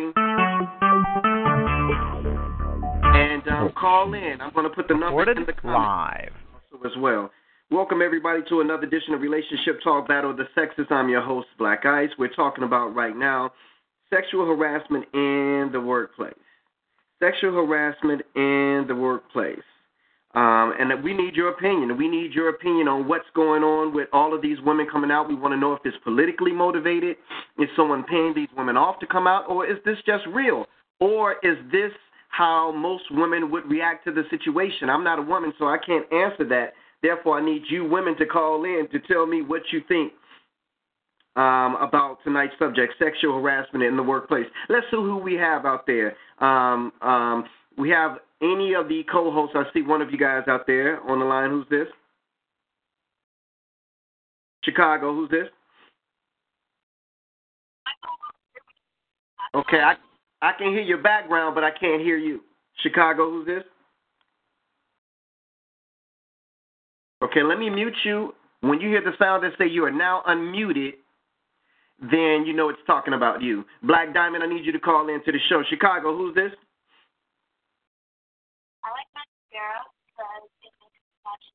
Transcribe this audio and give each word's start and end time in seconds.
And 0.00 0.14
um, 3.48 3.72
call 3.76 4.14
in. 4.14 4.40
I'm 4.40 4.52
going 4.52 4.68
to 4.68 4.74
put 4.74 4.86
the 4.86 4.94
number 4.94 5.28
in 5.28 5.44
the 5.44 5.52
live. 5.64 6.30
comments 6.72 6.86
as 6.86 6.92
well. 6.98 7.32
Welcome 7.72 8.00
everybody 8.00 8.42
to 8.48 8.60
another 8.60 8.84
edition 8.84 9.12
of 9.14 9.20
Relationship 9.20 9.80
Talk 9.82 10.06
Battle 10.06 10.30
of 10.30 10.36
the 10.36 10.46
Sexes. 10.54 10.86
I'm 10.90 11.08
your 11.08 11.22
host, 11.22 11.48
Black 11.58 11.84
Ice. 11.84 12.10
We're 12.16 12.32
talking 12.32 12.62
about 12.62 12.94
right 12.94 13.16
now 13.16 13.50
sexual 14.08 14.46
harassment 14.46 15.06
in 15.14 15.70
the 15.72 15.80
workplace. 15.80 16.32
Sexual 17.20 17.54
harassment 17.54 18.22
in 18.36 18.84
the 18.86 18.94
workplace. 18.94 19.58
Um, 20.34 20.74
and 20.78 21.02
we 21.02 21.14
need 21.14 21.34
your 21.34 21.48
opinion. 21.48 21.96
We 21.96 22.06
need 22.06 22.32
your 22.32 22.50
opinion 22.50 22.86
on 22.86 23.08
what's 23.08 23.24
going 23.34 23.62
on 23.62 23.94
with 23.94 24.08
all 24.12 24.34
of 24.34 24.42
these 24.42 24.58
women 24.64 24.86
coming 24.90 25.10
out. 25.10 25.28
We 25.28 25.34
want 25.34 25.52
to 25.52 25.58
know 25.58 25.72
if 25.72 25.80
it's 25.84 25.96
politically 26.04 26.52
motivated. 26.52 27.16
Is 27.58 27.68
someone 27.74 28.04
paying 28.04 28.34
these 28.34 28.48
women 28.56 28.76
off 28.76 29.00
to 29.00 29.06
come 29.06 29.26
out, 29.26 29.48
or 29.48 29.66
is 29.66 29.78
this 29.84 29.96
just 30.04 30.24
real? 30.26 30.66
Or 31.00 31.36
is 31.42 31.56
this 31.72 31.92
how 32.28 32.72
most 32.72 33.04
women 33.10 33.50
would 33.50 33.68
react 33.70 34.04
to 34.04 34.12
the 34.12 34.24
situation? 34.28 34.90
I'm 34.90 35.02
not 35.02 35.18
a 35.18 35.22
woman, 35.22 35.54
so 35.58 35.66
I 35.66 35.78
can't 35.78 36.04
answer 36.12 36.46
that. 36.48 36.74
Therefore, 37.02 37.38
I 37.38 37.44
need 37.44 37.62
you 37.70 37.88
women 37.88 38.16
to 38.18 38.26
call 38.26 38.64
in 38.64 38.86
to 38.92 38.98
tell 39.00 39.24
me 39.24 39.40
what 39.40 39.62
you 39.72 39.80
think 39.88 40.12
um, 41.36 41.76
about 41.80 42.18
tonight's 42.24 42.54
subject, 42.58 42.94
sexual 42.98 43.40
harassment 43.40 43.84
in 43.84 43.96
the 43.96 44.02
workplace. 44.02 44.46
Let's 44.68 44.86
see 44.90 44.96
who 44.96 45.16
we 45.16 45.34
have 45.34 45.64
out 45.64 45.86
there. 45.86 46.16
Um, 46.40 46.92
um, 47.00 47.44
we 47.78 47.88
have 47.90 48.18
any 48.42 48.74
of 48.74 48.88
the 48.88 49.04
co-hosts. 49.10 49.56
I 49.56 49.64
see 49.72 49.82
one 49.82 50.02
of 50.02 50.10
you 50.10 50.18
guys 50.18 50.44
out 50.48 50.66
there 50.66 51.00
on 51.08 51.18
the 51.18 51.24
line. 51.24 51.50
Who's 51.50 51.66
this? 51.70 51.88
Chicago. 54.64 55.14
Who's 55.14 55.30
this? 55.30 55.48
Okay, 59.54 59.80
I 59.80 59.94
I 60.42 60.52
can 60.56 60.68
hear 60.68 60.82
your 60.82 60.98
background, 60.98 61.54
but 61.54 61.64
I 61.64 61.70
can't 61.70 62.02
hear 62.02 62.16
you. 62.16 62.42
Chicago. 62.82 63.30
Who's 63.30 63.46
this? 63.46 63.64
Okay, 67.22 67.42
let 67.42 67.58
me 67.58 67.68
mute 67.70 67.96
you. 68.04 68.34
When 68.60 68.80
you 68.80 68.88
hear 68.88 69.02
the 69.02 69.12
sound 69.18 69.42
that 69.44 69.52
say 69.58 69.66
you 69.66 69.84
are 69.84 69.90
now 69.90 70.22
unmuted, 70.28 70.92
then 72.00 72.44
you 72.46 72.52
know 72.52 72.68
it's 72.68 72.78
talking 72.86 73.14
about 73.14 73.42
you. 73.42 73.64
Black 73.82 74.14
Diamond, 74.14 74.44
I 74.44 74.46
need 74.46 74.64
you 74.64 74.72
to 74.72 74.78
call 74.78 75.08
into 75.08 75.32
the 75.32 75.38
show. 75.48 75.62
Chicago, 75.68 76.16
who's 76.16 76.34
this? 76.34 76.52
I 79.58 79.74
like 79.74 79.90
mascara 79.90 80.42
because 80.46 80.48
it 80.62 80.72
makes 80.78 80.98
me 81.02 81.18
watch 81.26 81.46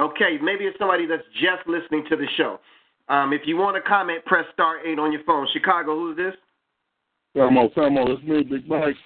Okay, 0.00 0.38
maybe 0.42 0.64
it's 0.64 0.78
somebody 0.78 1.06
that's 1.06 1.22
just 1.34 1.68
listening 1.68 2.04
to 2.08 2.16
the 2.16 2.26
show. 2.36 2.58
Um, 3.08 3.32
if 3.32 3.42
you 3.44 3.56
want 3.56 3.76
to 3.76 3.82
comment, 3.82 4.24
press 4.24 4.44
star 4.52 4.84
eight 4.84 4.98
on 4.98 5.12
your 5.12 5.22
phone. 5.24 5.46
Chicago, 5.52 5.94
who's 5.94 6.16
this? 6.16 6.34
Samo, 7.36 7.72
Samo, 7.74 8.08
it's 8.08 8.22
me, 8.24 8.42
Big 8.42 8.66
Mike. 8.66 8.96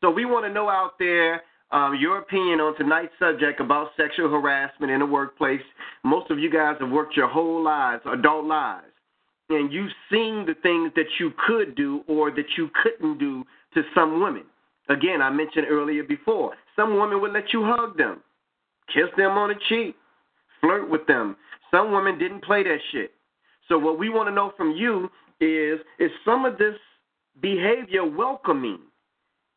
So 0.00 0.10
we 0.10 0.24
want 0.24 0.44
to 0.44 0.52
know 0.52 0.68
out 0.68 0.98
there 0.98 1.42
um, 1.70 1.96
your 1.98 2.18
opinion 2.18 2.60
on 2.60 2.76
tonight's 2.76 3.12
subject 3.18 3.60
about 3.60 3.88
sexual 3.96 4.28
harassment 4.28 4.92
in 4.92 5.00
the 5.00 5.06
workplace. 5.06 5.60
Most 6.04 6.30
of 6.30 6.38
you 6.38 6.50
guys 6.50 6.76
have 6.80 6.90
worked 6.90 7.16
your 7.16 7.28
whole 7.28 7.62
lives, 7.62 8.02
adult 8.12 8.44
lives, 8.44 8.92
and 9.48 9.72
you've 9.72 9.92
seen 10.10 10.44
the 10.46 10.54
things 10.62 10.92
that 10.96 11.06
you 11.18 11.32
could 11.46 11.74
do 11.76 12.02
or 12.08 12.30
that 12.30 12.46
you 12.56 12.68
couldn't 12.82 13.18
do 13.18 13.44
to 13.74 13.82
some 13.94 14.20
women. 14.20 14.44
Again, 14.88 15.20
I 15.20 15.30
mentioned 15.30 15.66
earlier 15.68 16.04
before, 16.04 16.52
some 16.76 16.98
women 16.98 17.20
would 17.20 17.32
let 17.32 17.52
you 17.52 17.64
hug 17.64 17.96
them, 17.96 18.22
kiss 18.92 19.06
them 19.16 19.32
on 19.32 19.48
the 19.48 19.54
cheek, 19.68 19.96
flirt 20.60 20.88
with 20.88 21.06
them. 21.06 21.36
Some 21.70 21.92
women 21.92 22.18
didn't 22.18 22.44
play 22.44 22.62
that 22.62 22.78
shit. 22.92 23.12
So 23.68 23.78
what 23.78 23.98
we 23.98 24.08
want 24.08 24.28
to 24.28 24.34
know 24.34 24.52
from 24.56 24.72
you 24.72 25.10
is 25.40 25.80
is 25.98 26.10
some 26.24 26.44
of 26.44 26.56
this 26.58 26.74
behavior 27.40 28.04
welcoming? 28.04 28.78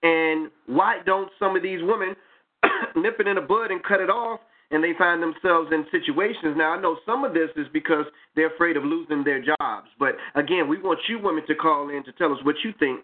And 0.02 0.50
why 0.66 1.00
don't 1.06 1.30
some 1.38 1.56
of 1.56 1.62
these 1.62 1.80
women 1.82 2.16
nip 2.96 3.20
it 3.20 3.28
in 3.28 3.36
the 3.36 3.42
bud 3.42 3.72
and 3.72 3.84
cut 3.84 4.02
it 4.02 4.10
off 4.10 4.40
and 4.72 4.84
they 4.84 4.94
find 4.98 5.22
themselves 5.22 5.72
in 5.72 5.86
situations. 5.92 6.56
Now, 6.56 6.74
I 6.74 6.82
know 6.82 6.98
some 7.06 7.24
of 7.24 7.34
this 7.34 7.50
is 7.56 7.66
because 7.74 8.06
they're 8.36 8.54
afraid 8.54 8.78
of 8.78 8.84
losing 8.84 9.24
their 9.24 9.44
jobs. 9.44 9.88
But 9.98 10.16
again, 10.36 10.68
we 10.68 10.80
want 10.80 11.00
you 11.08 11.20
women 11.20 11.46
to 11.48 11.56
call 11.56 11.90
in 11.90 12.04
to 12.04 12.12
tell 12.14 12.32
us 12.32 12.40
what 12.44 12.56
you 12.64 12.74
think 12.80 13.02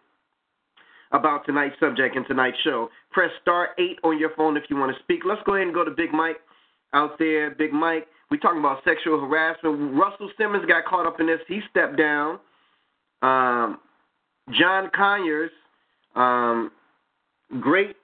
about 1.12 1.46
tonight's 1.46 1.76
subject 1.80 2.16
and 2.16 2.26
tonight's 2.28 2.58
show. 2.64 2.90
Press 3.12 3.32
star 3.42 3.70
8 3.78 4.00
on 4.04 4.20
your 4.20 4.32
phone 4.36 4.58
if 4.58 4.64
you 4.70 4.76
want 4.76 4.96
to 4.96 5.04
speak. 5.04 5.22
Let's 5.26 5.42
go 5.46 5.56
ahead 5.56 5.68
and 5.68 5.76
go 5.76 5.84
to 5.86 5.92
Big 5.92 6.12
Mike 6.12 6.38
out 6.94 7.18
there. 7.20 7.52
Big 7.52 7.74
Mike, 7.74 8.08
we're 8.32 8.38
talking 8.38 8.60
about 8.60 8.84
sexual 8.84 9.20
harassment. 9.20 9.96
Russell 9.96 10.30
Simmons 10.38 10.66
got 10.66 10.86
caught 10.86 11.06
up 11.06 11.20
in 11.20 11.28
this. 11.28 11.40
He 11.48 11.62
stepped 11.70 11.98
down. 11.98 12.40
Um, 13.22 13.80
John 14.52 14.90
Conyers, 14.96 15.52
um, 16.16 16.72
great 17.60 17.96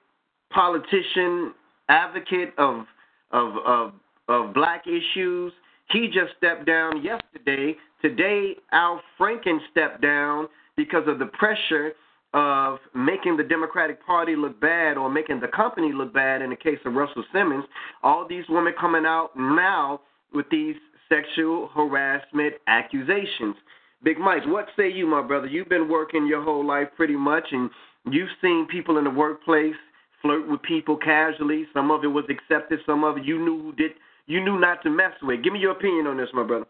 politician, 0.52 1.54
advocate 1.88 2.52
of 2.58 2.84
of 3.30 3.56
of 3.64 3.92
of 4.28 4.54
black 4.54 4.84
issues. 4.86 5.52
He 5.90 6.06
just 6.06 6.36
stepped 6.38 6.66
down 6.66 7.02
yesterday. 7.02 7.76
Today, 8.00 8.56
Al 8.72 9.00
Franken 9.18 9.58
stepped 9.70 10.00
down 10.00 10.48
because 10.76 11.04
of 11.06 11.18
the 11.18 11.26
pressure 11.26 11.92
of 12.34 12.78
making 12.94 13.36
the 13.36 13.42
Democratic 13.42 14.04
Party 14.04 14.36
look 14.36 14.58
bad 14.60 14.96
or 14.96 15.10
making 15.10 15.40
the 15.40 15.48
company 15.48 15.92
look 15.92 16.14
bad 16.14 16.40
in 16.40 16.50
the 16.50 16.56
case 16.56 16.78
of 16.84 16.94
Russell 16.94 17.24
Simmons. 17.32 17.64
All 18.02 18.26
these 18.26 18.44
women 18.48 18.72
coming 18.80 19.04
out 19.04 19.30
now 19.36 20.00
with 20.32 20.46
these 20.50 20.76
sexual 21.08 21.68
harassment 21.74 22.54
accusations. 22.66 23.56
Big 24.02 24.18
Mike, 24.18 24.46
what 24.46 24.66
say 24.76 24.90
you, 24.90 25.06
my 25.06 25.22
brother? 25.22 25.46
You've 25.46 25.68
been 25.68 25.88
working 25.88 26.26
your 26.26 26.42
whole 26.42 26.66
life 26.66 26.88
pretty 26.96 27.16
much, 27.16 27.44
and 27.52 27.70
you've 28.10 28.30
seen 28.40 28.66
people 28.66 28.98
in 28.98 29.04
the 29.04 29.10
workplace 29.10 29.74
flirt 30.22 30.48
with 30.48 30.62
people 30.62 30.96
casually. 30.96 31.66
Some 31.74 31.90
of 31.90 32.02
it 32.02 32.08
was 32.08 32.24
accepted. 32.30 32.80
Some 32.86 33.04
of 33.04 33.18
it 33.18 33.24
you 33.24 33.38
knew 33.38 33.72
did 33.76 33.92
you 34.26 34.42
knew 34.42 34.58
not 34.58 34.82
to 34.84 34.90
mess 34.90 35.12
with. 35.22 35.42
Give 35.42 35.52
me 35.52 35.58
your 35.58 35.72
opinion 35.72 36.06
on 36.06 36.16
this, 36.16 36.28
my 36.32 36.44
brother. 36.44 36.66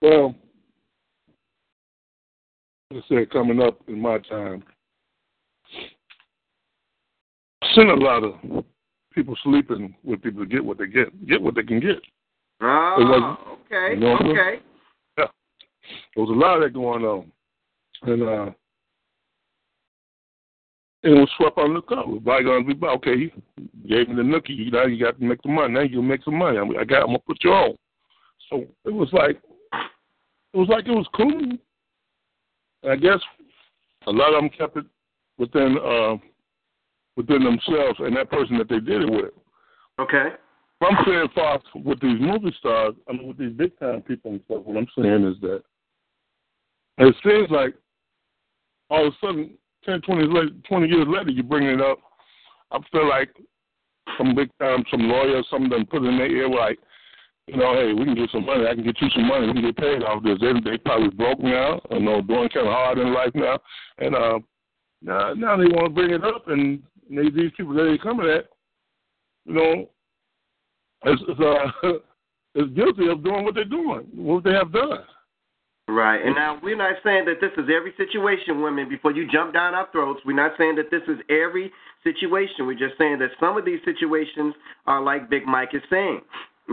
Well, 0.00 0.34
I 2.92 3.00
said 3.08 3.30
coming 3.30 3.60
up 3.60 3.80
in 3.88 4.00
my 4.00 4.18
time, 4.18 4.62
seen 7.74 7.88
a 7.88 7.94
lot 7.94 8.22
of 8.22 8.64
people 9.12 9.36
sleeping 9.42 9.94
with 10.04 10.22
people 10.22 10.42
to 10.42 10.46
get 10.46 10.64
what 10.64 10.78
they 10.78 10.86
get, 10.86 11.26
get 11.26 11.40
what 11.40 11.54
they 11.54 11.62
can 11.62 11.80
get. 11.80 12.00
Oh, 12.60 13.58
okay, 13.66 13.94
you 13.94 14.00
know, 14.00 14.16
okay. 14.16 14.60
Yeah, 15.18 15.26
there 16.14 16.24
was 16.24 16.30
a 16.30 16.38
lot 16.38 16.56
of 16.56 16.62
that 16.62 16.74
going 16.74 17.04
on, 17.04 17.32
and 18.02 18.22
uh, 18.22 18.52
and 21.04 21.16
it 21.16 21.20
was 21.20 21.30
swept 21.36 21.58
under 21.58 21.80
the 21.80 21.82
carpet. 21.82 22.22
Bygones 22.24 22.66
be 22.66 22.74
by. 22.74 22.88
Okay, 22.88 23.16
you 23.16 23.30
gave 23.88 24.08
me 24.08 24.16
the 24.16 24.22
nookie. 24.22 24.70
Now 24.70 24.84
you 24.84 25.02
got 25.02 25.18
to 25.18 25.24
make 25.24 25.40
some 25.42 25.54
money. 25.54 25.74
Now 25.74 25.80
you 25.80 26.02
make 26.02 26.22
some 26.24 26.36
money. 26.36 26.58
I 26.58 26.84
got. 26.84 27.00
I'm 27.00 27.06
gonna 27.06 27.18
put 27.20 27.42
you 27.42 27.50
on. 27.50 27.76
So 28.50 28.66
it 28.84 28.92
was 28.92 29.08
like, 29.12 29.40
it 30.52 30.58
was 30.58 30.68
like 30.68 30.86
it 30.86 30.90
was 30.90 31.08
cool. 31.16 31.56
And 32.82 32.92
I 32.92 32.96
guess 32.96 33.20
a 34.06 34.10
lot 34.10 34.34
of 34.34 34.42
them 34.42 34.50
kept 34.50 34.76
it 34.76 34.86
within 35.38 35.78
uh, 35.78 36.16
within 37.16 37.44
themselves 37.44 37.98
and 37.98 38.16
that 38.16 38.30
person 38.30 38.58
that 38.58 38.68
they 38.68 38.80
did 38.80 39.02
it 39.02 39.10
with. 39.10 39.32
Okay. 40.00 40.30
What 40.78 40.94
I'm 40.94 41.04
saying, 41.06 41.28
Fox, 41.34 41.64
with 41.76 42.00
these 42.00 42.20
movie 42.20 42.54
stars, 42.58 42.94
I 43.08 43.12
mean, 43.12 43.28
with 43.28 43.38
these 43.38 43.52
big 43.52 43.78
time 43.78 44.02
people 44.02 44.32
and 44.32 44.40
stuff, 44.46 44.62
what 44.64 44.76
I'm 44.76 44.88
saying 44.98 45.24
is 45.24 45.40
that 45.42 45.62
it 46.98 47.14
seems 47.24 47.50
like 47.50 47.74
all 48.90 49.06
of 49.06 49.12
a 49.12 49.26
sudden 49.26 49.50
10, 49.84 50.00
20, 50.02 50.26
later, 50.26 50.50
20 50.68 50.88
years 50.88 51.06
later, 51.08 51.30
you 51.30 51.42
bring 51.42 51.68
it 51.68 51.80
up. 51.80 51.98
I 52.72 52.78
feel 52.90 53.08
like 53.08 53.30
some 54.18 54.34
big 54.34 54.50
time, 54.58 54.84
some 54.90 55.08
lawyer, 55.08 55.42
some 55.50 55.64
of 55.64 55.70
them 55.70 55.86
put 55.86 56.02
in 56.02 56.18
their 56.18 56.30
ear 56.30 56.48
like, 56.48 56.78
you 57.46 57.56
know, 57.56 57.74
hey, 57.74 57.92
we 57.92 58.04
can 58.04 58.14
get 58.14 58.30
some 58.30 58.46
money. 58.46 58.66
I 58.66 58.74
can 58.74 58.84
get 58.84 59.00
you 59.00 59.08
some 59.10 59.26
money. 59.26 59.46
We 59.48 59.54
can 59.54 59.62
get 59.62 59.76
paid 59.76 60.02
off 60.02 60.22
this. 60.22 60.38
They 60.40 60.52
they 60.70 60.78
probably 60.78 61.10
broke 61.10 61.40
now, 61.40 61.80
you 61.90 62.00
know, 62.00 62.22
doing 62.22 62.48
kind 62.50 62.66
of 62.66 62.72
hard 62.72 62.98
in 62.98 63.12
life 63.12 63.32
now, 63.34 63.58
and 63.98 64.14
uh, 64.14 64.38
now 65.02 65.34
now 65.34 65.56
they 65.56 65.64
want 65.64 65.86
to 65.86 65.90
bring 65.90 66.10
it 66.12 66.24
up, 66.24 66.48
and 66.48 66.82
they, 67.10 67.30
these 67.30 67.50
people 67.56 67.74
that 67.74 67.84
they 67.84 67.98
coming 67.98 68.28
at, 68.28 68.46
you 69.44 69.54
know, 69.54 69.90
is 71.06 71.20
is, 71.20 71.40
uh, 71.40 71.88
is 72.54 72.70
guilty 72.74 73.08
of 73.08 73.24
doing 73.24 73.44
what 73.44 73.54
they're 73.54 73.64
doing, 73.64 74.06
what 74.14 74.44
they 74.44 74.52
have 74.52 74.72
done. 74.72 75.00
Right. 75.88 76.24
And 76.24 76.36
now 76.36 76.60
we're 76.62 76.76
not 76.76 76.94
saying 77.02 77.24
that 77.26 77.40
this 77.40 77.50
is 77.58 77.68
every 77.68 77.92
situation, 77.96 78.62
women, 78.62 78.88
before 78.88 79.10
you 79.10 79.28
jump 79.30 79.52
down 79.52 79.74
our 79.74 79.88
throats. 79.90 80.20
We're 80.24 80.36
not 80.36 80.52
saying 80.56 80.76
that 80.76 80.90
this 80.92 81.02
is 81.08 81.18
every 81.28 81.72
situation. 82.04 82.66
We're 82.66 82.78
just 82.78 82.96
saying 82.98 83.18
that 83.18 83.30
some 83.40 83.56
of 83.56 83.64
these 83.64 83.80
situations 83.84 84.54
are 84.86 85.02
like 85.02 85.28
Big 85.28 85.44
Mike 85.44 85.70
is 85.74 85.82
saying, 85.90 86.20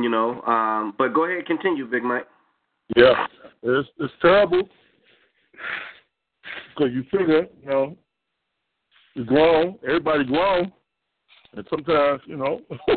you 0.04 0.10
know. 0.10 0.42
Um, 0.42 0.94
but 0.98 1.14
go 1.14 1.26
ahead, 1.26 1.46
continue, 1.46 1.86
Big 1.86 2.04
Mike. 2.04 2.28
Yeah, 2.96 3.28
it's 3.64 3.90
it's 4.00 4.14
terrible 4.22 4.68
because 6.80 6.94
you 6.94 7.04
figure, 7.04 7.48
you 7.62 7.70
know, 7.70 7.98
you're 9.16 9.26
grown, 9.26 9.78
everybody 9.86 10.24
grown, 10.24 10.72
and 11.56 11.68
sometimes, 11.70 12.22
you 12.26 12.38
know, 12.38 12.62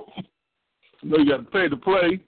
you 1.02 1.10
know, 1.10 1.18
you 1.18 1.28
got 1.28 1.38
to 1.38 1.42
pay 1.44 1.68
to 1.68 1.76
play. 1.76 2.20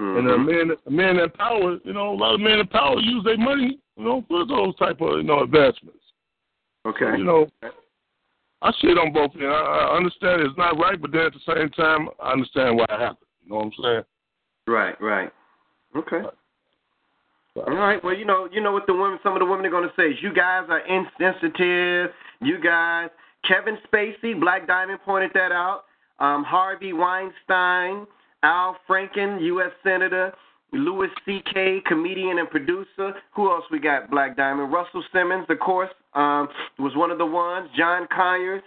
Mm-hmm. 0.00 0.18
And 0.18 0.30
a 0.30 0.38
man, 0.38 0.76
a 0.86 0.90
man 0.90 1.18
in 1.18 1.30
power, 1.30 1.78
you 1.84 1.92
know, 1.92 2.12
a 2.12 2.16
lot 2.16 2.34
of 2.34 2.40
men 2.40 2.58
in 2.58 2.66
power 2.66 2.98
use 2.98 3.22
their 3.24 3.36
money, 3.36 3.78
you 3.96 4.04
know, 4.04 4.24
for 4.28 4.46
those 4.46 4.74
type 4.76 5.00
of, 5.00 5.18
you 5.18 5.22
know, 5.22 5.42
advancements. 5.42 6.02
okay. 6.86 7.04
So, 7.04 7.16
you 7.16 7.24
know, 7.24 7.46
I 8.62 8.70
see 8.80 8.88
it 8.88 8.98
on 8.98 9.12
both 9.12 9.32
ends. 9.34 9.44
I, 9.44 9.90
I 9.92 9.96
understand 9.96 10.42
it's 10.42 10.56
not 10.56 10.78
right, 10.78 11.00
but 11.00 11.10
then 11.10 11.22
at 11.22 11.32
the 11.32 11.54
same 11.54 11.68
time, 11.70 12.08
I 12.22 12.32
understand 12.32 12.76
why 12.76 12.84
it 12.84 13.00
happened. 13.00 13.26
You 13.44 13.50
know 13.50 13.56
what 13.56 13.64
I'm 13.66 13.72
saying? 13.82 14.02
Right, 14.68 15.00
right. 15.00 15.32
Okay. 15.96 16.22
So, 17.54 17.62
All 17.62 17.74
right. 17.74 18.02
Well, 18.02 18.14
you 18.14 18.24
know, 18.24 18.48
you 18.52 18.62
know 18.62 18.72
what 18.72 18.86
the 18.86 18.94
women, 18.94 19.18
some 19.22 19.34
of 19.34 19.40
the 19.40 19.46
women 19.46 19.66
are 19.66 19.70
going 19.70 19.88
to 19.88 19.94
say 19.96 20.10
is, 20.10 20.16
you 20.22 20.32
guys 20.32 20.64
are 20.68 20.80
insensitive. 20.86 22.14
You 22.40 22.60
guys, 22.62 23.10
Kevin 23.46 23.78
Spacey, 23.92 24.38
Black 24.38 24.66
Diamond 24.66 25.00
pointed 25.04 25.32
that 25.34 25.52
out. 25.52 25.84
Um, 26.20 26.44
Harvey 26.44 26.92
Weinstein, 26.92 28.06
Al 28.44 28.76
Franken, 28.88 29.42
U.S. 29.42 29.72
Senator, 29.82 30.32
Louis 30.72 31.08
C.K., 31.26 31.82
comedian 31.86 32.38
and 32.38 32.48
producer. 32.48 33.14
Who 33.34 33.50
else 33.50 33.64
we 33.70 33.80
got? 33.80 34.10
Black 34.10 34.36
Diamond. 34.36 34.72
Russell 34.72 35.02
Simmons, 35.12 35.46
of 35.48 35.58
course, 35.58 35.90
um, 36.14 36.48
was 36.78 36.92
one 36.96 37.10
of 37.10 37.18
the 37.18 37.26
ones. 37.26 37.68
John 37.76 38.06
Conyers 38.14 38.62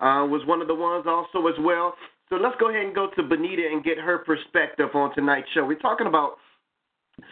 uh, 0.00 0.26
was 0.28 0.42
one 0.46 0.60
of 0.60 0.68
the 0.68 0.74
ones 0.74 1.06
also 1.06 1.46
as 1.48 1.54
well. 1.60 1.94
So 2.28 2.36
let's 2.36 2.56
go 2.60 2.70
ahead 2.70 2.84
and 2.84 2.94
go 2.94 3.08
to 3.16 3.22
Benita 3.22 3.68
and 3.72 3.82
get 3.82 3.98
her 3.98 4.18
perspective 4.18 4.88
on 4.94 5.14
tonight's 5.14 5.48
show. 5.54 5.64
We're 5.64 5.78
talking 5.78 6.06
about 6.06 6.36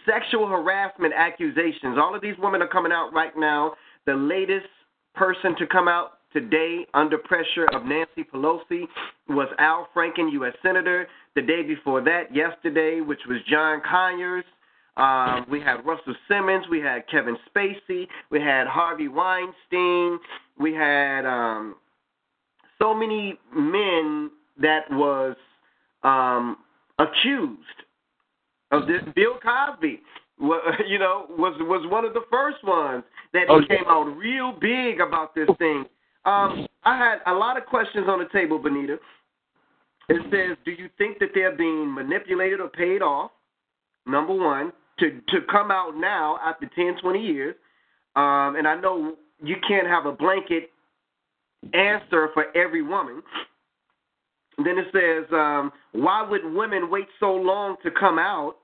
sexual 0.05 0.47
harassment 0.47 1.13
accusations. 1.15 1.97
All 1.99 2.15
of 2.15 2.21
these 2.21 2.35
women 2.39 2.61
are 2.61 2.67
coming 2.67 2.91
out 2.91 3.11
right 3.13 3.33
now. 3.37 3.73
The 4.05 4.15
latest 4.15 4.67
person 5.13 5.55
to 5.59 5.67
come 5.67 5.87
out 5.87 6.19
today 6.33 6.85
under 6.93 7.17
pressure 7.17 7.67
of 7.73 7.85
Nancy 7.85 8.23
Pelosi 8.23 8.83
was 9.29 9.47
Al 9.59 9.87
Franken, 9.95 10.31
U.S. 10.33 10.53
Senator. 10.63 11.07
The 11.35 11.41
day 11.41 11.61
before 11.63 12.01
that, 12.03 12.35
yesterday, 12.35 13.01
which 13.01 13.21
was 13.27 13.37
John 13.49 13.81
Conyers. 13.87 14.45
Um, 14.97 15.45
we 15.49 15.59
had 15.59 15.85
Russell 15.85 16.15
Simmons. 16.27 16.65
We 16.69 16.79
had 16.79 17.07
Kevin 17.07 17.37
Spacey. 17.55 18.07
We 18.31 18.41
had 18.41 18.67
Harvey 18.67 19.07
Weinstein. 19.07 20.19
We 20.59 20.73
had 20.73 21.23
um, 21.25 21.75
so 22.81 22.93
many 22.93 23.39
men 23.55 24.31
that 24.59 24.89
was 24.91 25.35
um, 26.03 26.57
accused 26.97 27.61
of 28.71 28.87
this. 28.87 29.01
Bill 29.15 29.37
Cosby, 29.41 30.01
you 30.87 30.97
know, 30.97 31.27
was 31.29 31.55
was 31.61 31.87
one 31.91 32.03
of 32.03 32.13
the 32.13 32.23
first 32.31 32.63
ones 32.63 33.03
that 33.33 33.45
Oh, 33.49 33.61
came 33.67 33.85
out 33.87 34.05
real 34.17 34.53
big 34.59 34.99
about 34.99 35.35
this 35.35 35.49
thing. 35.59 35.85
Um, 36.25 36.67
I 36.83 36.97
had 36.97 37.19
a 37.27 37.33
lot 37.33 37.57
of 37.57 37.65
questions 37.67 38.07
on 38.09 38.19
the 38.19 38.27
table, 38.33 38.57
Benita. 38.57 38.97
It 40.09 40.21
says, 40.31 40.57
do 40.65 40.71
you 40.71 40.89
think 40.97 41.19
that 41.19 41.29
they're 41.33 41.55
being 41.55 41.93
manipulated 41.93 42.59
or 42.61 42.69
paid 42.69 43.01
off? 43.01 43.31
Number 44.05 44.33
one, 44.33 44.71
to 44.99 45.21
to 45.29 45.45
come 45.51 45.71
out 45.71 45.95
now 45.95 46.37
after 46.43 46.69
10, 46.75 46.97
20 47.01 47.19
years. 47.19 47.55
Um, 48.15 48.55
and 48.55 48.67
I 48.67 48.79
know 48.79 49.15
you 49.43 49.55
can't 49.67 49.87
have 49.87 50.05
a 50.05 50.11
blanket 50.11 50.71
answer 51.73 52.29
for 52.33 52.45
every 52.55 52.81
woman. 52.81 53.21
Then 54.57 54.77
it 54.79 54.87
says, 54.91 55.31
um, 55.31 55.71
why 55.91 56.27
would 56.27 56.41
women 56.43 56.89
wait 56.89 57.05
so 57.19 57.33
long 57.33 57.75
to 57.83 57.91
come 57.91 58.17
out? 58.17 58.55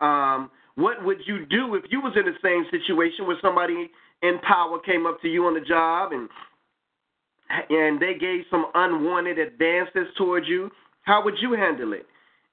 Um, 0.00 0.50
what 0.74 1.04
would 1.04 1.18
you 1.26 1.46
do 1.46 1.74
if 1.74 1.84
you 1.90 2.00
was 2.00 2.14
in 2.16 2.24
the 2.24 2.38
same 2.42 2.64
situation 2.70 3.26
where 3.26 3.36
somebody 3.40 3.90
in 4.22 4.38
power 4.40 4.78
came 4.80 5.06
up 5.06 5.20
to 5.22 5.28
you 5.28 5.46
on 5.46 5.54
the 5.54 5.60
job 5.60 6.12
and 6.12 6.28
and 7.70 7.98
they 7.98 8.12
gave 8.18 8.42
some 8.50 8.66
unwanted 8.74 9.38
advances 9.38 10.06
towards 10.16 10.46
you? 10.48 10.70
How 11.02 11.24
would 11.24 11.34
you 11.40 11.52
handle 11.52 11.92
it? 11.94 12.06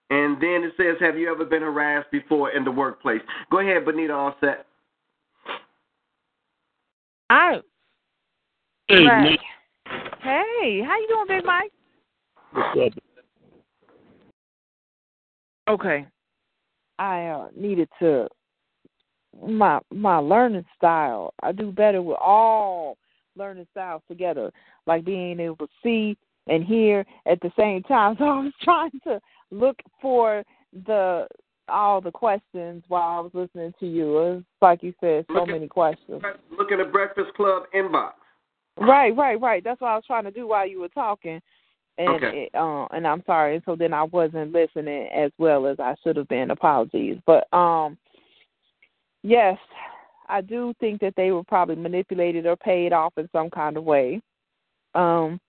And 0.09 0.37
then 0.41 0.63
it 0.63 0.73
says, 0.77 0.97
have 0.99 1.17
you 1.17 1.31
ever 1.31 1.45
been 1.45 1.63
harassed 1.63 2.11
before 2.11 2.51
in 2.51 2.63
the 2.63 2.71
workplace? 2.71 3.21
Go 3.51 3.59
ahead, 3.59 3.85
Benita, 3.85 4.13
all 4.13 4.35
set. 4.39 4.65
I 7.29 7.59
hey, 8.87 9.37
Hey, 10.21 10.81
how 10.85 10.97
you 10.97 11.07
doing, 11.07 11.25
Big 11.27 11.45
Mike? 11.45 11.71
what's 12.53 12.95
up? 12.97 13.03
Okay. 15.67 16.05
I 16.99 17.25
uh, 17.25 17.47
needed 17.55 17.89
to 17.99 18.27
my 19.45 19.79
my 19.91 20.17
learning 20.17 20.65
style. 20.77 21.33
I 21.43 21.51
do 21.51 21.71
better 21.71 22.01
with 22.01 22.17
all 22.21 22.97
learning 23.35 23.67
styles 23.71 24.01
together, 24.07 24.51
like 24.87 25.03
being 25.03 25.39
able 25.39 25.57
to 25.57 25.67
see 25.83 26.17
and 26.47 26.63
hear 26.63 27.05
at 27.25 27.39
the 27.41 27.51
same 27.57 27.83
time. 27.83 28.15
So 28.19 28.25
I 28.25 28.39
was 28.39 28.53
trying 28.61 28.99
to 29.05 29.19
look 29.51 29.79
for 30.01 30.43
the 30.85 31.27
all 31.67 31.99
the 31.99 32.11
questions 32.11 32.83
while 32.89 33.17
I 33.17 33.19
was 33.21 33.31
listening 33.33 33.73
to 33.79 33.87
you. 33.87 34.17
It 34.17 34.33
was 34.35 34.43
like 34.61 34.83
you 34.83 34.93
said, 34.99 35.25
so 35.33 35.43
at- 35.43 35.47
many 35.47 35.67
questions. 35.67 36.21
Look 36.57 36.71
at 36.71 36.77
the 36.77 36.89
Breakfast 36.91 37.33
Club 37.35 37.63
inbox. 37.75 38.11
Right, 38.77 39.15
right, 39.15 39.39
right. 39.39 39.63
That's 39.63 39.79
what 39.79 39.89
I 39.91 39.95
was 39.95 40.03
trying 40.05 40.25
to 40.25 40.31
do 40.31 40.47
while 40.47 40.67
you 40.67 40.81
were 40.81 40.89
talking. 40.89 41.41
And 41.97 42.09
Okay. 42.09 42.43
it, 42.43 42.55
uh, 42.55 42.85
and 42.91 43.07
I'm 43.07 43.23
sorry. 43.25 43.61
So 43.65 43.75
then 43.75 43.93
I 43.93 44.03
wasn't 44.03 44.51
listening 44.51 45.07
as 45.07 45.31
well 45.37 45.65
as 45.65 45.79
I 45.79 45.95
should 46.03 46.17
have 46.17 46.27
been. 46.27 46.51
Apologies. 46.51 47.17
But 47.25 47.51
um 47.53 47.97
yes, 49.23 49.57
I 50.27 50.41
do 50.41 50.73
think 50.79 50.99
that 51.01 51.15
they 51.15 51.31
were 51.31 51.43
probably 51.43 51.75
manipulated 51.75 52.45
or 52.45 52.57
paid 52.57 52.91
off 52.93 53.13
in 53.17 53.29
some 53.31 53.49
kind 53.49 53.77
of 53.77 53.85
way. 53.85 54.21
Um 54.93 55.39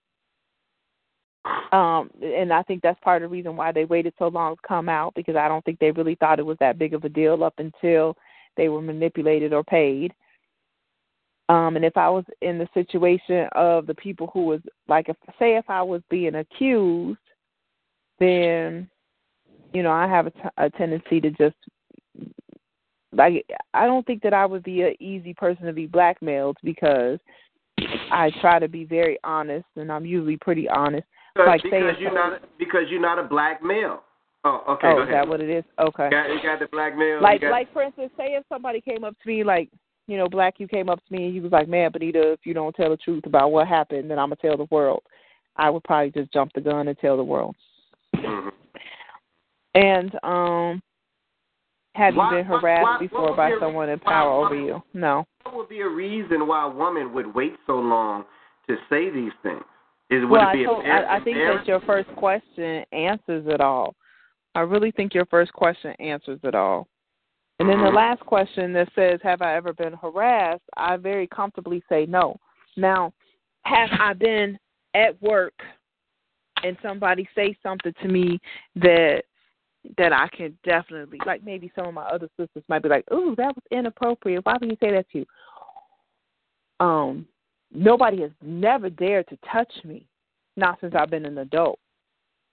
um 1.73 2.11
and 2.23 2.53
I 2.53 2.63
think 2.63 2.83
that's 2.83 3.01
part 3.01 3.23
of 3.23 3.31
the 3.31 3.35
reason 3.35 3.57
why 3.57 3.73
they 3.73 3.85
waited 3.85 4.15
so 4.19 4.29
long 4.29 4.57
to 4.57 4.63
come 4.67 4.89
out 4.89 5.15
because 5.15 5.37
I 5.37 5.49
don't 5.49 5.65
think 5.65 5.79
they 5.79 5.91
really 5.91 6.15
thought 6.17 6.39
it 6.39 6.47
was 6.47 6.59
that 6.61 6.79
big 6.79 6.95
of 6.95 7.05
a 7.05 7.09
deal 7.09 7.43
up 7.45 7.55
until 7.59 8.17
they 8.57 8.69
were 8.69 8.83
manipulated 8.83 9.53
or 9.53 9.63
paid. 9.63 10.13
Um, 11.49 11.77
and 11.77 11.85
if 11.85 11.97
I 11.97 12.09
was 12.09 12.25
in 12.43 12.59
the 12.59 12.69
situation 12.75 13.49
of 13.55 13.87
the 13.87 13.95
people 13.95 14.31
who 14.33 14.47
was 14.47 14.61
like, 14.89 15.09
if 15.09 15.17
say 15.39 15.57
if 15.57 15.69
I 15.69 15.83
was 15.83 16.03
being 16.11 16.37
accused, 16.37 17.19
then 18.19 18.89
you 19.73 19.83
know 19.83 19.93
I 19.93 20.09
have 20.09 20.27
a, 20.27 20.31
t- 20.31 20.41
a 20.57 20.71
tendency 20.71 21.21
to 21.21 21.31
just 21.31 21.57
like 23.13 23.47
I 23.75 23.87
don't 23.87 24.05
think 24.07 24.23
that 24.23 24.35
I 24.35 24.45
would 24.45 24.65
be 24.65 24.83
an 24.83 24.95
easy 25.01 25.35
person 25.35 25.67
to 25.67 25.73
be 25.73 25.87
blackmailed 25.87 26.57
because 26.65 27.21
I 28.11 28.31
try 28.41 28.59
to 28.59 28.69
be 28.69 28.85
very 28.85 29.19
honest, 29.23 29.67
and 29.77 29.93
I'm 29.93 30.07
usually 30.07 30.39
pretty 30.39 30.69
honest. 30.69 31.07
Because, 31.37 31.47
Like, 31.49 31.63
because 31.63 31.97
you're 32.01 32.15
not 32.15 32.43
because 32.59 32.83
you're 32.89 33.01
not 33.01 33.19
a 33.19 33.23
black 33.25 33.63
male. 33.63 34.03
Oh, 34.45 34.63
okay. 34.71 34.87
oh, 34.89 34.97
go 34.97 35.03
is 35.03 35.09
ahead. 35.09 35.15
that 35.15 35.29
what 35.29 35.41
it 35.41 35.51
is? 35.51 35.65
Okay. 35.79 36.05
You 36.05 36.11
got, 36.11 36.27
you 36.29 36.43
got 36.43 36.59
the 36.61 36.67
black 36.73 36.97
male. 36.97 37.21
like 37.21 37.41
got, 37.41 37.51
like 37.51 37.73
for 37.73 37.83
instance, 37.83 38.11
say 38.17 38.29
if 38.35 38.45
somebody 38.49 38.81
came 38.81 39.05
up 39.05 39.15
to 39.23 39.29
me 39.29 39.45
like, 39.45 39.69
you 40.07 40.17
know, 40.17 40.29
black 40.29 40.55
you 40.59 40.69
came 40.69 40.89
up 40.89 40.99
to 41.05 41.13
me 41.15 41.27
and 41.27 41.35
you 41.35 41.43
was 41.43 41.53
like, 41.53 41.69
Man, 41.69 41.91
Benita, 41.93 42.33
if 42.33 42.41
you 42.45 42.55
don't 42.55 42.75
tell 42.75 42.91
the 42.91 42.97
truth 42.97 43.27
about 43.27 43.51
what 43.53 43.67
happened, 43.69 44.11
then 44.11 44.19
I'm 44.19 44.27
gonna 44.31 44.37
tell 44.37 44.57
the 44.57 44.69
world. 44.71 45.03
I 45.57 45.69
would 45.69 45.85
probably 45.85 46.11
just 46.11 46.33
jump 46.33 46.53
the 46.55 46.61
gun 46.61 46.89
and 46.89 46.99
tell 46.99 47.17
the 47.17 47.25
world. 47.25 47.55
Mm-hmm. 48.15 48.49
And 49.75 50.15
um 50.23 50.83
have 51.95 52.15
you 52.15 52.23
been 52.31 52.45
harassed 52.45 52.83
why- 52.83 52.99
before 53.01 53.35
by 53.37 53.51
be 53.51 53.57
someone 53.61 53.89
in 53.89 53.99
power 53.99 54.41
why- 54.41 54.47
over 54.47 54.55
you? 54.55 54.83
No. 54.95 55.27
What 55.43 55.57
would 55.57 55.69
be 55.69 55.81
a 55.81 55.89
reason 55.89 56.47
why 56.47 56.65
a 56.65 56.69
woman 56.71 57.13
would 57.15 57.35
wait 57.35 57.55
so 57.67 57.75
long 57.75 58.25
to 58.69 58.77
say 58.91 59.11
these 59.11 59.33
things? 59.43 59.63
Is 60.09 60.23
would 60.23 60.31
well, 60.31 60.43
it 60.43 60.61
I, 60.61 60.65
told, 60.65 60.85
embar- 60.85 61.07
I, 61.07 61.17
I 61.17 61.25
think 61.25 61.37
that 61.39 61.67
your 61.67 61.81
first 61.81 62.09
question 62.17 62.85
answers 62.93 63.45
it 63.49 63.61
all. 63.61 63.95
I 64.55 64.61
really 64.61 64.93
think 64.93 65.15
your 65.15 65.27
first 65.27 65.53
question 65.53 65.93
answers 65.99 66.41
it 66.45 66.55
all. 66.55 66.87
And 67.59 67.69
then 67.69 67.81
the 67.81 67.91
Mhm. 67.91 67.95
last 67.95 68.21
question 68.21 68.73
that 68.75 68.93
says, 68.95 69.21
Have 69.23 69.43
I 69.43 69.57
ever 69.57 69.73
been 69.73 69.95
harassed? 69.95 70.63
I 70.77 70.97
very 70.97 71.27
comfortably 71.27 71.83
say 71.89 72.07
no. 72.07 72.39
Now, 72.77 73.13
have 73.65 73.91
I 73.93 74.13
been 74.13 74.59
at 74.95 75.21
work 75.23 75.55
and 76.63 76.77
somebody 76.83 77.29
say 77.35 77.57
something 77.63 77.93
to 78.03 78.09
me 78.09 78.39
that 78.77 79.25
that 79.99 80.13
I 80.13 80.27
can 80.29 80.59
definitely 80.65 81.21
like 81.25 81.45
maybe 81.45 81.71
some 81.77 81.87
of 81.87 81.95
my 81.95 82.07
other 82.07 82.29
sisters 82.39 82.65
might 82.69 82.83
be 82.83 82.89
like, 82.89 83.05
Ooh, 83.13 83.35
that 83.37 83.55
was 83.55 83.65
inappropriate. 83.71 84.45
Why 84.45 84.57
would 84.61 84.71
you 84.71 84.77
say 84.81 84.91
that 84.91 85.09
to 85.11 85.19
you? 85.19 85.27
Um, 86.81 87.27
nobody 87.77 88.23
has 88.23 88.31
never 88.43 88.89
dared 88.89 89.29
to 89.29 89.39
touch 89.53 89.73
me, 89.85 90.07
not 90.57 90.79
since 90.81 90.95
I've 90.97 91.11
been 91.11 91.27
an 91.27 91.39
adult. 91.39 91.79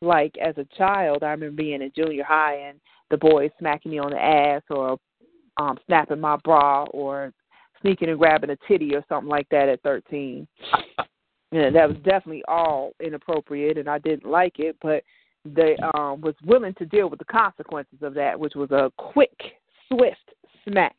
Like 0.01 0.35
as 0.37 0.57
a 0.57 0.67
child, 0.77 1.23
I 1.23 1.29
remember 1.31 1.55
being 1.55 1.81
in 1.81 1.91
junior 1.95 2.25
high 2.25 2.55
and 2.55 2.79
the 3.09 3.17
boys 3.17 3.51
smacking 3.57 3.91
me 3.91 3.99
on 3.99 4.11
the 4.11 4.21
ass 4.21 4.61
or 4.69 4.97
um 5.57 5.77
snapping 5.85 6.19
my 6.19 6.35
bra 6.43 6.83
or 6.91 7.31
sneaking 7.81 8.09
and 8.09 8.19
grabbing 8.19 8.49
a 8.49 8.57
titty 8.67 8.95
or 8.95 9.03
something 9.07 9.29
like 9.29 9.47
that 9.49 9.69
at 9.69 9.81
13. 9.83 10.45
And 11.51 11.75
that 11.75 11.87
was 11.87 11.97
definitely 11.97 12.43
all 12.47 12.91
inappropriate 12.99 13.77
and 13.77 13.87
I 13.87 13.99
didn't 13.99 14.29
like 14.29 14.59
it, 14.59 14.75
but 14.81 15.03
they 15.45 15.77
um 15.93 16.19
was 16.19 16.35
willing 16.45 16.73
to 16.75 16.85
deal 16.85 17.09
with 17.09 17.19
the 17.19 17.25
consequences 17.25 17.99
of 18.01 18.13
that, 18.15 18.37
which 18.37 18.55
was 18.55 18.71
a 18.71 18.91
quick, 18.97 19.37
swift 19.87 20.31
smack, 20.67 20.97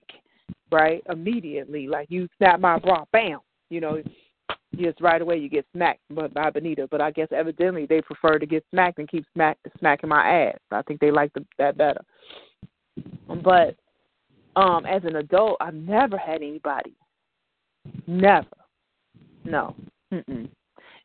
right? 0.73 1.03
Immediately. 1.11 1.89
Like 1.89 2.07
you 2.11 2.27
snap 2.39 2.61
my 2.61 2.79
bra, 2.79 3.05
bam, 3.13 3.41
you 3.75 3.81
know, 3.81 4.01
just 4.77 5.01
right 5.01 5.21
away 5.21 5.37
you 5.37 5.49
get 5.49 5.67
smacked 5.75 6.01
by, 6.11 6.29
by 6.29 6.51
Benita. 6.51 6.87
But 6.91 7.01
I 7.01 7.11
guess 7.11 7.29
evidently 7.33 7.87
they 7.87 8.01
prefer 8.01 8.39
to 8.39 8.47
get 8.47 8.65
smacked 8.71 8.99
and 8.99 9.09
keep 9.09 9.25
smack 9.35 9.59
smacking 9.79 10.09
my 10.09 10.27
ass. 10.27 10.59
I 10.71 10.83
think 10.83 11.01
they 11.01 11.11
like 11.11 11.33
the, 11.35 11.45
that 11.59 11.77
better. 11.77 12.01
But 13.43 13.77
um, 14.57 14.87
as 14.87 15.03
an 15.05 15.17
adult, 15.17 15.57
I've 15.61 15.75
never 15.75 16.17
had 16.17 16.37
anybody. 16.37 16.95
Never. 18.07 18.47
No. 19.45 19.75
Mm-mm. 20.13 20.49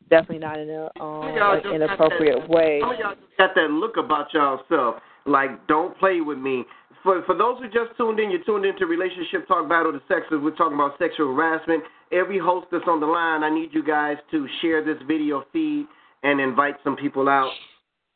Definitely 0.08 0.38
not 0.38 0.58
in 0.58 0.70
a 0.70 0.90
um, 1.02 1.36
like 1.36 1.64
inappropriate 1.72 2.40
that, 2.40 2.48
way. 2.48 2.80
Some 2.80 2.96
y'all 3.00 3.14
just 3.14 3.38
got 3.38 3.54
that 3.54 3.70
look 3.70 3.96
about 3.96 4.32
y'all 4.32 4.98
like 5.26 5.66
don't 5.68 5.96
play 5.98 6.20
with 6.20 6.38
me. 6.38 6.64
For 7.02 7.22
for 7.24 7.36
those 7.36 7.58
who 7.58 7.66
just 7.66 7.96
tuned 7.96 8.18
in, 8.18 8.30
you're 8.30 8.44
tuned 8.44 8.64
into 8.64 8.86
Relationship 8.86 9.46
Talk 9.46 9.68
Battle 9.68 9.92
the 9.92 10.00
Sexes. 10.08 10.38
We're 10.42 10.56
talking 10.56 10.74
about 10.74 10.98
sexual 10.98 11.34
harassment. 11.34 11.84
Every 12.12 12.38
host 12.38 12.66
that's 12.72 12.84
on 12.88 13.00
the 13.00 13.06
line, 13.06 13.44
I 13.44 13.50
need 13.50 13.70
you 13.72 13.84
guys 13.84 14.16
to 14.32 14.46
share 14.60 14.84
this 14.84 14.96
video 15.06 15.44
feed 15.52 15.86
and 16.22 16.40
invite 16.40 16.74
some 16.82 16.96
people 16.96 17.28
out. 17.28 17.52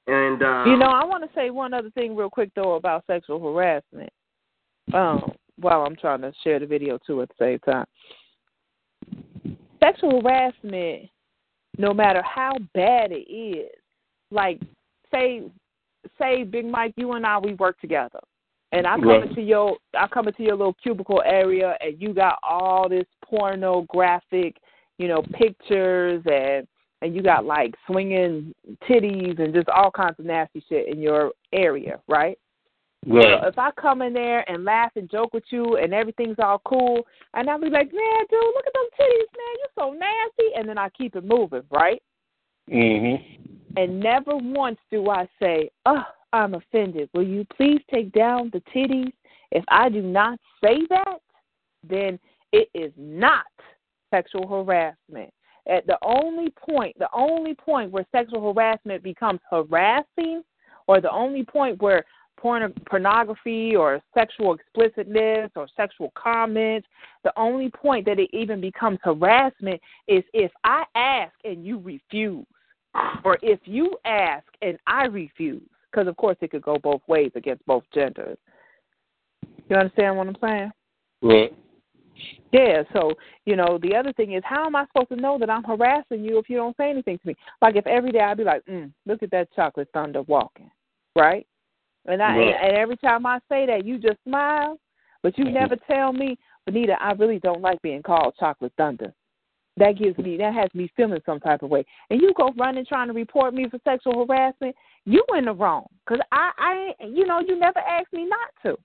And 0.06 0.42
uh, 0.42 0.64
you 0.66 0.76
know, 0.76 0.90
I 0.90 1.04
want 1.04 1.22
to 1.24 1.30
say 1.34 1.50
one 1.50 1.72
other 1.72 1.90
thing 1.90 2.14
real 2.14 2.28
quick 2.28 2.50
though 2.54 2.74
about 2.74 3.04
sexual 3.06 3.40
harassment. 3.40 4.10
Um, 4.92 5.32
while 5.58 5.82
I'm 5.82 5.96
trying 5.96 6.20
to 6.22 6.32
share 6.42 6.58
the 6.58 6.66
video 6.66 6.98
too 7.06 7.22
at 7.22 7.28
the 7.28 7.34
same 7.38 7.58
time. 7.60 7.86
Sexual 9.80 10.22
harassment, 10.22 11.08
no 11.78 11.94
matter 11.94 12.22
how 12.22 12.52
bad 12.74 13.12
it 13.12 13.30
is, 13.30 13.70
like 14.30 14.60
say 15.12 15.42
say 16.18 16.44
Big 16.44 16.66
Mike, 16.66 16.94
you 16.96 17.12
and 17.12 17.24
I 17.24 17.38
we 17.38 17.54
work 17.54 17.80
together. 17.80 18.20
And 18.72 18.86
I 18.86 18.96
come 18.96 19.06
Right. 19.06 19.28
into 19.28 19.40
your 19.40 19.76
I 19.96 20.08
come 20.08 20.26
into 20.28 20.42
your 20.42 20.56
little 20.56 20.74
cubicle 20.74 21.22
area 21.24 21.76
and 21.80 22.00
you 22.00 22.12
got 22.12 22.38
all 22.42 22.88
this 22.88 23.06
pornographic, 23.28 24.56
you 24.98 25.08
know, 25.08 25.22
pictures 25.32 26.22
and 26.26 26.66
and 27.02 27.14
you 27.14 27.22
got 27.22 27.44
like 27.44 27.74
swinging 27.86 28.54
titties 28.88 29.38
and 29.38 29.52
just 29.52 29.68
all 29.68 29.90
kinds 29.90 30.14
of 30.18 30.24
nasty 30.24 30.64
shit 30.68 30.88
in 30.88 31.00
your 31.00 31.32
area, 31.52 32.00
right? 32.08 32.38
Right. 33.06 33.40
So 33.42 33.48
if 33.48 33.58
I 33.58 33.70
come 33.72 34.00
in 34.00 34.14
there 34.14 34.48
and 34.50 34.64
laugh 34.64 34.92
and 34.96 35.10
joke 35.10 35.34
with 35.34 35.44
you 35.50 35.76
and 35.76 35.92
everything's 35.92 36.38
all 36.38 36.62
cool, 36.64 37.02
and 37.34 37.50
I'll 37.50 37.60
be 37.60 37.68
like, 37.68 37.92
man, 37.92 38.24
dude, 38.30 38.40
look 38.54 38.66
at 38.66 38.72
those 38.74 38.90
titties, 38.98 39.36
man, 39.36 39.56
you're 39.58 39.76
so 39.78 39.92
nasty, 39.92 40.56
and 40.56 40.66
then 40.66 40.78
I 40.78 40.88
keep 40.90 41.14
it 41.14 41.24
moving, 41.24 41.62
right? 41.70 42.02
Mhm. 42.70 43.22
And 43.76 44.00
never 44.00 44.36
once 44.36 44.78
do 44.90 45.10
I 45.10 45.28
say, 45.38 45.70
oh, 45.84 46.04
I'm 46.32 46.54
offended. 46.54 47.10
Will 47.12 47.26
you 47.26 47.44
please 47.56 47.80
take 47.92 48.12
down 48.12 48.50
the 48.50 48.60
titties? 48.74 49.12
If 49.50 49.64
I 49.68 49.88
do 49.88 50.00
not 50.00 50.38
say 50.62 50.78
that, 50.88 51.20
then 51.86 52.18
it 52.54 52.68
is 52.74 52.92
not 52.96 53.44
sexual 54.12 54.46
harassment. 54.46 55.32
At 55.66 55.86
the 55.86 55.98
only 56.02 56.50
point, 56.50 56.96
the 56.98 57.08
only 57.12 57.54
point 57.54 57.90
where 57.90 58.06
sexual 58.12 58.52
harassment 58.52 59.02
becomes 59.02 59.40
harassing, 59.50 60.42
or 60.86 61.00
the 61.00 61.10
only 61.10 61.42
point 61.42 61.80
where 61.82 62.04
porn- 62.36 62.74
pornography 62.86 63.74
or 63.74 64.00
sexual 64.12 64.54
explicitness 64.54 65.50
or 65.56 65.66
sexual 65.76 66.12
comments, 66.14 66.86
the 67.24 67.32
only 67.36 67.70
point 67.70 68.04
that 68.06 68.18
it 68.18 68.28
even 68.32 68.60
becomes 68.60 68.98
harassment 69.02 69.80
is 70.06 70.22
if 70.32 70.52
I 70.62 70.84
ask 70.94 71.32
and 71.44 71.64
you 71.64 71.78
refuse, 71.78 72.46
or 73.24 73.38
if 73.42 73.60
you 73.64 73.96
ask 74.04 74.46
and 74.62 74.78
I 74.86 75.06
refuse. 75.06 75.62
Because, 75.90 76.08
of 76.08 76.16
course, 76.16 76.36
it 76.40 76.50
could 76.50 76.62
go 76.62 76.76
both 76.78 77.02
ways 77.06 77.30
against 77.34 77.64
both 77.66 77.84
genders. 77.94 78.36
You 79.68 79.76
understand 79.76 80.16
what 80.16 80.26
I'm 80.26 80.36
saying? 80.40 80.72
Right. 81.22 81.56
Yeah, 82.52 82.82
so, 82.92 83.12
you 83.46 83.56
know, 83.56 83.78
the 83.82 83.96
other 83.96 84.12
thing 84.12 84.34
is, 84.34 84.42
how 84.44 84.66
am 84.66 84.76
I 84.76 84.86
supposed 84.86 85.08
to 85.08 85.16
know 85.16 85.38
that 85.38 85.50
I'm 85.50 85.64
harassing 85.64 86.24
you 86.24 86.38
if 86.38 86.48
you 86.48 86.56
don't 86.56 86.76
say 86.76 86.88
anything 86.88 87.18
to 87.18 87.26
me? 87.26 87.36
Like, 87.60 87.76
if 87.76 87.86
every 87.86 88.12
day 88.12 88.20
I'd 88.20 88.36
be 88.36 88.44
like, 88.44 88.64
mm, 88.66 88.92
look 89.06 89.22
at 89.22 89.30
that 89.32 89.52
chocolate 89.54 89.88
thunder 89.92 90.22
walking, 90.22 90.70
right? 91.16 91.46
And 92.06 92.22
I 92.22 92.36
Right. 92.36 92.56
and, 92.60 92.76
every 92.76 92.96
time 92.98 93.26
I 93.26 93.38
say 93.48 93.66
that, 93.66 93.84
you 93.84 93.98
just 93.98 94.22
smile, 94.24 94.78
but 95.22 95.36
you 95.38 95.46
never 95.46 95.76
tell 95.90 96.12
me, 96.12 96.38
Benita, 96.66 96.96
I 97.02 97.12
really 97.12 97.38
don't 97.38 97.62
like 97.62 97.80
being 97.82 98.02
called 98.02 98.34
chocolate 98.38 98.72
thunder. 98.76 99.12
That 99.76 99.96
gives 99.98 100.16
me 100.18 100.36
that 100.36 100.54
has 100.54 100.68
me 100.74 100.88
feeling 100.96 101.20
some 101.26 101.40
type 101.40 101.62
of 101.62 101.70
way. 101.70 101.84
And 102.10 102.20
you 102.20 102.32
go 102.36 102.52
running 102.56 102.84
trying 102.86 103.08
to 103.08 103.14
report 103.14 103.54
me 103.54 103.68
for 103.68 103.80
sexual 103.84 104.24
harassment, 104.26 104.76
you 105.04 105.24
in 105.36 105.46
the 105.46 105.52
wrong. 105.52 105.86
Cause 106.06 106.20
I, 106.30 106.52
I, 107.00 107.04
you 107.04 107.26
know, 107.26 107.40
you 107.40 107.58
never 107.58 107.80
asked 107.80 108.12
me 108.12 108.26
not 108.26 108.50
to. 108.62 108.78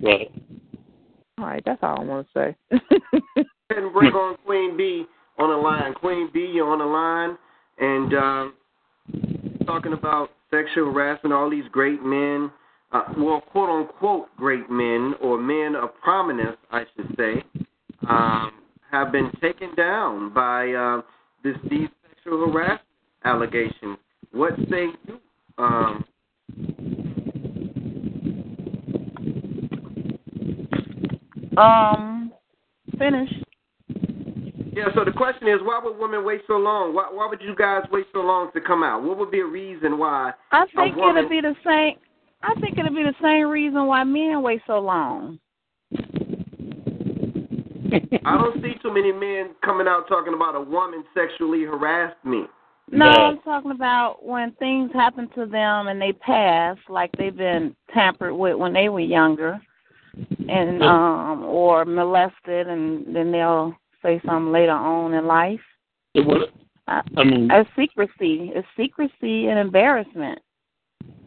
Right. 0.00 0.32
All 1.38 1.46
right, 1.46 1.62
that's 1.64 1.78
all 1.82 2.00
I 2.00 2.04
want 2.04 2.26
to 2.34 2.40
say. 2.40 2.56
and 3.70 3.92
bring 3.92 4.12
on 4.12 4.36
Queen 4.44 4.76
B 4.76 5.06
on 5.38 5.50
the 5.50 5.56
line. 5.56 5.94
Queen 5.94 6.28
B, 6.32 6.50
you're 6.52 6.70
on 6.70 6.78
the 6.78 6.84
line, 6.84 7.38
and 7.78 8.14
um, 8.14 8.54
talking 9.66 9.92
about 9.92 10.30
sexual 10.50 10.92
harassment. 10.92 11.32
All 11.32 11.48
these 11.48 11.64
great 11.70 12.02
men, 12.02 12.50
uh, 12.92 13.04
well, 13.16 13.40
quote 13.40 13.68
unquote, 13.68 14.34
great 14.36 14.68
men 14.68 15.14
or 15.22 15.38
men 15.38 15.76
of 15.76 15.90
prominence, 16.02 16.56
I 16.72 16.84
should 16.96 17.14
say, 17.16 17.44
um, 18.08 18.52
have 18.90 19.12
been 19.12 19.30
taken 19.40 19.74
down 19.76 20.32
by 20.34 20.72
uh, 20.72 21.02
this 21.44 21.56
these 21.70 21.88
sexual 22.08 22.50
harassment 22.50 22.80
allegations. 23.24 23.98
What 24.32 24.56
say 24.70 24.88
you? 25.06 25.20
Um, 25.56 26.04
Um, 31.58 32.32
finish. 32.98 33.30
yeah. 34.72 34.86
So 34.94 35.04
the 35.04 35.12
question 35.16 35.48
is, 35.48 35.58
why 35.62 35.80
would 35.82 35.98
women 35.98 36.24
wait 36.24 36.42
so 36.46 36.54
long? 36.54 36.94
Why, 36.94 37.08
why 37.10 37.26
would 37.28 37.40
you 37.42 37.54
guys 37.56 37.82
wait 37.90 38.06
so 38.12 38.20
long 38.20 38.50
to 38.54 38.60
come 38.60 38.82
out? 38.82 39.02
What 39.02 39.18
would 39.18 39.30
be 39.30 39.40
a 39.40 39.46
reason 39.46 39.98
why? 39.98 40.32
I 40.52 40.66
think 40.76 40.96
woman- 40.96 41.16
it'll 41.16 41.30
be 41.30 41.40
the 41.40 41.56
same. 41.64 41.96
I 42.42 42.54
think 42.60 42.78
it'll 42.78 42.94
be 42.94 43.02
the 43.02 43.14
same 43.20 43.48
reason 43.48 43.86
why 43.86 44.04
men 44.04 44.42
wait 44.42 44.60
so 44.66 44.78
long. 44.78 45.40
I 48.24 48.36
don't 48.36 48.62
see 48.62 48.74
too 48.82 48.92
many 48.92 49.12
men 49.12 49.54
coming 49.64 49.88
out 49.88 50.06
talking 50.08 50.34
about 50.34 50.54
a 50.54 50.60
woman 50.60 51.02
sexually 51.14 51.62
harassed 51.64 52.22
me. 52.24 52.44
No, 52.92 53.10
No. 53.10 53.10
I'm 53.10 53.38
talking 53.40 53.70
about 53.72 54.24
when 54.24 54.52
things 54.52 54.92
happen 54.92 55.28
to 55.34 55.46
them 55.46 55.88
and 55.88 56.00
they 56.00 56.12
pass, 56.12 56.76
like 56.88 57.10
they've 57.18 57.36
been 57.36 57.74
tampered 57.92 58.34
with 58.34 58.56
when 58.56 58.72
they 58.72 58.88
were 58.88 59.00
younger, 59.00 59.60
and 60.48 60.82
um, 60.82 61.44
or 61.44 61.84
molested, 61.84 62.66
and 62.68 63.14
then 63.14 63.30
they'll 63.32 63.74
say 64.02 64.20
something 64.24 64.52
later 64.52 64.72
on 64.72 65.14
in 65.14 65.26
life. 65.26 65.60
It 66.14 66.26
would- 66.26 66.52
I, 66.86 67.02
I 67.18 67.24
mean, 67.24 67.50
it's 67.52 67.68
secrecy. 67.76 68.50
It's 68.54 68.66
secrecy 68.74 69.48
and 69.48 69.58
embarrassment. 69.58 70.38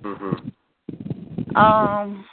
Mm-hmm. 0.02 1.56
Um, 1.56 2.26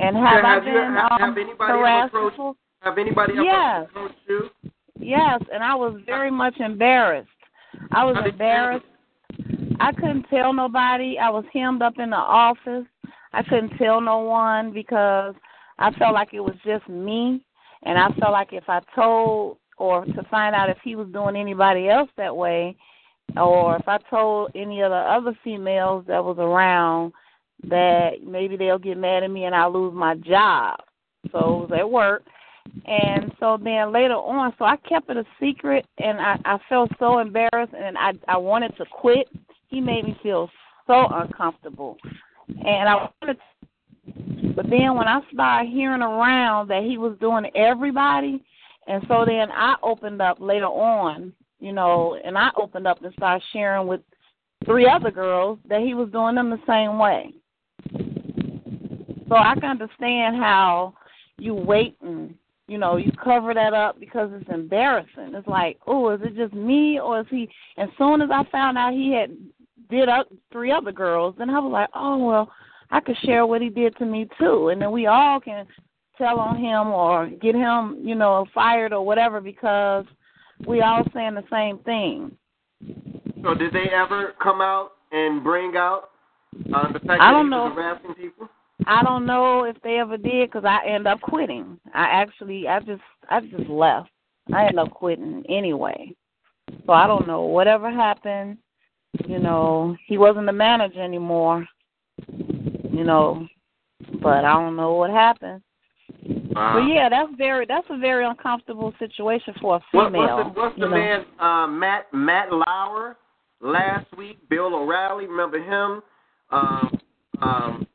and 0.00 0.14
have 0.16 0.42
Yeah, 0.42 0.42
I 0.44 0.54
have 0.54 0.66
you- 0.66 0.72
been 0.72 0.92
have- 0.94 1.12
um, 1.12 1.18
have 1.20 1.38
anybody 1.38 1.52
ever 1.70 1.78
harassed 1.78 2.14
approached- 2.14 2.58
Have 2.82 2.98
anybody 2.98 3.32
ever 3.32 3.42
Yes. 3.44 3.86
approached 3.90 4.14
you? 4.28 4.50
Yes, 4.98 5.40
and 5.52 5.62
I 5.64 5.74
was 5.74 6.00
very 6.04 6.30
much 6.30 6.58
embarrassed. 6.60 7.28
I 7.92 8.04
was 8.04 8.14
How 8.16 8.22
did 8.22 8.26
you 8.26 8.32
embarrassed. 8.32 8.86
I 9.80 9.92
couldn't 9.92 10.24
tell 10.24 10.52
nobody. 10.52 11.18
I 11.18 11.30
was 11.30 11.44
hemmed 11.52 11.82
up 11.82 11.98
in 11.98 12.10
the 12.10 12.16
office. 12.16 12.86
I 13.32 13.42
couldn't 13.42 13.76
tell 13.78 14.00
no 14.00 14.18
one 14.18 14.70
because 14.72 15.34
I 15.78 15.90
felt 15.92 16.14
like 16.14 16.32
it 16.32 16.40
was 16.40 16.56
just 16.64 16.88
me, 16.88 17.44
and 17.84 17.98
I 17.98 18.08
felt 18.18 18.32
like 18.32 18.52
if 18.52 18.64
I 18.68 18.80
told 18.94 19.58
or 19.76 20.04
to 20.04 20.22
find 20.30 20.54
out 20.54 20.70
if 20.70 20.78
he 20.82 20.96
was 20.96 21.08
doing 21.12 21.36
anybody 21.36 21.88
else 21.88 22.10
that 22.16 22.36
way, 22.36 22.76
or 23.36 23.76
if 23.76 23.86
I 23.86 23.98
told 24.10 24.50
any 24.54 24.80
of 24.80 24.90
the 24.90 24.96
other 24.96 25.38
females 25.44 26.04
that 26.08 26.24
was 26.24 26.36
around 26.38 27.12
that 27.68 28.24
maybe 28.24 28.56
they'll 28.56 28.78
get 28.78 28.98
mad 28.98 29.22
at 29.22 29.30
me 29.30 29.44
and 29.44 29.54
I'll 29.54 29.72
lose 29.72 29.94
my 29.94 30.14
job. 30.16 30.80
So 31.30 31.38
it 31.38 31.70
was 31.70 31.70
at 31.78 31.90
work. 31.90 32.22
And 32.86 33.32
so 33.40 33.58
then 33.62 33.92
later 33.92 34.14
on, 34.14 34.52
so 34.58 34.64
I 34.64 34.76
kept 34.76 35.08
it 35.10 35.16
a 35.16 35.24
secret, 35.40 35.86
and 35.98 36.20
I, 36.20 36.38
I 36.44 36.58
felt 36.68 36.90
so 36.98 37.18
embarrassed, 37.18 37.72
and 37.74 37.96
I 37.96 38.12
I 38.28 38.36
wanted 38.36 38.76
to 38.76 38.84
quit. 38.90 39.26
He 39.68 39.80
made 39.80 40.04
me 40.04 40.18
feel 40.22 40.50
so 40.86 41.06
uncomfortable, 41.10 41.96
and 42.48 42.88
I 42.88 42.94
wanted. 42.94 43.38
To, 43.38 44.37
but 44.58 44.70
then 44.70 44.96
when 44.96 45.06
I 45.06 45.20
started 45.32 45.70
hearing 45.70 46.02
around 46.02 46.66
that 46.66 46.82
he 46.82 46.98
was 46.98 47.16
doing 47.20 47.48
everybody, 47.54 48.42
and 48.88 49.04
so 49.06 49.24
then 49.24 49.52
I 49.52 49.76
opened 49.84 50.20
up 50.20 50.38
later 50.40 50.66
on, 50.66 51.32
you 51.60 51.72
know, 51.72 52.18
and 52.24 52.36
I 52.36 52.50
opened 52.60 52.88
up 52.88 53.00
and 53.00 53.14
started 53.14 53.44
sharing 53.52 53.86
with 53.86 54.00
three 54.64 54.88
other 54.88 55.12
girls 55.12 55.60
that 55.68 55.82
he 55.82 55.94
was 55.94 56.10
doing 56.10 56.34
them 56.34 56.50
the 56.50 56.58
same 56.66 56.98
way. 56.98 57.32
So 59.28 59.36
I 59.36 59.54
can 59.54 59.80
understand 59.80 60.34
how 60.42 60.94
you 61.38 61.54
wait 61.54 61.96
and 62.02 62.34
you 62.66 62.78
know 62.78 62.96
you 62.96 63.12
cover 63.22 63.54
that 63.54 63.74
up 63.74 64.00
because 64.00 64.28
it's 64.32 64.50
embarrassing. 64.52 65.34
It's 65.36 65.46
like, 65.46 65.78
oh, 65.86 66.10
is 66.10 66.20
it 66.24 66.34
just 66.34 66.52
me 66.52 66.98
or 66.98 67.20
is 67.20 67.26
he? 67.30 67.48
And 67.76 67.92
soon 67.96 68.22
as 68.22 68.30
I 68.32 68.42
found 68.50 68.76
out 68.76 68.92
he 68.92 69.12
had 69.12 69.36
did 69.88 70.08
up 70.08 70.26
three 70.50 70.72
other 70.72 70.90
girls, 70.90 71.36
then 71.38 71.48
I 71.48 71.60
was 71.60 71.70
like, 71.70 71.90
oh 71.94 72.18
well, 72.18 72.50
I 72.90 73.00
could 73.00 73.16
share 73.24 73.46
what 73.46 73.60
he 73.60 73.68
did 73.68 73.96
to 73.96 74.04
me 74.04 74.28
too, 74.38 74.68
and 74.68 74.80
then 74.80 74.92
we 74.92 75.06
all 75.06 75.40
can 75.40 75.66
tell 76.16 76.38
on 76.40 76.56
him 76.56 76.88
or 76.88 77.28
get 77.28 77.54
him, 77.54 77.98
you 78.02 78.14
know, 78.14 78.46
fired 78.54 78.92
or 78.92 79.04
whatever 79.04 79.40
because 79.40 80.04
we 80.66 80.80
all 80.80 81.04
saying 81.14 81.34
the 81.34 81.44
same 81.50 81.78
thing. 81.78 82.32
So 83.42 83.54
did 83.54 83.72
they 83.72 83.90
ever 83.94 84.34
come 84.42 84.60
out 84.60 84.92
and 85.12 85.42
bring 85.42 85.76
out 85.76 86.10
uh, 86.74 86.92
the 86.92 86.98
fact 87.00 87.20
I 87.20 87.30
that 87.30 87.32
don't 87.32 87.46
he 87.46 87.50
know. 87.50 87.64
was 87.64 87.72
harassing 87.74 88.14
people? 88.14 88.48
I 88.86 89.02
don't 89.02 89.26
know 89.26 89.64
if 89.64 89.76
they 89.82 89.98
ever 89.98 90.16
did 90.16 90.48
because 90.50 90.64
I 90.64 90.86
end 90.86 91.06
up 91.06 91.20
quitting. 91.20 91.78
I 91.94 92.04
actually, 92.04 92.68
I 92.68 92.80
just, 92.80 93.02
I 93.28 93.40
just 93.40 93.68
left. 93.68 94.08
I 94.52 94.62
ended 94.62 94.78
up 94.78 94.90
quitting 94.90 95.44
anyway. 95.48 96.14
So 96.86 96.92
I 96.92 97.06
don't 97.06 97.26
know 97.26 97.42
whatever 97.42 97.90
happened. 97.90 98.58
You 99.26 99.38
know, 99.38 99.96
he 100.06 100.18
wasn't 100.18 100.46
the 100.46 100.52
manager 100.52 101.02
anymore. 101.02 101.66
You 102.98 103.04
know, 103.04 103.46
but 104.20 104.44
I 104.44 104.54
don't 104.54 104.74
know 104.74 104.94
what 104.94 105.10
happened. 105.10 105.62
Wow. 106.26 106.80
But 106.80 106.92
yeah, 106.92 107.08
that's 107.08 107.30
very 107.38 107.64
that's 107.64 107.86
a 107.90 107.96
very 107.96 108.26
uncomfortable 108.26 108.92
situation 108.98 109.54
for 109.60 109.76
a 109.76 109.80
What, 109.92 110.10
female. 110.10 110.36
what's 110.36 110.54
the, 110.54 110.60
what's 110.60 110.78
the 110.80 110.86
you 110.86 110.90
man 110.90 111.24
uh, 111.38 111.68
Matt 111.68 112.06
Matt 112.12 112.48
Lauer 112.50 113.16
last 113.60 114.06
week? 114.16 114.36
Bill 114.50 114.74
O'Reilly, 114.74 115.26
remember 115.26 115.62
him? 115.62 116.02
Um, 116.50 116.98
um, 117.40 117.86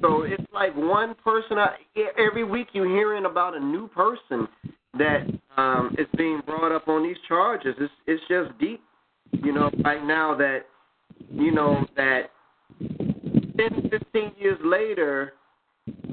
so 0.00 0.22
it's 0.22 0.42
like 0.52 0.74
one 0.74 1.14
person. 1.22 1.56
I, 1.56 1.76
every 2.18 2.42
week 2.42 2.68
you're 2.72 2.88
hearing 2.88 3.26
about 3.26 3.56
a 3.56 3.60
new 3.60 3.86
person 3.86 4.48
that 4.94 5.20
um, 5.56 5.94
is 5.96 6.08
being 6.16 6.40
brought 6.44 6.72
up 6.74 6.88
on 6.88 7.04
these 7.04 7.16
charges. 7.28 7.76
It's 7.78 7.92
it's 8.08 8.22
just 8.28 8.58
deep, 8.58 8.82
you 9.30 9.52
know. 9.52 9.70
Right 9.84 10.04
now 10.04 10.34
that 10.36 10.62
you 11.30 11.52
know 11.52 11.86
that 11.94 12.30
10, 13.58 13.90
15 13.90 14.32
years 14.38 14.58
later, 14.64 15.34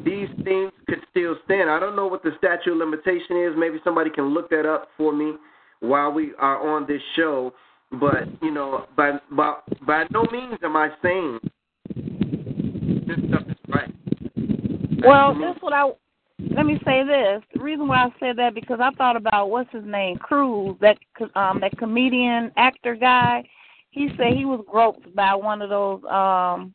these 0.04 0.30
things 0.44 0.72
could 0.88 1.00
still 1.12 1.36
stand. 1.46 1.70
I 1.70 1.80
don't 1.80 1.96
know 1.96 2.08
what 2.08 2.24
the 2.24 2.32
statute 2.38 2.72
of 2.72 2.78
limitation 2.78 3.38
is. 3.38 3.54
Maybe 3.58 3.80
somebody 3.84 4.10
can 4.10 4.34
look 4.34 4.50
that 4.50 4.66
up 4.66 4.90
for 4.98 5.14
me 5.14 5.34
while 5.80 6.12
we 6.12 6.34
are 6.40 6.76
on 6.76 6.86
this 6.88 7.02
show. 7.16 7.54
But 7.92 8.28
you 8.42 8.52
know, 8.52 8.86
by 8.98 9.20
by 9.32 9.56
by 9.86 10.06
no 10.12 10.26
means 10.32 10.58
am 10.64 10.76
I 10.76 10.90
saying 11.02 11.40
this 13.08 13.18
stuff 13.30 13.44
is 13.48 13.56
right. 13.70 13.94
Well, 15.06 15.38
that's 15.40 15.62
what 15.62 15.74
I. 15.74 15.92
Let 16.40 16.66
me 16.66 16.80
say 16.84 17.04
this. 17.04 17.42
The 17.54 17.62
reason 17.62 17.88
why 17.88 18.06
I 18.06 18.10
said 18.20 18.38
that 18.38 18.56
because 18.56 18.80
I 18.82 18.92
thought 18.92 19.16
about 19.16 19.50
what's 19.50 19.72
his 19.72 19.86
name, 19.86 20.18
Crews, 20.18 20.76
that 20.82 20.98
um 21.36 21.60
that 21.62 21.78
comedian 21.78 22.52
actor 22.58 22.96
guy. 22.96 23.48
He 23.92 24.10
said 24.18 24.34
he 24.34 24.44
was 24.44 24.62
groped 24.70 25.16
by 25.16 25.36
one 25.36 25.62
of 25.62 25.70
those 25.70 26.04
um 26.10 26.74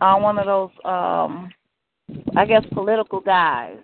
uh 0.00 0.16
one 0.16 0.38
of 0.38 0.46
those 0.46 0.70
um 0.84 1.50
I 2.36 2.44
guess 2.44 2.64
political 2.72 3.20
guys. 3.20 3.76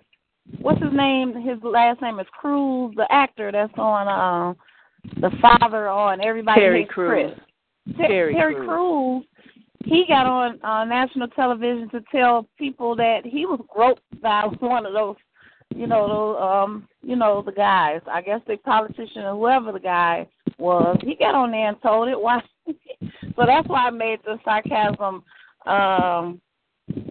What's 0.59 0.81
his 0.81 0.93
name? 0.93 1.33
His 1.33 1.57
last 1.63 2.01
name 2.01 2.19
is 2.19 2.27
Crews, 2.31 2.93
the 2.95 3.07
actor 3.11 3.51
that's 3.51 3.73
on 3.77 4.07
uh 4.07 4.53
the 5.21 5.31
father 5.41 5.87
on 5.87 6.21
everybody 6.21 6.59
Terry 6.59 6.81
Hates 6.81 6.93
Crews. 6.93 7.31
Chris. 7.85 7.97
Ter- 7.97 8.07
Terry 8.07 8.33
Terry 8.33 8.55
Crews. 8.55 8.67
Crews, 8.67 9.25
he 9.85 10.05
got 10.07 10.25
on 10.25 10.59
uh, 10.63 10.83
national 10.85 11.27
television 11.29 11.89
to 11.91 12.01
tell 12.11 12.47
people 12.57 12.95
that 12.95 13.25
he 13.25 13.45
was 13.45 13.61
groped 13.73 14.01
by 14.21 14.43
one 14.59 14.85
of 14.85 14.93
those, 14.93 15.15
you 15.75 15.87
know, 15.87 16.07
those, 16.07 16.41
um, 16.41 16.87
you 17.01 17.15
know, 17.15 17.41
the 17.41 17.51
guys. 17.51 18.01
I 18.07 18.21
guess 18.21 18.41
the 18.47 18.57
politician 18.57 19.23
or 19.23 19.35
whoever 19.35 19.71
the 19.71 19.79
guy 19.79 20.27
was. 20.57 20.97
He 21.03 21.15
got 21.15 21.35
on 21.35 21.51
there 21.51 21.69
and 21.69 21.81
told 21.81 22.09
it. 22.09 22.19
Why? 22.19 22.41
So 23.35 23.45
that's 23.45 23.67
why 23.67 23.87
I 23.87 23.89
made 23.89 24.19
the 24.23 24.37
sarcasm 24.43 25.23
um 25.65 26.41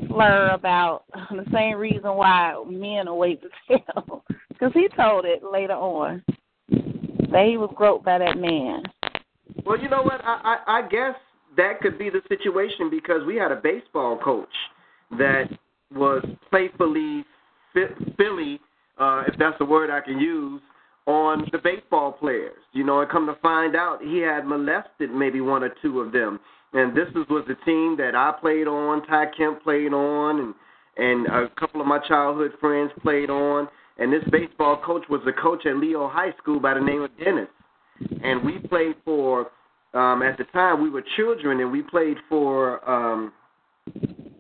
slur 0.09 0.51
about 0.55 1.05
the 1.31 1.45
same 1.53 1.77
reason 1.77 2.15
why 2.15 2.55
men 2.69 3.09
are 3.09 3.15
wait 3.15 3.43
to 3.43 3.49
tell, 3.69 4.25
because 4.49 4.73
he 4.73 4.89
told 4.97 5.25
it 5.25 5.43
later 5.43 5.75
on 5.75 6.23
that 6.69 7.47
he 7.47 7.57
was 7.57 7.71
groped 7.75 8.05
by 8.05 8.19
that 8.19 8.39
man. 8.39 8.83
Well, 9.65 9.81
you 9.81 9.89
know 9.89 10.03
what? 10.03 10.21
I, 10.25 10.59
I 10.67 10.79
I 10.79 10.89
guess 10.89 11.15
that 11.57 11.81
could 11.81 11.99
be 11.99 12.11
the 12.11 12.23
situation 12.29 12.91
because 12.91 13.25
we 13.27 13.37
had 13.37 13.53
a 13.53 13.57
baseball 13.57 14.19
coach 14.19 14.49
that 15.19 15.49
was 15.95 16.25
playfully 16.51 17.25
Philly, 18.17 18.61
uh, 18.99 19.25
if 19.27 19.35
that's 19.39 19.59
the 19.59 19.65
word 19.65 19.91
I 19.91 20.01
can 20.01 20.19
use, 20.19 20.61
on 21.07 21.49
the 21.53 21.59
baseball 21.59 22.13
players. 22.13 22.59
You 22.73 22.85
know, 22.85 23.01
and 23.01 23.11
come 23.11 23.27
to 23.27 23.37
find 23.41 23.77
out, 23.77 24.03
he 24.03 24.19
had 24.19 24.47
molested 24.47 25.11
maybe 25.11 25.41
one 25.41 25.63
or 25.63 25.73
two 25.83 26.01
of 26.01 26.13
them. 26.13 26.41
And 26.73 26.97
this 26.97 27.07
was, 27.15 27.27
was 27.31 27.45
the 27.49 27.57
team 27.65 27.97
that 27.99 28.15
I 28.15 28.33
played 28.39 28.67
on, 28.67 29.07
Ty 29.07 29.27
Kemp 29.37 29.63
played 29.63 29.93
on, 29.93 30.41
and 30.41 30.55
and 30.99 31.27
a 31.27 31.49
couple 31.61 31.83
of 31.83 31.87
my 31.87 31.99
childhood 32.09 32.53
friends 32.59 32.91
played 33.03 33.29
on. 33.29 33.69
And 33.99 34.11
this 34.11 34.25
baseball 34.33 34.81
coach 34.85 35.05
was 35.11 35.21
a 35.27 35.43
coach 35.43 35.67
at 35.67 35.77
Leo 35.77 36.09
High 36.09 36.35
School 36.39 36.59
by 36.59 36.73
the 36.73 36.81
name 36.81 37.03
of 37.03 37.11
Dennis 37.23 37.49
and 38.23 38.45
we 38.45 38.59
played 38.69 38.95
for 39.05 39.51
um 39.95 40.23
at 40.23 40.37
the 40.39 40.45
time 40.53 40.83
we 40.83 40.91
were 40.91 41.03
children 41.17 41.61
and 41.61 41.71
we 41.71 41.83
played 41.83 42.17
for 42.29 42.89
um 42.89 43.33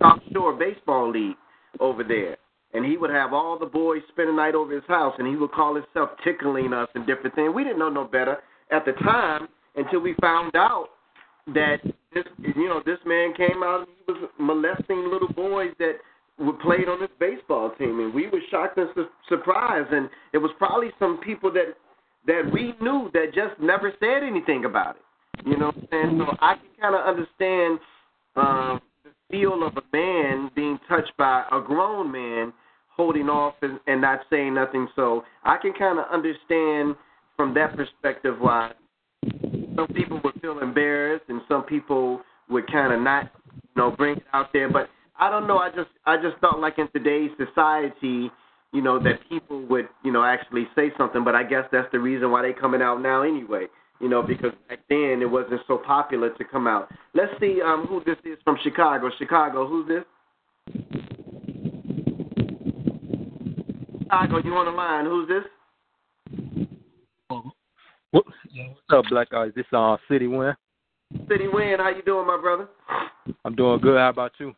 South 0.00 0.20
Shore 0.32 0.52
Baseball 0.52 1.10
League 1.10 1.36
over 1.80 2.02
there. 2.02 2.36
And 2.76 2.84
he 2.84 2.98
would 2.98 3.08
have 3.08 3.32
all 3.32 3.58
the 3.58 3.64
boys 3.64 4.02
spend 4.10 4.28
the 4.28 4.32
night 4.34 4.54
over 4.54 4.74
his 4.74 4.84
house 4.86 5.14
and 5.18 5.26
he 5.26 5.34
would 5.34 5.50
call 5.52 5.74
himself 5.74 6.10
tickling 6.22 6.74
us 6.74 6.88
and 6.94 7.06
different 7.06 7.34
things. 7.34 7.54
We 7.54 7.64
didn't 7.64 7.78
know 7.78 7.88
no 7.88 8.04
better 8.04 8.36
at 8.70 8.84
the 8.84 8.92
time 9.02 9.48
until 9.76 10.00
we 10.00 10.14
found 10.20 10.54
out 10.54 10.88
that 11.54 11.78
this 12.12 12.24
you 12.54 12.68
know, 12.68 12.82
this 12.84 12.98
man 13.06 13.32
came 13.34 13.62
out 13.62 13.80
and 13.80 13.88
he 14.06 14.12
was 14.12 14.30
molesting 14.38 15.08
little 15.10 15.32
boys 15.32 15.70
that 15.78 15.94
were 16.38 16.52
played 16.52 16.86
on 16.86 17.00
this 17.00 17.08
baseball 17.18 17.72
team 17.78 18.00
and 18.00 18.12
we 18.12 18.28
were 18.28 18.40
shocked 18.50 18.76
and 18.76 18.90
su- 18.94 19.08
surprised 19.26 19.90
and 19.94 20.10
it 20.34 20.38
was 20.38 20.50
probably 20.58 20.90
some 20.98 21.18
people 21.24 21.50
that 21.52 21.76
that 22.26 22.42
we 22.52 22.74
knew 22.82 23.08
that 23.14 23.32
just 23.32 23.58
never 23.58 23.90
said 24.00 24.22
anything 24.22 24.66
about 24.66 24.96
it. 24.96 25.48
You 25.48 25.56
know 25.56 25.66
what 25.66 25.76
I'm 25.76 25.88
saying? 25.90 26.18
So 26.18 26.36
I 26.40 26.56
can 26.56 26.68
kind 26.78 26.94
of 26.94 27.06
understand 27.06 27.78
um, 28.36 28.80
the 29.02 29.10
feel 29.30 29.66
of 29.66 29.78
a 29.78 29.96
man 29.96 30.50
being 30.54 30.78
touched 30.90 31.16
by 31.16 31.44
a 31.50 31.60
grown 31.60 32.12
man 32.12 32.52
holding 32.96 33.28
off 33.28 33.54
and, 33.62 33.78
and 33.86 34.00
not 34.00 34.20
saying 34.30 34.54
nothing. 34.54 34.88
So 34.96 35.24
I 35.44 35.56
can 35.58 35.72
kind 35.72 35.98
of 35.98 36.06
understand 36.10 36.96
from 37.36 37.54
that 37.54 37.76
perspective 37.76 38.36
why 38.38 38.72
some 39.76 39.88
people 39.94 40.20
would 40.24 40.40
feel 40.40 40.60
embarrassed 40.60 41.24
and 41.28 41.40
some 41.48 41.62
people 41.64 42.22
would 42.48 42.70
kind 42.70 42.92
of 42.92 43.00
not, 43.00 43.30
you 43.54 43.60
know, 43.76 43.90
bring 43.90 44.16
it 44.16 44.24
out 44.32 44.52
there. 44.52 44.70
But 44.70 44.88
I 45.18 45.30
don't 45.30 45.46
know. 45.46 45.58
I 45.58 45.68
just 45.68 45.90
I 46.06 46.16
just 46.16 46.38
thought 46.40 46.58
like 46.60 46.78
in 46.78 46.88
today's 46.92 47.30
society, 47.36 48.30
you 48.72 48.82
know, 48.82 48.98
that 49.02 49.20
people 49.28 49.66
would, 49.66 49.88
you 50.04 50.12
know, 50.12 50.24
actually 50.24 50.66
say 50.74 50.90
something. 50.96 51.24
But 51.24 51.34
I 51.34 51.42
guess 51.42 51.64
that's 51.70 51.90
the 51.92 51.98
reason 51.98 52.30
why 52.30 52.42
they 52.42 52.52
coming 52.52 52.82
out 52.82 53.02
now 53.02 53.22
anyway. 53.22 53.66
You 54.00 54.10
know, 54.10 54.22
because 54.22 54.52
back 54.68 54.80
then 54.90 55.20
it 55.22 55.30
wasn't 55.30 55.62
so 55.66 55.78
popular 55.78 56.30
to 56.30 56.44
come 56.44 56.66
out. 56.66 56.90
Let's 57.14 57.32
see 57.40 57.60
um, 57.64 57.86
who 57.86 58.02
this 58.04 58.18
is 58.24 58.38
from 58.44 58.58
Chicago. 58.62 59.10
Chicago, 59.18 59.66
who's 59.66 59.88
this? 59.88 61.05
Chicago, 64.06 64.38
you 64.44 64.54
on 64.54 64.66
the 64.66 64.70
line? 64.70 65.04
Who's 65.04 65.28
this? 65.28 65.42
What, 67.28 67.44
what's 68.12 68.80
up, 68.90 69.04
Black 69.10 69.34
Ice? 69.34 69.50
This 69.56 69.66
uh 69.72 69.96
City 70.08 70.28
Win. 70.28 70.54
City 71.28 71.48
Win, 71.48 71.78
how 71.78 71.90
you 71.90 72.02
doing, 72.02 72.24
my 72.24 72.40
brother? 72.40 72.68
I'm 73.44 73.56
doing 73.56 73.80
good. 73.80 73.98
How 73.98 74.10
about 74.10 74.30
you? 74.38 74.54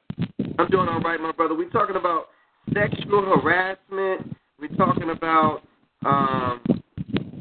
I'm 0.59 0.69
doing 0.69 0.89
all 0.89 1.01
right, 1.01 1.19
my 1.19 1.33
brother. 1.33 1.55
We're 1.55 1.71
talking 1.71 1.97
about 1.97 2.27
sexual 2.75 3.23
harassment. 3.23 4.37
We're 4.61 4.77
talking 4.77 5.11
about, 5.11 5.63
um, 6.05 6.61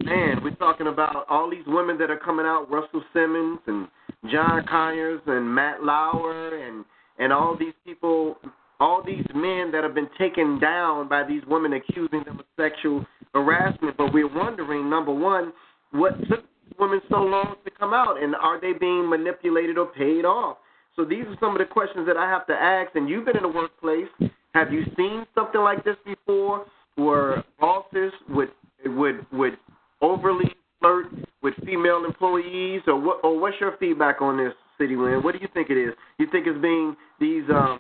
man, 0.06 0.42
we're 0.42 0.56
talking 0.56 0.88
about 0.88 1.26
all 1.30 1.50
these 1.50 1.66
women 1.68 1.98
that 1.98 2.10
are 2.10 2.20
coming 2.20 2.46
out, 2.46 2.72
Russell 2.72 3.04
Simmons 3.12 3.60
and 3.68 3.88
John 4.32 4.66
Conyers 4.66 5.22
and 5.28 5.54
Matt 5.54 5.84
Lauer 5.84 6.58
and 6.58 6.86
and 7.20 7.34
all 7.34 7.58
these 7.60 7.74
people, 7.84 8.38
all 8.80 9.02
these 9.04 9.26
men 9.34 9.72
that 9.72 9.84
have 9.84 9.96
been 9.96 10.10
taken 10.18 10.60
down 10.60 11.08
by 11.08 11.24
these 11.24 11.42
women 11.48 11.74
accusing 11.74 12.24
them 12.24 12.40
of 12.40 12.46
sexual 12.60 13.06
harassment. 13.34 13.98
But 13.98 14.14
we're 14.14 14.34
wondering, 14.34 14.90
number 14.90 15.14
one, 15.14 15.54
what 15.92 16.18
took 16.30 16.44
women 16.80 17.02
so 17.10 17.18
long 17.18 17.56
to 17.66 17.72
come 17.72 17.94
out, 17.94 18.22
and 18.22 18.36
are 18.36 18.60
they 18.60 18.74
being 18.74 19.10
manipulated 19.10 19.78
or 19.78 19.88
paid 19.88 20.26
off? 20.26 20.58
So 20.96 21.06
these 21.06 21.26
are 21.26 21.38
some 21.40 21.52
of 21.52 21.60
the 21.60 21.66
questions 21.66 22.08
that 22.08 22.18
I 22.18 22.30
have 22.30 22.48
to 22.48 22.54
ask. 22.54 22.96
And 22.96 23.08
you've 23.08 23.26
been 23.26 23.38
in 23.38 23.44
the 23.44 23.50
workplace. 23.50 24.08
Have 24.54 24.74
you 24.74 24.84
seen 24.96 25.26
something 25.36 25.62
like 25.62 25.84
this 25.84 25.96
before, 26.06 26.66
where 26.96 27.44
bosses 27.60 28.12
would 28.30 28.50
would 28.86 29.26
would 29.32 29.58
overly 30.02 30.56
flirt 30.80 31.08
with 31.44 31.54
female 31.66 32.04
employees, 32.06 32.82
or 32.88 33.00
what? 33.00 33.20
Or 33.24 33.40
what's 33.40 33.58
your 33.60 33.78
feedback 33.78 34.22
on 34.22 34.38
this, 34.38 34.54
City 34.80 34.96
Wind? 34.96 35.24
What 35.24 35.34
do 35.34 35.40
you 35.40 35.48
think 35.54 35.70
it 35.70 35.78
is? 35.78 35.94
You 36.18 36.28
think 36.32 36.48
it's 36.48 36.60
being 36.60 36.96
these 37.20 37.44
um, 37.50 37.80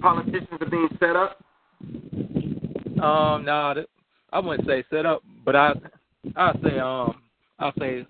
politicians 0.00 0.48
are 0.60 0.70
being 0.70 0.88
set 0.98 1.16
up? 1.16 1.38
Um, 3.02 3.44
no, 3.44 3.72
th- 3.74 3.86
I 4.32 4.40
wouldn't 4.40 4.68
say 4.68 4.84
set 4.90 5.06
up, 5.06 5.22
but 5.44 5.54
I 5.54 5.74
I 6.36 6.52
say 6.62 6.78
um 6.78 7.22
I 7.58 7.70
say 7.78 8.06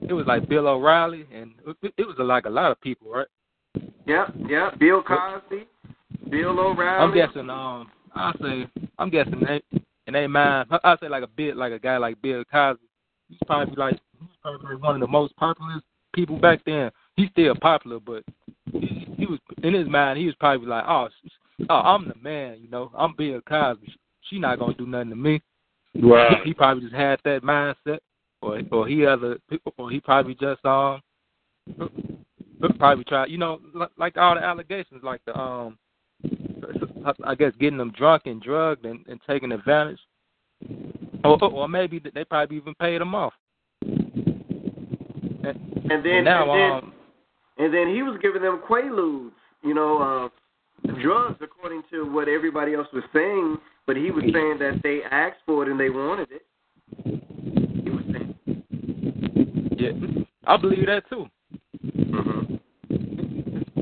it 0.00 0.12
was 0.12 0.26
like 0.26 0.48
Bill 0.48 0.68
O'Reilly 0.68 1.26
and 1.32 1.52
it, 1.82 2.06
was 2.06 2.16
like 2.18 2.46
a 2.46 2.50
lot 2.50 2.70
of 2.70 2.80
people, 2.80 3.10
right? 3.10 3.26
Yep, 4.06 4.34
yep. 4.48 4.78
Bill 4.78 5.02
Cosby, 5.02 5.66
Bill 6.30 6.58
O'Reilly. 6.58 7.02
I'm 7.02 7.14
guessing 7.14 7.50
um 7.50 7.90
I 8.14 8.32
say 8.40 8.68
I'm 8.98 9.10
guessing 9.10 9.40
they 9.40 9.62
in 10.06 10.14
their 10.14 10.28
mind 10.28 10.68
I 10.84 10.96
say 11.00 11.08
like 11.08 11.24
a 11.24 11.28
bit 11.28 11.56
like 11.56 11.72
a 11.72 11.78
guy 11.78 11.98
like 11.98 12.20
Bill 12.22 12.44
Cosby. 12.50 12.86
He's 13.28 13.38
probably 13.46 13.76
like 13.76 14.00
he's 14.20 14.36
probably 14.40 14.76
one 14.76 14.94
of 14.94 15.00
the 15.00 15.06
most 15.06 15.36
popular 15.36 15.80
people 16.14 16.38
back 16.38 16.60
then. 16.64 16.90
He's 17.16 17.30
still 17.30 17.54
popular, 17.56 18.00
but 18.00 18.24
he, 18.72 18.80
he 18.80 18.97
was 19.28 19.40
in 19.62 19.74
his 19.74 19.88
mind 19.88 20.18
he 20.18 20.26
was 20.26 20.34
probably 20.36 20.66
like, 20.66 20.84
oh, 20.86 21.08
oh, 21.68 21.74
I'm 21.74 22.08
the 22.08 22.14
man, 22.20 22.58
you 22.60 22.68
know, 22.68 22.90
I'm 22.96 23.14
Bill 23.16 23.40
Cosby. 23.48 23.94
She 24.22 24.38
not 24.38 24.58
gonna 24.58 24.74
do 24.74 24.86
nothing 24.86 25.10
to 25.10 25.16
me. 25.16 25.42
Right. 25.94 26.38
He, 26.42 26.50
he 26.50 26.54
probably 26.54 26.84
just 26.84 26.94
had 26.94 27.18
that 27.24 27.42
mindset, 27.42 27.98
or 28.42 28.60
or 28.70 28.86
he 28.86 29.06
other, 29.06 29.38
or 29.76 29.90
he 29.90 30.00
probably 30.00 30.34
just 30.34 30.64
um 30.64 31.00
probably 32.78 33.04
tried. 33.04 33.30
you 33.30 33.38
know, 33.38 33.60
like, 33.74 33.90
like 33.96 34.16
all 34.16 34.34
the 34.34 34.42
allegations, 34.42 35.02
like 35.02 35.20
the 35.24 35.38
um, 35.38 35.78
I 37.24 37.34
guess 37.34 37.52
getting 37.58 37.78
them 37.78 37.92
drunk 37.96 38.22
and 38.26 38.42
drugged 38.42 38.84
and, 38.84 39.04
and 39.08 39.20
taking 39.26 39.52
advantage, 39.52 40.00
or 41.24 41.42
or 41.42 41.68
maybe 41.68 42.02
they 42.14 42.24
probably 42.24 42.56
even 42.56 42.74
paid 42.74 43.00
them 43.00 43.14
off. 43.14 43.32
And, 43.82 45.56
And 45.90 46.04
then 46.04 46.16
and 46.16 46.24
now 46.24 46.52
and 46.52 46.60
then, 46.60 46.70
um, 46.72 46.92
and 47.58 47.74
then 47.74 47.88
he 47.88 48.02
was 48.02 48.18
giving 48.22 48.42
them 48.42 48.62
quaaludes, 48.68 49.32
you 49.62 49.74
know, 49.74 50.30
uh, 50.86 50.92
drugs 51.02 51.38
according 51.40 51.82
to 51.90 52.04
what 52.12 52.28
everybody 52.28 52.74
else 52.74 52.86
was 52.92 53.02
saying, 53.12 53.56
but 53.86 53.96
he 53.96 54.10
was 54.10 54.24
saying 54.32 54.58
that 54.58 54.80
they 54.82 55.00
asked 55.10 55.40
for 55.44 55.64
it 55.64 55.70
and 55.70 55.78
they 55.78 55.90
wanted 55.90 56.28
it. 56.30 56.46
He 57.84 57.90
was 57.90 58.04
saying. 58.12 58.34
yeah, 59.76 59.90
I 60.46 60.56
believe 60.56 60.86
that 60.86 61.08
too. 61.08 61.26
hmm 61.94 62.56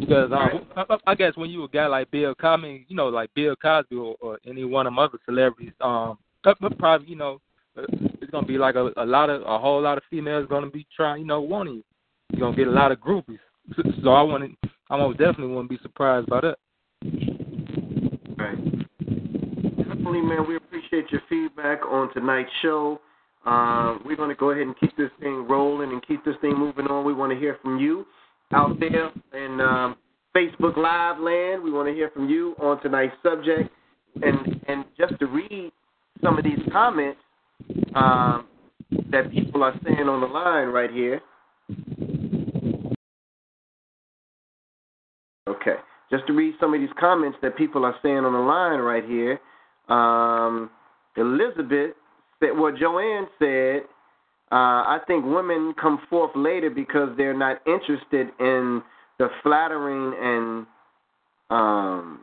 Because 0.01 0.33
um, 0.33 0.67
I, 0.77 0.97
I 1.09 1.15
guess 1.15 1.37
when 1.37 1.51
you 1.51 1.65
a 1.65 1.69
guy 1.69 1.87
like 1.87 2.11
Bill 2.11 2.35
Cosby, 2.35 2.87
you 2.89 2.97
know, 2.97 3.09
like 3.09 3.31
Bill 3.35 3.55
Cosby 3.57 3.97
or, 3.97 4.17
or 4.21 4.39
any 4.47 4.65
one 4.65 4.87
of 4.87 4.93
them 4.93 4.99
other 4.99 5.19
celebrities, 5.27 5.73
um, 5.81 6.19
but 6.43 6.57
but 6.61 6.79
probably 6.79 7.09
you 7.09 7.17
know, 7.17 7.41
uh, 7.77 7.83
it's 8.23 8.31
gonna 8.31 8.47
be 8.47 8.57
like 8.57 8.77
a, 8.77 8.91
a 8.97 9.05
lot 9.05 9.29
of 9.29 9.43
a 9.43 9.59
whole 9.59 9.83
lot 9.83 9.99
of 9.99 10.05
females 10.09 10.47
gonna 10.49 10.71
be 10.71 10.87
trying, 10.97 11.21
you 11.21 11.27
know, 11.27 11.41
wanting 11.41 11.75
you. 11.75 11.85
You're 12.31 12.41
gonna 12.41 12.57
get 12.57 12.69
a 12.69 12.71
lot 12.71 12.93
of 12.93 12.99
groupies. 12.99 13.39
So, 13.75 14.11
I 14.11 14.39
to, 14.39 14.69
I 14.91 14.97
most 14.97 15.19
definitely 15.19 15.49
wouldn't 15.49 15.71
be 15.71 15.79
surprised 15.83 16.29
by 16.29 16.41
that. 16.41 16.59
Right. 18.39 18.57
Definitely, 19.77 20.21
man. 20.21 20.47
We 20.47 20.57
appreciate 20.57 21.11
your 21.11 21.23
feedback 21.29 21.81
on 21.85 22.13
tonight's 22.15 22.51
show. 22.63 23.01
Uh, 23.45 23.99
we're 24.05 24.17
going 24.17 24.29
to 24.29 24.35
go 24.35 24.51
ahead 24.51 24.63
and 24.63 24.79
keep 24.79 24.97
this 24.97 25.11
thing 25.21 25.47
rolling 25.49 25.93
and 25.93 26.07
keep 26.07 26.25
this 26.25 26.35
thing 26.41 26.59
moving 26.59 26.87
on. 26.87 27.05
We 27.05 27.15
want 27.15 27.33
to 27.33 27.39
hear 27.39 27.59
from 27.63 27.79
you 27.79 28.07
out 28.53 28.79
there 28.81 29.11
in 29.35 29.61
um, 29.61 29.97
Facebook 30.37 30.77
Live 30.77 31.21
land. 31.21 31.63
We 31.63 31.73
want 31.73 31.89
to 31.89 31.95
hear 31.95 32.11
from 32.11 32.29
you 32.29 32.55
on 32.61 32.81
tonight's 32.83 33.15
subject. 33.23 33.71
And 34.23 34.61
and 34.69 34.85
just 34.99 35.19
to 35.21 35.27
read 35.27 35.71
some 36.23 36.39
of 36.39 36.45
these 36.45 36.59
comments 36.73 37.21
um, 37.95 38.47
that 39.11 39.31
people 39.31 39.63
are 39.63 39.79
saying 39.85 40.09
on 40.09 40.21
the 40.21 40.27
line 40.27 40.69
right 40.69 40.91
here. 40.91 41.21
Okay. 45.49 45.77
Just 46.11 46.27
to 46.29 46.33
read 46.33 46.55
some 46.61 46.75
of 46.75 46.81
these 46.81 46.91
comments 46.99 47.39
that 47.43 47.57
people 47.57 47.85
are 47.85 47.95
saying 48.03 48.19
on 48.19 48.33
the 48.33 48.39
line 48.39 48.79
right 48.79 49.05
here. 49.05 49.41
Um, 49.89 50.71
Elizabeth 51.17 51.95
said, 52.41 52.51
well, 52.57 52.73
Joanne 52.79 53.27
said, 53.39 53.83
uh, 54.53 54.87
I 54.87 55.01
think 55.07 55.25
women 55.25 55.75
come 55.81 55.99
forth 56.09 56.31
later 56.37 56.71
because 56.71 57.11
they're 57.17 57.37
not 57.37 57.61
interested 57.67 58.29
in 58.39 58.83
the 59.19 59.29
flattering 59.43 60.15
and 60.21 60.67
um, 61.51 62.21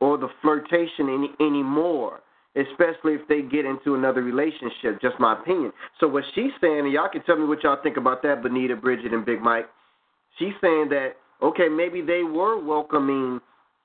or 0.00 0.18
the 0.18 0.28
flirtation 0.40 1.08
any, 1.08 1.30
anymore, 1.40 2.20
especially 2.56 3.14
if 3.14 3.26
they 3.28 3.42
get 3.42 3.64
into 3.64 3.94
another 3.94 4.22
relationship. 4.22 5.00
Just 5.00 5.18
my 5.18 5.38
opinion. 5.38 5.72
So 5.98 6.08
what 6.08 6.24
she's 6.34 6.52
saying, 6.60 6.80
and 6.80 6.92
y'all 6.92 7.08
can 7.10 7.22
tell 7.22 7.36
me 7.36 7.46
what 7.46 7.62
y'all 7.62 7.78
think 7.82 7.96
about 7.96 8.22
that, 8.22 8.42
Benita, 8.42 8.76
Bridget, 8.76 9.12
and 9.12 9.24
Big 9.24 9.40
Mike. 9.40 9.68
She's 10.38 10.54
saying 10.60 10.88
that 10.90 11.14
okay, 11.42 11.68
maybe 11.68 12.00
they 12.00 12.22
were 12.22 12.62
welcoming 12.62 13.40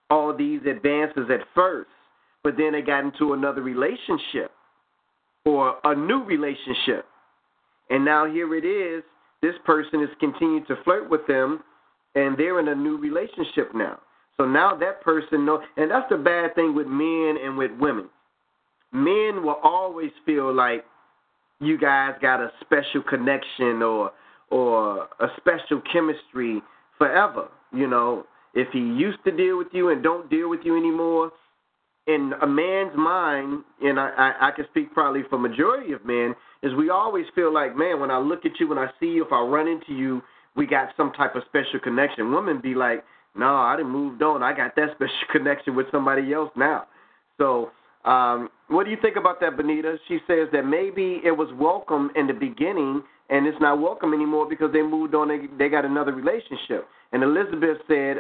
all 0.10 0.36
these 0.36 0.62
advances 0.70 1.30
at 1.32 1.42
first, 1.54 1.90
but 2.44 2.56
then 2.58 2.74
they 2.74 2.82
got 2.82 3.04
into 3.04 3.34
another 3.34 3.62
relationship 3.62 4.52
or 5.46 5.76
a 5.84 5.96
new 5.96 6.24
relationship. 6.24 7.06
And 7.90 8.04
now 8.04 8.26
here 8.26 8.56
it 8.56 8.66
is, 8.66 9.04
this 9.42 9.56
person 9.66 10.02
is 10.02 10.10
continuing 10.20 10.66
to 10.66 10.76
flirt 10.84 11.10
with 11.10 11.26
them 11.28 11.64
and 12.16 12.38
they're 12.38 12.60
in 12.60 12.68
a 12.68 12.76
new 12.76 12.98
relationship 12.98 13.74
now. 13.76 14.00
So 14.38 14.46
now 14.46 14.76
that 14.78 15.02
person 15.02 15.46
know 15.46 15.62
and 15.78 15.92
that's 15.92 16.10
the 16.10 16.18
bad 16.18 16.56
thing 16.56 16.76
with 16.76 16.88
men 16.88 17.36
and 17.44 17.58
with 17.58 17.72
women. 17.80 18.10
Men 18.92 19.44
will 19.44 19.60
always 19.64 20.12
feel 20.26 20.54
like 20.54 20.86
you 21.60 21.78
guys 21.78 22.14
got 22.22 22.42
a 22.42 22.52
special 22.62 23.02
connection 23.08 23.82
or 23.82 24.12
or 24.50 25.08
a 25.20 25.28
special 25.38 25.82
chemistry 25.92 26.62
forever. 26.98 27.50
You 27.74 27.88
know, 27.88 28.26
if 28.54 28.68
he 28.72 28.80
used 28.80 29.20
to 29.26 29.32
deal 29.32 29.58
with 29.58 29.68
you 29.72 29.90
and 29.90 30.02
don't 30.02 30.30
deal 30.30 30.50
with 30.50 30.62
you 30.64 30.78
anymore, 30.78 31.32
in 32.08 32.34
a 32.42 32.48
man's 32.48 32.96
mind, 32.96 33.64
and 33.82 34.00
I, 34.00 34.10
I, 34.18 34.48
I 34.48 34.52
can 34.52 34.66
speak 34.70 34.94
probably 34.94 35.22
for 35.30 35.40
majority 35.40 35.94
of 35.94 36.06
men, 36.06 36.36
is 36.62 36.74
we 36.76 36.90
always 36.90 37.26
feel 37.34 37.54
like, 37.54 37.76
man, 37.76 38.00
when 38.00 38.12
I 38.12 38.20
look 38.20 38.46
at 38.46 38.60
you, 38.60 38.70
when 38.70 38.78
I 38.78 38.88
see 39.00 39.08
you, 39.08 39.26
if 39.26 39.32
I 39.32 39.42
run 39.42 39.68
into 39.68 39.94
you, 39.94 40.22
we 40.56 40.68
got 40.68 40.90
some 40.96 41.12
type 41.14 41.36
of 41.36 41.44
special 41.48 41.80
connection. 41.84 42.32
Women 42.32 42.62
be 42.62 42.76
like, 42.76 43.04
no, 43.36 43.56
I 43.56 43.76
didn't 43.76 43.92
moved 43.92 44.22
on. 44.22 44.44
I 44.44 44.56
got 44.56 44.76
that 44.76 44.90
special 44.96 45.28
connection 45.32 45.76
with 45.76 45.88
somebody 45.92 46.34
else 46.34 46.52
now. 46.56 46.86
So, 47.38 47.72
um, 48.06 48.50
what 48.68 48.86
do 48.86 48.92
you 48.92 48.98
think 49.02 49.16
about 49.16 49.42
that, 49.42 49.58
Benita? 49.58 49.98
She 50.08 50.20
says 50.28 50.48
that 50.54 50.64
maybe 50.64 51.22
it 51.26 51.36
was 51.36 51.50
welcome 51.60 52.12
in 52.16 52.28
the 52.28 52.34
beginning 52.34 53.04
and 53.30 53.48
it's 53.48 53.60
not 53.60 53.80
welcome 53.80 54.14
anymore 54.14 54.48
because 54.48 54.72
they 54.72 54.82
moved 54.82 55.16
on. 55.16 55.28
They, 55.28 55.48
they 55.58 55.70
got 55.70 55.86
another 55.86 56.14
relationship. 56.14 56.88
And 57.12 57.24
Elizabeth 57.24 57.78
said, 57.88 58.18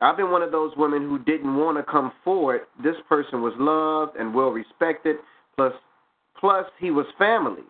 I've 0.00 0.16
been 0.16 0.30
one 0.30 0.42
of 0.42 0.50
those 0.50 0.72
women 0.76 1.02
who 1.02 1.18
didn't 1.18 1.56
want 1.56 1.78
to 1.78 1.84
come 1.90 2.12
forward. 2.24 2.62
This 2.82 2.96
person 3.08 3.40
was 3.40 3.54
loved 3.56 4.16
and 4.16 4.34
well 4.34 4.50
respected, 4.50 5.16
plus, 5.56 5.72
plus 6.38 6.66
he 6.80 6.90
was 6.90 7.06
family. 7.18 7.62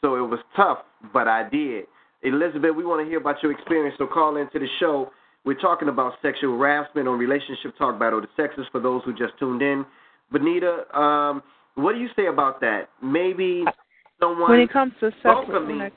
So 0.00 0.14
it 0.16 0.28
was 0.28 0.38
tough, 0.54 0.78
but 1.12 1.26
I 1.26 1.48
did. 1.48 1.86
Elizabeth, 2.22 2.70
we 2.74 2.84
want 2.84 3.04
to 3.04 3.08
hear 3.08 3.18
about 3.18 3.42
your 3.42 3.52
experience, 3.52 3.96
so 3.98 4.06
call 4.06 4.36
into 4.36 4.58
the 4.58 4.68
show. 4.78 5.10
We're 5.44 5.54
talking 5.54 5.88
about 5.88 6.14
sexual 6.22 6.56
harassment 6.56 7.08
on 7.08 7.18
Relationship 7.18 7.76
Talk 7.78 7.98
Battle 7.98 8.18
of 8.18 8.24
the 8.24 8.42
Sexes 8.42 8.66
for 8.72 8.80
those 8.80 9.02
who 9.04 9.12
just 9.12 9.38
tuned 9.38 9.62
in. 9.62 9.84
Benita, 10.32 10.84
um, 10.98 11.42
what 11.76 11.92
do 11.92 12.00
you 12.00 12.08
say 12.16 12.26
about 12.26 12.60
that? 12.60 12.88
Maybe 13.02 13.64
someone 14.20 14.50
when 14.50 14.60
it 14.60 14.72
comes 14.72 14.92
to 15.00 15.10
sexual, 15.22 15.46
welcoming. 15.46 15.78
when 15.78 15.86
it, 15.86 15.92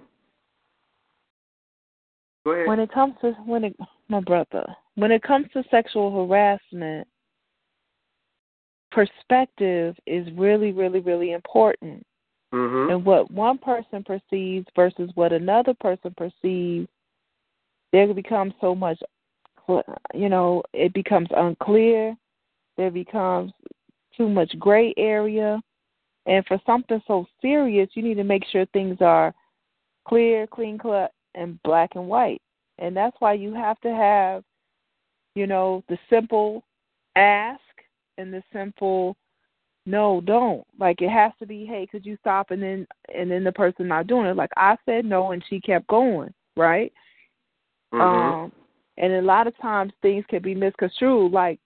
Go 2.46 2.52
ahead. 2.52 2.68
when 2.68 2.80
it 2.80 2.92
comes 2.92 3.16
to 3.22 3.32
when 3.46 3.64
it 3.64 3.76
my 4.08 4.22
brother 4.22 4.66
when 4.96 5.12
it 5.12 5.22
comes 5.22 5.48
to 5.54 5.64
sexual 5.70 6.28
harassment 6.28 7.08
perspective 8.92 9.96
is 10.08 10.28
really 10.36 10.72
really 10.72 11.00
really 11.00 11.34
important 11.34 12.06
mm-hmm. 12.54 12.92
and 12.92 13.06
what 13.06 13.30
one 13.30 13.58
person 13.58 14.04
perceives 14.04 14.66
versus 14.76 15.10
what 15.16 15.34
another 15.34 15.74
person 15.76 16.14
perceives 16.18 16.88
there 17.92 18.12
becomes 18.14 18.54
so 18.62 18.74
much 18.74 19.00
you 20.14 20.30
know 20.30 20.64
it 20.74 20.94
becomes 20.94 21.28
unclear 21.36 22.16
there 22.78 22.92
becomes 22.92 23.52
too 24.16 24.28
much 24.28 24.58
gray 24.58 24.94
area 24.98 25.60
and 26.26 26.46
for 26.46 26.60
something 26.66 27.02
so 27.06 27.26
serious 27.42 27.90
you 27.94 28.02
need 28.02 28.16
to 28.16 28.24
make 28.24 28.44
sure 28.52 28.66
things 28.68 28.98
are 29.02 29.34
clear 30.08 30.48
clean 30.48 30.78
cut 30.78 31.12
and 31.36 31.62
black 31.64 31.92
and 31.96 32.08
white. 32.08 32.42
And 32.78 32.96
that's 32.96 33.16
why 33.20 33.34
you 33.34 33.54
have 33.54 33.80
to 33.82 33.90
have 33.94 34.44
you 35.36 35.48
know 35.48 35.84
the 35.90 35.98
simple 36.10 36.64
ask 37.16 37.62
and 38.18 38.34
the 38.34 38.44
simple 38.54 39.16
no 39.86 40.22
don't. 40.22 40.66
Like 40.80 41.02
it 41.02 41.10
has 41.10 41.32
to 41.40 41.46
be 41.46 41.66
hey 41.66 41.88
could 41.90 42.06
you 42.06 42.18
stop? 42.22 42.52
And 42.52 42.62
then 42.62 42.88
and 43.16 43.30
then 43.30 43.44
the 43.44 43.52
person 43.52 43.88
not 43.88 44.08
doing 44.08 44.26
it. 44.28 44.36
Like 44.36 44.52
i 44.58 44.76
said 44.86 45.06
no 45.06 45.32
and 45.32 45.44
she 45.50 45.60
kept 45.60 45.88
going 45.88 46.34
right? 46.58 46.92
Mhm. 47.94 48.02
um 48.46 48.52
and 48.98 49.14
a 49.14 49.22
lot 49.22 49.48
of 49.48 49.58
times 49.58 49.94
things 50.02 50.26
can 50.30 50.42
be 50.42 50.54
misconstrued. 50.56 51.32
Like 51.32 51.60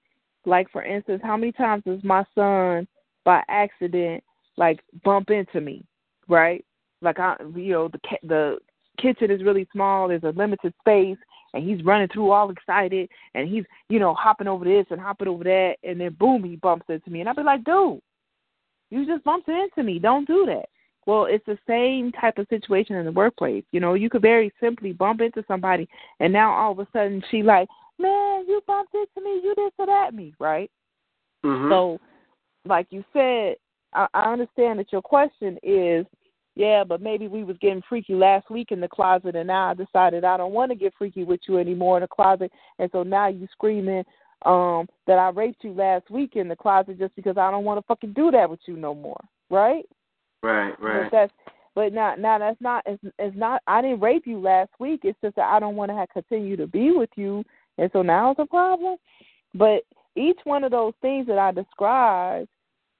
like 0.45 0.69
for 0.71 0.83
instance 0.83 1.21
how 1.23 1.37
many 1.37 1.51
times 1.51 1.83
does 1.85 2.03
my 2.03 2.23
son 2.35 2.87
by 3.25 3.41
accident 3.47 4.23
like 4.57 4.79
bump 5.03 5.29
into 5.29 5.61
me 5.61 5.83
right? 6.27 6.63
Like 7.01 7.19
i 7.19 7.35
you 7.55 7.71
know 7.73 7.87
the 7.89 7.99
ca- 7.99 8.27
the 8.27 8.57
kitchen 9.03 9.29
is 9.29 9.43
really 9.43 9.67
small 9.71 10.07
there's 10.07 10.23
a 10.23 10.39
limited 10.43 10.73
space 10.79 11.17
and 11.53 11.63
he's 11.67 11.85
running 11.85 12.07
through 12.07 12.31
all 12.31 12.49
excited 12.49 13.09
and 13.35 13.47
he's 13.47 13.63
you 13.89 13.99
know 13.99 14.13
hopping 14.13 14.47
over 14.47 14.65
this 14.65 14.85
and 14.89 14.99
hopping 14.99 15.27
over 15.27 15.43
that 15.43 15.75
and 15.83 15.99
then 15.99 16.15
boom 16.19 16.43
he 16.43 16.55
bumps 16.55 16.85
into 16.89 17.09
me. 17.09 17.19
And 17.19 17.29
i'll 17.29 17.35
be 17.35 17.43
like 17.43 17.63
dude 17.63 17.99
you 18.89 19.07
just 19.07 19.23
bumped 19.23 19.49
into 19.49 19.81
me. 19.81 19.97
Don't 19.97 20.27
do 20.27 20.45
that. 20.45 20.65
Well 21.07 21.25
it's 21.25 21.45
the 21.45 21.57
same 21.67 22.11
type 22.11 22.37
of 22.37 22.47
situation 22.49 22.95
in 22.95 23.05
the 23.05 23.11
workplace. 23.11 23.63
You 23.71 23.79
know 23.79 23.95
you 23.95 24.09
could 24.09 24.21
very 24.21 24.51
simply 24.61 24.93
bump 24.93 25.21
into 25.21 25.43
somebody 25.47 25.87
and 26.19 26.31
now 26.31 26.53
all 26.53 26.73
of 26.73 26.79
a 26.79 26.87
sudden 26.93 27.23
she 27.29 27.43
like 27.43 27.67
man 27.99 28.45
you 28.47 28.61
bumped 28.67 28.93
into 28.93 29.27
me. 29.27 29.41
You 29.43 29.53
did 29.55 29.73
or 29.77 29.85
that 29.87 30.13
me 30.13 30.33
right? 30.39 30.69
Mhm. 31.45 31.69
so 31.69 31.99
like 32.65 32.87
you 32.89 33.03
said 33.13 33.55
I, 33.93 34.07
I 34.13 34.31
understand 34.31 34.79
that 34.79 34.91
your 34.91 35.01
question 35.01 35.57
is 35.61 36.05
yeah, 36.55 36.83
but 36.83 37.01
maybe 37.01 37.27
we 37.27 37.43
was 37.43 37.57
getting 37.61 37.81
freaky 37.87 38.13
last 38.13 38.49
week 38.49 38.71
in 38.71 38.79
the 38.79 38.87
closet, 38.87 39.35
and 39.35 39.47
now 39.47 39.71
I 39.71 39.73
decided 39.73 40.23
I 40.23 40.37
don't 40.37 40.53
want 40.53 40.71
to 40.71 40.75
get 40.75 40.93
freaky 40.97 41.23
with 41.23 41.41
you 41.47 41.57
anymore 41.57 41.97
in 41.97 42.01
the 42.01 42.07
closet, 42.07 42.51
and 42.79 42.89
so 42.91 43.03
now 43.03 43.27
you 43.27 43.47
screaming, 43.51 44.03
um 44.45 44.87
that 45.07 45.17
I 45.17 45.29
raped 45.29 45.63
you 45.63 45.71
last 45.71 46.09
week 46.09 46.35
in 46.35 46.47
the 46.49 46.55
closet 46.55 46.99
just 46.99 47.15
because 47.15 47.37
I 47.37 47.49
don't 47.49 47.63
want 47.63 47.79
to 47.79 47.87
fucking 47.87 48.13
do 48.13 48.29
that 48.31 48.49
with 48.49 48.59
you 48.65 48.75
no 48.75 48.93
more, 48.93 49.19
right? 49.49 49.85
Right, 50.41 50.79
right. 50.81 51.09
But 51.09 51.11
that's 51.11 51.33
but 51.75 51.93
now 51.93 52.15
now 52.15 52.37
that's 52.37 52.59
not 52.61 52.83
it's, 52.85 53.01
it's 53.17 53.37
not 53.37 53.61
I 53.67 53.81
didn't 53.81 54.01
rape 54.01 54.27
you 54.27 54.39
last 54.39 54.71
week. 54.79 55.01
It's 55.03 55.17
just 55.23 55.37
that 55.37 55.49
I 55.49 55.59
don't 55.59 55.75
want 55.75 55.89
to 55.91 55.95
have, 55.95 56.09
continue 56.09 56.57
to 56.57 56.67
be 56.67 56.91
with 56.91 57.09
you, 57.15 57.43
and 57.77 57.89
so 57.93 58.01
now 58.01 58.31
it's 58.31 58.39
a 58.39 58.45
problem. 58.45 58.97
But 59.55 59.83
each 60.15 60.39
one 60.43 60.63
of 60.63 60.71
those 60.71 60.93
things 61.01 61.25
that 61.27 61.39
I 61.39 61.51
described, 61.51 62.49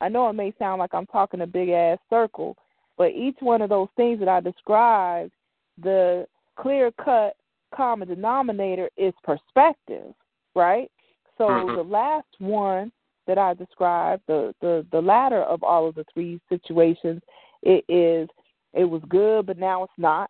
I 0.02 0.10
know 0.10 0.30
it 0.30 0.34
may 0.34 0.54
sound 0.58 0.80
like 0.80 0.94
I'm 0.94 1.06
talking 1.08 1.42
a 1.42 1.48
big 1.48 1.70
ass 1.70 2.00
circle, 2.10 2.58
but 2.98 3.12
each 3.12 3.38
one 3.40 3.62
of 3.62 3.70
those 3.70 3.90
things 3.96 4.20
that 4.20 4.28
I 4.28 4.40
described, 4.40 5.34
the 5.82 6.28
clear 6.56 6.92
cut 7.04 7.36
common 7.74 8.08
denominator 8.08 8.90
is 8.98 9.14
perspective, 9.24 10.14
right? 10.56 10.92
So 11.38 11.48
Mhm. 11.48 11.76
the 11.76 11.84
last 11.84 12.40
one 12.40 12.92
that 13.26 13.38
I 13.38 13.54
described, 13.54 14.24
the, 14.28 14.54
the 14.62 14.86
the 14.92 15.02
latter 15.02 15.44
of 15.44 15.64
all 15.64 15.88
of 15.88 15.96
the 15.96 16.06
three 16.14 16.40
situations, 16.50 17.22
it 17.62 17.84
is 17.88 18.30
it 18.74 18.86
was 18.86 19.02
good, 19.06 19.46
but 19.46 19.58
now 19.58 19.84
it's 19.84 19.98
not. 19.98 20.30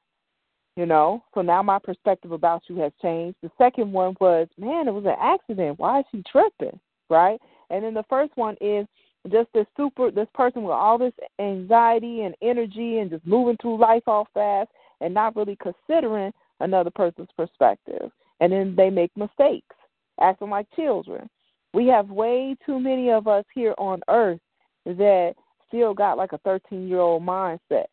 You 0.76 0.88
know, 0.88 1.23
so 1.36 1.41
now 1.41 1.62
my 1.62 1.78
perspective 1.78 2.32
about 2.32 2.67
you 2.67 2.78
has 2.78 2.91
changed. 2.99 3.38
The 3.43 3.52
second 3.60 3.91
one 3.91 4.15
was, 4.19 4.47
man, 4.58 4.88
it 4.88 4.91
was 4.91 5.06
an 5.06 5.15
accident. 5.19 5.78
Why 5.78 5.99
is 5.99 6.06
she 6.12 6.23
tripping, 6.23 6.80
right? 7.12 7.39
And 7.69 7.84
then 7.84 7.93
the 7.93 8.04
first 8.10 8.36
one 8.38 8.58
is 8.60 8.88
just 9.31 9.49
this 9.53 9.65
super, 9.77 10.12
this 10.12 10.27
person 10.33 10.63
with 10.63 10.73
all 10.73 10.97
this 10.97 11.13
anxiety 11.39 12.21
and 12.21 12.36
energy 12.41 12.99
and 12.99 13.09
just 13.09 13.25
moving 13.25 13.57
through 13.62 13.79
life 13.79 14.03
all 14.07 14.27
fast 14.33 14.69
and 15.01 15.13
not 15.13 15.36
really 15.36 15.57
considering 15.62 16.31
another 16.59 16.91
person's 16.91 17.29
perspective. 17.36 18.12
And 18.39 18.51
then 18.51 18.75
they 18.75 18.89
make 18.89 19.15
mistakes, 19.15 19.75
acting 20.19 20.49
like 20.49 20.67
children. 20.75 21.29
We 21.73 21.88
have 21.88 22.09
way 22.09 22.55
too 22.65 22.79
many 22.79 23.12
of 23.12 23.27
us 23.27 23.45
here 23.53 23.73
on 23.77 24.01
earth 24.09 24.39
that 24.86 25.33
still 25.67 25.93
got 25.93 26.17
like 26.17 26.33
a 26.33 26.38
13 26.39 26.88
year 26.88 26.99
old 26.99 27.23
mindset. 27.23 27.86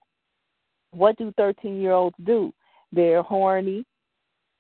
What 0.90 1.16
do 1.16 1.32
13 1.36 1.80
year 1.80 1.92
olds 1.92 2.16
do? 2.24 2.52
They're 2.92 3.22
horny. 3.22 3.84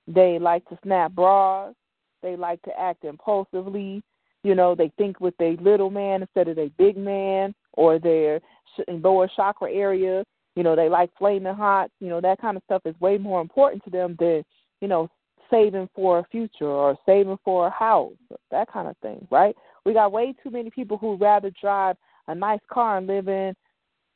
They 0.06 0.38
like 0.38 0.64
to 0.68 0.78
snap 0.82 1.12
bras. 1.12 1.74
They 2.22 2.36
like 2.36 2.62
to 2.62 2.78
act 2.78 3.04
impulsively. 3.04 4.02
You 4.42 4.54
know, 4.54 4.74
they 4.74 4.90
think 4.96 5.20
with 5.20 5.36
their 5.38 5.52
little 5.56 5.90
man 5.90 6.22
instead 6.22 6.48
of 6.48 6.56
their 6.56 6.70
big 6.78 6.96
man 6.96 7.54
or 7.74 7.98
their 7.98 8.40
sh- 8.76 8.82
lower 8.88 9.28
chakra 9.36 9.70
area. 9.70 10.24
You 10.56 10.62
know, 10.62 10.74
they 10.74 10.88
like 10.88 11.10
flaming 11.18 11.54
hot. 11.54 11.90
You 12.00 12.08
know, 12.08 12.20
that 12.20 12.40
kind 12.40 12.56
of 12.56 12.62
stuff 12.64 12.82
is 12.84 12.98
way 13.00 13.18
more 13.18 13.40
important 13.40 13.84
to 13.84 13.90
them 13.90 14.16
than, 14.18 14.42
you 14.80 14.88
know, 14.88 15.08
saving 15.50 15.88
for 15.94 16.20
a 16.20 16.24
future 16.30 16.66
or 16.66 16.96
saving 17.04 17.38
for 17.44 17.66
a 17.66 17.70
house, 17.70 18.12
that 18.50 18.70
kind 18.72 18.88
of 18.88 18.96
thing, 18.98 19.26
right? 19.30 19.54
We 19.84 19.92
got 19.92 20.12
way 20.12 20.34
too 20.42 20.50
many 20.50 20.70
people 20.70 20.96
who 20.96 21.16
rather 21.16 21.50
drive 21.60 21.96
a 22.28 22.34
nice 22.34 22.60
car 22.70 22.98
and 22.98 23.06
live 23.06 23.28
in 23.28 23.54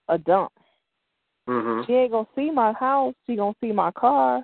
a 0.08 0.18
dump. 0.18 0.52
Mhm. 1.48 1.86
She 1.86 1.92
ain't 1.92 2.12
gonna 2.12 2.28
see 2.34 2.50
my 2.50 2.72
house. 2.72 3.14
She 3.26 3.36
gonna 3.36 3.56
see 3.60 3.72
my 3.72 3.90
car. 3.90 4.42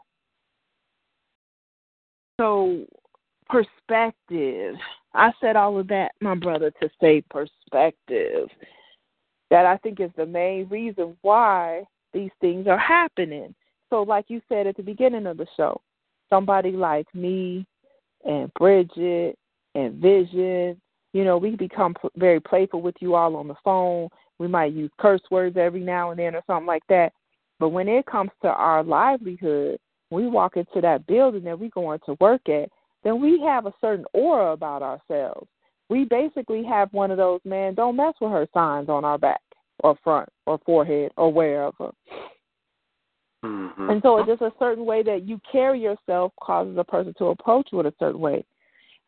So, 2.38 2.87
perspective. 3.49 4.79
I 5.14 5.33
said 5.40 5.57
all 5.57 5.79
of 5.79 5.88
that, 5.88 6.12
my 6.20 6.35
brother, 6.35 6.70
to 6.81 6.90
say 7.01 7.23
perspective. 7.31 8.49
That 9.51 9.66
I 9.66 9.77
think 9.79 9.99
is 9.99 10.12
the 10.16 10.27
main 10.27 10.68
reason 10.68 11.16
why 11.23 11.85
these 12.12 12.31
things 12.40 12.68
are 12.68 12.79
happening. 12.79 13.55
So, 13.90 14.03
like 14.03 14.27
you 14.29 14.40
said 14.49 14.68
at 14.68 14.77
the 14.77 14.83
beginning 14.83 15.27
of 15.27 15.37
the 15.37 15.46
show, 15.57 15.81
somebody 16.29 16.70
like 16.70 17.12
me 17.14 17.66
and 18.25 18.53
Bridget 18.55 19.37
and 19.75 19.94
Vision, 19.94 20.81
you 21.12 21.25
know, 21.25 21.37
we 21.37 21.57
become 21.57 21.96
very 22.16 22.38
playful 22.38 22.81
with 22.81 22.94
you 23.01 23.16
all 23.16 23.35
on 23.35 23.49
the 23.49 23.57
phone. 23.64 24.09
We 24.38 24.46
might 24.46 24.73
use 24.73 24.90
curse 24.99 25.23
words 25.31 25.57
every 25.57 25.81
now 25.81 26.11
and 26.11 26.20
then 26.20 26.37
or 26.37 26.42
something 26.46 26.66
like 26.66 26.87
that. 26.88 27.12
But 27.59 27.70
when 27.70 27.88
it 27.88 28.07
comes 28.07 28.31
to 28.42 28.49
our 28.49 28.85
livelihood, 28.85 29.79
we 30.11 30.29
walk 30.29 30.57
into 30.57 30.81
that 30.81 31.07
building 31.07 31.44
that 31.44 31.59
we're 31.59 31.70
going 31.70 32.01
to 32.07 32.16
work 32.20 32.49
at, 32.49 32.70
then 33.03 33.21
we 33.21 33.41
have 33.41 33.67
a 33.67 33.75
certain 33.81 34.05
aura 34.13 34.53
about 34.53 34.83
ourselves. 34.83 35.49
We 35.89 36.05
basically 36.05 36.63
have 36.65 36.93
one 36.93 37.11
of 37.11 37.17
those 37.17 37.41
man, 37.45 37.75
don't 37.75 37.97
mess 37.97 38.15
with 38.21 38.31
her 38.31 38.47
signs 38.55 38.89
on 38.89 39.05
our 39.05 39.19
back 39.19 39.41
or 39.83 39.97
front 40.05 40.29
or 40.47 40.59
forehead 40.65 41.13
or 41.17 41.33
wherever. 41.33 41.93
Mhm. 43.45 43.91
And 43.91 44.03
so 44.03 44.19
it's 44.19 44.29
just 44.29 44.43
a 44.43 44.53
certain 44.59 44.85
way 44.85 45.03
that 45.03 45.23
you 45.23 45.41
carry 45.51 45.81
yourself 45.81 46.33
causes 46.43 46.77
a 46.77 46.85
person 46.85 47.15
to 47.15 47.27
approach 47.27 47.69
you 47.73 47.81
in 47.81 47.87
a 47.87 47.95
certain 47.99 48.21
way. 48.21 48.45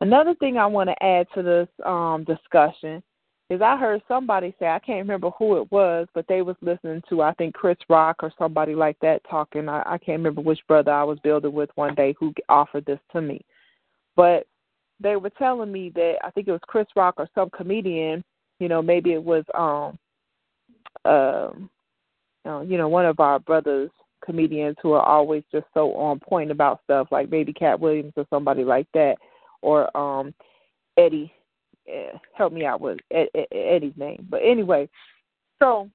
Another 0.01 0.35
thing 0.35 0.57
I 0.57 0.67
want 0.67 0.89
to 0.89 1.03
add 1.03 1.29
to 1.35 1.43
this 1.43 1.69
um, 1.85 2.25
discussion 2.25 3.03
is 3.51 3.61
I 3.61 3.77
heard 3.77 4.03
somebody 4.09 4.55
say 4.59 4.67
I 4.69 4.79
can't 4.79 5.07
remember 5.07 5.31
who 5.39 5.59
it 5.59 5.71
was, 5.71 6.09
but 6.15 6.27
they 6.27 6.43
was 6.43 6.57
listening 6.63 7.03
to 7.09 7.23
I 7.23 7.35
think 7.35 7.55
Chris 7.55 7.77
Rock 7.89 8.17
or 8.23 8.33
somebody 8.39 8.75
like 8.75 8.99
that 9.01 9.23
talking. 9.29 9.69
I, 9.69 9.83
I 9.85 9.99
can't 9.99 10.19
remember 10.19 10.41
which 10.41 10.67
brother 10.67 10.91
I 10.91 11.05
was 11.05 11.19
building 11.21 11.53
with 11.53 11.71
one 11.75 11.95
day 11.95 12.15
who 12.19 12.33
offered 12.49 12.87
this 12.87 13.01
to 13.13 13.21
me, 13.21 13.45
but 14.17 14.47
they 15.01 15.17
were 15.17 15.31
telling 15.31 15.73
me 15.73 15.91
that 15.95 16.15
I 16.23 16.31
think 16.31 16.49
it 16.49 16.53
was 16.53 16.61
Chris 16.67 16.87
Rock 16.95 17.15
or 17.19 17.29
some 17.35 17.51
comedian. 17.51 18.23
You 18.61 18.69
know, 18.69 18.81
maybe 18.83 19.13
it 19.13 19.23
was 19.23 19.45
um, 19.55 19.99
um, 21.05 21.71
uh, 22.47 22.61
you 22.61 22.79
know, 22.79 22.89
one 22.89 23.07
of 23.07 23.21
our 23.21 23.39
brothers 23.39 23.91
comedians 24.25 24.77
who 24.81 24.93
are 24.93 25.05
always 25.05 25.43
just 25.51 25.67
so 25.75 25.93
on 25.95 26.21
point 26.21 26.51
about 26.51 26.81
stuff, 26.85 27.09
like 27.11 27.31
maybe 27.31 27.53
Katt 27.53 27.81
Williams 27.81 28.13
or 28.17 28.27
somebody 28.31 28.65
like 28.65 28.87
that, 28.95 29.17
or 29.61 29.95
um 29.97 30.35
Eddie. 30.97 31.33
Eh, 31.89 32.17
help 32.35 32.53
me 32.53 32.65
out 32.65 32.81
with 32.81 32.99
Ed, 33.11 33.27
Eddie's 33.51 33.97
name, 33.97 34.27
but 34.31 34.41
anyway, 34.45 34.89
so. 35.61 35.91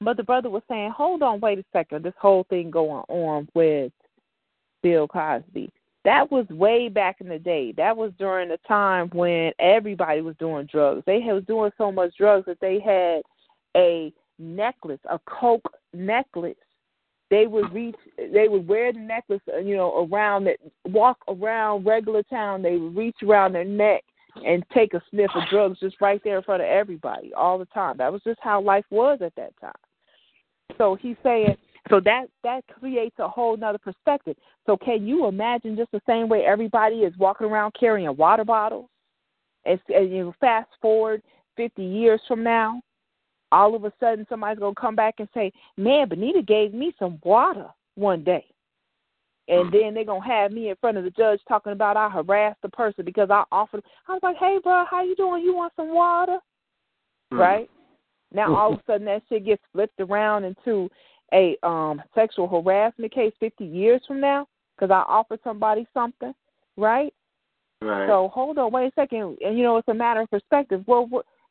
But 0.00 0.16
the 0.16 0.22
brother 0.22 0.50
was 0.50 0.62
saying, 0.68 0.90
"Hold 0.90 1.22
on, 1.22 1.40
wait 1.40 1.58
a 1.58 1.64
second. 1.72 2.02
This 2.04 2.14
whole 2.18 2.44
thing 2.50 2.70
going 2.70 3.04
on 3.08 3.48
with 3.54 3.92
Bill 4.82 5.06
Cosby. 5.06 5.70
That 6.04 6.30
was 6.30 6.46
way 6.48 6.88
back 6.88 7.16
in 7.20 7.28
the 7.28 7.38
day. 7.38 7.72
That 7.72 7.96
was 7.96 8.12
during 8.18 8.50
the 8.50 8.58
time 8.68 9.08
when 9.14 9.52
everybody 9.58 10.20
was 10.20 10.36
doing 10.38 10.68
drugs. 10.70 11.02
They 11.06 11.20
was 11.20 11.44
doing 11.46 11.70
so 11.78 11.90
much 11.90 12.16
drugs 12.18 12.46
that 12.46 12.60
they 12.60 12.78
had 12.78 13.22
a 13.76 14.12
necklace, 14.38 15.00
a 15.10 15.18
coke 15.26 15.66
necklace. 15.94 16.56
They 17.30 17.46
would 17.46 17.72
reach, 17.72 17.96
they 18.18 18.48
would 18.48 18.68
wear 18.68 18.92
the 18.92 18.98
necklace, 18.98 19.40
uh, 19.52 19.58
you 19.58 19.76
know, 19.76 20.06
around 20.06 20.46
it, 20.46 20.60
walk 20.84 21.18
around 21.26 21.86
regular 21.86 22.22
town. 22.24 22.60
They 22.60 22.76
would 22.76 22.94
reach 22.94 23.16
around 23.22 23.54
their 23.54 23.64
neck 23.64 24.04
and 24.44 24.62
take 24.74 24.92
a 24.94 25.02
sniff 25.10 25.30
of 25.34 25.48
drugs 25.50 25.80
just 25.80 26.00
right 26.00 26.20
there 26.22 26.36
in 26.36 26.42
front 26.42 26.62
of 26.62 26.68
everybody 26.68 27.32
all 27.32 27.58
the 27.58 27.64
time. 27.66 27.96
That 27.96 28.12
was 28.12 28.20
just 28.24 28.40
how 28.42 28.60
life 28.60 28.84
was 28.90 29.20
at 29.22 29.34
that 29.36 29.58
time. 29.58 29.72
So 30.76 30.96
he's 31.00 31.16
saying, 31.22 31.56
so 31.90 32.00
that 32.00 32.26
that 32.42 32.64
creates 32.66 33.16
a 33.18 33.28
whole 33.28 33.56
nother 33.56 33.78
perspective. 33.78 34.36
So 34.66 34.76
can 34.76 35.06
you 35.06 35.26
imagine 35.26 35.76
just 35.76 35.92
the 35.92 36.00
same 36.06 36.28
way 36.28 36.44
everybody 36.44 36.96
is 36.96 37.16
walking 37.18 37.46
around 37.46 37.74
carrying 37.78 38.14
water 38.16 38.44
bottles? 38.44 38.88
And, 39.66 39.78
and 39.88 40.10
you 40.10 40.34
fast 40.40 40.68
forward 40.80 41.22
50 41.56 41.82
years 41.84 42.20
from 42.26 42.42
now, 42.42 42.80
all 43.52 43.74
of 43.74 43.84
a 43.84 43.92
sudden 44.00 44.26
somebody's 44.28 44.58
going 44.58 44.74
to 44.74 44.80
come 44.80 44.96
back 44.96 45.16
and 45.18 45.28
say, 45.34 45.52
man, 45.76 46.08
Benita 46.08 46.42
gave 46.42 46.74
me 46.74 46.94
some 46.98 47.18
water 47.22 47.68
one 47.94 48.24
day. 48.24 48.44
And 49.46 49.70
then 49.70 49.92
they're 49.92 50.06
going 50.06 50.22
to 50.22 50.28
have 50.28 50.52
me 50.52 50.70
in 50.70 50.76
front 50.80 50.96
of 50.96 51.04
the 51.04 51.10
judge 51.10 51.38
talking 51.46 51.72
about 51.72 51.98
I 51.98 52.08
harassed 52.08 52.62
the 52.62 52.70
person 52.70 53.04
because 53.04 53.28
I 53.30 53.44
offered. 53.52 53.84
I 54.08 54.12
was 54.12 54.22
like, 54.22 54.36
hey, 54.36 54.58
bro, 54.62 54.84
how 54.90 55.04
you 55.04 55.14
doing? 55.16 55.42
You 55.42 55.54
want 55.54 55.74
some 55.76 55.94
water? 55.94 56.38
Mhm. 57.30 57.38
Right? 57.38 57.70
Now, 58.32 58.56
all 58.56 58.72
of 58.72 58.78
a 58.80 58.82
sudden 58.86 59.04
that 59.06 59.22
shit 59.28 59.44
gets 59.44 59.62
flipped 59.72 60.00
around 60.00 60.44
into 60.44 60.90
a 61.34 61.56
um 61.66 62.02
sexual 62.14 62.48
harassment 62.48 63.12
case 63.12 63.32
50 63.40 63.64
years 63.64 64.00
from 64.06 64.20
now 64.20 64.46
because 64.76 64.90
I 64.90 65.02
offered 65.10 65.40
somebody 65.44 65.86
something, 65.92 66.34
right? 66.76 67.12
Right. 67.82 68.08
So 68.08 68.30
hold 68.32 68.58
on, 68.58 68.72
wait 68.72 68.86
a 68.86 68.92
second. 68.94 69.36
And 69.44 69.58
you 69.58 69.64
know, 69.64 69.76
it's 69.76 69.88
a 69.88 69.94
matter 69.94 70.22
of 70.22 70.30
perspective. 70.30 70.84
Well, 70.86 71.08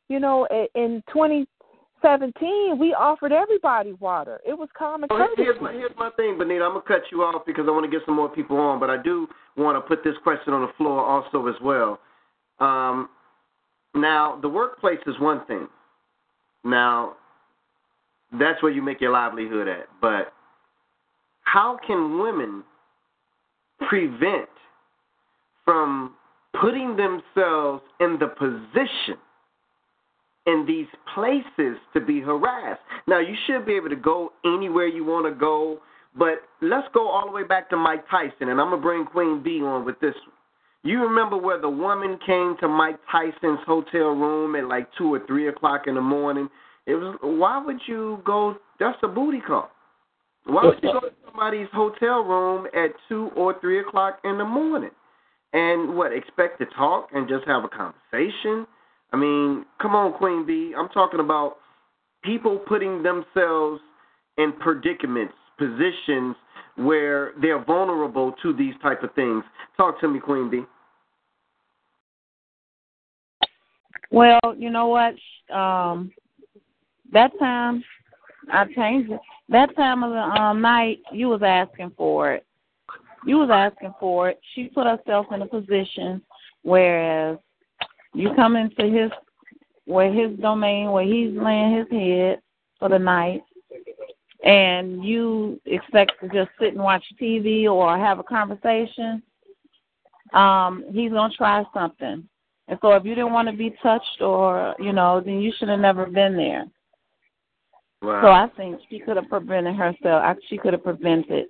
you 0.08 0.20
know, 0.20 0.46
in 0.74 1.02
2017, 1.12 2.78
we 2.78 2.92
offered 2.92 3.32
everybody 3.32 3.92
water. 3.94 4.40
It 4.46 4.58
was 4.58 4.68
common 4.76 5.08
So 5.10 5.16
courtesy. 5.16 5.42
here's 5.42 5.60
my 5.60 5.72
here's 5.72 5.96
my 5.96 6.10
thing, 6.16 6.36
Benita. 6.38 6.64
I'm 6.64 6.72
gonna 6.72 6.82
cut 6.82 7.02
you 7.12 7.22
off 7.22 7.46
because 7.46 7.66
I 7.68 7.70
want 7.70 7.84
to 7.84 7.90
get 7.90 8.04
some 8.04 8.16
more 8.16 8.28
people 8.28 8.56
on, 8.56 8.80
but 8.80 8.90
I 8.90 9.00
do 9.00 9.28
want 9.56 9.76
to 9.76 9.80
put 9.80 10.02
this 10.02 10.14
question 10.22 10.52
on 10.52 10.62
the 10.62 10.72
floor 10.76 11.04
also 11.04 11.46
as 11.46 11.54
well. 11.62 12.00
Um, 12.58 13.08
now, 13.94 14.38
the 14.42 14.48
workplace 14.48 14.98
is 15.06 15.14
one 15.20 15.44
thing. 15.46 15.68
Now, 16.64 17.14
that's 18.40 18.62
where 18.62 18.72
you 18.72 18.82
make 18.82 19.00
your 19.00 19.12
livelihood 19.12 19.68
at. 19.68 19.88
But 20.00 20.32
how 21.42 21.78
can 21.86 22.18
women 22.20 22.64
prevent 23.88 24.48
from 25.64 26.14
putting 26.60 26.96
themselves 26.96 27.82
in 28.00 28.18
the 28.20 28.28
position 28.28 29.18
in 30.46 30.64
these 30.66 30.86
places 31.14 31.78
to 31.94 32.00
be 32.00 32.20
harassed. 32.20 32.80
Now, 33.06 33.18
you 33.18 33.34
should 33.46 33.64
be 33.64 33.74
able 33.74 33.88
to 33.88 33.96
go 33.96 34.32
anywhere 34.44 34.86
you 34.86 35.04
want 35.04 35.26
to 35.26 35.38
go, 35.38 35.78
but 36.16 36.42
let's 36.60 36.86
go 36.92 37.08
all 37.08 37.26
the 37.26 37.32
way 37.32 37.44
back 37.44 37.70
to 37.70 37.76
Mike 37.76 38.04
Tyson, 38.10 38.48
and 38.50 38.60
I'm 38.60 38.68
going 38.68 38.80
to 38.80 38.82
bring 38.82 39.04
Queen 39.06 39.42
B 39.42 39.62
on 39.62 39.84
with 39.84 39.98
this. 40.00 40.14
one. 40.14 40.34
You 40.82 41.00
remember 41.02 41.38
where 41.38 41.58
the 41.58 41.70
woman 41.70 42.18
came 42.26 42.56
to 42.60 42.68
Mike 42.68 42.98
Tyson's 43.10 43.60
hotel 43.66 44.08
room 44.08 44.54
at 44.54 44.68
like 44.68 44.86
two 44.98 45.14
or 45.14 45.26
three 45.26 45.48
o'clock 45.48 45.86
in 45.86 45.94
the 45.94 46.02
morning? 46.02 46.50
It 46.86 46.94
was 46.94 47.16
why 47.22 47.62
would 47.64 47.80
you 47.86 48.20
go? 48.24 48.56
That's 48.78 48.98
a 49.02 49.08
booty 49.08 49.40
call. 49.40 49.70
Why 50.46 50.64
would 50.64 50.78
you 50.82 50.92
go 50.92 51.00
to 51.00 51.14
somebody's 51.26 51.68
hotel 51.72 52.20
room 52.20 52.66
at 52.74 52.90
two 53.08 53.30
or 53.34 53.58
three 53.60 53.80
o'clock 53.80 54.18
in 54.24 54.36
the 54.36 54.44
morning? 54.44 54.90
And 55.54 55.96
what, 55.96 56.12
expect 56.12 56.58
to 56.58 56.66
talk 56.76 57.08
and 57.14 57.28
just 57.28 57.46
have 57.46 57.64
a 57.64 57.68
conversation? 57.68 58.66
I 59.12 59.16
mean, 59.16 59.64
come 59.80 59.94
on, 59.94 60.12
Queen 60.18 60.44
B. 60.44 60.74
I'm 60.76 60.88
talking 60.88 61.20
about 61.20 61.56
people 62.24 62.58
putting 62.58 63.02
themselves 63.02 63.80
in 64.36 64.52
predicaments, 64.58 65.34
positions 65.56 66.34
where 66.76 67.32
they're 67.40 67.64
vulnerable 67.64 68.34
to 68.42 68.52
these 68.52 68.74
type 68.82 69.02
of 69.02 69.14
things. 69.14 69.44
Talk 69.76 70.00
to 70.00 70.08
me, 70.08 70.18
Queen 70.18 70.50
B. 70.50 70.62
Well, 74.10 74.40
you 74.56 74.70
know 74.70 74.88
what? 74.88 75.14
Um, 75.54 76.10
that 77.14 77.36
time 77.38 77.82
I 78.50 78.66
changed 78.74 79.10
it. 79.10 79.20
That 79.48 79.74
time 79.76 80.02
of 80.02 80.10
the 80.10 80.40
um, 80.40 80.60
night, 80.60 80.98
you 81.12 81.28
was 81.28 81.42
asking 81.42 81.92
for 81.96 82.32
it. 82.32 82.46
You 83.26 83.38
was 83.38 83.50
asking 83.50 83.94
for 83.98 84.30
it. 84.30 84.40
She 84.54 84.64
put 84.64 84.86
herself 84.86 85.26
in 85.32 85.42
a 85.42 85.46
position, 85.46 86.20
whereas 86.62 87.38
you 88.12 88.34
come 88.34 88.56
into 88.56 88.84
his 88.84 89.10
where 89.86 90.12
his 90.12 90.38
domain, 90.38 90.90
where 90.90 91.04
he's 91.04 91.32
laying 91.34 91.76
his 91.76 91.86
head 91.90 92.40
for 92.78 92.88
the 92.88 92.98
night, 92.98 93.42
and 94.44 95.04
you 95.04 95.60
expect 95.66 96.12
to 96.20 96.28
just 96.28 96.50
sit 96.58 96.74
and 96.74 96.82
watch 96.82 97.04
TV 97.20 97.70
or 97.70 97.96
have 97.96 98.18
a 98.18 98.22
conversation. 98.22 99.22
Um, 100.32 100.84
he's 100.92 101.12
gonna 101.12 101.32
try 101.34 101.64
something. 101.72 102.28
And 102.68 102.78
so 102.80 102.92
if 102.92 103.04
you 103.04 103.14
didn't 103.14 103.32
want 103.32 103.48
to 103.48 103.56
be 103.56 103.76
touched 103.82 104.20
or, 104.20 104.74
you 104.78 104.92
know, 104.92 105.20
then 105.20 105.40
you 105.40 105.52
should 105.58 105.68
have 105.68 105.80
never 105.80 106.06
been 106.06 106.34
there. 106.34 106.64
Wow. 108.04 108.20
So 108.22 108.28
I 108.28 108.46
think 108.56 108.80
she 108.90 109.00
could 109.00 109.16
have 109.16 109.28
prevented 109.28 109.74
herself. 109.76 110.36
She 110.48 110.58
could 110.58 110.74
have 110.74 110.84
prevented 110.84 111.46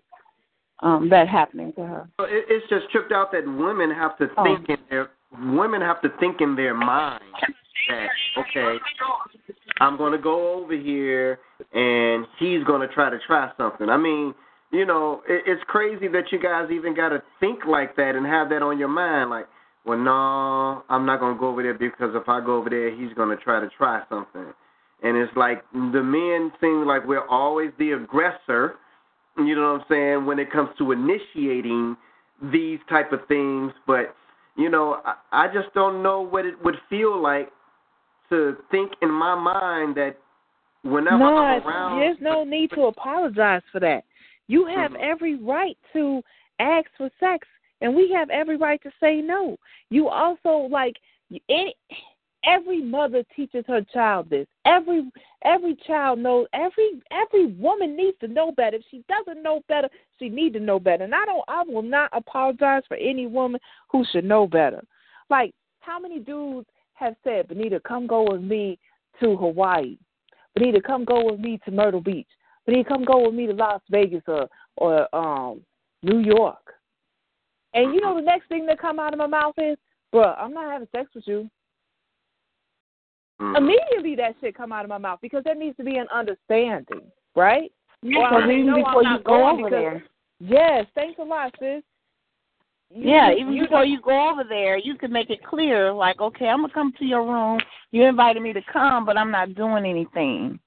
um 0.80 1.08
that 1.10 1.28
happening 1.28 1.72
to 1.74 1.82
her. 1.82 2.08
It, 2.20 2.46
it's 2.48 2.68
just 2.68 2.90
tripped 2.90 3.12
out 3.12 3.32
that 3.32 3.44
women 3.46 3.90
have 3.90 4.16
to 4.18 4.28
Oh. 4.36 4.44
think 4.44 4.68
in 4.68 4.78
their 4.90 5.10
women 5.32 5.80
have 5.80 6.00
to 6.02 6.08
think 6.20 6.40
in 6.40 6.54
their 6.54 6.74
mind 6.74 7.22
that 7.88 8.08
okay, 8.38 8.78
I'm 9.80 9.96
going 9.96 10.12
to 10.12 10.18
go 10.18 10.54
over 10.54 10.74
here 10.74 11.40
and 11.72 12.26
he's 12.38 12.62
going 12.64 12.86
to 12.86 12.92
try 12.94 13.10
to 13.10 13.18
try 13.26 13.50
something. 13.56 13.88
I 13.88 13.96
mean, 13.96 14.34
you 14.70 14.86
know, 14.86 15.22
it, 15.28 15.42
it's 15.46 15.62
crazy 15.66 16.08
that 16.08 16.24
you 16.30 16.40
guys 16.40 16.70
even 16.70 16.94
got 16.94 17.10
to 17.10 17.22
think 17.40 17.64
like 17.66 17.96
that 17.96 18.14
and 18.14 18.24
have 18.26 18.48
that 18.50 18.62
on 18.62 18.78
your 18.78 18.88
mind. 18.88 19.30
Like, 19.30 19.46
well, 19.84 19.98
no, 19.98 20.84
I'm 20.88 21.04
not 21.04 21.20
going 21.20 21.34
to 21.34 21.40
go 21.40 21.48
over 21.48 21.62
there 21.62 21.74
because 21.74 22.14
if 22.14 22.28
I 22.28 22.40
go 22.44 22.56
over 22.56 22.70
there, 22.70 22.94
he's 22.94 23.12
going 23.14 23.36
to 23.36 23.42
try 23.42 23.60
to 23.60 23.68
try 23.76 24.02
something. 24.08 24.52
And 25.04 25.18
it's 25.18 25.36
like 25.36 25.62
the 25.72 26.02
men 26.02 26.50
seem 26.60 26.86
like 26.86 27.06
we're 27.06 27.28
always 27.28 27.70
the 27.78 27.92
aggressor. 27.92 28.76
You 29.36 29.54
know 29.54 29.74
what 29.74 29.80
I'm 29.82 29.86
saying? 29.88 30.26
When 30.26 30.38
it 30.38 30.50
comes 30.50 30.70
to 30.78 30.92
initiating 30.92 31.96
these 32.50 32.78
type 32.88 33.12
of 33.12 33.20
things, 33.28 33.72
but 33.86 34.14
you 34.56 34.70
know, 34.70 35.02
I, 35.04 35.14
I 35.32 35.46
just 35.52 35.72
don't 35.74 36.02
know 36.02 36.20
what 36.20 36.46
it 36.46 36.54
would 36.64 36.76
feel 36.88 37.20
like 37.20 37.50
to 38.30 38.56
think 38.70 38.92
in 39.02 39.10
my 39.10 39.34
mind 39.34 39.96
that 39.96 40.16
whenever 40.82 41.18
no, 41.18 41.36
I'm 41.36 41.66
around, 41.66 42.00
there's 42.00 42.20
no 42.20 42.44
need 42.44 42.70
to 42.70 42.84
apologize 42.84 43.62
for 43.70 43.80
that. 43.80 44.04
You 44.46 44.66
have 44.66 44.92
Mhm. 44.92 45.00
every 45.00 45.34
right 45.36 45.76
to 45.92 46.22
ask 46.58 46.88
for 46.96 47.10
sex, 47.20 47.46
and 47.80 47.94
we 47.94 48.10
have 48.12 48.30
every 48.30 48.56
right 48.56 48.80
to 48.82 48.90
say 49.00 49.20
no. 49.20 49.58
You 49.90 50.08
also 50.08 50.68
like 50.70 50.96
any 51.48 51.74
every 52.46 52.82
mother 52.82 53.22
teaches 53.34 53.64
her 53.66 53.80
child 53.92 54.30
this. 54.30 54.46
Every 54.64 55.10
every 55.44 55.76
child 55.86 56.18
knows. 56.18 56.46
Every 56.52 57.02
every 57.10 57.46
woman 57.54 57.96
needs 57.96 58.18
to 58.20 58.28
know 58.28 58.52
better. 58.52 58.76
If 58.76 58.84
she 58.90 59.04
doesn't 59.08 59.42
know 59.42 59.62
better, 59.68 59.88
she 60.18 60.28
need 60.28 60.52
to 60.54 60.60
know 60.60 60.78
better. 60.78 61.04
And 61.04 61.14
I 61.14 61.24
don't. 61.24 61.44
I 61.48 61.62
will 61.66 61.82
not 61.82 62.10
apologize 62.12 62.82
for 62.88 62.96
any 62.96 63.26
woman 63.26 63.60
who 63.90 64.04
should 64.10 64.24
know 64.24 64.46
better. 64.46 64.82
Like 65.30 65.54
how 65.80 65.98
many 65.98 66.18
dudes 66.18 66.68
have 66.94 67.14
said, 67.24 67.48
"Benita, 67.48 67.80
come 67.80 68.06
go 68.06 68.26
with 68.30 68.42
me 68.42 68.78
to 69.20 69.36
Hawaii." 69.36 69.96
Benita, 70.54 70.80
come 70.80 71.04
go 71.04 71.24
with 71.24 71.40
me 71.40 71.58
to 71.64 71.70
Myrtle 71.70 72.00
Beach. 72.00 72.28
Benita, 72.66 72.88
come 72.88 73.04
go 73.04 73.26
with 73.26 73.34
me 73.34 73.46
to 73.46 73.52
Las 73.52 73.80
Vegas 73.90 74.22
or 74.26 74.48
or 74.76 75.14
um 75.14 75.62
New 76.02 76.18
York. 76.18 76.74
And 77.74 77.92
you 77.92 78.00
know 78.00 78.14
the 78.14 78.22
next 78.22 78.48
thing 78.48 78.66
that 78.66 78.78
come 78.78 79.00
out 79.00 79.12
of 79.12 79.18
my 79.18 79.26
mouth 79.26 79.54
is, 79.58 79.76
"Bruh, 80.12 80.38
I'm 80.38 80.52
not 80.52 80.70
having 80.70 80.88
sex 80.92 81.10
with 81.14 81.26
you." 81.26 81.50
Mhm. 83.40 83.56
Immediately 83.56 84.14
that 84.16 84.36
shit 84.40 84.54
come 84.54 84.72
out 84.72 84.84
of 84.84 84.88
my 84.88 84.98
mouth 84.98 85.20
because 85.20 85.42
there 85.44 85.54
needs 85.54 85.76
to 85.76 85.84
be 85.84 85.96
an 85.96 86.08
understanding, 86.08 87.10
right? 87.34 87.72
Yeah, 88.02 88.18
Well, 88.18 88.42
I 88.42 88.52
even 88.52 88.74
before 88.74 89.02
you 89.02 89.18
go 89.20 89.48
over 89.48 89.56
because- 89.56 89.70
there. 89.70 90.04
Yes, 90.40 90.86
thanks 90.94 91.18
a 91.18 91.24
lot, 91.24 91.54
sis. 91.58 91.82
You- 92.90 93.10
Yeah, 93.10 93.32
even 93.32 93.54
you 93.54 93.62
before 93.62 93.84
you 93.84 94.00
go 94.00 94.30
over 94.30 94.44
there, 94.44 94.76
you 94.76 94.94
can 94.96 95.10
make 95.10 95.30
it 95.30 95.42
clear, 95.42 95.92
like, 95.92 96.20
okay, 96.20 96.48
I'm 96.48 96.60
gonna 96.60 96.72
come 96.72 96.92
to 96.92 97.04
your 97.04 97.22
room. 97.24 97.60
You 97.90 98.04
invited 98.04 98.42
me 98.42 98.52
to 98.52 98.62
come, 98.62 99.04
but 99.04 99.16
I'm 99.16 99.30
not 99.30 99.54
doing 99.54 99.84
anything. 99.84 100.60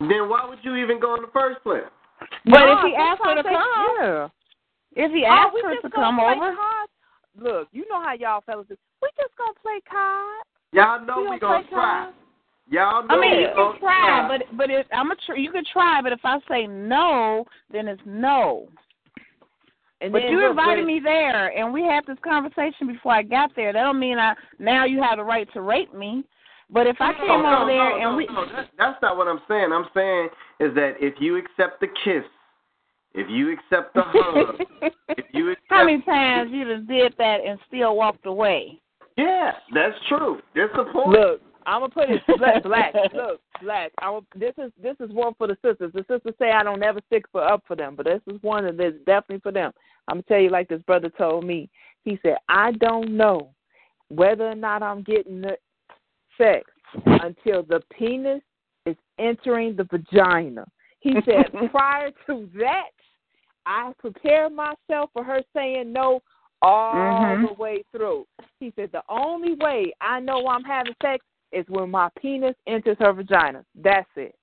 Then 0.00 0.28
why 0.28 0.44
would 0.48 0.64
you 0.64 0.76
even 0.76 1.00
go 1.00 1.16
in 1.16 1.22
the 1.22 1.28
first 1.28 1.62
place? 1.62 1.84
But 2.44 2.64
No, 2.64 2.78
if 2.78 2.86
he 2.86 2.94
asked 2.96 3.24
her 3.24 3.34
to 3.34 3.42
come, 3.42 3.96
they- 3.98 4.06
yeah. 4.06 4.28
if 4.92 5.12
he 5.12 5.24
Oh, 5.24 5.28
asked 5.28 5.54
we 5.54 5.62
her 5.62 5.76
to 5.76 5.90
come 5.90 6.20
over, 6.20 6.54
cards? 6.54 6.92
Look, 7.36 7.68
you 7.72 7.86
know 7.88 8.00
how 8.00 8.12
y'all 8.12 8.40
fellas 8.42 8.66
do. 8.68 8.76
We 9.02 9.08
just 9.16 9.36
gonna 9.36 9.52
play 9.54 9.80
cards. 9.82 10.47
Y'all 10.72 11.04
know 11.04 11.22
we 11.22 11.30
we 11.30 11.38
gonna 11.38 11.62
gonna 11.62 11.68
try. 11.70 12.10
Y'all 12.70 13.02
know 13.06 13.14
I 13.14 13.20
mean, 13.20 13.36
we 13.36 13.42
you 13.42 13.48
gonna 13.54 13.72
can 13.72 13.80
try, 13.80 14.28
but 14.28 14.56
but 14.56 14.70
if 14.70 14.86
I'm 14.92 15.10
a 15.10 15.16
tr- 15.26 15.36
you 15.36 15.50
can 15.50 15.64
try, 15.72 16.02
but 16.02 16.12
if 16.12 16.20
I 16.24 16.38
say 16.48 16.66
no, 16.66 17.44
then 17.72 17.88
it's 17.88 18.02
no. 18.04 18.68
And 20.00 20.12
But 20.12 20.22
then 20.22 20.32
you 20.32 20.48
invited 20.48 20.86
me 20.86 21.00
there, 21.02 21.48
and 21.58 21.72
we 21.72 21.82
had 21.82 22.06
this 22.06 22.18
conversation 22.22 22.86
before 22.86 23.12
I 23.12 23.22
got 23.22 23.50
there. 23.56 23.72
That 23.72 23.82
don't 23.82 23.98
mean 23.98 24.18
I 24.18 24.34
now 24.58 24.84
you 24.84 25.02
have 25.02 25.16
the 25.16 25.24
right 25.24 25.48
to 25.54 25.60
rape 25.60 25.92
me. 25.94 26.24
But 26.70 26.86
if 26.86 26.96
I 27.00 27.12
No, 27.12 27.18
came 27.18 27.42
no, 27.42 27.56
over 27.62 27.70
there 27.70 27.90
no, 27.90 27.96
and 27.96 28.10
no, 28.10 28.16
we, 28.16 28.26
no, 28.26 28.46
that's 28.78 29.00
not 29.00 29.16
what 29.16 29.26
I'm 29.26 29.40
saying. 29.48 29.72
I'm 29.72 29.88
saying 29.94 30.28
is 30.60 30.74
that 30.74 30.96
if 31.00 31.14
you 31.18 31.36
accept 31.36 31.80
the 31.80 31.88
kiss, 32.04 32.24
if 33.14 33.28
you 33.30 33.52
accept 33.52 33.94
the 33.94 34.02
hug, 34.06 34.60
if 35.16 35.24
you 35.32 35.52
accept, 35.52 35.66
how 35.68 35.84
many 35.84 36.02
times 36.02 36.50
you 36.52 36.76
just 36.76 36.86
did 36.86 37.14
that 37.16 37.40
and 37.44 37.58
still 37.66 37.96
walked 37.96 38.26
away? 38.26 38.78
Yeah, 39.18 39.52
that's 39.74 39.96
true. 40.08 40.40
That's 40.54 40.72
the 40.74 40.84
point. 40.92 41.08
Look, 41.10 41.42
I'm 41.66 41.82
gonna 41.82 41.90
put 41.90 42.10
it 42.10 42.22
black. 42.38 42.62
black. 42.62 42.94
Look, 43.12 43.40
black. 43.62 43.92
I 43.98 44.10
will, 44.10 44.24
this 44.34 44.54
is 44.56 44.72
this 44.82 44.96
is 45.00 45.12
one 45.12 45.34
for 45.36 45.46
the 45.46 45.56
sisters. 45.62 45.92
The 45.92 46.04
sisters 46.08 46.34
say 46.38 46.50
I 46.50 46.62
don't 46.62 46.82
ever 46.82 47.00
stick 47.06 47.24
for 47.30 47.42
up 47.42 47.62
for 47.66 47.76
them, 47.76 47.94
but 47.96 48.06
this 48.06 48.22
is 48.26 48.40
one 48.42 48.64
that's 48.64 48.96
definitely 49.06 49.40
for 49.40 49.52
them. 49.52 49.72
I'm 50.08 50.16
gonna 50.16 50.22
tell 50.22 50.40
you 50.40 50.50
like 50.50 50.68
this 50.68 50.82
brother 50.82 51.10
told 51.10 51.44
me. 51.44 51.68
He 52.04 52.18
said 52.22 52.36
I 52.48 52.72
don't 52.72 53.16
know 53.16 53.50
whether 54.08 54.48
or 54.48 54.54
not 54.54 54.82
I'm 54.82 55.02
getting 55.02 55.42
the 55.42 55.56
sex 56.38 56.70
until 57.04 57.62
the 57.64 57.82
penis 57.92 58.40
is 58.86 58.96
entering 59.18 59.76
the 59.76 59.84
vagina. 59.84 60.64
He 61.00 61.14
said 61.24 61.52
prior 61.70 62.10
to 62.26 62.48
that, 62.58 62.90
I 63.66 63.92
prepare 63.98 64.48
myself 64.48 65.10
for 65.12 65.22
her 65.22 65.42
saying 65.54 65.92
no 65.92 66.20
all 66.62 67.36
Mhm. 67.36 67.48
the 67.48 67.54
way 67.54 67.82
through. 67.92 68.26
He 68.60 68.72
said 68.72 68.90
the 68.92 69.02
only 69.08 69.54
way 69.54 69.92
I 70.00 70.20
know 70.20 70.46
I'm 70.48 70.64
having 70.64 70.94
sex 71.02 71.24
is 71.52 71.68
when 71.68 71.90
my 71.90 72.08
penis 72.16 72.56
enters 72.66 72.98
her 72.98 73.12
vagina. 73.12 73.64
That's 73.74 74.08
it. 74.16 74.34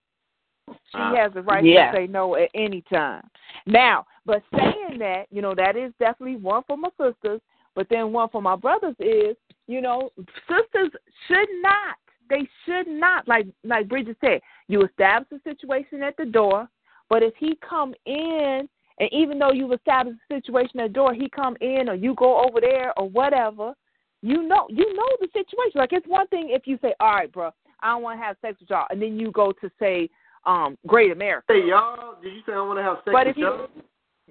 She 0.68 0.98
Ah. 0.98 1.16
has 1.16 1.34
the 1.34 1.44
right 1.44 1.64
Yeah. 1.64 1.92
to 1.92 1.98
say 1.98 2.08
no 2.08 2.36
at 2.36 2.50
any 2.56 2.82
time. 2.82 3.30
Now, 3.68 4.06
but 4.26 4.44
saying 4.56 4.98
that, 5.00 5.28
you 5.32 5.42
know, 5.42 5.54
that 5.54 5.76
is 5.76 5.94
definitely 6.00 6.38
one 6.38 6.64
for 6.64 6.78
my 6.78 6.90
sisters, 7.00 7.42
but 7.76 7.88
then 7.90 8.12
one 8.12 8.30
for 8.30 8.42
my 8.42 8.56
brothers 8.56 8.96
is, 9.00 9.38
you 9.68 9.82
know, 9.82 10.12
sisters 10.48 10.92
should 11.28 11.50
not, 11.62 11.98
they 12.30 12.48
should 12.64 12.88
not, 12.88 13.28
like 13.28 13.46
like 13.64 13.88
Bridget 13.88 14.18
said, 14.22 14.42
you 14.68 14.82
establish 14.82 15.28
a 15.40 15.50
situation 15.50 16.02
at 16.02 16.18
the 16.18 16.26
door, 16.26 16.68
but 17.10 17.22
if 17.22 17.36
he 17.36 17.56
come 17.58 17.94
in 18.06 18.68
and 19.00 19.10
even 19.12 19.40
though 19.40 19.52
you've 19.52 19.74
established 19.74 20.20
a 20.30 20.36
situation 20.36 20.80
at 20.80 20.90
the 20.90 20.94
door, 20.94 21.14
he 21.14 21.30
come 21.30 21.56
in 21.62 21.90
or 21.90 21.96
you 21.96 22.16
go 22.16 22.44
over 22.46 22.62
there 22.62 22.98
or 22.98 23.10
whatever, 23.10 23.74
you 24.22 24.44
know 24.44 24.68
you 24.70 24.94
know 24.94 25.10
the 25.20 25.28
situation. 25.34 25.76
Like 25.76 25.94
it's 25.94 26.08
one 26.08 26.28
thing 26.28 26.50
if 26.50 26.66
you 26.66 26.80
say, 26.82 26.94
All 27.00 27.14
right, 27.14 27.32
bro, 27.32 27.52
I 27.82 27.90
don't 27.90 28.04
want 28.04 28.20
to 28.20 28.24
have 28.26 28.38
sex 28.42 28.60
with 28.60 28.70
y'all 28.70 28.88
and 28.90 29.02
then 29.02 29.20
you 29.20 29.32
go 29.32 29.52
to 29.52 29.70
say, 29.80 30.10
um, 30.46 30.78
Great 30.88 31.12
America. 31.12 31.46
Hey, 31.50 31.68
y'all, 31.68 32.16
did 32.22 32.34
you 32.34 32.42
say 32.46 32.54
I 32.54 32.62
want 32.62 32.80
to 32.80 32.84
have 32.84 32.98
sex 32.98 33.12
But 33.12 33.28
with 33.28 33.36
if 33.36 33.38
you 33.38 33.46
y'all? 33.46 33.68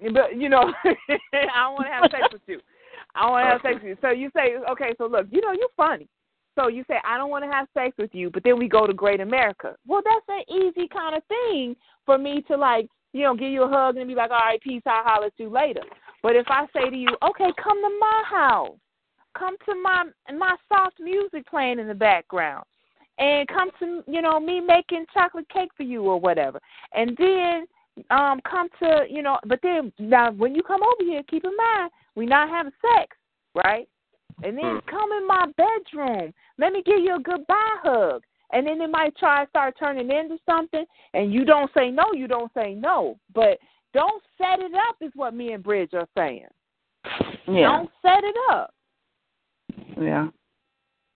but 0.13 0.35
you 0.35 0.49
know, 0.49 0.73
I 0.83 1.63
don't 1.63 1.73
want 1.75 1.87
to 1.87 1.93
have 1.93 2.11
sex 2.11 2.33
with 2.33 2.41
you. 2.47 2.59
I 3.13 3.29
want 3.29 3.45
to 3.45 3.51
have 3.51 3.61
sex 3.61 3.75
with 3.75 3.89
you. 3.89 3.97
So 4.01 4.09
you 4.09 4.29
say, 4.35 4.55
okay, 4.71 4.93
so 4.97 5.05
look, 5.05 5.27
you 5.31 5.41
know, 5.41 5.53
you're 5.53 5.69
funny. 5.77 6.07
So 6.57 6.69
you 6.69 6.83
say, 6.87 6.95
I 7.03 7.17
don't 7.17 7.29
want 7.29 7.43
to 7.43 7.51
have 7.51 7.67
sex 7.73 7.95
with 7.97 8.11
you, 8.13 8.29
but 8.29 8.43
then 8.43 8.57
we 8.57 8.67
go 8.67 8.87
to 8.87 8.93
Great 8.93 9.19
America. 9.19 9.75
Well, 9.85 10.01
that's 10.03 10.25
an 10.29 10.55
easy 10.55 10.87
kind 10.87 11.15
of 11.15 11.23
thing 11.25 11.75
for 12.05 12.17
me 12.17 12.43
to 12.47 12.55
like, 12.55 12.87
you 13.15 13.23
know, 13.23 13.33
give 13.33 13.49
you 13.49 13.63
a 13.63 13.69
hug 13.69 13.95
and 13.95 14.09
be 14.09 14.13
like, 14.13 14.29
all 14.29 14.39
right, 14.39 14.61
peace, 14.61 14.81
I'll 14.85 15.05
holler 15.05 15.27
at 15.27 15.33
you 15.37 15.49
later. 15.49 15.79
But 16.21 16.35
if 16.35 16.45
I 16.49 16.65
say 16.73 16.89
to 16.89 16.95
you, 16.95 17.07
okay, 17.23 17.49
come 17.63 17.81
to 17.81 17.97
my 17.97 18.23
house, 18.29 18.77
come 19.37 19.55
to 19.65 19.75
my 19.81 20.03
my 20.37 20.53
soft 20.67 20.99
music 20.99 21.47
playing 21.49 21.79
in 21.79 21.87
the 21.87 21.93
background, 21.93 22.65
and 23.17 23.47
come 23.47 23.69
to 23.79 24.03
you 24.05 24.21
know 24.21 24.37
me 24.41 24.59
making 24.59 25.05
chocolate 25.13 25.47
cake 25.47 25.69
for 25.77 25.83
you 25.83 26.01
or 26.03 26.19
whatever, 26.19 26.59
and 26.93 27.15
then 27.17 27.65
um 28.09 28.41
come 28.41 28.67
to 28.79 29.05
you 29.09 29.21
know. 29.21 29.39
But 29.47 29.59
then 29.63 29.93
now 29.97 30.31
when 30.33 30.53
you 30.53 30.61
come 30.61 30.81
over 30.83 31.09
here, 31.09 31.23
keep 31.29 31.45
in 31.45 31.55
mind 31.55 31.91
we 32.15 32.25
not 32.25 32.49
having 32.49 32.73
sex, 32.81 33.15
right? 33.53 33.87
And 34.43 34.57
then 34.57 34.81
Hmm. 34.83 34.89
come 34.89 35.09
in 35.13 35.25
my 35.25 35.45
bedroom. 35.55 36.33
Let 36.57 36.73
me 36.73 36.83
give 36.85 36.99
you 36.99 37.15
a 37.15 37.21
goodbye 37.21 37.77
hug. 37.81 38.23
And 38.55 38.65
then 38.65 38.79
it 38.81 38.89
might 38.89 39.15
try 39.17 39.45
start 39.47 39.75
turning 39.77 40.09
into 40.09 40.37
something, 40.45 40.85
and 41.13 41.33
you 41.33 41.43
don't 41.43 41.69
say 41.77 41.91
no. 41.91 42.13
You 42.13 42.27
don't 42.27 42.51
say 42.55 42.73
no, 42.73 43.19
but 43.33 43.59
don't 43.93 44.23
set 44.37 44.59
it 44.59 44.71
up. 44.73 44.95
Is 45.01 45.11
what 45.13 45.33
me 45.33 45.51
and 45.51 45.61
Bridge 45.63 45.93
are 45.93 46.07
saying. 46.17 46.47
Yeah. 47.47 47.67
Don't 47.67 47.89
set 48.01 48.23
it 48.23 48.35
up. 48.49 48.73
Yeah. 49.99 50.27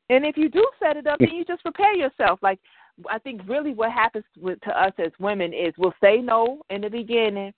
And 0.09 0.25
if 0.25 0.35
you 0.37 0.49
do 0.49 0.67
set 0.79 0.97
it 0.97 1.07
up, 1.07 1.19
then 1.19 1.29
you 1.33 1.45
just 1.45 1.61
prepare 1.63 1.95
yourself. 1.95 2.39
Like 2.41 2.59
I 3.09 3.19
think 3.19 3.41
really 3.47 3.73
what 3.73 3.91
happens 3.91 4.25
with 4.37 4.59
to 4.61 4.71
us 4.71 4.91
as 4.99 5.11
women 5.19 5.53
is 5.53 5.73
we'll 5.77 5.93
say 6.03 6.17
no 6.17 6.61
in 6.69 6.81
the 6.81 6.89
beginning, 6.89 7.53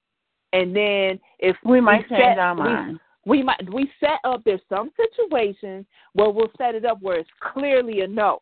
and 0.53 0.75
then 0.75 1.19
if 1.39 1.55
We 1.65 1.81
might 1.81 2.07
set, 2.07 2.19
change 2.19 2.37
our 2.37 2.53
we- 2.55 2.61
mind. 2.61 2.99
we 3.25 3.41
might 3.43 3.73
we 3.73 3.89
set 3.99 4.19
up. 4.25 4.43
There's 4.45 4.61
some 4.69 4.91
situations 4.95 5.85
where 6.13 6.29
we'll 6.29 6.51
set 6.57 6.75
it 6.75 6.85
up 6.85 7.01
where 7.01 7.17
it's 7.17 7.29
clearly 7.53 8.01
a 8.01 8.07
no. 8.07 8.41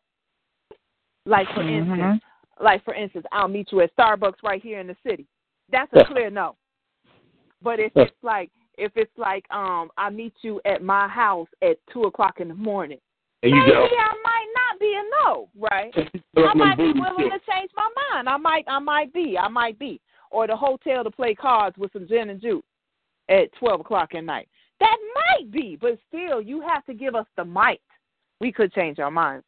Like 1.26 1.48
for 1.48 1.62
Mhm. 1.62 1.70
instance, 1.70 2.22
like 2.60 2.82
for 2.84 2.94
instance, 2.94 3.26
I'll 3.32 3.48
meet 3.48 3.72
you 3.72 3.80
at 3.80 3.94
Starbucks 3.96 4.42
right 4.42 4.62
here 4.62 4.80
in 4.80 4.86
the 4.86 4.96
city. 5.06 5.26
That's 5.68 5.92
a 5.92 6.04
clear 6.04 6.30
no. 6.30 6.56
But 7.62 7.78
if 7.78 7.92
it's 7.96 8.16
like 8.22 8.50
if 8.78 8.96
it's 8.96 9.16
like 9.18 9.44
um 9.52 9.90
I 9.96 10.10
meet 10.10 10.34
you 10.42 10.60
at 10.64 10.82
my 10.82 11.08
house 11.08 11.48
at 11.62 11.78
two 11.92 12.04
o'clock 12.04 12.40
in 12.40 12.48
the 12.48 12.54
morning, 12.54 13.00
And 13.42 13.52
you 13.52 13.60
maybe 13.60 13.72
go, 13.72 13.84
I 13.84 14.14
might 14.22 14.48
not 14.54 14.80
be 14.80 14.94
a 14.94 15.02
no, 15.24 15.48
right? 15.58 15.94
I 16.36 16.54
might 16.54 16.76
be 16.76 16.92
willing 16.92 17.30
to 17.30 17.40
change 17.50 17.70
my 17.76 17.88
mind. 18.10 18.28
I 18.28 18.36
might 18.36 18.64
I 18.66 18.78
might 18.78 19.12
be. 19.12 19.36
I 19.38 19.48
might 19.48 19.78
be. 19.78 20.00
Or 20.30 20.46
the 20.46 20.56
hotel 20.56 21.04
to 21.04 21.10
play 21.10 21.34
cards 21.34 21.76
with 21.76 21.92
some 21.92 22.06
gin 22.08 22.30
and 22.30 22.40
juice 22.40 22.64
at 23.28 23.52
twelve 23.52 23.80
o'clock 23.80 24.14
at 24.14 24.24
night. 24.24 24.48
That 24.80 24.96
might 25.14 25.50
be, 25.50 25.76
but 25.78 25.98
still 26.08 26.40
you 26.40 26.62
have 26.62 26.84
to 26.86 26.94
give 26.94 27.14
us 27.14 27.26
the 27.36 27.44
might. 27.44 27.82
We 28.40 28.50
could 28.50 28.72
change 28.72 28.98
our 28.98 29.10
minds. 29.10 29.44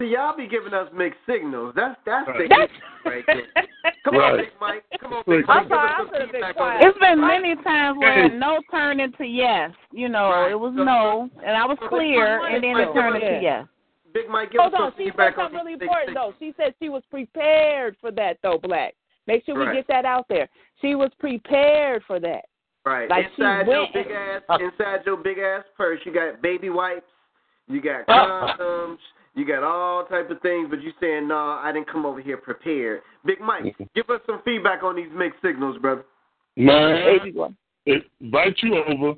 See, 0.00 0.08
y'all 0.08 0.36
be 0.36 0.46
giving 0.46 0.74
us 0.74 0.88
mixed 0.94 1.20
signals. 1.26 1.72
That's 1.74 1.96
that's 2.04 2.26
the 2.26 2.32
Right. 2.32 2.50
That's 2.50 2.72
right 3.06 3.24
there. 3.26 3.92
Come 4.04 4.16
on, 4.16 4.36
Big 4.36 4.48
Mike. 4.60 4.84
Come 5.00 5.12
on, 5.14 5.22
Big 5.26 5.44
I'm 5.48 5.68
Mike. 5.68 5.68
Give 5.68 5.76
sorry, 5.76 5.88
us 5.88 5.94
I 5.94 5.98
some 5.98 6.10
been 6.10 6.28
feedback 6.32 6.56
quiet. 6.56 6.82
on 6.84 6.88
It's 6.90 6.98
been 6.98 7.20
Right. 7.20 7.40
many 7.42 7.62
times 7.62 7.98
where 7.98 8.28
no 8.28 8.60
turned 8.70 9.00
into 9.00 9.24
yes. 9.24 9.70
You 9.92 10.08
know, 10.10 10.28
Right. 10.30 10.50
it 10.52 10.60
was 10.60 10.74
no, 10.76 11.30
and 11.44 11.56
I 11.56 11.64
was 11.64 11.78
So 11.80 11.88
clear, 11.88 12.44
and 12.46 12.62
then 12.62 12.76
it 12.76 12.92
turned 12.92 13.16
into 13.16 13.36
us- 13.36 13.42
yes. 13.42 13.66
Big 14.12 14.28
Mike, 14.28 14.50
give 14.52 14.60
Hold 14.60 14.74
us 14.74 14.80
on, 14.80 14.90
some 14.92 14.98
she 14.98 15.04
said 15.04 15.10
feedback 15.12 15.38
on 15.38 15.44
something 15.46 15.60
really 15.60 15.72
important 15.74 16.14
though. 16.14 16.34
She 16.38 16.52
said 16.56 16.74
she 16.80 16.88
was 16.90 17.02
prepared 17.10 17.96
for 18.00 18.10
that 18.12 18.36
though, 18.42 18.58
Black. 18.58 18.94
Make 19.26 19.44
sure 19.46 19.54
we 19.54 19.64
Right. 19.66 19.74
get 19.76 19.86
that 19.88 20.04
out 20.04 20.26
there. 20.28 20.48
She 20.82 20.94
was 20.94 21.10
prepared 21.18 22.04
for 22.04 22.20
that. 22.20 22.44
Right. 22.84 23.08
Like 23.10 23.26
she 23.34 23.42
inside 23.42 23.66
your 23.66 23.88
big 23.92 24.10
ass 24.10 24.42
inside 24.60 25.06
your 25.06 25.16
big 25.16 25.38
ass 25.38 25.64
purse 25.76 26.00
you 26.04 26.12
got 26.12 26.40
baby 26.42 26.68
wipes, 26.70 27.10
you 27.66 27.80
got 27.80 28.04
Uh. 28.08 28.54
condoms, 28.56 28.98
you 29.36 29.46
got 29.46 29.62
all 29.62 30.04
type 30.06 30.30
of 30.30 30.40
things, 30.40 30.66
but 30.70 30.82
you 30.82 30.92
saying, 31.00 31.28
No, 31.28 31.36
I 31.36 31.70
didn't 31.72 31.90
come 31.90 32.04
over 32.04 32.20
here 32.20 32.36
prepared. 32.38 33.02
Big 33.24 33.40
Mike, 33.40 33.76
give 33.94 34.08
us 34.10 34.20
some 34.26 34.40
feedback 34.44 34.82
on 34.82 34.96
these 34.96 35.10
mixed 35.14 35.40
signals, 35.42 35.78
brother. 35.78 36.04
Man, 36.56 37.18
Baby 37.18 37.30
boy. 37.32 37.48
invite 37.86 38.56
you 38.62 38.82
over. 38.88 39.14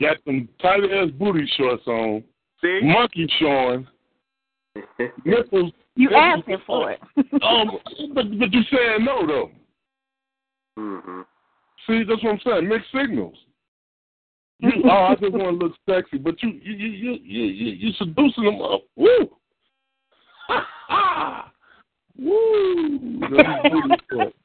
Got 0.00 0.16
some 0.24 0.48
tight 0.60 0.82
ass 0.90 1.10
booty 1.18 1.46
shorts 1.56 1.86
on, 1.86 2.24
See? 2.60 2.80
monkey 2.82 3.28
showing, 3.38 3.86
nipples. 5.24 5.72
You 5.96 6.08
nipples- 6.10 6.22
asking 6.38 6.58
for 6.66 6.90
it. 6.90 7.00
Um, 7.42 7.70
but 8.14 8.24
but 8.38 8.52
you 8.52 8.62
saying 8.72 9.04
no 9.04 9.26
though. 9.26 9.50
Mm-hmm. 10.78 11.20
See, 11.86 12.02
that's 12.08 12.22
what 12.24 12.32
I'm 12.34 12.40
saying. 12.44 12.68
Mixed 12.68 12.88
signals. 12.92 13.34
You, 14.60 14.70
oh, 14.84 14.88
I 14.90 15.14
just 15.14 15.32
want 15.32 15.60
to 15.60 15.66
look 15.66 15.74
sexy, 15.88 16.18
but 16.18 16.42
you 16.42 16.50
you 16.62 16.72
you 16.72 16.88
you 16.88 17.18
you 17.22 17.44
you, 17.44 17.72
you 17.72 17.92
seducing 17.98 18.44
them 18.44 18.60
up. 18.60 18.82
Woo! 18.96 19.30
Ha 20.48 20.66
ha! 20.88 21.52
Woo! 22.18 22.98
Them 23.20 23.28
booty 23.70 23.94
shorts. 24.10 24.36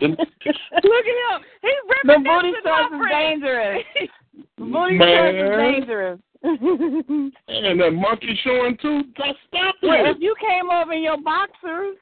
Them- 0.00 0.16
Look 0.16 1.06
at 1.06 1.18
him. 1.20 1.42
He's 1.60 1.70
the 2.04 2.12
ripping 2.12 2.24
booty 2.24 2.50
this 2.50 2.56
with 2.56 2.64
shorts 2.64 2.92
my 2.92 2.98
is 2.98 3.10
dangerous. 3.10 3.84
The 4.56 4.64
booty 4.64 4.96
Man. 4.96 5.34
shorts 5.34 5.36
is 5.36 5.50
dangerous. 5.58 6.20
and 7.48 7.80
that 7.80 7.90
monkey 7.92 8.38
showing 8.42 8.76
too. 8.80 9.02
Stop 9.14 9.36
stop 9.48 9.74
well, 9.82 10.06
it. 10.06 10.16
if 10.16 10.16
you 10.20 10.34
came 10.40 10.70
over 10.70 10.92
in 10.92 11.02
your 11.02 11.20
boxers, 11.20 11.96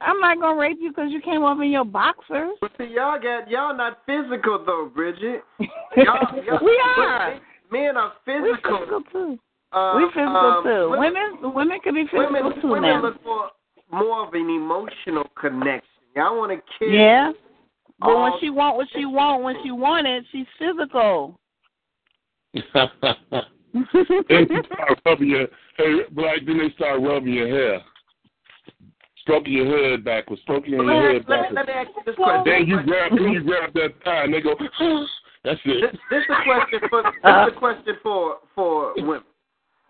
I'm 0.00 0.18
not 0.20 0.40
gonna 0.40 0.58
rape 0.58 0.78
you 0.80 0.90
because 0.90 1.10
you 1.10 1.20
came 1.20 1.42
over 1.42 1.62
in 1.62 1.70
your 1.70 1.84
boxers. 1.84 2.56
But 2.60 2.72
see, 2.78 2.84
y'all 2.94 3.20
got 3.20 3.50
y'all 3.50 3.76
not 3.76 3.98
physical 4.06 4.62
though, 4.64 4.90
Bridget. 4.94 5.42
Y'all, 5.96 6.44
y'all, 6.44 6.58
we 6.64 6.80
are. 6.96 7.38
Men 7.72 7.96
are 7.96 8.12
We 8.26 8.32
physical. 8.32 8.78
physical 8.78 9.02
too. 9.12 9.38
Uh, 9.72 9.94
we 9.96 10.04
physical 10.06 10.36
um, 10.36 10.64
too. 10.64 10.90
Women, 10.90 11.14
Women, 11.42 11.54
women 11.54 11.78
can 11.82 11.94
be 11.94 12.04
physical 12.04 12.32
women, 12.32 12.60
too 12.60 12.68
women 12.68 12.90
now. 12.90 13.02
look 13.02 13.22
for 13.22 13.50
more 13.92 14.26
of 14.26 14.34
an 14.34 14.48
emotional 14.48 15.24
connection. 15.40 15.82
Y'all 16.16 16.38
want 16.38 16.52
to 16.52 16.56
kiss. 16.78 16.88
Yeah. 16.92 17.32
But 18.00 18.16
when 18.18 18.32
she 18.40 18.50
want 18.50 18.76
what 18.76 18.88
she 18.94 19.04
want, 19.04 19.42
when 19.42 19.56
she 19.62 19.70
want 19.70 20.06
it, 20.06 20.24
she's 20.32 20.46
physical. 20.58 21.38
then 22.54 22.64
you 23.74 24.62
start 24.72 25.00
rubbing 25.04 25.28
your 25.28 25.46
hey 25.76 26.00
black. 26.12 26.38
Then 26.46 26.58
they 26.58 26.70
start 26.74 27.00
rubbing 27.00 27.34
your 27.34 27.48
hair, 27.48 27.80
stroking 29.22 29.52
your 29.52 29.66
head 29.66 30.04
backwards, 30.04 30.42
stroking 30.42 30.72
your 30.72 30.84
Let 30.84 30.92
me, 30.92 31.12
head 31.12 31.16
ask, 31.16 31.28
let, 31.28 31.40
me, 31.42 31.48
let 31.56 31.66
me 31.66 31.72
ask 31.72 31.88
you 31.96 32.02
this 32.06 32.16
question. 32.16 32.42
Then 32.44 32.66
you 32.66 32.82
grab, 32.82 33.12
then 33.12 33.32
you 33.32 33.42
grab 33.44 33.72
that 33.74 33.94
thigh, 34.04 34.24
and 34.24 34.34
they 34.34 34.40
go. 34.40 34.54
That's 35.42 35.58
it. 35.64 35.98
this 36.10 36.18
is 36.20 36.26
a 36.28 36.44
question 36.44 36.80
for 36.90 37.02
this 37.02 37.12
is 37.14 37.56
a 37.56 37.58
question 37.58 37.94
for 38.02 38.38
for 38.54 38.92
women 38.96 39.22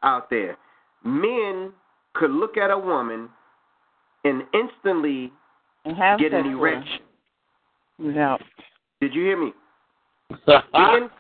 out 0.03 0.31
there. 0.31 0.57
Men 1.05 1.73
could 2.15 2.31
look 2.31 2.57
at 2.57 2.71
a 2.71 2.79
woman 2.79 3.29
and 4.25 4.43
instantly 4.55 5.33
And 5.85 5.97
have 5.97 6.19
get 6.19 6.33
sex 6.33 6.43
an 6.45 6.53
with 6.53 6.61
erection. 6.61 7.01
Yeah. 7.99 8.37
Did 9.01 9.15
you 9.15 9.23
hear 9.23 9.45
me? 9.45 9.53
Men 10.73 11.11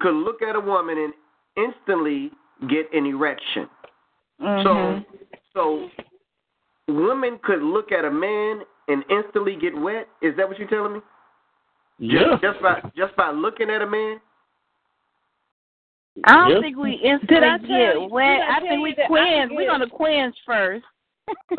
could 0.00 0.14
look 0.14 0.40
at 0.42 0.56
a 0.56 0.60
woman 0.60 0.96
and 0.96 1.12
instantly 1.56 2.30
get 2.68 2.92
an 2.94 3.06
erection. 3.06 3.68
Mhm. 4.40 4.64
So, 4.64 5.04
so 5.52 5.90
women 6.88 7.38
could 7.42 7.62
look 7.62 7.92
at 7.92 8.04
a 8.04 8.10
man 8.10 8.62
and 8.88 9.04
instantly 9.10 9.56
get 9.60 9.76
wet. 9.78 10.08
Is 10.22 10.34
that 10.36 10.48
what 10.48 10.58
you're 10.58 10.68
telling 10.68 10.94
me? 10.94 11.00
yeah. 11.98 12.20
Just, 12.30 12.42
just 12.42 12.62
by 12.62 12.80
just 12.96 13.16
by 13.16 13.30
looking 13.30 13.70
at 13.70 13.82
a 13.82 13.86
man. 13.86 14.20
I 16.24 16.32
don't 16.32 16.50
Yeah. 16.56 16.60
think 16.60 16.76
we 16.76 16.96
Did 16.96 17.06
I 17.42 17.54
instantly 17.54 17.68
get 17.68 17.94
you- 17.94 18.08
wet. 18.10 18.40
I 18.42 18.56
I 18.56 18.60
think 18.60 18.82
we 18.82 18.90
you 18.90 18.96
quench. 19.06 19.52
We're 19.54 19.66
gonna 19.70 19.88
quench 19.88 20.36
first. 20.46 20.84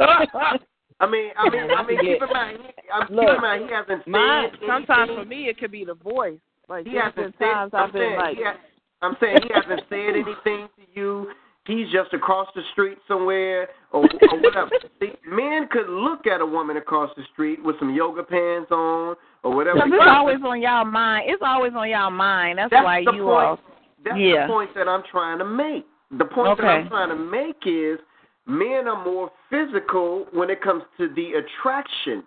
I 1.02 1.08
mean, 1.10 1.32
I 1.38 1.50
mean, 1.50 1.72
I 1.72 1.84
mean, 1.88 2.00
keep 2.02 2.22
in 2.22 2.30
mind, 2.34 2.58
he, 2.62 2.74
I'm 2.92 3.08
keep 3.08 3.16
Look, 3.16 3.36
in 3.36 3.42
mind, 3.42 3.64
he 3.70 3.72
hasn't 3.74 4.04
said 4.04 4.12
Mine, 4.12 4.52
sometimes 4.68 5.12
for 5.16 5.24
me, 5.24 5.48
it 5.48 5.58
could 5.58 5.72
be 5.72 5.86
the 5.86 5.94
voice. 5.94 6.40
Like 6.68 6.86
he 6.86 6.96
hasn't 6.98 7.36
said. 7.40 7.46
times 7.46 7.72
I'm 7.74 7.86
I've 7.88 7.94
been 7.94 8.02
saying, 8.02 8.18
like, 8.20 8.38
he 8.38 8.44
ha- 8.44 8.58
I'm 9.02 9.16
saying 9.22 9.38
he 9.44 9.50
hasn't 9.54 9.82
said 9.88 10.10
anything 10.10 10.68
to 10.76 10.84
you. 10.94 11.32
He's 11.66 11.90
just 11.92 12.14
across 12.14 12.48
the 12.56 12.62
street 12.72 12.98
somewhere 13.08 13.70
or, 13.92 14.04
or 14.32 14.40
whatever. 14.42 14.72
See, 15.00 15.12
men 15.28 15.68
could 15.72 15.88
look 15.88 16.26
at 16.26 16.42
a 16.42 16.46
woman 16.46 16.78
across 16.78 17.12
the 17.16 17.24
street 17.34 17.64
with 17.64 17.78
some 17.80 17.94
yoga 17.94 18.24
pants 18.24 18.72
on 18.72 19.16
or 19.44 19.56
whatever. 19.56 19.76
Because 19.76 19.92
it's 19.94 20.10
always 20.10 20.38
on 20.44 20.62
y'all 20.62 20.86
mind. 20.86 21.26
It's 21.28 21.44
always 21.46 21.74
on 21.76 21.90
y'all 21.90 22.10
mind. 22.10 22.58
That's, 22.58 22.72
That's 22.72 22.84
why 22.86 23.00
you 23.00 23.12
point. 23.12 23.24
all. 23.26 23.60
That's 24.04 24.18
Yeah. 24.18 24.48
the 24.48 24.54
point 24.54 24.74
that 24.76 24.88
I'm 24.88 25.04
trying 25.12 25.38
to 25.40 25.46
make. 25.46 25.86
The 26.18 26.26
point 26.26 26.58
that 26.58 26.66
I'm 26.66 26.88
trying 26.88 27.10
to 27.10 27.16
make 27.16 27.58
is 27.66 28.00
men 28.48 28.88
are 28.88 29.04
more 29.06 29.30
physical 29.50 30.26
when 30.32 30.50
it 30.50 30.62
comes 30.62 30.84
to 30.98 31.08
the 31.14 31.34
attraction 31.34 32.24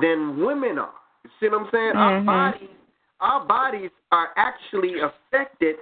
than 0.00 0.44
women 0.44 0.78
are. 0.78 0.94
You 1.24 1.30
see 1.40 1.48
what 1.48 1.62
I'm 1.62 1.70
saying? 1.72 1.94
Mhm. 1.94 1.96
Our 1.96 2.20
bodies 2.20 2.68
our 3.20 3.44
bodies 3.46 3.90
are 4.12 4.28
actually 4.36 5.00
affected 5.00 5.76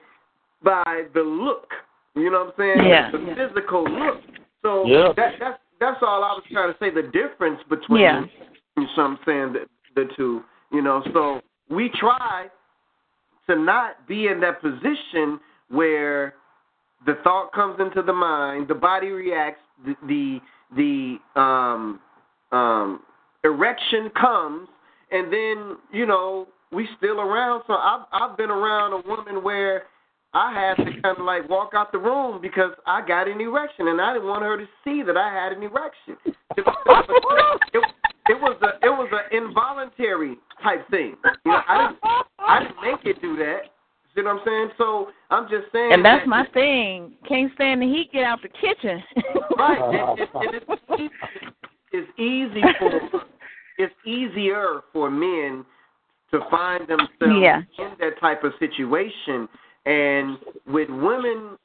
by 0.62 1.06
the 1.14 1.20
look. 1.22 1.68
You 2.14 2.30
know 2.30 2.44
what 2.44 2.54
I'm 2.58 2.78
saying? 2.78 2.88
Yeah. 2.88 3.10
The 3.10 3.34
physical 3.34 3.84
look. 3.84 4.20
So 4.62 4.86
Yeah. 4.86 5.12
that 5.16 5.34
that's 5.40 5.58
that's 5.80 6.02
all 6.02 6.22
I 6.22 6.32
was 6.32 6.44
trying 6.52 6.72
to 6.72 6.78
say, 6.78 6.90
the 6.90 7.08
difference 7.08 7.60
between 7.68 8.02
Yeah. 8.02 8.20
you 8.76 8.82
know 8.84 8.88
what 8.94 9.02
I'm 9.04 9.18
saying, 9.26 9.52
the, 9.54 9.66
the 9.94 10.08
two. 10.16 10.44
You 10.70 10.82
know, 10.82 11.02
so 11.12 11.40
we 11.68 11.88
try 11.90 12.46
to 13.48 13.56
not 13.56 14.06
be 14.06 14.28
in 14.28 14.40
that 14.40 14.60
position 14.62 15.40
where 15.68 16.34
the 17.06 17.14
thought 17.24 17.52
comes 17.52 17.80
into 17.80 18.02
the 18.02 18.12
mind, 18.12 18.68
the 18.68 18.74
body 18.74 19.08
reacts, 19.08 19.60
the 19.84 19.96
the, 20.06 20.40
the 20.76 21.40
um, 21.40 22.00
um, 22.52 23.00
erection 23.42 24.10
comes, 24.10 24.68
and 25.10 25.32
then 25.32 25.76
you 25.92 26.06
know 26.06 26.46
we 26.70 26.88
still 26.98 27.20
around. 27.20 27.64
So 27.66 27.74
I've 27.74 28.06
I've 28.12 28.36
been 28.36 28.50
around 28.50 28.92
a 28.92 29.08
woman 29.08 29.42
where 29.42 29.84
I 30.34 30.52
had 30.52 30.84
to 30.84 30.90
kind 31.02 31.18
of 31.18 31.24
like 31.24 31.48
walk 31.48 31.72
out 31.74 31.92
the 31.92 31.98
room 31.98 32.40
because 32.40 32.70
I 32.86 33.06
got 33.06 33.28
an 33.28 33.40
erection, 33.40 33.88
and 33.88 34.00
I 34.00 34.14
didn't 34.14 34.28
want 34.28 34.42
her 34.42 34.56
to 34.56 34.66
see 34.84 35.02
that 35.06 35.16
I 35.16 35.32
had 35.32 35.52
an 35.52 35.62
erection. 35.62 36.16
It 36.56 36.64
was, 36.66 37.04
it, 37.74 37.84
it 38.28 38.40
was 38.40 38.56
a 38.62 38.86
it 38.86 38.90
was 38.90 39.08
an 39.12 39.36
involuntary 39.36 40.36
type 40.62 40.88
thing. 40.90 41.16
You 41.44 41.52
know, 41.52 41.60
I 41.68 41.78
didn't 41.78 41.98
I 42.38 42.58
didn't 42.60 42.76
make 42.82 43.04
it 43.16 43.20
do 43.20 43.36
that. 43.36 43.62
You 44.14 44.22
know 44.22 44.34
what 44.34 44.42
I'm 44.42 44.46
saying? 44.46 44.70
So 44.78 45.08
I'm 45.30 45.48
just 45.48 45.72
saying. 45.72 45.92
And 45.94 46.04
that's 46.04 46.22
that- 46.22 46.28
my 46.28 46.46
thing. 46.54 47.14
Can't 47.28 47.52
stand 47.54 47.82
the 47.82 47.86
heat. 47.86 48.10
Get 48.12 48.24
out 48.24 48.40
the 48.42 48.48
kitchen. 48.48 49.02
Right. 49.58 50.18
It, 50.18 50.28
it, 50.34 50.54
it, 50.54 50.64
it's, 50.88 51.14
it's 51.92 52.18
easy 52.18 52.62
for 52.78 53.22
it's 53.78 53.94
easier 54.06 54.80
for 54.92 55.10
men 55.10 55.64
to 56.30 56.40
find 56.50 56.82
themselves 56.88 57.40
Yeah. 57.40 57.62
in 57.78 57.90
that 58.00 58.18
type 58.20 58.44
of 58.44 58.52
situation, 58.58 59.48
and 59.84 60.38
with 60.66 60.88
women, 60.88 61.58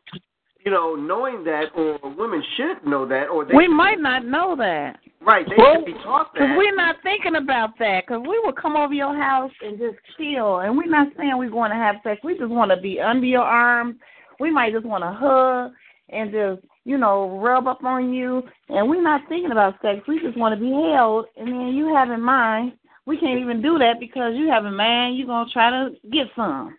you 0.65 0.71
know, 0.71 0.95
knowing 0.95 1.43
that, 1.45 1.65
or 1.75 1.99
women 2.17 2.43
should 2.55 2.85
know 2.85 3.07
that, 3.07 3.27
or 3.27 3.45
they 3.45 3.53
we 3.55 3.67
might 3.67 3.99
not 3.99 4.25
know 4.25 4.55
that. 4.57 4.99
right, 5.21 5.45
they 5.47 5.55
should 5.55 5.85
be 5.85 5.93
taught 6.03 6.33
Because 6.33 6.49
we're 6.57 6.75
not 6.75 6.97
thinking 7.03 7.35
about 7.35 7.77
that. 7.79 8.03
Because 8.05 8.23
we 8.27 8.41
would 8.43 8.55
come 8.55 8.75
over 8.75 8.93
your 8.93 9.15
house 9.15 9.51
and 9.61 9.77
just 9.77 9.97
chill. 10.17 10.59
And 10.59 10.75
we're 10.75 10.89
not 10.89 11.07
saying 11.17 11.37
we 11.37 11.49
want 11.49 11.71
to 11.71 11.77
have 11.77 11.97
sex. 12.03 12.19
We 12.23 12.37
just 12.37 12.49
want 12.49 12.71
to 12.71 12.81
be 12.81 12.99
under 12.99 13.25
your 13.25 13.43
arms. 13.43 13.95
We 14.39 14.51
might 14.51 14.73
just 14.73 14.85
want 14.85 15.03
to 15.03 15.11
hug 15.11 15.71
and 16.09 16.31
just, 16.31 16.67
you 16.85 16.97
know, 16.97 17.39
rub 17.39 17.67
up 17.67 17.83
on 17.83 18.13
you. 18.13 18.43
And 18.69 18.89
we're 18.89 19.01
not 19.01 19.21
thinking 19.29 19.51
about 19.51 19.75
sex. 19.81 20.01
We 20.07 20.19
just 20.19 20.37
want 20.37 20.53
to 20.53 20.59
be 20.59 20.71
held. 20.71 21.25
And 21.37 21.47
then 21.47 21.67
you 21.75 21.93
have 21.95 22.09
in 22.09 22.21
mind, 22.21 22.73
we 23.05 23.17
can't 23.17 23.39
even 23.39 23.61
do 23.61 23.77
that 23.77 23.99
because 23.99 24.33
you 24.35 24.49
have 24.49 24.65
in 24.65 24.75
mind 24.75 25.17
you're 25.17 25.27
going 25.27 25.47
to 25.47 25.53
try 25.53 25.69
to 25.69 25.91
get 26.11 26.27
some. 26.35 26.75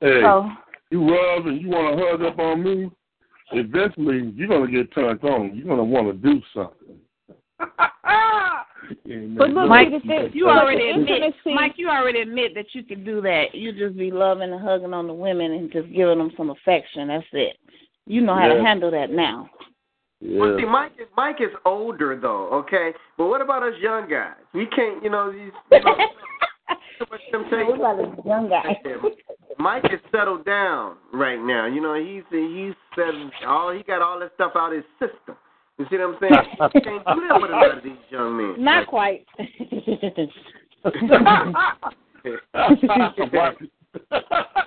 Hey, 0.00 0.20
So, 0.22 0.48
you 0.90 1.08
rub 1.08 1.46
and 1.46 1.60
you 1.60 1.68
want 1.68 1.98
to 1.98 2.04
hug 2.04 2.22
up 2.22 2.38
on 2.38 2.62
me, 2.62 2.90
eventually 3.52 4.32
you're 4.34 4.48
going 4.48 4.70
to 4.70 4.72
get 4.72 4.94
turned 4.94 5.22
on. 5.24 5.54
You're 5.54 5.66
going 5.66 5.78
to 5.78 5.84
want 5.84 6.06
to 6.08 6.32
do 6.32 6.40
something. 6.54 6.98
And 9.08 9.38
But 9.38 9.50
uh, 9.50 9.52
look, 9.52 9.68
Mike, 9.68 9.88
see, 10.02 10.28
you 10.32 10.46
but 10.46 10.58
already 10.58 10.90
admit, 10.90 11.34
Mike, 11.46 11.74
you 11.76 11.88
already 11.88 12.20
admit 12.20 12.54
that 12.54 12.66
you 12.72 12.82
can 12.82 13.04
do 13.04 13.20
that. 13.20 13.54
You 13.54 13.72
just 13.72 13.96
be 13.96 14.10
loving 14.10 14.52
and 14.52 14.60
hugging 14.60 14.92
on 14.92 15.06
the 15.06 15.12
women 15.12 15.52
and 15.52 15.72
just 15.72 15.92
giving 15.92 16.18
them 16.18 16.32
some 16.36 16.50
affection. 16.50 17.08
That's 17.08 17.24
it. 17.32 17.56
You 18.06 18.20
know 18.20 18.34
how 18.34 18.48
to 18.48 18.60
handle 18.60 18.90
that 18.90 19.10
now. 19.10 19.48
Well, 20.22 20.56
see. 20.58 20.66
Mike 20.66 20.92
is 21.00 21.06
Mike 21.16 21.40
is 21.40 21.54
older 21.64 22.18
though, 22.20 22.48
okay. 22.50 22.92
But 23.16 23.28
what 23.28 23.40
about 23.40 23.62
us 23.62 23.74
young 23.80 24.08
guys? 24.08 24.34
We 24.52 24.66
can't, 24.66 25.02
you 25.02 25.08
know, 25.10 25.32
these 25.32 25.52
you 25.72 25.84
know, 25.84 25.94
too 26.98 27.06
much 27.10 27.20
temptation. 27.32 27.72
we 27.72 27.78
got 27.78 27.98
a 27.98 28.16
young 28.26 28.48
guy. 28.48 28.76
Mike 29.60 29.84
is 29.92 30.00
settled 30.10 30.46
down 30.46 30.96
right 31.12 31.40
now. 31.40 31.66
You 31.66 31.82
know, 31.82 31.94
he's 31.94 32.22
he's 32.30 32.72
settled 32.96 33.30
all 33.46 33.72
he 33.72 33.82
got 33.82 34.00
all 34.00 34.18
that 34.20 34.32
stuff 34.34 34.52
out 34.54 34.72
of 34.72 34.76
his 34.76 34.86
system. 34.98 35.36
You 35.78 35.84
see 35.90 35.98
what 35.98 36.08
I'm 36.08 36.16
saying? 36.20 36.32
He 36.72 36.80
can't 36.80 37.04
do 37.04 37.28
that 37.28 37.38
with 37.40 37.50
a 37.50 37.54
lot 37.54 37.76
of 37.76 37.84
these 37.84 37.92
young 38.10 38.36
men. 38.36 38.54
Not 38.64 38.86
quite. 38.86 39.26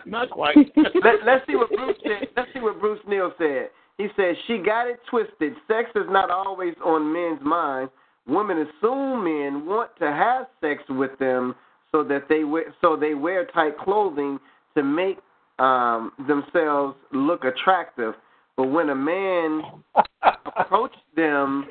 Not 0.05 0.29
quite. 0.29 0.55
Let, 0.75 1.15
let's 1.25 1.47
see 1.47 1.55
what 1.55 1.69
Bruce 1.69 1.97
said. 2.03 2.27
Let's 2.35 2.49
see 2.53 2.59
what 2.59 2.77
Bruce 2.79 2.99
Neal 3.07 3.31
said. 3.37 3.69
He 3.97 4.07
said 4.15 4.35
she 4.47 4.57
got 4.57 4.87
it 4.87 4.99
twisted. 5.09 5.53
Sex 5.67 5.89
is 5.95 6.05
not 6.09 6.29
always 6.29 6.73
on 6.83 7.13
men's 7.13 7.41
minds. 7.43 7.91
Women 8.27 8.67
assume 8.67 9.23
men 9.23 9.65
want 9.65 9.91
to 9.99 10.05
have 10.05 10.47
sex 10.61 10.83
with 10.89 11.17
them 11.19 11.55
so 11.91 12.03
that 12.03 12.27
they 12.27 12.43
wear, 12.43 12.73
so 12.81 12.95
they 12.95 13.13
wear 13.13 13.45
tight 13.45 13.77
clothing 13.77 14.39
to 14.75 14.83
make 14.83 15.17
um, 15.59 16.11
themselves 16.27 16.95
look 17.11 17.43
attractive. 17.43 18.13
But 18.57 18.65
when 18.67 18.89
a 18.89 18.95
man 18.95 19.61
approach 20.57 20.93
them 21.15 21.65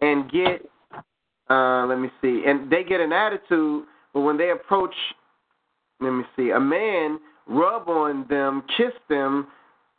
and 0.00 0.30
get 0.30 0.62
uh, 1.48 1.86
let 1.86 2.00
me 2.00 2.10
see, 2.20 2.42
and 2.46 2.70
they 2.70 2.82
get 2.82 3.00
an 3.00 3.12
attitude, 3.12 3.84
but 4.12 4.20
when 4.20 4.36
they 4.36 4.50
approach 4.50 4.94
let 6.00 6.10
me 6.10 6.24
see, 6.36 6.50
a 6.50 6.60
man 6.60 7.18
rub 7.46 7.88
on 7.88 8.26
them, 8.28 8.62
kiss 8.76 8.92
them, 9.08 9.46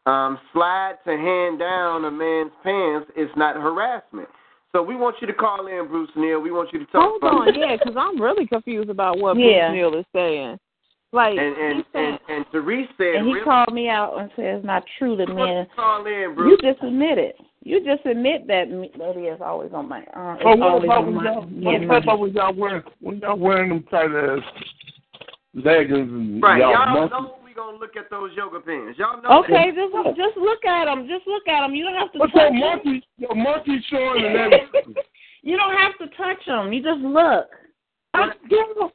um, 0.06 0.38
slide 0.54 0.96
to 1.06 1.12
hand 1.12 1.60
down 1.60 2.06
a 2.06 2.12
man's 2.12 2.52
pants 2.64 3.10
it's 3.16 3.32
not 3.36 3.56
harassment. 3.56 4.28
So 4.72 4.84
we 4.84 4.96
want 4.96 5.16
you 5.22 5.28
to 5.28 5.34
call 5.34 5.68
in, 5.68 5.88
Bruce 5.88 6.10
Neal. 6.16 6.40
We 6.40 6.52
want 6.52 6.72
you 6.72 6.80
to 6.80 6.86
talk 6.86 7.02
Hold 7.02 7.18
about 7.18 7.48
on, 7.48 7.56
yeah, 7.56 7.76
because 7.78 7.96
I'm 7.98 8.22
really 8.22 8.46
confused 8.46 8.90
about 8.90 9.18
what 9.18 9.38
Yeah. 9.38 9.70
Bruce 9.70 9.76
Neal 9.76 10.00
is 10.00 10.06
saying. 10.14 10.60
Like, 11.14 11.38
And 11.38 11.56
and, 11.58 11.76
he's 11.78 11.86
saying, 11.94 12.18
and 12.28 12.38
and 12.38 12.46
Therese 12.52 12.90
said, 12.98 13.16
and 13.16 13.28
he 13.28 13.34
really, 13.34 13.46
called 13.46 13.74
me 13.74 13.88
out 13.88 14.20
and 14.20 14.30
said 14.36 14.46
it's 14.56 14.66
not 14.66 14.84
true 15.00 15.16
that 15.16 15.30
we 15.30 15.36
men. 15.36 15.66
to 15.66 15.76
call 15.76 16.06
in, 16.06 16.36
You 16.38 16.58
just 16.62 16.84
admit 16.84 17.18
it. 17.18 17.38
You 17.64 17.84
just 17.84 18.06
admit 18.06 18.46
that 18.48 18.70
me- 18.70 18.92
that 18.98 19.16
is 19.18 19.40
always 19.42 19.72
on 19.74 19.88
my. 19.90 20.00
Uh, 20.16 20.36
it's 20.36 20.44
Oh, 20.46 20.56
what 20.56 20.62
always 20.62 20.84
about 20.86 20.98
on 21.00 21.06
when 21.06 21.16
my. 21.16 21.24
y'all, 21.24 21.48
Yeah, 21.52 21.88
what 21.88 22.04
about 22.04 22.20
when 22.20 22.34
y'all 22.34 22.54
wearing 22.54 22.84
when 23.02 23.20
y'all 23.20 23.38
wearing 23.38 23.70
them 23.70 23.84
tight 23.90 24.12
ass 24.12 24.44
leggings 25.54 26.10
and 26.12 26.42
right, 26.44 26.60
y'all, 26.60 26.72
y'all 26.72 26.94
monkey- 26.94 27.14
know 27.16 27.36
we 27.44 27.54
gonna 27.54 27.78
look 27.78 27.96
at 27.98 28.10
those 28.10 28.32
yoga 28.36 28.60
pants. 28.60 29.00
Y'all 29.00 29.22
know. 29.22 29.40
Okay, 29.44 29.72
just 29.76 29.94
just 30.16 30.38
look 30.38 30.64
at 30.66 30.86
them. 30.86 31.08
Just 31.08 31.26
look 31.28 31.48
at 31.48 31.62
them. 31.62 31.74
You 31.74 31.84
don't 31.86 31.96
have 31.96 32.12
to 32.14 32.20
What's 32.20 32.34
touch 32.34 32.52
your 32.54 32.54
'em. 32.54 32.60
monkey? 32.60 33.04
Your 33.18 33.36
monkey 33.36 33.84
showing 33.90 34.26
and 34.26 34.36
everything. 34.54 34.96
You 35.42 35.58
don't 35.58 35.76
have 35.78 35.98
to 36.00 36.08
touch 36.16 36.46
them. 36.46 36.72
You 36.74 36.84
just 36.84 37.00
look. 37.00 37.48
But, 38.14 38.38
but 38.42 38.50
don't 38.50 38.87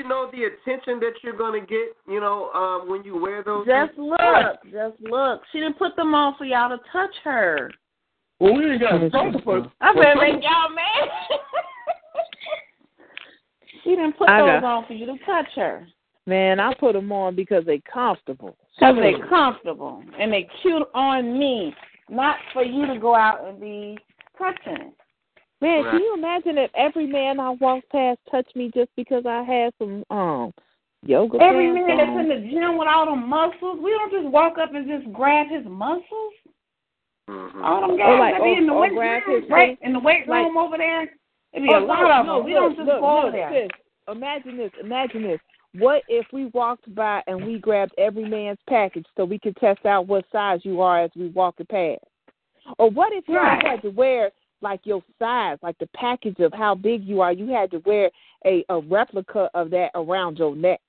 you 0.00 0.08
know 0.08 0.30
the 0.32 0.44
attention 0.44 0.98
that 1.00 1.12
you're 1.22 1.36
gonna 1.36 1.60
get? 1.60 1.94
You 2.08 2.20
know, 2.20 2.50
um, 2.52 2.88
when 2.88 3.04
you 3.04 3.20
wear 3.20 3.42
those. 3.44 3.66
Just 3.66 3.94
things? 3.96 4.08
look. 4.10 4.72
Just 4.72 5.00
look. 5.00 5.42
She 5.52 5.58
didn't 5.60 5.78
put 5.78 5.94
them 5.96 6.14
on 6.14 6.34
for 6.38 6.44
y'all 6.44 6.70
to 6.70 6.78
touch 6.90 7.14
her. 7.24 7.70
Well, 8.38 8.54
we 8.54 8.70
ain't 8.70 8.80
got 8.80 8.98
to 8.98 9.10
talk 9.10 9.34
for. 9.44 9.70
I 9.82 9.92
better 9.92 10.12
some- 10.14 10.22
make 10.22 10.42
y'all 10.42 10.70
mad. 10.74 11.08
she 13.84 13.90
didn't 13.90 14.16
put 14.16 14.30
I 14.30 14.40
those 14.40 14.60
got- 14.62 14.64
on 14.64 14.86
for 14.86 14.94
you 14.94 15.04
to 15.06 15.18
touch 15.26 15.48
her. 15.56 15.86
man, 16.26 16.58
I 16.60 16.72
put 16.74 16.94
them 16.94 17.12
on 17.12 17.34
because 17.36 17.64
they 17.66 17.82
comfortable. 17.92 18.56
Because 18.78 18.96
they're 18.96 19.28
comfortable 19.28 20.02
and 20.18 20.32
they 20.32 20.48
cute 20.62 20.88
on 20.94 21.38
me, 21.38 21.74
not 22.08 22.36
for 22.54 22.64
you 22.64 22.86
to 22.86 22.98
go 22.98 23.14
out 23.14 23.46
and 23.46 23.60
be 23.60 23.98
touching. 24.38 24.92
Man, 25.60 25.84
Right. 25.84 25.90
can 25.90 26.00
you 26.00 26.14
imagine 26.14 26.58
if 26.58 26.70
every 26.74 27.06
man 27.06 27.38
I 27.38 27.50
walk 27.50 27.84
past 27.92 28.18
touched 28.30 28.56
me 28.56 28.70
just 28.74 28.90
because 28.96 29.26
I 29.26 29.42
had 29.42 29.72
some 29.78 30.04
um 30.10 30.52
yoga 31.04 31.38
Every 31.42 31.66
pants 31.72 31.86
man 31.88 31.96
that's 31.98 32.20
in 32.20 32.28
the 32.28 32.50
gym 32.50 32.78
with 32.78 32.88
all 32.88 33.06
them 33.06 33.28
muscles, 33.28 33.78
we 33.80 33.90
don't 33.90 34.10
just 34.10 34.26
walk 34.26 34.58
up 34.58 34.74
and 34.74 34.86
just 34.88 35.12
grab 35.12 35.48
his 35.48 35.64
muscles. 35.66 36.32
Mhm. 37.28 37.62
All 37.62 37.80
them 37.82 37.90
Or 37.92 37.96
guys 37.98 38.18
like- 38.18 38.34
that 38.34 38.42
be 38.44 38.52
in 38.54 38.66
the 38.66 38.72
or- 38.72 38.76
or 38.76 38.80
weight 38.80 39.26
room, 39.26 39.46
right 39.48 39.78
face. 39.78 39.86
in 39.86 39.92
the 39.92 40.00
weight 40.00 40.26
Like- 40.28 40.44
room 40.46 40.56
over 40.56 40.78
there. 40.78 41.02
It 41.52 41.62
be 41.62 41.68
Oh, 41.74 41.78
a 41.78 41.80
lot 41.80 42.00
no, 42.00 42.10
of 42.12 42.26
no, 42.26 42.36
them. 42.36 42.44
We 42.46 42.54
look, 42.54 42.62
don't 42.62 42.76
just 42.76 42.86
look, 42.88 43.00
go 43.00 43.06
over 43.18 43.22
look, 43.26 43.32
there. 43.32 43.50
sis, 43.52 43.70
imagine 44.08 44.56
this. 44.56 44.72
Imagine 44.80 45.22
this. 45.22 45.40
What 45.78 46.02
if 46.08 46.32
we 46.32 46.46
walked 46.46 46.92
by 46.94 47.22
and 47.26 47.44
we 47.44 47.58
grabbed 47.58 47.94
every 47.98 48.24
man's 48.24 48.58
package 48.68 49.06
so 49.16 49.24
we 49.24 49.38
could 49.38 49.56
test 49.56 49.84
out 49.86 50.06
what 50.06 50.28
size 50.30 50.64
you 50.64 50.80
are 50.80 51.00
as 51.00 51.10
we 51.16 51.28
walk 51.28 51.60
it 51.60 51.68
past? 51.68 52.02
Or 52.78 52.88
what 52.90 53.12
if 53.12 53.28
you 53.28 53.36
Right. 53.36 53.62
had 53.64 53.82
to 53.82 53.90
wear 53.90 54.30
like 54.62 54.80
your 54.84 55.02
size, 55.18 55.58
like 55.62 55.78
the 55.78 55.88
package 55.94 56.38
of 56.40 56.52
how 56.52 56.74
big 56.74 57.04
you 57.04 57.20
are? 57.20 57.32
You 57.32 57.48
had 57.48 57.70
to 57.72 57.78
wear 57.84 58.10
a, 58.44 58.64
a 58.68 58.80
replica 58.80 59.48
of 59.54 59.70
that 59.70 59.90
around 59.94 60.38
your 60.38 60.54
neck, 60.54 60.80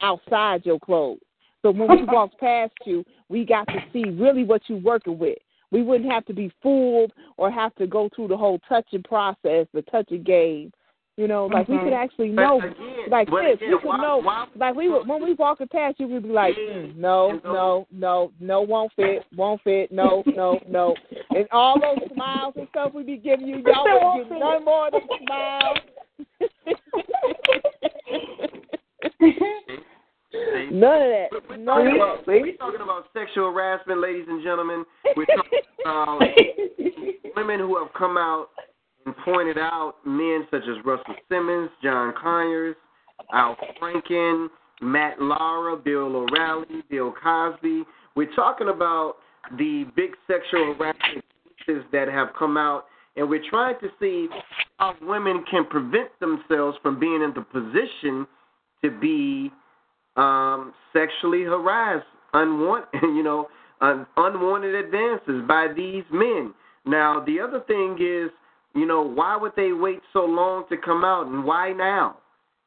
outside 0.00 0.64
your 0.64 0.78
clothes. 0.78 1.20
So 1.62 1.70
when 1.70 1.88
we 1.88 2.04
walked 2.12 2.38
past 2.38 2.72
you, 2.84 3.04
we 3.28 3.44
got 3.44 3.66
to 3.68 3.78
see 3.92 4.04
really 4.04 4.44
what 4.44 4.62
you're 4.68 4.78
working 4.78 5.18
with. 5.18 5.38
We 5.72 5.82
wouldn't 5.82 6.10
have 6.10 6.24
to 6.26 6.32
be 6.32 6.52
fooled 6.62 7.12
or 7.36 7.50
have 7.50 7.74
to 7.76 7.86
go 7.86 8.08
through 8.14 8.28
the 8.28 8.36
whole 8.36 8.60
touching 8.68 9.02
process, 9.02 9.66
the 9.74 9.82
touching 9.90 10.22
game. 10.22 10.72
You 11.16 11.26
know, 11.28 11.46
like 11.46 11.66
we 11.66 11.76
Mhm. 11.76 11.84
could 11.84 11.92
actually 11.94 12.28
know, 12.28 12.58
again- 12.58 12.74
like 13.08 13.30
this. 13.30 13.54
again, 13.54 13.70
we 13.70 13.78
could 13.78 13.84
why- 13.84 13.96
know, 14.02 14.18
why- 14.18 14.46
like 14.54 14.74
we 14.74 14.90
would 14.90 15.08
when 15.08 15.22
we 15.24 15.32
walking 15.32 15.66
past 15.68 15.98
you, 15.98 16.08
we'd 16.08 16.22
be 16.24 16.28
like, 16.28 16.54
mm, 16.56 16.94
no, 16.94 17.40
no, 17.42 17.86
no, 17.90 18.32
no, 18.38 18.60
won't 18.60 18.92
fit, 18.92 19.24
won't 19.34 19.62
fit, 19.62 19.90
no, 19.90 20.22
no, 20.26 20.60
no, 20.68 20.94
and 21.34 21.48
all 21.52 21.80
those 21.80 22.06
smiles 22.12 22.54
and 22.56 22.68
stuff 22.68 22.92
we'd 22.92 23.06
be 23.06 23.16
giving 23.16 23.46
you, 23.48 23.56
y'all 23.66 23.84
wouldn't 23.84 24.28
give 24.28 24.38
none 24.38 24.62
more 24.64 24.90
than 24.90 25.00
smiles. 25.24 25.78
None 30.70 31.02
of 31.02 31.08
that. 31.08 31.28
We're 31.48 31.56
None 31.56 31.84
talking, 31.84 31.96
about, 31.96 32.26
we're 32.26 32.56
talking 32.56 32.80
about 32.82 33.04
sexual 33.14 33.52
harassment, 33.52 34.00
ladies 34.00 34.26
and 34.28 34.42
gentlemen. 34.42 34.84
We're 35.16 35.24
talking 35.26 35.60
about 35.82 36.20
women 37.36 37.60
who 37.60 37.78
have 37.82 37.92
come 37.94 38.18
out 38.18 38.48
pointed 39.12 39.58
out 39.58 39.94
men 40.04 40.46
such 40.50 40.62
as 40.62 40.84
Russell 40.84 41.14
Simmons, 41.28 41.70
John 41.82 42.14
Conyers, 42.20 42.76
Al 43.32 43.56
Franken, 43.80 44.48
Matt 44.80 45.20
Lauer, 45.20 45.76
Bill 45.76 46.16
O'Reilly, 46.16 46.82
Bill 46.90 47.14
Cosby. 47.22 47.84
We're 48.14 48.34
talking 48.34 48.68
about 48.68 49.16
the 49.58 49.84
big 49.94 50.10
sexual 50.26 50.74
harassment 50.74 51.24
cases 51.66 51.82
that 51.92 52.08
have 52.08 52.28
come 52.38 52.56
out, 52.56 52.86
and 53.16 53.28
we're 53.28 53.48
trying 53.48 53.76
to 53.80 53.88
see 54.00 54.28
how 54.78 54.94
women 55.02 55.44
can 55.50 55.64
prevent 55.66 56.10
themselves 56.20 56.76
from 56.82 56.98
being 56.98 57.22
in 57.22 57.32
the 57.34 57.42
position 57.42 58.26
to 58.82 58.90
be 58.90 59.50
um, 60.16 60.72
sexually 60.92 61.42
harassed, 61.42 62.06
unwanted, 62.34 62.88
you 63.02 63.22
know, 63.22 63.48
un- 63.80 64.06
unwanted 64.16 64.74
advances 64.74 65.42
by 65.46 65.68
these 65.74 66.04
men. 66.12 66.52
Now, 66.84 67.22
the 67.24 67.40
other 67.40 67.60
thing 67.66 67.98
is, 68.00 68.30
you 68.76 68.86
know, 68.86 69.02
why 69.02 69.36
would 69.36 69.52
they 69.56 69.72
wait 69.72 70.00
so 70.12 70.24
long 70.24 70.64
to 70.68 70.76
come 70.76 71.04
out, 71.04 71.26
and 71.26 71.44
why 71.44 71.72
now? 71.72 72.18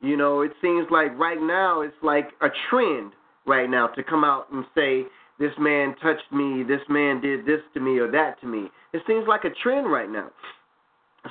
You 0.02 0.18
know, 0.18 0.42
it 0.42 0.52
seems 0.62 0.88
like 0.90 1.18
right 1.18 1.42
now 1.42 1.82
it's 1.82 1.94
like 2.02 2.30
a 2.42 2.48
trend 2.70 3.12
right 3.46 3.70
now 3.70 3.88
to 3.88 4.04
come 4.04 4.24
out 4.24 4.52
and 4.52 4.64
say 4.76 5.04
this 5.40 5.52
man 5.60 5.96
touched 6.02 6.32
me, 6.32 6.64
this 6.64 6.82
man 6.90 7.22
did 7.22 7.46
this 7.46 7.62
to 7.74 7.80
me 7.80 7.98
or 8.00 8.10
that 8.12 8.40
to 8.42 8.48
me. 8.48 8.68
It 8.94 9.02
seems 9.08 9.28
like 9.28 9.44
a 9.44 9.50
trend 9.62 9.92
right 9.92 10.10
now. 10.10 10.30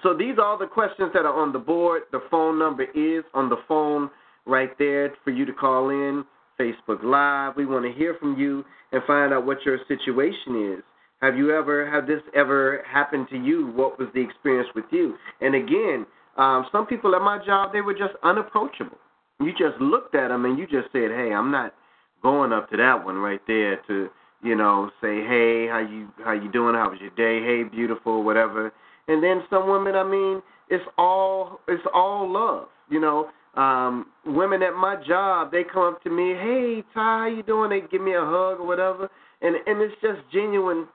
So 0.02 0.14
these 0.16 0.36
are 0.38 0.44
all 0.44 0.58
the 0.58 0.66
questions 0.66 1.10
that 1.14 1.24
are 1.24 1.34
on 1.34 1.52
the 1.52 1.58
board. 1.58 2.02
The 2.12 2.20
phone 2.30 2.58
number 2.58 2.84
is 2.94 3.24
on 3.34 3.48
the 3.48 3.56
phone 3.66 4.10
right 4.46 4.70
there 4.78 5.14
for 5.24 5.30
you 5.30 5.44
to 5.46 5.52
call 5.52 5.90
in. 5.90 6.24
Facebook 6.58 7.02
Live. 7.02 7.56
We 7.56 7.66
want 7.66 7.84
to 7.84 7.92
hear 7.96 8.16
from 8.18 8.38
you 8.38 8.64
and 8.92 9.02
find 9.06 9.32
out 9.32 9.46
what 9.46 9.58
your 9.64 9.78
situation 9.86 10.74
is. 10.76 10.84
Have 11.20 11.36
you 11.36 11.50
ever 11.50 11.90
have 11.90 12.06
this 12.06 12.22
ever 12.34 12.84
happened 12.88 13.26
to 13.30 13.36
you? 13.36 13.72
What 13.74 13.98
was 13.98 14.08
the 14.14 14.20
experience 14.20 14.68
with 14.74 14.84
you? 14.90 15.16
And 15.40 15.54
again, 15.54 16.06
um, 16.36 16.66
some 16.70 16.86
people 16.86 17.14
at 17.16 17.22
my 17.22 17.44
job 17.44 17.72
they 17.72 17.80
were 17.80 17.94
just 17.94 18.14
unapproachable. 18.22 18.98
You 19.40 19.50
just 19.52 19.80
looked 19.80 20.14
at 20.14 20.28
them 20.28 20.44
and 20.44 20.58
you 20.58 20.66
just 20.66 20.92
said, 20.92 21.10
"Hey, 21.10 21.32
I'm 21.32 21.50
not 21.50 21.74
going 22.22 22.52
up 22.52 22.70
to 22.70 22.76
that 22.76 23.04
one 23.04 23.16
right 23.16 23.40
there 23.48 23.76
to 23.88 24.08
you 24.42 24.54
know 24.54 24.90
say, 25.00 25.24
"Hey, 25.24 25.66
how 25.66 25.78
you 25.78 26.08
how 26.24 26.32
you 26.32 26.50
doing? 26.52 26.76
How 26.76 26.90
was 26.90 27.00
your 27.00 27.10
day? 27.10 27.44
Hey, 27.44 27.64
beautiful, 27.64 28.22
whatever." 28.22 28.72
And 29.08 29.22
then 29.22 29.42
some 29.50 29.68
women, 29.68 29.96
I 29.96 30.04
mean, 30.04 30.40
it's 30.68 30.84
all 30.96 31.60
it's 31.66 31.86
all 31.92 32.30
love. 32.30 32.68
You 32.90 33.00
know, 33.00 33.30
um, 33.60 34.06
women 34.24 34.62
at 34.62 34.74
my 34.74 34.94
job, 35.04 35.50
they 35.50 35.64
come 35.64 35.94
up 35.94 36.02
to 36.04 36.10
me, 36.10 36.34
"Hey, 36.34 36.84
Ty, 36.94 37.18
how 37.18 37.26
you 37.26 37.42
doing?" 37.42 37.70
They 37.70 37.80
give 37.80 38.02
me 38.02 38.14
a 38.14 38.24
hug 38.24 38.60
or 38.60 38.66
whatever, 38.66 39.10
and 39.42 39.56
and 39.66 39.80
it's 39.82 40.00
just 40.00 40.20
genuine 40.32 40.86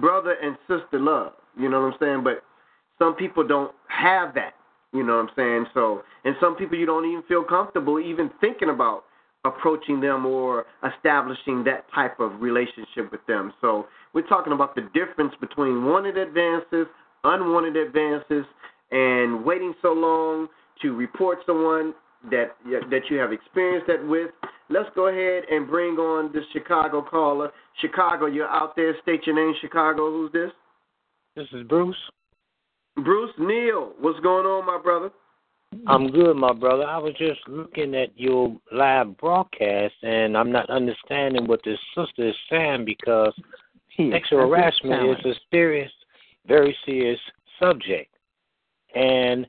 brother 0.00 0.34
and 0.42 0.56
sister 0.68 0.98
love. 0.98 1.32
You 1.58 1.68
know 1.68 1.80
what 1.80 1.94
I'm 1.94 1.98
saying? 2.00 2.24
But 2.24 2.42
some 2.98 3.14
people 3.14 3.46
don't 3.46 3.72
have 3.88 4.34
that. 4.34 4.54
You 4.92 5.02
know 5.02 5.16
what 5.16 5.30
I'm 5.30 5.30
saying? 5.36 5.66
So, 5.74 6.02
and 6.24 6.34
some 6.40 6.54
people 6.56 6.78
you 6.78 6.86
don't 6.86 7.06
even 7.06 7.22
feel 7.26 7.42
comfortable 7.42 7.98
even 7.98 8.30
thinking 8.40 8.68
about 8.68 9.04
approaching 9.44 10.00
them 10.00 10.26
or 10.26 10.66
establishing 10.96 11.64
that 11.64 11.84
type 11.94 12.20
of 12.20 12.40
relationship 12.40 13.10
with 13.10 13.24
them. 13.26 13.52
So, 13.60 13.86
we're 14.12 14.26
talking 14.26 14.52
about 14.52 14.74
the 14.74 14.82
difference 14.92 15.32
between 15.40 15.86
wanted 15.86 16.18
advances, 16.18 16.86
unwanted 17.24 17.76
advances, 17.76 18.44
and 18.90 19.44
waiting 19.44 19.72
so 19.80 19.92
long 19.92 20.48
to 20.82 20.94
report 20.94 21.38
someone 21.46 21.94
that 22.30 22.54
that 22.90 23.02
you 23.10 23.16
have 23.16 23.32
experienced 23.32 23.86
that 23.88 24.06
with. 24.06 24.30
Let's 24.72 24.88
go 24.94 25.08
ahead 25.08 25.44
and 25.50 25.68
bring 25.68 25.96
on 25.96 26.32
the 26.32 26.40
Chicago 26.54 27.02
caller. 27.02 27.50
Chicago, 27.82 28.24
you're 28.24 28.48
out 28.48 28.74
there. 28.74 28.96
State 29.02 29.26
your 29.26 29.36
name, 29.36 29.54
Chicago. 29.60 30.10
Who's 30.10 30.32
this? 30.32 30.50
This 31.36 31.46
is 31.52 31.66
Bruce. 31.68 31.94
Bruce 32.96 33.34
Neal. 33.38 33.92
What's 34.00 34.18
going 34.20 34.46
on, 34.46 34.64
my 34.64 34.80
brother? 34.82 35.10
I'm 35.86 36.10
good, 36.10 36.36
my 36.36 36.54
brother. 36.54 36.84
I 36.84 36.96
was 36.96 37.12
just 37.18 37.40
looking 37.48 37.94
at 37.94 38.18
your 38.18 38.56
live 38.72 39.18
broadcast, 39.18 39.94
and 40.02 40.38
I'm 40.38 40.50
not 40.50 40.70
understanding 40.70 41.46
what 41.46 41.60
this 41.66 41.78
sister 41.94 42.28
is 42.28 42.34
saying 42.48 42.86
because 42.86 43.34
sexual 44.10 44.48
harassment 44.48 45.18
is 45.18 45.24
a 45.26 45.34
serious, 45.50 45.92
very 46.46 46.74
serious 46.86 47.20
subject. 47.60 48.14
And 48.94 49.46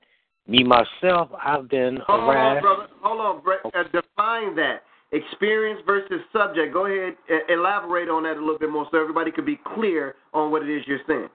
me 0.48 0.66
myself, 0.66 1.30
I've 1.42 1.70
been 1.70 2.00
Hold 2.08 2.22
harassed. 2.22 2.58
on, 2.58 2.62
brother. 2.62 2.94
Hold 3.02 3.22
on. 3.22 3.42
Brett. 3.42 3.60
Uh, 3.66 3.84
define 3.84 4.56
that. 4.56 4.84
Experience 5.14 5.80
versus 5.86 6.22
subject. 6.34 6.74
Go 6.74 6.88
ahead, 6.88 7.16
elaborate 7.48 8.10
on 8.10 8.24
that 8.24 8.36
a 8.36 8.40
little 8.40 8.58
bit 8.58 8.72
more 8.72 8.88
so 8.92 9.00
everybody 9.00 9.32
could 9.32 9.46
be 9.46 9.60
clear 9.76 10.16
on 10.34 10.52
what 10.52 10.64
it 10.64 10.70
is 10.70 10.84
you're 10.88 11.00
saying. 11.08 11.30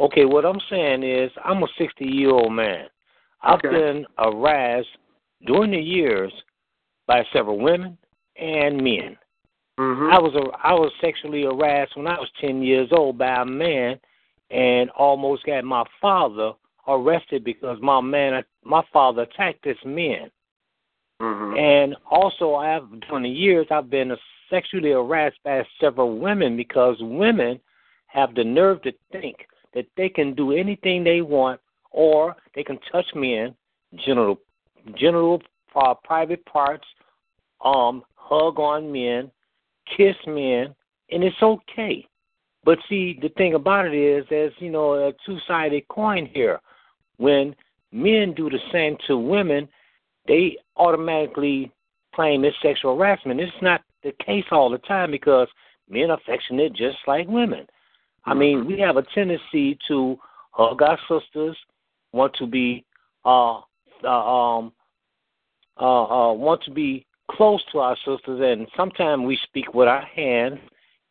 Okay, 0.00 0.24
what 0.24 0.44
I'm 0.46 0.60
saying 0.70 1.02
is 1.02 1.30
I'm 1.44 1.62
a 1.62 1.68
60 1.78 2.04
year 2.06 2.30
old 2.30 2.52
man. 2.52 2.86
I've 3.42 3.58
Okay. 3.58 3.68
been 3.68 4.06
harassed 4.18 4.88
during 5.46 5.70
the 5.70 5.78
years 5.80 6.32
by 7.06 7.24
several 7.32 7.58
women 7.58 7.98
and 8.36 8.82
men. 8.82 9.18
Mm-hmm. 9.78 10.10
I 10.10 10.18
was 10.18 10.34
a, 10.34 10.66
I 10.66 10.72
was 10.72 10.90
sexually 11.00 11.42
harassed 11.42 11.96
when 11.96 12.06
I 12.06 12.18
was 12.18 12.30
10 12.40 12.62
years 12.62 12.88
old 12.92 13.18
by 13.18 13.42
a 13.42 13.44
man, 13.44 14.00
and 14.50 14.88
almost 14.90 15.44
got 15.44 15.64
my 15.64 15.84
father 16.00 16.52
arrested 16.88 17.44
because 17.44 17.78
my 17.82 18.00
man 18.00 18.42
my 18.64 18.82
father 18.92 19.22
attacked 19.22 19.62
this 19.64 19.78
man. 19.84 20.30
Mm-hmm. 21.20 21.56
And 21.56 21.96
also, 22.10 22.54
I 22.54 22.68
have 22.68 22.88
during 23.08 23.24
the 23.24 23.28
years 23.28 23.66
I've 23.70 23.90
been 23.90 24.12
sexually 24.50 24.90
harassed 24.90 25.38
by 25.44 25.62
several 25.80 26.18
women 26.18 26.56
because 26.56 26.96
women 27.00 27.60
have 28.06 28.34
the 28.34 28.44
nerve 28.44 28.82
to 28.82 28.92
think 29.12 29.36
that 29.74 29.86
they 29.96 30.08
can 30.08 30.34
do 30.34 30.52
anything 30.52 31.04
they 31.04 31.20
want, 31.20 31.60
or 31.90 32.36
they 32.54 32.62
can 32.62 32.78
touch 32.90 33.06
men, 33.14 33.54
general, 34.04 34.38
genital 34.96 35.42
uh, 35.74 35.94
private 36.04 36.44
parts, 36.46 36.86
um, 37.64 38.02
hug 38.14 38.58
on 38.58 38.90
men, 38.90 39.30
kiss 39.96 40.16
men, 40.26 40.74
and 41.10 41.22
it's 41.22 41.42
okay. 41.42 42.06
But 42.64 42.78
see, 42.88 43.18
the 43.20 43.28
thing 43.30 43.54
about 43.54 43.86
it 43.86 43.94
is, 43.94 44.24
there's 44.28 44.52
you 44.58 44.70
know 44.70 44.94
a 44.94 45.12
two-sided 45.24 45.86
coin 45.88 46.26
here. 46.26 46.60
When 47.18 47.54
men 47.92 48.34
do 48.34 48.50
the 48.50 48.58
same 48.72 48.96
to 49.06 49.16
women, 49.16 49.68
they 50.28 50.56
automatically 50.76 51.72
claim 52.14 52.44
it's 52.44 52.56
sexual 52.62 52.96
harassment. 52.96 53.40
It's 53.40 53.52
not 53.62 53.82
the 54.02 54.12
case 54.24 54.44
all 54.50 54.70
the 54.70 54.78
time 54.78 55.10
because 55.10 55.48
men 55.88 56.10
are 56.10 56.18
affectionate 56.18 56.72
just 56.74 56.98
like 57.06 57.28
women. 57.28 57.66
I 58.24 58.34
mean, 58.34 58.66
we 58.66 58.78
have 58.80 58.96
a 58.96 59.04
tendency 59.14 59.78
to 59.88 60.18
hug 60.50 60.82
our 60.82 60.98
sisters, 61.08 61.56
want 62.12 62.34
to 62.34 62.46
be 62.46 62.84
uh, 63.24 63.60
uh 64.04 64.08
um 64.08 64.72
uh 65.80 66.04
uh 66.04 66.32
want 66.32 66.62
to 66.64 66.70
be 66.70 67.06
close 67.30 67.62
to 67.72 67.78
our 67.78 67.96
sisters 67.96 68.40
and 68.40 68.68
sometimes 68.76 69.24
we 69.26 69.38
speak 69.44 69.74
with 69.74 69.88
our 69.88 70.04
hands 70.04 70.58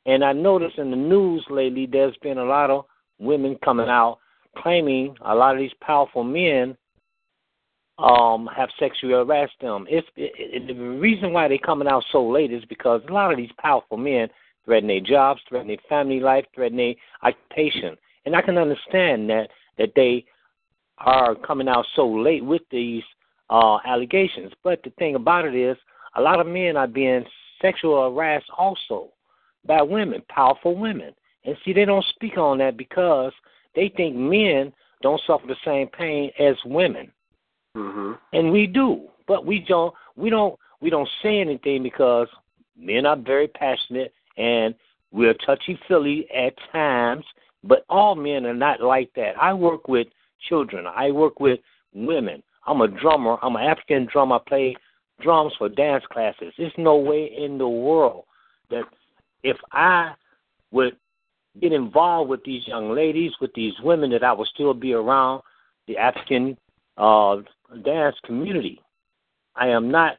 and 0.05 0.23
I 0.23 0.33
noticed 0.33 0.77
in 0.77 0.91
the 0.91 0.95
news 0.95 1.45
lately 1.49 1.87
there's 1.91 2.15
been 2.21 2.37
a 2.37 2.43
lot 2.43 2.69
of 2.69 2.85
women 3.19 3.57
coming 3.63 3.89
out 3.89 4.19
claiming 4.57 5.15
a 5.25 5.35
lot 5.35 5.55
of 5.55 5.59
these 5.59 5.73
powerful 5.81 6.23
men 6.23 6.77
um 7.97 8.49
have 8.55 8.69
sexually 8.77 9.13
harassed 9.13 9.59
them. 9.61 9.87
It, 9.89 10.05
the 10.67 10.73
reason 10.73 11.31
why 11.31 11.47
they're 11.47 11.57
coming 11.57 11.87
out 11.87 12.03
so 12.11 12.27
late 12.27 12.51
is 12.51 12.65
because 12.65 13.01
a 13.07 13.13
lot 13.13 13.31
of 13.31 13.37
these 13.37 13.51
powerful 13.57 13.97
men 13.97 14.27
threaten 14.65 14.87
their 14.87 14.99
jobs, 14.99 15.41
threaten 15.47 15.67
their 15.67 15.77
family 15.87 16.19
life, 16.19 16.45
threaten 16.53 16.77
their 16.77 16.95
occupation. 17.23 17.95
And 18.25 18.35
I 18.35 18.41
can 18.41 18.57
understand 18.57 19.29
that 19.29 19.49
that 19.77 19.93
they 19.95 20.25
are 20.97 21.35
coming 21.35 21.67
out 21.67 21.85
so 21.95 22.07
late 22.07 22.43
with 22.43 22.63
these 22.69 23.03
uh 23.49 23.77
allegations. 23.85 24.51
But 24.63 24.83
the 24.83 24.89
thing 24.91 25.15
about 25.15 25.45
it 25.45 25.55
is 25.55 25.77
a 26.15 26.21
lot 26.21 26.41
of 26.41 26.47
men 26.47 26.75
are 26.75 26.87
being 26.87 27.23
sexual 27.61 28.11
harassed 28.11 28.49
also 28.57 29.09
by 29.65 29.81
women, 29.81 30.21
powerful 30.27 30.75
women. 30.75 31.13
And 31.45 31.55
see 31.63 31.71
they 31.71 31.85
don't 31.85 32.05
speak 32.05 32.37
on 32.37 32.57
that 32.57 32.75
because 32.75 33.31
they 33.73 33.89
think 33.95 34.15
men 34.15 34.73
don't 35.01 35.21
suffer 35.25 35.47
the 35.47 35.55
same 35.63 35.87
pain 35.87 36.31
as 36.39 36.55
women 36.65 37.11
Mm-hmm. 37.75 38.13
and 38.33 38.51
we 38.51 38.67
do, 38.67 39.07
but 39.27 39.45
we 39.45 39.59
don't 39.59 39.93
we 40.15 40.29
don't 40.29 40.57
we 40.81 40.89
don't 40.89 41.09
say 41.21 41.39
anything 41.39 41.83
because 41.83 42.27
men 42.77 43.05
are 43.05 43.17
very 43.17 43.47
passionate 43.47 44.13
and 44.37 44.75
we're 45.11 45.33
touchy 45.33 45.79
feely 45.87 46.27
at 46.31 46.53
times, 46.71 47.25
but 47.63 47.85
all 47.89 48.15
men 48.15 48.45
are 48.45 48.53
not 48.53 48.81
like 48.81 49.11
that. 49.15 49.33
I 49.41 49.53
work 49.53 49.87
with 49.87 50.07
children. 50.47 50.85
I 50.87 51.11
work 51.11 51.39
with 51.39 51.59
women. 51.93 52.43
I'm 52.67 52.81
a 52.81 52.87
drummer. 52.87 53.37
I'm 53.41 53.55
an 53.55 53.63
African 53.63 54.07
drummer. 54.11 54.35
I 54.35 54.49
play 54.49 54.75
drums 55.21 55.53
for 55.57 55.69
dance 55.69 56.03
classes. 56.11 56.53
There's 56.57 56.73
no 56.77 56.97
way 56.97 57.25
in 57.37 57.57
the 57.57 57.67
world 57.67 58.25
that 58.69 58.83
if 59.43 59.57
I 59.71 60.13
would 60.71 60.97
get 61.61 61.71
involved 61.71 62.29
with 62.29 62.43
these 62.43 62.67
young 62.67 62.91
ladies, 62.93 63.31
with 63.39 63.53
these 63.53 63.73
women, 63.81 64.11
that 64.11 64.23
I 64.23 64.33
would 64.33 64.47
still 64.47 64.73
be 64.73 64.93
around 64.93 65.41
the 65.87 65.97
African 65.97 66.57
uh, 66.97 67.37
dance 67.83 68.15
community. 68.25 68.81
I 69.55 69.67
am 69.67 69.89
not 69.89 70.17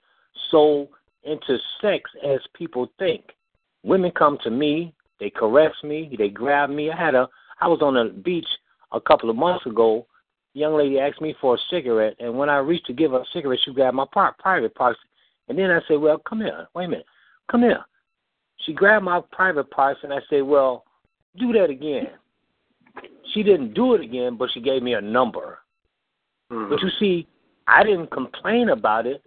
so 0.50 0.88
into 1.24 1.58
sex 1.80 2.10
as 2.24 2.40
people 2.54 2.88
think. 2.98 3.24
Women 3.82 4.10
come 4.16 4.38
to 4.42 4.50
me, 4.50 4.94
they 5.20 5.30
caress 5.30 5.72
me, 5.82 6.14
they 6.18 6.28
grab 6.28 6.70
me. 6.70 6.90
I 6.90 6.96
had 6.96 7.14
a 7.14 7.28
I 7.60 7.68
was 7.68 7.80
on 7.82 7.96
a 7.96 8.10
beach 8.10 8.46
a 8.92 9.00
couple 9.00 9.30
of 9.30 9.36
months 9.36 9.66
ago. 9.66 10.06
Young 10.54 10.76
lady 10.76 10.98
asked 10.98 11.20
me 11.20 11.34
for 11.40 11.54
a 11.54 11.58
cigarette, 11.70 12.16
and 12.18 12.36
when 12.36 12.48
I 12.48 12.58
reached 12.58 12.86
to 12.86 12.92
give 12.92 13.10
her 13.12 13.20
a 13.20 13.24
cigarette, 13.32 13.60
she 13.64 13.72
grabbed 13.72 13.96
my 13.96 14.06
private 14.38 14.74
parts. 14.74 14.98
And 15.48 15.58
then 15.58 15.70
I 15.70 15.80
said, 15.86 16.00
"Well, 16.00 16.18
come 16.18 16.40
here. 16.40 16.66
Wait 16.74 16.86
a 16.86 16.88
minute. 16.88 17.06
Come 17.50 17.62
here." 17.62 17.84
She 18.58 18.72
grabbed 18.72 19.04
my 19.04 19.20
private 19.32 19.70
parts, 19.70 20.00
and 20.02 20.12
I 20.12 20.20
said, 20.28 20.42
"Well, 20.42 20.84
do 21.36 21.52
that 21.52 21.70
again." 21.70 22.08
She 23.32 23.42
didn't 23.42 23.74
do 23.74 23.94
it 23.94 24.00
again, 24.00 24.36
but 24.36 24.50
she 24.52 24.60
gave 24.60 24.82
me 24.82 24.94
a 24.94 25.00
number. 25.00 25.58
Mm-hmm. 26.50 26.70
But 26.70 26.80
you 26.80 26.90
see, 26.98 27.28
I 27.66 27.82
didn't 27.82 28.10
complain 28.10 28.70
about 28.70 29.06
it. 29.06 29.22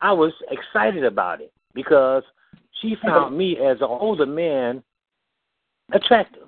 I 0.00 0.12
was 0.12 0.32
excited 0.50 1.04
about 1.04 1.40
it 1.40 1.52
because 1.74 2.22
she 2.80 2.96
found 3.02 3.36
me 3.36 3.56
as 3.56 3.78
an 3.80 3.88
older 3.88 4.26
man 4.26 4.82
attractive. 5.92 6.44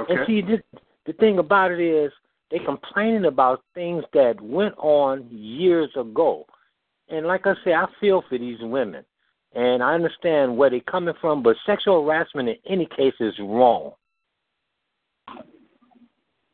Okay. 0.00 0.14
And 0.14 0.26
see, 0.26 0.40
this, 0.42 0.60
the 1.06 1.12
thing 1.14 1.38
about 1.38 1.72
it 1.72 1.80
is, 1.80 2.12
they're 2.50 2.64
complaining 2.64 3.26
about 3.26 3.62
things 3.74 4.04
that 4.14 4.40
went 4.40 4.74
on 4.78 5.26
years 5.30 5.90
ago. 5.96 6.46
And 7.10 7.26
like 7.26 7.46
I 7.46 7.54
say, 7.64 7.74
I 7.74 7.86
feel 8.00 8.22
for 8.28 8.38
these 8.38 8.58
women, 8.60 9.04
and 9.54 9.82
I 9.82 9.94
understand 9.94 10.56
where 10.56 10.70
they're 10.70 10.80
coming 10.80 11.14
from. 11.20 11.42
But 11.42 11.56
sexual 11.66 12.04
harassment 12.04 12.48
in 12.48 12.56
any 12.66 12.86
case 12.86 13.14
is 13.20 13.34
wrong. 13.38 13.92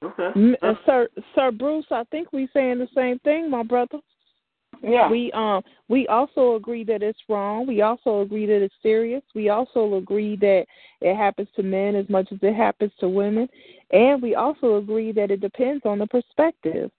Okay. 0.05 0.57
Uh, 0.63 0.75
Sir 0.85 1.09
Sir 1.35 1.51
Bruce, 1.51 1.87
I 1.91 2.05
think 2.11 2.33
we're 2.33 2.49
saying 2.53 2.79
the 2.79 2.89
same 2.95 3.19
thing, 3.21 3.51
my 3.51 3.63
brother. 3.63 3.99
Yeah. 4.83 5.09
We 5.09 5.33
um 5.33 5.63
we 5.89 6.07
also 6.09 6.57
agree 6.57 6.85
that 6.85 7.03
it's 7.03 7.19
wrong. 7.29 7.67
We 7.67 7.83
also 7.83 8.21
agree 8.21 8.47
that 8.47 8.63
it's 8.63 8.75
serious. 8.83 9.23
We 9.35 9.49
also 9.49 9.95
agree 9.95 10.37
that 10.37 10.67
it 11.01 11.17
happens 11.17 11.49
to 11.57 11.63
men 11.63 11.95
as 11.95 12.09
much 12.09 12.31
as 12.33 12.39
it 12.43 12.55
happens 12.55 12.93
to 13.01 13.09
women, 13.09 13.49
and 13.93 14.21
we 14.21 14.35
also 14.35 14.77
agree 14.77 15.13
that 15.13 15.31
it 15.31 15.41
depends 15.41 15.85
on 15.87 15.99
the 15.99 16.07
perspective. 16.07 16.91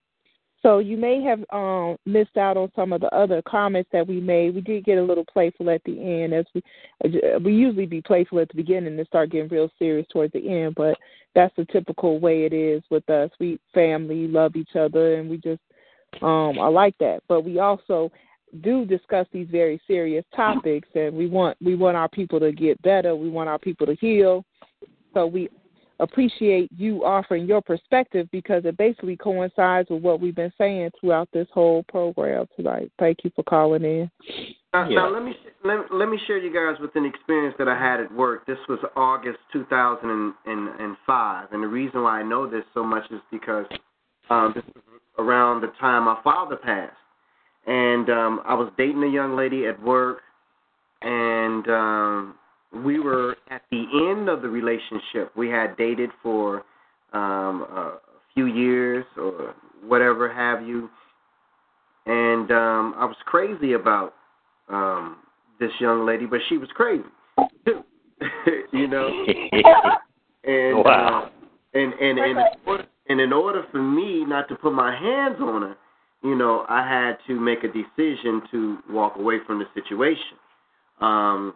So 0.66 0.80
you 0.80 0.98
may 0.98 1.22
have 1.22 1.46
um 1.52 1.96
missed 2.08 2.38
out 2.38 2.58
on 2.58 2.72
some 2.76 2.92
of 2.92 3.00
the 3.00 3.16
other 3.16 3.44
comments 3.44 3.88
that 3.94 4.08
we 4.08 4.20
made. 4.20 4.56
We 4.56 4.62
did 4.62 4.84
get 4.84 4.98
a 4.98 5.04
little 5.04 5.24
playful 5.24 5.70
at 5.70 5.84
the 5.84 6.02
end, 6.02 6.34
as 6.34 6.46
we 6.56 6.64
uh, 7.04 7.38
we 7.38 7.54
usually 7.54 7.86
be 7.86 8.02
playful 8.02 8.40
at 8.40 8.48
the 8.50 8.56
beginning 8.56 8.98
and 8.98 9.08
start 9.08 9.30
getting 9.30 9.48
real 9.50 9.70
serious 9.78 10.08
towards 10.12 10.34
the 10.34 10.50
end. 10.50 10.74
But 10.74 10.98
that's 11.36 11.56
the 11.56 11.66
typical 11.66 12.20
way 12.20 12.46
it 12.46 12.54
is 12.54 12.82
with 12.90 13.08
us. 13.12 13.30
We 13.40 13.60
family 13.76 14.28
love 14.28 14.56
each 14.56 14.76
other, 14.76 15.20
and 15.20 15.30
we 15.30 15.38
just 15.38 15.62
um, 16.24 16.58
I 16.58 16.68
like 16.68 16.98
that. 16.98 17.22
But 17.28 17.42
we 17.42 17.60
also 17.60 18.12
do 18.62 18.86
discuss 18.86 19.28
these 19.32 19.48
very 19.52 19.80
serious 19.86 20.26
topics, 20.36 20.90
and 20.96 21.16
we 21.16 21.28
want 21.28 21.60
we 21.64 21.76
want 21.76 21.96
our 21.96 22.10
people 22.10 22.40
to 22.40 22.52
get 22.52 22.82
better. 22.82 23.16
We 23.16 23.30
want 23.30 23.50
our 23.50 23.60
people 23.60 23.86
to 23.86 23.96
heal. 23.98 24.44
So 25.14 25.28
we 25.28 25.48
appreciate 26.00 26.70
you 26.76 27.06
offering 27.06 27.46
your 27.46 27.62
perspective 27.62 28.28
because 28.32 28.66
it 28.66 28.78
basically 28.78 29.16
coincides 29.16 29.90
with 29.90 30.02
what 30.02 30.20
we've 30.20 30.36
been 30.36 30.54
saying 30.58 30.92
throughout 31.00 31.30
this 31.32 31.48
whole 31.54 31.84
program 31.84 32.48
tonight. 32.56 32.92
Thank 33.00 33.20
you 33.24 33.32
for 33.36 33.44
calling 33.44 33.84
in. 33.84 34.12
Now, 34.74 34.90
Yeah. 34.90 34.96
now 34.96 35.10
let 35.10 35.24
me 35.24 35.38
let, 35.64 35.92
let 35.94 36.10
me 36.10 36.20
share 36.28 36.38
you 36.38 36.54
guys 36.54 36.80
with 36.82 36.96
an 36.96 37.06
experience 37.06 37.56
that 37.58 37.68
I 37.68 37.78
had 37.78 38.00
at 38.02 38.12
work. 38.14 38.46
This 38.46 38.58
was 38.68 38.80
August 38.96 39.40
2005, 39.54 41.48
and 41.52 41.64
the 41.64 41.68
reason 41.68 42.04
why 42.04 42.20
I 42.20 42.24
know 42.24 42.46
this 42.46 42.66
so 42.74 42.84
much 42.84 43.10
is 43.10 43.22
because 43.32 43.66
um, 44.30 44.52
this 44.54 44.64
was 44.76 44.84
around 45.18 45.62
the 45.62 45.72
time 45.80 46.04
my 46.04 46.20
father 46.24 46.58
passed, 46.58 46.94
and 47.66 48.10
um, 48.10 48.42
I 48.46 48.54
was 48.54 48.70
dating 48.78 49.04
a 49.04 49.08
young 49.08 49.36
lady 49.36 49.66
at 49.66 49.82
work, 49.82 50.22
and 51.02 51.68
um, 51.70 52.36
we 52.84 53.00
were 53.00 53.38
at 53.50 53.62
the 53.72 53.86
end 54.10 54.30
of 54.30 54.42
the 54.42 54.50
relationship. 54.50 55.36
We 55.36 55.50
had 55.50 55.78
dated 55.78 56.10
for 56.22 56.64
um, 57.14 57.62
a 57.70 58.00
few 58.34 58.48
years 58.48 59.06
or 59.18 59.56
whatever 59.86 60.32
have 60.32 60.68
you, 60.68 60.90
and 62.06 62.52
um, 62.52 62.96
I 62.98 63.06
was 63.06 63.16
crazy 63.26 63.74
about 63.74 64.14
um 64.68 65.18
this 65.60 65.72
young 65.80 66.06
lady, 66.06 66.26
but 66.26 66.40
she 66.50 66.58
was 66.58 66.70
crazy 66.76 67.04
too. 67.66 67.84
you 68.72 68.88
know. 68.88 69.26
And 70.48 70.86
Wow. 70.86 71.24
uh, 71.24 71.30
and 71.74 71.94
and 71.94 72.20
and 72.20 72.38
in 72.38 72.46
order, 72.68 72.86
and 73.10 73.20
in 73.20 73.34
order 73.34 73.66
for 73.72 73.82
me 73.82 74.24
not 74.26 74.48
to 74.50 74.56
put 74.56 74.74
my 74.74 74.96
hands 74.96 75.38
on 75.40 75.64
her, 75.64 75.76
you 76.24 76.36
know, 76.36 76.66
I 76.70 76.88
had 76.88 77.18
to 77.26 77.40
make 77.40 77.64
a 77.64 77.68
decision 77.68 78.44
to 78.52 78.78
walk 78.88 79.16
away 79.18 79.38
from 79.48 79.58
the 79.58 79.66
situation. 79.74 80.38
Um 81.02 81.56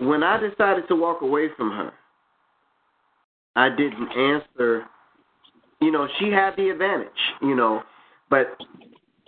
when 0.00 0.22
I 0.22 0.38
decided 0.38 0.88
to 0.88 0.96
walk 0.96 1.22
away 1.22 1.48
from 1.56 1.70
her, 1.70 1.92
I 3.56 3.68
didn't 3.70 4.08
answer. 4.08 4.84
You 5.80 5.92
know, 5.92 6.08
she 6.18 6.30
had 6.30 6.56
the 6.56 6.70
advantage, 6.70 7.08
you 7.40 7.54
know, 7.54 7.82
but 8.30 8.56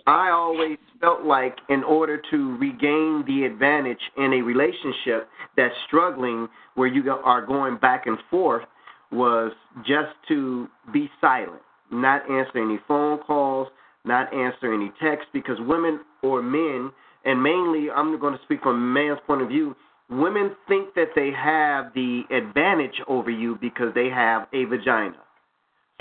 I 0.07 0.29
always 0.31 0.77
felt 0.99 1.23
like 1.23 1.57
in 1.69 1.83
order 1.83 2.21
to 2.31 2.57
regain 2.57 3.23
the 3.27 3.43
advantage 3.43 3.99
in 4.17 4.33
a 4.33 4.41
relationship 4.41 5.27
that's 5.55 5.73
struggling 5.87 6.47
where 6.75 6.87
you 6.87 7.09
are 7.11 7.45
going 7.45 7.77
back 7.77 8.07
and 8.07 8.17
forth 8.29 8.63
was 9.11 9.51
just 9.85 10.11
to 10.29 10.67
be 10.93 11.09
silent, 11.19 11.61
not 11.91 12.29
answer 12.29 12.61
any 12.61 12.79
phone 12.87 13.19
calls, 13.19 13.67
not 14.05 14.33
answer 14.33 14.73
any 14.73 14.91
texts 15.01 15.29
because 15.33 15.57
women 15.59 15.99
or 16.23 16.41
men, 16.41 16.91
and 17.25 17.41
mainly 17.41 17.89
I'm 17.91 18.19
going 18.19 18.37
to 18.37 18.43
speak 18.43 18.61
from 18.61 18.75
a 18.75 18.79
man's 18.79 19.19
point 19.27 19.41
of 19.41 19.49
view, 19.49 19.75
women 20.11 20.55
think 20.67 20.93
that 20.95 21.09
they 21.15 21.31
have 21.31 21.93
the 21.93 22.23
advantage 22.29 23.01
over 23.07 23.31
you 23.31 23.57
because 23.61 23.93
they 23.95 24.09
have 24.09 24.47
a 24.53 24.65
vagina. 24.65 25.15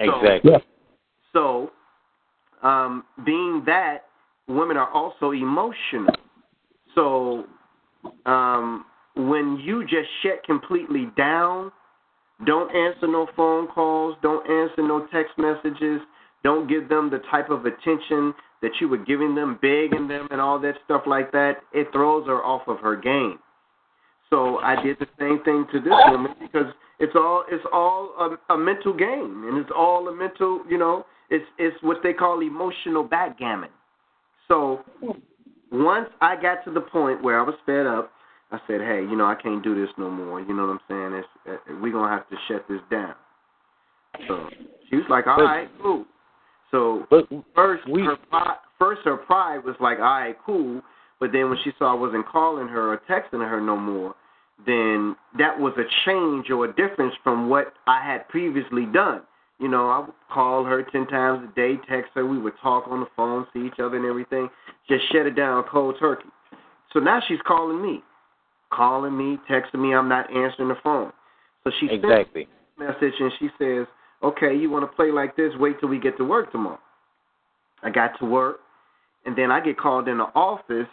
So- 0.04 0.20
Exactly. 0.20 0.52
so, 1.32 1.70
um, 2.62 3.04
being 3.24 3.62
that 3.66 4.06
women 4.48 4.76
are 4.76 4.90
also 4.90 5.30
emotional, 5.30 6.14
so 6.94 7.44
um, 8.26 8.84
when 9.14 9.58
you 9.62 9.82
just 9.84 10.08
shut 10.22 10.42
completely 10.44 11.06
down, 11.16 11.70
don't 12.46 12.74
answer 12.74 13.06
no 13.06 13.26
phone 13.36 13.68
calls, 13.68 14.16
don't 14.22 14.42
answer 14.50 14.82
no 14.82 15.06
text 15.12 15.32
messages, 15.38 16.00
don't 16.42 16.66
give 16.68 16.88
them 16.88 17.10
the 17.10 17.18
type 17.30 17.50
of 17.50 17.66
attention 17.66 18.34
that 18.62 18.70
you 18.80 18.88
were 18.88 18.96
giving 18.98 19.34
them, 19.34 19.58
begging 19.60 20.08
them, 20.08 20.26
and 20.30 20.40
all 20.40 20.58
that 20.58 20.74
stuff 20.84 21.02
like 21.06 21.30
that, 21.32 21.58
it 21.72 21.88
throws 21.92 22.26
her 22.26 22.42
off 22.42 22.66
of 22.66 22.78
her 22.78 22.96
game. 22.96 23.38
So 24.30 24.58
I 24.58 24.80
did 24.82 24.96
the 25.00 25.06
same 25.18 25.42
thing 25.44 25.66
to 25.72 25.80
this 25.80 25.92
woman 26.08 26.34
because 26.40 26.72
it's 27.00 27.12
all 27.16 27.44
it's 27.50 27.64
all 27.72 28.14
a, 28.48 28.54
a 28.54 28.56
mental 28.58 28.92
game 28.92 29.44
and 29.48 29.58
it's 29.58 29.70
all 29.76 30.06
a 30.08 30.14
mental 30.14 30.62
you 30.68 30.78
know 30.78 31.04
it's 31.30 31.44
it's 31.58 31.76
what 31.82 31.98
they 32.02 32.12
call 32.12 32.40
emotional 32.40 33.02
backgammon. 33.02 33.70
So 34.48 34.84
once 35.72 36.08
I 36.20 36.40
got 36.40 36.64
to 36.64 36.72
the 36.72 36.80
point 36.80 37.22
where 37.22 37.38
I 37.40 37.42
was 37.42 37.54
fed 37.66 37.86
up, 37.86 38.12
I 38.52 38.58
said, 38.66 38.80
hey, 38.80 39.00
you 39.02 39.16
know 39.16 39.26
I 39.26 39.34
can't 39.36 39.62
do 39.62 39.74
this 39.80 39.90
no 39.96 40.10
more. 40.10 40.40
You 40.40 40.54
know 40.54 40.66
what 40.66 40.72
I'm 40.72 40.80
saying? 40.88 41.22
It's, 41.22 41.28
uh, 41.70 41.74
we're 41.80 41.92
gonna 41.92 42.12
have 42.12 42.28
to 42.30 42.36
shut 42.48 42.66
this 42.68 42.80
down. 42.90 43.14
So 44.26 44.48
she 44.88 44.96
was 44.96 45.04
like, 45.08 45.26
all 45.26 45.36
But- 45.36 45.44
right, 45.44 45.68
cool. 45.82 46.04
So 46.70 47.06
But 47.10 47.28
first 47.54 47.86
we- 47.88 48.02
her 48.02 48.16
pride, 48.28 48.58
first 48.78 49.02
her 49.04 49.16
pride 49.16 49.64
was 49.64 49.74
like, 49.80 49.98
all 49.98 50.04
right, 50.04 50.36
cool. 50.44 50.82
But 51.18 51.32
then 51.32 51.48
when 51.50 51.58
she 51.64 51.72
saw 51.78 51.92
I 51.92 51.94
wasn't 51.94 52.26
calling 52.26 52.66
her 52.68 52.92
or 52.92 52.98
texting 53.08 53.46
her 53.46 53.60
no 53.60 53.76
more, 53.76 54.14
then 54.66 55.16
that 55.38 55.58
was 55.58 55.72
a 55.78 55.84
change 56.04 56.50
or 56.50 56.64
a 56.66 56.74
difference 56.74 57.14
from 57.22 57.48
what 57.48 57.72
I 57.86 58.04
had 58.04 58.28
previously 58.28 58.86
done. 58.86 59.22
You 59.58 59.68
know, 59.68 59.90
I 59.90 59.98
would 60.00 60.14
call 60.32 60.64
her 60.64 60.82
ten 60.82 61.06
times 61.06 61.48
a 61.50 61.54
day, 61.54 61.74
text 61.88 62.12
her, 62.14 62.26
we 62.26 62.38
would 62.38 62.54
talk 62.62 62.84
on 62.88 63.00
the 63.00 63.06
phone, 63.14 63.46
see 63.52 63.66
each 63.66 63.78
other 63.78 63.96
and 63.96 64.06
everything. 64.06 64.48
Just 64.88 65.04
shut 65.12 65.26
it 65.26 65.36
down 65.36 65.64
cold 65.70 65.96
turkey. 66.00 66.28
So 66.92 66.98
now 66.98 67.20
she's 67.28 67.38
calling 67.46 67.80
me, 67.80 68.02
calling 68.72 69.16
me, 69.16 69.38
texting 69.50 69.80
me. 69.80 69.94
I'm 69.94 70.08
not 70.08 70.34
answering 70.34 70.68
the 70.68 70.76
phone. 70.82 71.12
So 71.64 71.70
she 71.78 71.88
exactly. 71.90 72.48
message 72.78 73.14
and 73.20 73.32
she 73.38 73.50
says, 73.58 73.86
"Okay, 74.22 74.56
you 74.56 74.70
want 74.70 74.90
to 74.90 74.96
play 74.96 75.10
like 75.12 75.36
this? 75.36 75.54
Wait 75.56 75.78
till 75.78 75.90
we 75.90 75.98
get 75.98 76.16
to 76.16 76.24
work 76.24 76.50
tomorrow." 76.50 76.80
I 77.82 77.90
got 77.90 78.18
to 78.18 78.24
work, 78.24 78.60
and 79.24 79.36
then 79.36 79.50
I 79.50 79.60
get 79.60 79.78
called 79.78 80.08
in 80.08 80.18
the 80.18 80.30
office. 80.34 80.88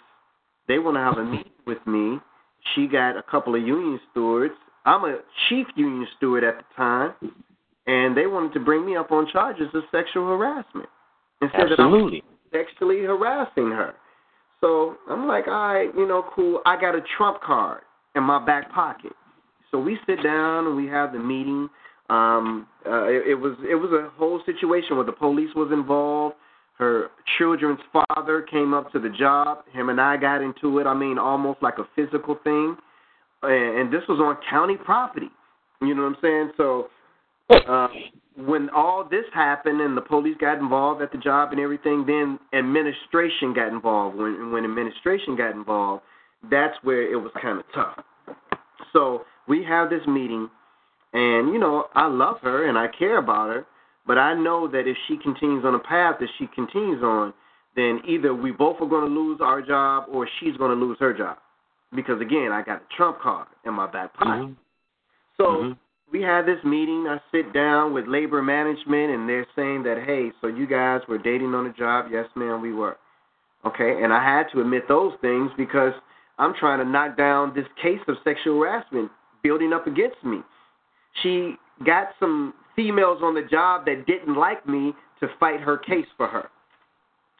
They 0.67 0.79
want 0.79 0.95
to 0.95 1.01
have 1.01 1.17
a 1.17 1.23
meeting 1.23 1.51
with 1.65 1.85
me. 1.87 2.19
She 2.73 2.87
got 2.87 3.17
a 3.17 3.23
couple 3.23 3.55
of 3.55 3.61
union 3.61 3.99
stewards. 4.11 4.53
I'm 4.85 5.03
a 5.03 5.19
chief 5.49 5.67
union 5.75 6.07
steward 6.17 6.43
at 6.43 6.57
the 6.57 6.63
time, 6.75 7.13
and 7.87 8.15
they 8.15 8.25
wanted 8.25 8.53
to 8.53 8.59
bring 8.59 8.85
me 8.85 8.95
up 8.95 9.11
on 9.11 9.27
charges 9.31 9.67
of 9.73 9.83
sexual 9.91 10.27
harassment 10.27 10.89
and 11.41 11.49
said 11.53 11.69
that 11.69 11.79
I'm 11.79 11.93
Absolutely. 11.93 12.23
sexually 12.51 13.01
harassing 13.01 13.69
her. 13.71 13.93
So 14.61 14.95
I'm 15.09 15.27
like, 15.27 15.47
all 15.47 15.73
right, 15.73 15.89
you 15.95 16.07
know, 16.07 16.23
cool. 16.35 16.61
I 16.65 16.79
got 16.79 16.95
a 16.95 17.01
trump 17.17 17.41
card 17.41 17.81
in 18.15 18.23
my 18.23 18.43
back 18.43 18.71
pocket. 18.71 19.13
So 19.71 19.79
we 19.79 19.97
sit 20.07 20.23
down 20.23 20.67
and 20.67 20.75
we 20.75 20.87
have 20.87 21.11
the 21.11 21.19
meeting. 21.19 21.69
Um, 22.09 22.67
uh, 22.85 23.03
it, 23.03 23.31
it 23.31 23.35
was 23.35 23.57
it 23.69 23.75
was 23.75 23.91
a 23.91 24.09
whole 24.17 24.41
situation 24.45 24.95
where 24.95 25.05
the 25.05 25.11
police 25.11 25.49
was 25.55 25.71
involved. 25.71 26.35
Her 26.77 27.09
children's 27.37 27.79
father 27.91 28.43
came 28.43 28.73
up 28.73 28.91
to 28.91 28.99
the 28.99 29.09
job. 29.09 29.63
Him 29.73 29.89
and 29.89 29.99
I 29.99 30.17
got 30.17 30.41
into 30.41 30.79
it. 30.79 30.85
I 30.85 30.93
mean, 30.93 31.17
almost 31.17 31.61
like 31.63 31.79
a 31.79 31.87
physical 31.95 32.37
thing. 32.43 32.77
And, 33.41 33.79
and 33.79 33.93
this 33.93 34.03
was 34.07 34.19
on 34.19 34.37
county 34.49 34.77
property. 34.77 35.29
You 35.81 35.95
know 35.95 36.03
what 36.03 36.09
I'm 36.09 36.17
saying? 36.21 36.51
So 36.57 36.89
uh, 37.67 37.87
when 38.37 38.69
all 38.69 39.07
this 39.09 39.25
happened 39.33 39.81
and 39.81 39.97
the 39.97 40.01
police 40.01 40.37
got 40.39 40.59
involved 40.59 41.01
at 41.01 41.11
the 41.11 41.17
job 41.17 41.51
and 41.51 41.59
everything, 41.59 42.05
then 42.05 42.39
administration 42.57 43.53
got 43.53 43.69
involved. 43.69 44.17
When 44.17 44.51
when 44.51 44.63
administration 44.63 45.35
got 45.35 45.51
involved, 45.51 46.03
that's 46.49 46.75
where 46.83 47.11
it 47.11 47.15
was 47.15 47.31
kind 47.41 47.59
of 47.59 47.65
tough. 47.73 48.03
So 48.93 49.23
we 49.47 49.63
have 49.63 49.89
this 49.89 50.05
meeting, 50.07 50.49
and 51.13 51.53
you 51.53 51.59
know 51.59 51.85
I 51.95 52.07
love 52.07 52.37
her 52.41 52.67
and 52.67 52.77
I 52.77 52.87
care 52.97 53.17
about 53.17 53.49
her, 53.49 53.65
but 54.07 54.17
I 54.17 54.33
know 54.33 54.67
that 54.69 54.87
if 54.87 54.97
she 55.07 55.17
continues 55.17 55.65
on 55.65 55.73
the 55.73 55.79
path 55.79 56.15
that 56.19 56.29
she 56.39 56.47
continues 56.55 57.03
on, 57.03 57.33
then 57.75 58.01
either 58.07 58.33
we 58.33 58.51
both 58.51 58.77
are 58.81 58.87
going 58.87 59.07
to 59.07 59.13
lose 59.13 59.39
our 59.41 59.61
job 59.61 60.05
or 60.09 60.27
she's 60.39 60.57
going 60.57 60.71
to 60.71 60.85
lose 60.85 60.97
her 60.99 61.13
job. 61.13 61.37
Because 61.93 62.19
again, 62.21 62.51
I 62.51 62.63
got 62.63 62.81
a 62.81 62.95
trump 62.95 63.19
card 63.19 63.47
in 63.65 63.73
my 63.73 63.85
back 63.85 64.13
pocket. 64.13 64.47
Mhm. 64.47 64.55
So 65.37 65.45
Mhm. 65.45 65.77
we 66.11 66.21
had 66.21 66.45
this 66.45 66.63
meeting. 66.63 67.07
I 67.07 67.19
sit 67.31 67.53
down 67.53 67.93
with 67.93 68.07
labor 68.07 68.41
management, 68.41 69.11
and 69.11 69.29
they're 69.29 69.45
saying 69.55 69.83
that, 69.83 69.99
hey, 69.99 70.31
so 70.41 70.47
you 70.47 70.65
guys 70.65 71.07
were 71.07 71.17
dating 71.17 71.53
on 71.53 71.65
the 71.65 71.69
job? 71.71 72.07
Yes, 72.09 72.27
ma'am, 72.35 72.61
we 72.61 72.73
were. 72.73 72.97
Okay, 73.65 74.01
and 74.01 74.13
I 74.13 74.23
had 74.23 74.49
to 74.51 74.61
admit 74.61 74.87
those 74.87 75.13
things 75.21 75.51
because 75.57 75.93
I'm 76.39 76.53
trying 76.53 76.79
to 76.79 76.85
knock 76.85 77.17
down 77.17 77.53
this 77.53 77.67
case 77.75 78.01
of 78.07 78.17
sexual 78.23 78.59
harassment 78.59 79.11
building 79.43 79.73
up 79.73 79.87
against 79.87 80.23
me. 80.23 80.43
She 81.21 81.57
got 81.83 82.15
some 82.19 82.53
females 82.77 83.19
on 83.21 83.33
the 83.33 83.41
job 83.41 83.85
that 83.87 84.05
didn't 84.07 84.35
like 84.37 84.65
me 84.65 84.93
to 85.19 85.27
fight 85.39 85.59
her 85.59 85.77
case 85.77 86.05
for 86.15 86.27
her. 86.27 86.47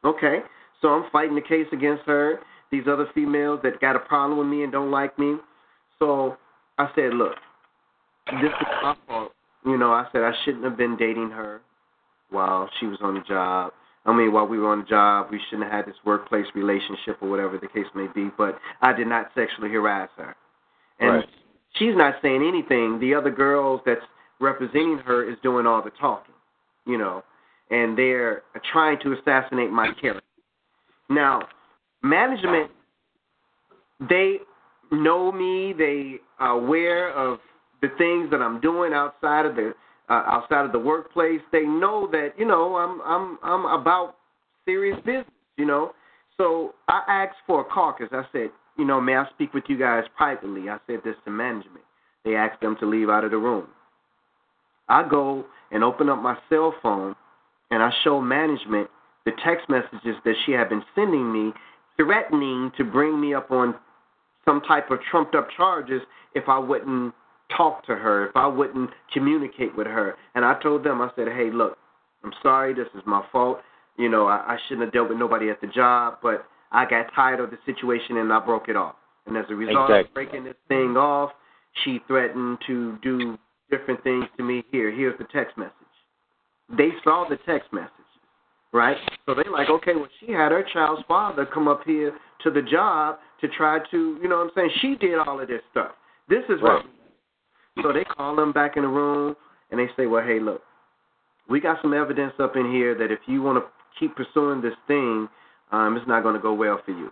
Okay, 0.04 0.40
so 0.82 0.90
I'm 0.90 1.10
fighting 1.12 1.36
the 1.36 1.42
case 1.42 1.68
against 1.72 2.04
her. 2.08 2.40
These 2.72 2.84
other 2.90 3.08
females 3.14 3.62
that 3.64 3.80
got 3.80 3.96
a 3.96 4.00
problem 4.00 4.38
with 4.38 4.48
me 4.48 4.64
and 4.64 4.72
don't 4.72 4.92
like 4.92 5.18
me. 5.18 5.38
So 6.00 6.36
I 6.78 6.90
said, 6.96 7.14
look, 7.14 7.36
this 8.42 8.52
is 8.52 8.68
my 8.84 8.96
fault. 9.08 9.32
You 9.66 9.78
know, 9.78 9.92
I 9.92 10.06
said 10.12 10.22
I 10.22 10.34
shouldn't 10.44 10.64
have 10.66 10.78
been 10.78 10.98
dating 10.98 11.30
her 11.30 11.62
while 12.30 12.70
she 12.80 12.88
was 12.88 12.98
on 13.02 13.16
the 13.16 13.22
job. 13.22 13.72
I 14.06 14.16
mean, 14.16 14.32
while 14.32 14.48
we 14.48 14.58
were 14.58 14.72
on 14.72 14.82
the 14.82 14.86
job, 14.86 15.28
we 15.32 15.40
shouldn't 15.50 15.70
have 15.70 15.86
had 15.86 15.86
this 15.86 16.00
workplace 16.06 16.46
relationship 16.56 17.18
or 17.22 17.30
whatever 17.30 17.58
the 17.58 17.68
case 17.68 17.88
may 17.94 18.08
be. 18.14 18.30
But 18.38 18.58
I 18.82 18.94
did 18.94 19.08
not 19.08 19.32
sexually 19.36 19.70
harass 19.70 20.10
her, 20.18 20.36
and 21.00 21.16
Right. 21.16 21.30
she's 21.74 21.96
not 21.96 22.22
saying 22.22 22.44
anything. 22.44 23.00
The 23.00 23.14
other 23.14 23.32
girls 23.32 23.82
that's 23.86 24.06
representing 24.40 25.00
her 25.06 25.30
is 25.30 25.38
doing 25.44 25.66
all 25.66 25.84
the 25.84 25.92
talking, 26.00 26.34
you 26.86 26.98
know, 26.98 27.24
and 27.70 27.98
they're 27.98 28.44
trying 28.72 28.98
to 29.04 29.14
assassinate 29.14 29.72
my 29.72 29.92
character. 30.00 30.24
Now, 31.10 31.42
management, 32.04 32.72
they 34.10 34.38
know 34.92 35.32
me. 35.32 35.74
They 35.78 36.16
are 36.40 36.52
aware 36.52 37.12
of 37.14 37.40
the 37.82 37.90
things 37.98 38.30
that 38.32 38.42
I'm 38.42 38.60
doing 38.60 38.94
outside 38.94 39.46
of 39.46 39.56
the 39.56 39.74
uh, 40.10 40.24
outside 40.26 40.66
of 40.66 40.72
the 40.72 40.80
workplace. 40.80 41.42
They 41.52 41.64
know 41.64 42.08
that 42.12 42.34
you 42.38 42.46
know 42.46 42.76
I'm 42.76 43.02
I'm 43.02 43.38
I'm 43.44 43.80
about 43.80 44.16
serious 44.66 44.98
business. 45.06 45.26
You 45.58 45.66
know, 45.66 45.94
so 46.38 46.76
I 46.88 47.02
asked 47.08 47.38
for 47.48 47.62
a 47.62 47.66
caucus. 47.66 48.10
I 48.12 48.24
said, 48.32 48.50
you 48.78 48.86
know, 48.86 49.02
may 49.02 49.16
I 49.16 49.26
speak 49.34 49.54
with 49.54 49.64
you 49.68 49.78
guys 49.78 50.04
privately? 50.16 50.70
I 50.70 50.78
said 50.86 51.00
this 51.04 51.16
to 51.26 51.32
management. 51.32 51.84
They 52.24 52.36
asked 52.36 52.62
them 52.62 52.76
to 52.80 52.86
leave 52.86 53.10
out 53.10 53.24
of 53.24 53.32
the 53.32 53.38
room. 53.38 53.68
I 54.90 55.08
go 55.08 55.46
and 55.72 55.84
open 55.84 56.10
up 56.10 56.22
my 56.22 56.38
cell 56.50 56.74
phone 56.82 57.16
and 57.72 57.84
I 57.84 57.92
show 58.04 58.22
management 58.22 58.90
the 59.26 59.32
text 59.44 59.70
messages 59.70 60.16
that 60.24 60.36
she 60.46 60.54
had 60.54 60.70
been 60.70 60.84
sending 60.96 61.32
me, 61.32 61.54
threatening 61.98 62.72
to 62.78 62.84
bring 62.84 63.20
me 63.20 63.34
up 63.34 63.52
on 63.52 63.76
some 64.46 64.62
type 64.62 64.90
of 64.90 65.00
trumped 65.12 65.36
up 65.36 65.50
charges 65.56 66.02
if 66.34 66.48
I 66.48 66.58
wouldn't 66.58 67.14
talk 67.56 67.86
to 67.88 67.96
her, 67.96 68.30
if 68.30 68.36
I 68.36 68.48
wouldn't 68.48 68.90
communicate 69.14 69.76
with 69.76 69.88
her. 69.88 70.16
And 70.36 70.46
I 70.46 70.60
told 70.62 70.84
them, 70.84 71.02
I 71.02 71.10
said, 71.16 71.28
hey, 71.28 71.50
look, 71.52 71.78
I'm 72.24 72.32
sorry, 72.42 72.74
this 72.74 72.88
is 72.96 73.02
my 73.06 73.24
fault. 73.32 73.60
You 73.98 74.10
know, 74.10 74.28
I, 74.28 74.38
I 74.38 74.58
shouldn't 74.68 74.86
have 74.86 74.94
dealt 74.94 75.10
with 75.10 75.18
nobody 75.18 75.50
at 75.50 75.60
the 75.60 75.68
job, 75.68 76.20
but 76.22 76.46
I 76.72 76.86
got 76.86 77.14
tired 77.14 77.40
of 77.40 77.50
the 77.50 77.58
situation 77.66 78.18
and 78.18 78.32
I 78.32 78.40
broke 78.40 78.70
it 78.70 78.76
off. 78.76 78.96
And 79.26 79.36
as 79.36 79.46
a 79.50 79.56
result 79.56 79.90
Exactly. 79.90 80.08
of 80.08 80.14
breaking 80.14 80.44
this 80.46 80.56
thing 80.70 80.96
off, 80.96 81.32
she 81.84 82.00
threatened 82.08 82.60
to 82.68 82.98
do 83.02 83.38
different 83.70 84.04
things 84.04 84.26
to 84.38 84.44
me. 84.44 84.64
Here, 84.72 84.92
here's 84.92 85.18
the 85.18 85.26
text 85.26 85.58
message. 85.58 85.74
They 86.78 86.90
saw 87.04 87.26
the 87.30 87.38
text 87.46 87.72
messages, 87.72 87.92
right? 88.74 88.98
So 89.26 89.34
they 89.34 89.50
like, 89.50 89.70
okay, 89.70 89.96
well, 89.96 90.10
she 90.20 90.32
had 90.32 90.52
her 90.52 90.66
child's 90.74 91.04
father 91.08 91.46
come 91.46 91.68
up 91.68 91.82
here 91.86 92.14
to 92.44 92.52
the 92.52 92.62
job 92.62 93.20
to 93.42 93.48
try 93.48 93.80
to, 93.92 94.20
you 94.22 94.28
know 94.28 94.38
what 94.38 94.46
I'm 94.46 94.52
saying? 94.56 94.72
She 94.82 94.96
did 94.96 95.18
all 95.20 95.40
of 95.40 95.48
this 95.48 95.62
stuff. 95.72 95.92
This 96.28 96.44
is 96.50 96.62
Right. 96.62 96.84
what. 96.84 96.86
So 97.84 97.94
they 97.94 98.04
call 98.04 98.36
them 98.36 98.52
back 98.52 98.76
in 98.76 98.84
the 98.84 98.90
room 98.90 99.36
and 99.70 99.80
they 99.80 99.88
say, 99.96 100.08
well, 100.08 100.26
hey, 100.26 100.40
look, 100.40 100.64
we 101.48 101.60
got 101.60 101.82
some 101.82 101.94
evidence 101.94 102.34
up 102.40 102.56
in 102.56 102.72
here 102.72 102.96
that 102.96 103.12
if 103.12 103.20
you 103.28 103.42
want 103.42 103.64
to 103.64 103.70
keep 104.00 104.16
pursuing 104.16 104.62
this 104.62 104.74
thing, 104.88 105.30
um, 105.72 105.96
it's 105.96 106.08
not 106.08 106.24
going 106.24 106.36
to 106.36 106.42
go 106.42 106.54
well 106.54 106.82
for 106.84 106.92
you. 106.92 107.12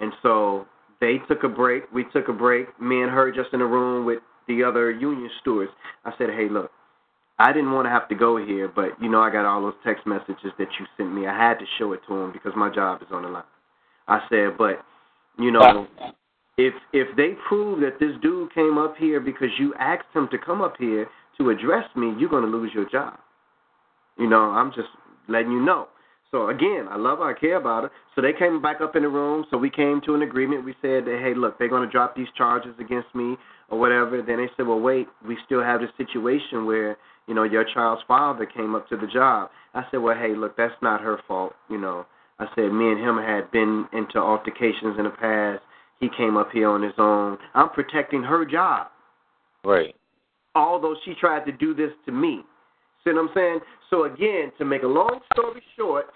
And 0.00 0.12
so 0.22 0.66
they 1.00 1.18
took 1.28 1.44
a 1.44 1.48
break. 1.48 1.84
We 1.92 2.04
took 2.12 2.28
a 2.28 2.32
break. 2.32 2.80
Me 2.80 3.02
and 3.02 3.10
her 3.10 3.30
just 3.30 3.52
in 3.52 3.60
a 3.60 3.66
room 3.66 4.06
with 4.06 4.20
the 4.48 4.64
other 4.64 4.90
union 4.90 5.30
stewards. 5.40 5.70
I 6.04 6.12
said, 6.18 6.30
hey, 6.30 6.48
look, 6.50 6.70
I 7.38 7.52
didn't 7.52 7.72
want 7.72 7.86
to 7.86 7.90
have 7.90 8.08
to 8.08 8.16
go 8.16 8.36
here, 8.36 8.68
but 8.68 9.00
you 9.00 9.08
know 9.08 9.20
I 9.20 9.30
got 9.30 9.46
all 9.46 9.62
those 9.62 9.74
text 9.84 10.06
messages 10.06 10.52
that 10.58 10.68
you 10.78 10.86
sent 10.96 11.14
me. 11.14 11.26
I 11.26 11.36
had 11.36 11.58
to 11.58 11.64
show 11.78 11.92
it 11.92 12.00
to 12.08 12.14
them 12.14 12.32
because 12.32 12.52
my 12.56 12.72
job 12.74 13.00
is 13.02 13.08
on 13.12 13.22
the 13.22 13.28
line. 13.28 13.44
I 14.08 14.20
said, 14.28 14.58
but 14.58 14.84
you 15.38 15.52
know, 15.52 15.86
if 16.56 16.74
if 16.92 17.14
they 17.16 17.34
prove 17.48 17.80
that 17.80 18.00
this 18.00 18.10
dude 18.22 18.52
came 18.52 18.76
up 18.76 18.96
here 18.96 19.20
because 19.20 19.50
you 19.58 19.72
asked 19.78 20.08
him 20.12 20.28
to 20.32 20.38
come 20.38 20.60
up 20.60 20.74
here 20.78 21.06
to 21.38 21.50
address 21.50 21.84
me, 21.94 22.12
you're 22.18 22.28
going 22.28 22.44
to 22.44 22.50
lose 22.50 22.72
your 22.74 22.88
job. 22.90 23.18
You 24.18 24.28
know, 24.28 24.50
I'm 24.50 24.70
just 24.70 24.88
letting 25.28 25.52
you 25.52 25.64
know. 25.64 25.86
So 26.30 26.50
again, 26.50 26.86
I 26.90 26.96
love 26.96 27.18
her, 27.18 27.34
I 27.34 27.38
care 27.38 27.56
about 27.56 27.84
her. 27.84 27.90
So 28.14 28.20
they 28.20 28.32
came 28.32 28.60
back 28.60 28.80
up 28.80 28.96
in 28.96 29.02
the 29.02 29.08
room. 29.08 29.46
So 29.50 29.56
we 29.56 29.70
came 29.70 30.00
to 30.06 30.14
an 30.14 30.22
agreement. 30.22 30.64
We 30.64 30.74
said 30.82 31.04
that 31.06 31.20
hey, 31.22 31.34
look, 31.34 31.58
they're 31.58 31.68
going 31.68 31.86
to 31.86 31.90
drop 31.90 32.14
these 32.14 32.28
charges 32.36 32.74
against 32.78 33.14
me 33.14 33.36
or 33.70 33.78
whatever. 33.78 34.20
Then 34.22 34.38
they 34.38 34.48
said, 34.56 34.66
well, 34.66 34.80
wait, 34.80 35.06
we 35.26 35.38
still 35.46 35.62
have 35.62 35.80
this 35.80 35.90
situation 35.96 36.66
where 36.66 36.96
you 37.26 37.34
know 37.34 37.44
your 37.44 37.64
child's 37.64 38.02
father 38.06 38.46
came 38.46 38.74
up 38.74 38.88
to 38.88 38.96
the 38.96 39.06
job. 39.06 39.50
I 39.74 39.84
said, 39.90 39.98
well, 39.98 40.16
hey, 40.16 40.34
look, 40.34 40.56
that's 40.56 40.74
not 40.82 41.00
her 41.00 41.18
fault. 41.26 41.54
You 41.70 41.78
know, 41.78 42.06
I 42.38 42.46
said 42.54 42.72
me 42.72 42.90
and 42.90 43.00
him 43.00 43.16
had 43.16 43.50
been 43.50 43.86
into 43.92 44.18
altercations 44.18 44.96
in 44.98 45.04
the 45.04 45.10
past. 45.10 45.62
He 46.00 46.08
came 46.16 46.36
up 46.36 46.50
here 46.52 46.68
on 46.68 46.82
his 46.82 46.92
own. 46.98 47.38
I'm 47.54 47.70
protecting 47.70 48.22
her 48.22 48.44
job 48.44 48.88
Right. 49.64 49.94
although 50.54 50.94
she 51.04 51.14
tried 51.14 51.44
to 51.46 51.52
do 51.52 51.74
this 51.74 51.90
to 52.06 52.12
me. 52.12 52.42
See 53.04 53.12
what 53.12 53.20
I'm 53.20 53.30
saying? 53.34 53.60
So 53.90 54.04
again, 54.04 54.52
to 54.58 54.64
make 54.64 54.82
a 54.82 54.86
long 54.86 55.20
story 55.32 55.62
short, 55.76 56.06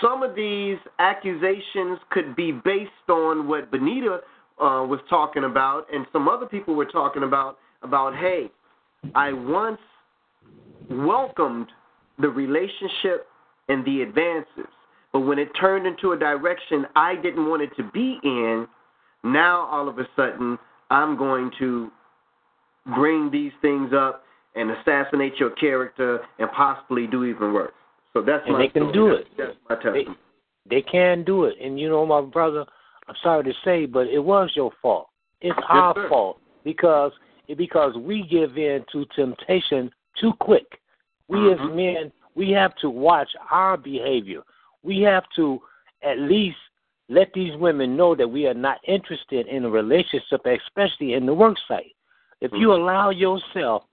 some 0.00 0.22
of 0.22 0.34
these 0.34 0.78
accusations 0.98 1.98
could 2.10 2.34
be 2.34 2.52
based 2.52 2.90
on 3.08 3.46
what 3.46 3.70
Benita 3.70 4.20
uh, 4.60 4.84
was 4.86 5.00
talking 5.10 5.44
about, 5.44 5.86
and 5.92 6.06
some 6.12 6.28
other 6.28 6.46
people 6.46 6.74
were 6.74 6.86
talking 6.86 7.22
about. 7.22 7.58
About 7.82 8.16
hey, 8.16 8.50
I 9.14 9.34
once 9.34 9.80
welcomed 10.88 11.66
the 12.18 12.28
relationship 12.28 13.26
and 13.68 13.84
the 13.84 14.00
advances, 14.00 14.72
but 15.12 15.20
when 15.20 15.38
it 15.38 15.50
turned 15.60 15.86
into 15.86 16.12
a 16.12 16.18
direction 16.18 16.86
I 16.96 17.16
didn't 17.16 17.46
want 17.46 17.60
it 17.60 17.76
to 17.76 17.82
be 17.92 18.18
in, 18.24 18.66
now 19.22 19.66
all 19.66 19.86
of 19.86 19.98
a 19.98 20.08
sudden 20.16 20.58
I'm 20.90 21.18
going 21.18 21.50
to 21.58 21.90
bring 22.94 23.30
these 23.30 23.52
things 23.60 23.90
up 23.94 24.23
and 24.54 24.70
assassinate 24.70 25.34
your 25.38 25.50
character 25.50 26.20
and 26.38 26.50
possibly 26.52 27.06
do 27.06 27.24
even 27.24 27.52
worse. 27.52 27.72
So 28.12 28.22
that's 28.22 28.44
And 28.46 28.54
my 28.54 28.60
they 28.60 28.68
can 28.68 28.90
story. 28.90 28.92
do 28.92 29.08
it. 29.10 29.26
That's 29.36 29.56
my 29.68 29.74
testimony. 29.76 30.16
They 30.68 30.82
can 30.82 31.24
do 31.24 31.44
it. 31.44 31.56
And 31.60 31.78
you 31.78 31.88
know, 31.88 32.06
my 32.06 32.20
brother, 32.20 32.64
I'm 33.08 33.14
sorry 33.22 33.44
to 33.44 33.52
say, 33.64 33.86
but 33.86 34.06
it 34.06 34.20
was 34.20 34.50
your 34.54 34.70
fault. 34.80 35.08
It's 35.40 35.58
our 35.68 35.94
sir. 35.94 36.08
fault 36.08 36.40
because 36.64 37.12
because 37.58 37.94
we 37.96 38.22
give 38.22 38.56
in 38.56 38.84
to 38.92 39.04
temptation 39.14 39.90
too 40.18 40.32
quick. 40.40 40.80
We 41.28 41.38
Mhm. 41.38 41.52
as 41.52 41.76
men, 41.76 42.12
we 42.34 42.50
have 42.52 42.74
to 42.76 42.88
watch 42.88 43.28
our 43.50 43.76
behavior. 43.76 44.42
We 44.82 45.00
have 45.02 45.28
to 45.36 45.60
at 46.02 46.18
least 46.18 46.56
let 47.08 47.32
these 47.34 47.54
women 47.56 47.96
know 47.96 48.14
that 48.14 48.28
we 48.28 48.46
are 48.46 48.54
not 48.54 48.78
interested 48.84 49.46
in 49.46 49.64
a 49.66 49.70
relationship, 49.70 50.46
especially 50.46 51.12
in 51.14 51.26
the 51.26 51.34
work 51.34 51.58
site. 51.68 51.94
If 52.40 52.52
you 52.52 52.72
allow 52.72 53.10
yourself 53.10 53.84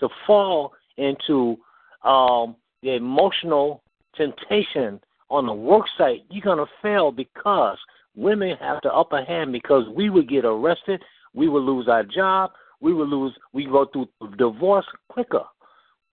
to 0.00 0.08
fall 0.26 0.72
into 0.96 1.56
um, 2.04 2.56
the 2.82 2.94
emotional 2.94 3.82
temptation 4.16 5.00
on 5.30 5.46
the 5.46 5.52
work 5.52 5.86
site, 5.98 6.24
you're 6.30 6.42
going 6.42 6.58
to 6.58 6.72
fail 6.82 7.10
because 7.10 7.78
women 8.14 8.56
have 8.60 8.78
the 8.82 8.92
upper 8.92 9.24
hand 9.24 9.52
because 9.52 9.84
we 9.94 10.10
would 10.10 10.28
get 10.28 10.44
arrested, 10.44 11.02
we 11.34 11.48
would 11.48 11.62
lose 11.62 11.88
our 11.88 12.04
job, 12.04 12.52
we 12.80 12.94
would 12.94 13.08
lose, 13.08 13.34
we 13.52 13.66
go 13.66 13.86
through 13.86 14.08
divorce 14.38 14.86
quicker. 15.08 15.42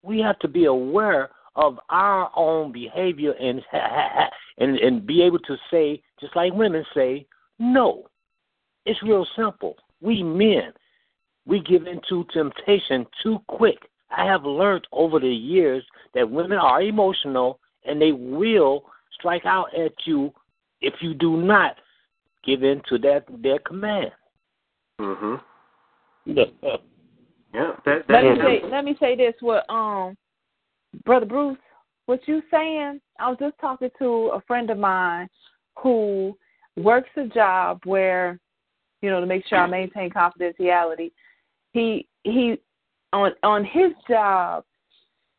We 0.02 0.20
have 0.20 0.40
to 0.40 0.48
be 0.48 0.66
aware 0.66 1.30
of 1.56 1.80
our 1.90 2.32
own 2.36 2.72
behavior 2.72 3.34
and 3.34 3.62
and 4.58 4.78
and 4.78 5.06
be 5.06 5.22
able 5.22 5.40
to 5.40 5.56
say, 5.72 6.02
just 6.20 6.36
like 6.36 6.54
women 6.54 6.84
say, 6.94 7.26
no. 7.60 8.08
It's 8.86 9.02
real 9.02 9.26
simple. 9.38 9.76
We 10.02 10.24
men, 10.24 10.74
we 11.46 11.60
give 11.62 11.88
in 11.88 12.00
to 12.10 12.26
temptation 12.34 13.06
too 13.22 13.40
quick. 13.48 13.78
I 14.16 14.26
have 14.26 14.46
learned 14.46 14.88
over 14.92 15.20
the 15.20 15.28
years 15.28 15.84
that 16.14 16.30
women 16.30 16.58
are 16.58 16.82
emotional 16.82 17.60
and 17.86 18.02
they 18.02 18.12
will 18.12 18.86
strike 19.14 19.46
out 19.46 19.68
at 19.78 19.94
you 20.06 20.32
if 20.82 20.94
you 21.02 21.14
do 21.14 21.38
not 21.38 21.76
give 22.46 22.64
in 22.64 22.82
to 22.90 22.98
that 23.00 23.26
their 23.42 23.60
command. 23.60 24.12
Mhm. 25.00 25.42
Yeah. 26.26 26.46
Yeah. 27.54 27.72
That, 27.86 28.08
that, 28.08 28.10
Let 28.10 28.24
me 28.24 28.30
that- 28.30 28.42
say 28.42 28.62
let 28.70 28.86
me 28.86 28.96
say 29.00 29.16
this 29.16 29.36
what 29.42 29.70
um 29.70 30.16
brother 31.06 31.26
Bruce 31.26 31.58
what 32.06 32.28
you 32.28 32.42
saying, 32.52 33.00
I 33.20 33.30
was 33.30 33.38
just 33.40 33.58
talking 33.60 33.90
to 34.00 34.32
a 34.34 34.42
friend 34.42 34.70
of 34.70 34.78
mine 34.78 35.28
who 35.78 36.38
works 36.76 37.10
a 37.18 37.28
job 37.28 37.80
where, 37.86 38.40
you 39.02 39.10
know, 39.10 39.20
to 39.20 39.26
make 39.26 39.46
sure 39.48 39.60
I 39.60 39.68
maintain 39.68 40.10
confidentiality, 40.10 41.12
he 41.74 42.08
he 42.24 42.60
on 43.12 43.32
on 43.44 43.66
his 43.66 43.92
job, 44.08 44.64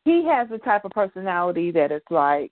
he 0.03 0.23
has 0.25 0.47
the 0.49 0.59
type 0.59 0.85
of 0.85 0.91
personality 0.91 1.71
that 1.71 1.91
is 1.91 2.01
like 2.09 2.51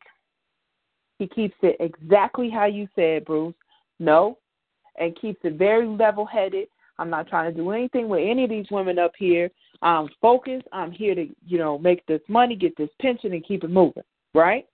he 1.19 1.27
keeps 1.27 1.55
it 1.61 1.77
exactly 1.79 2.49
how 2.49 2.65
you 2.65 2.87
said, 2.95 3.25
Bruce. 3.25 3.53
No, 3.99 4.37
and 4.99 5.19
keeps 5.19 5.39
it 5.43 5.53
very 5.53 5.87
level 5.87 6.25
headed. 6.25 6.67
I'm 6.99 7.09
not 7.09 7.27
trying 7.27 7.51
to 7.51 7.57
do 7.57 7.71
anything 7.71 8.07
with 8.07 8.21
any 8.23 8.43
of 8.43 8.49
these 8.49 8.67
women 8.69 8.99
up 8.99 9.13
here. 9.17 9.49
I'm 9.81 10.09
focused. 10.21 10.67
I'm 10.71 10.91
here 10.91 11.15
to, 11.15 11.27
you 11.45 11.57
know, 11.57 11.77
make 11.77 12.05
this 12.05 12.21
money, 12.27 12.55
get 12.55 12.77
this 12.77 12.89
pension, 13.01 13.33
and 13.33 13.45
keep 13.45 13.63
it 13.63 13.69
moving. 13.69 14.03
Right? 14.33 14.65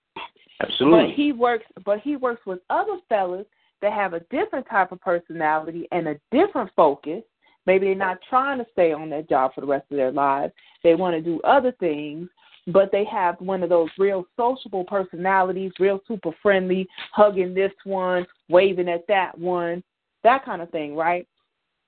Absolutely. 0.62 1.08
But 1.08 1.16
he 1.16 1.32
works. 1.32 1.66
But 1.86 2.00
he 2.00 2.16
works 2.16 2.46
with 2.46 2.60
other 2.70 2.98
fellas 3.08 3.46
that 3.82 3.94
have 3.94 4.14
a 4.14 4.20
different 4.32 4.68
type 4.70 4.92
of 4.92 5.00
personality 5.02 5.88
and 5.92 6.08
a 6.08 6.20
different 6.32 6.70
focus. 6.76 7.24
Maybe 7.66 7.88
they're 7.88 7.96
not 7.96 8.20
trying 8.30 8.58
to 8.60 8.66
stay 8.72 8.92
on 8.92 9.10
that 9.12 9.30
job 9.30 9.54
for 9.54 9.62
the 9.62 9.68
rest 9.68 9.86
of 9.92 9.98
their 9.98 10.12
lives. 10.12 10.54
They 10.84 10.96
want 10.96 11.16
to 11.16 11.22
do 11.22 11.42
other 11.42 11.72
things, 11.80 12.30
but 12.68 12.92
they 12.92 13.06
have 13.06 13.40
one 13.40 13.64
of 13.64 13.70
those 13.70 13.90
real 13.98 14.26
sociable 14.38 14.84
personalities, 14.84 15.72
real 15.80 16.02
super 16.08 16.32
friendly, 16.42 16.88
hugging 17.12 17.54
this 17.54 17.74
one, 17.84 18.26
waving 18.48 18.90
at 18.90 19.08
that 19.08 19.38
one, 19.38 19.84
that 20.24 20.46
kind 20.46 20.62
of 20.62 20.70
thing, 20.72 20.96
right? 20.96 21.28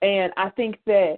And 0.02 0.32
I 0.38 0.50
think 0.50 0.78
that 0.86 1.18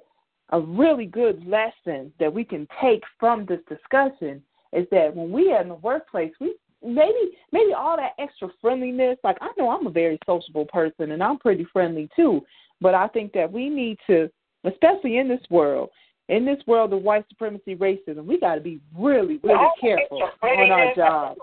a 0.50 0.60
really 0.60 1.06
good 1.06 1.46
lesson 1.48 2.12
that 2.20 2.34
we 2.34 2.44
can 2.44 2.68
take 2.82 3.02
from 3.20 3.46
this 3.46 3.62
discussion 3.70 4.44
is 4.72 4.88
that 4.92 5.16
when 5.16 5.32
we 5.32 5.52
are 5.52 5.62
in 5.62 5.70
the 5.70 5.76
workplace, 5.76 6.34
we 6.40 6.56
maybe 6.84 7.38
maybe 7.52 7.74
all 7.74 7.96
that 7.96 8.14
extra 8.20 8.50
friendliness, 8.62 9.18
like 9.24 9.38
I 9.42 9.50
know 9.58 9.70
I'm 9.70 9.88
a 9.88 9.92
very 9.92 10.20
sociable 10.26 10.66
person 10.66 11.12
and 11.12 11.24
I'm 11.24 11.40
pretty 11.40 11.66
friendly 11.72 12.10
too, 12.16 12.42
but 12.82 12.94
I 12.94 13.08
think 13.08 13.32
that 13.34 13.52
we 13.52 13.70
need 13.70 13.98
to, 14.08 14.30
especially 14.64 15.18
in 15.18 15.28
this 15.28 15.42
world, 15.50 15.90
in 16.30 16.46
this 16.46 16.60
world 16.68 16.94
of 16.94 17.02
white 17.02 17.26
supremacy 17.30 17.76
racism, 17.76 18.26
we 18.26 18.40
got 18.40 18.56
to 18.56 18.62
be 18.62 18.80
really, 18.98 19.40
really 19.44 19.68
careful 19.82 20.22
on 20.42 20.72
our 20.72 20.96
jobs. 20.96 21.40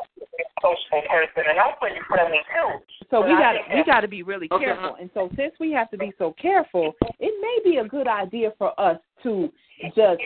Social 0.62 1.02
person, 1.08 1.44
and 1.48 1.58
I'm 1.58 1.76
pretty 1.80 2.00
friendly 2.06 2.38
too. 2.38 2.78
So 3.10 3.22
we 3.22 3.28
But 3.32 3.36
I 3.36 3.40
got 3.40 3.54
think 3.68 3.86
we 3.86 3.92
got 3.92 4.00
to 4.00 4.08
be 4.08 4.22
really 4.22 4.46
Okay. 4.52 4.64
careful. 4.66 4.96
And 5.00 5.08
so 5.14 5.30
since 5.34 5.54
we 5.58 5.72
have 5.72 5.90
to 5.90 5.96
be 5.98 6.12
so 6.18 6.34
careful, 6.40 6.92
it 7.18 7.32
may 7.40 7.70
be 7.70 7.78
a 7.78 7.84
good 7.84 8.06
idea 8.06 8.52
for 8.58 8.78
us 8.78 8.98
to 9.22 9.50
just 9.96 10.20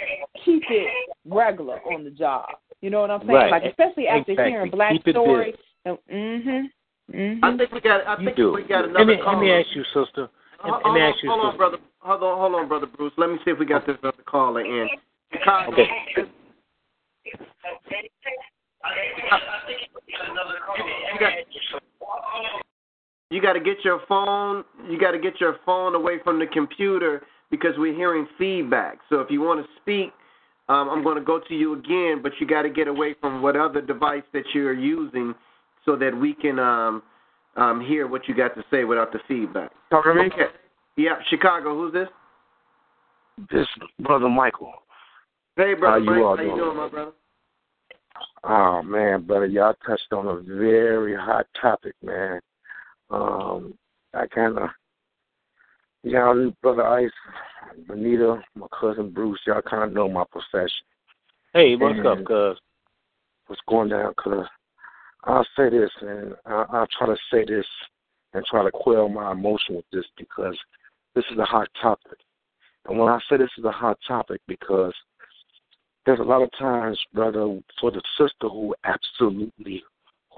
keep 0.44 0.62
it 0.70 0.88
regular 1.24 1.80
on 1.92 2.02
the 2.02 2.10
job. 2.10 2.48
You 2.80 2.90
know 2.90 3.00
what 3.00 3.12
I'm 3.12 3.20
saying? 3.20 3.32
Right. 3.32 3.50
Like 3.50 3.64
especially 3.64 4.08
after 4.08 4.32
Exactly. 4.32 4.50
hearing 4.52 4.70
black 4.70 4.92
Keep 4.92 5.08
it 5.08 5.14
stories. 5.14 5.54
Mhm. 5.86 6.70
Mhm. 7.12 7.38
I 7.42 7.56
think 7.56 7.70
we 7.72 7.80
got. 7.80 8.04
I 8.06 8.18
You 8.18 8.24
think 8.24 8.36
do. 8.36 8.52
we 8.52 8.62
got 8.64 8.84
another 8.86 8.98
Let 8.98 9.06
me 9.06 9.16
caller. 9.22 9.36
let 9.36 9.40
me 9.40 9.52
ask 9.52 9.68
you, 9.76 9.84
sister. 9.84 10.28
Hold, 10.64 10.82
let 10.84 10.92
me 10.94 11.00
hold 11.00 11.14
ask 11.14 11.22
you, 11.22 11.30
on, 11.30 11.38
hold 11.38 11.52
on, 11.52 11.56
brother. 11.56 11.78
Hold 12.00 12.22
on, 12.22 12.38
hold 12.38 12.54
on, 12.54 12.68
brother 12.68 12.86
Bruce. 12.86 13.12
Let 13.18 13.30
me 13.30 13.36
see 13.44 13.50
if 13.50 13.58
we 13.58 13.66
got 13.66 13.86
this 13.86 13.96
other 14.02 14.22
caller 14.26 14.64
in. 14.64 14.88
Chicago. 15.32 15.72
Okay. 15.72 15.88
You 21.12 21.20
got, 21.20 21.32
you 23.30 23.42
got 23.42 23.52
to 23.54 23.60
get 23.60 23.84
your 23.84 24.00
phone. 24.08 24.64
You 24.88 24.98
got 24.98 25.12
to 25.12 25.18
get 25.18 25.40
your 25.40 25.56
phone 25.66 25.94
away 25.94 26.18
from 26.24 26.38
the 26.38 26.46
computer 26.46 27.22
because 27.50 27.72
we're 27.76 27.94
hearing 27.94 28.26
feedback. 28.38 28.98
So 29.08 29.20
if 29.20 29.30
you 29.30 29.40
want 29.40 29.64
to 29.64 29.72
speak, 29.80 30.12
um, 30.68 30.88
I'm 30.88 31.02
going 31.04 31.16
to 31.16 31.24
go 31.24 31.40
to 31.46 31.54
you 31.54 31.74
again, 31.74 32.20
but 32.22 32.32
you 32.40 32.46
got 32.46 32.62
to 32.62 32.70
get 32.70 32.88
away 32.88 33.14
from 33.20 33.42
what 33.42 33.54
other 33.56 33.82
device 33.82 34.22
that 34.32 34.44
you're 34.54 34.72
using 34.72 35.34
so 35.84 35.96
that 35.96 36.16
we 36.16 36.34
can 36.34 36.58
um, 36.58 37.02
um, 37.56 37.84
hear 37.84 38.06
what 38.06 38.28
you 38.28 38.34
got 38.34 38.54
to 38.54 38.64
say 38.70 38.84
without 38.84 39.12
the 39.12 39.20
feedback. 39.28 39.70
Talking 39.90 40.14
to 40.16 40.22
me? 40.22 40.26
Okay. 40.26 40.52
Yeah, 40.96 41.16
Chicago. 41.28 41.74
Who's 41.74 41.92
this? 41.92 42.08
This 43.50 43.66
brother 44.00 44.28
Michael. 44.28 44.72
Hey, 45.56 45.74
brother. 45.74 46.04
How 46.04 46.04
you 46.04 46.10
Mike. 46.10 46.24
all 46.24 46.36
How 46.36 46.42
you 46.42 46.48
doing? 46.50 46.60
doing, 46.60 46.76
my 46.76 46.88
brother? 46.88 47.12
Oh 48.44 48.82
man, 48.82 49.22
brother, 49.22 49.46
y'all 49.46 49.74
touched 49.86 50.12
on 50.12 50.28
a 50.28 50.40
very 50.40 51.16
hot 51.16 51.46
topic, 51.60 51.94
man. 52.02 52.40
Um, 53.10 53.74
I 54.12 54.26
kind 54.28 54.58
of, 54.58 54.68
y'all, 56.02 56.52
brother 56.62 56.86
Ice, 56.86 57.10
Benita, 57.88 58.40
my 58.54 58.66
cousin 58.78 59.10
Bruce, 59.10 59.40
y'all 59.46 59.62
kind 59.62 59.84
of 59.84 59.92
know 59.92 60.08
my 60.08 60.24
profession. 60.30 60.84
Hey, 61.52 61.74
what's 61.74 61.98
up, 62.06 62.18
And 62.18 62.26
cuz? 62.26 62.58
What's 63.46 63.62
going 63.68 63.88
down? 63.88 64.14
Cause 64.16 64.46
I'll 65.26 65.46
say 65.56 65.70
this, 65.70 65.90
and 66.00 66.34
I, 66.44 66.64
I'll 66.70 66.88
try 66.98 67.06
to 67.06 67.16
say 67.32 67.44
this 67.46 67.66
and 68.34 68.44
try 68.44 68.62
to 68.62 68.70
quell 68.70 69.08
my 69.08 69.32
emotion 69.32 69.76
with 69.76 69.84
this 69.92 70.04
because 70.18 70.58
this 71.14 71.24
is 71.30 71.38
a 71.38 71.44
hot 71.44 71.68
topic. 71.80 72.18
And 72.86 72.98
when 72.98 73.08
I 73.08 73.18
say 73.28 73.38
this 73.38 73.50
is 73.56 73.64
a 73.64 73.72
hot 73.72 73.98
topic, 74.06 74.40
because 74.46 74.92
there's 76.04 76.20
a 76.20 76.24
lot 76.24 76.42
of 76.42 76.50
times, 76.58 76.98
brother, 77.14 77.58
for 77.80 77.90
the 77.90 78.02
sister 78.18 78.48
who 78.48 78.74
absolutely 78.84 79.82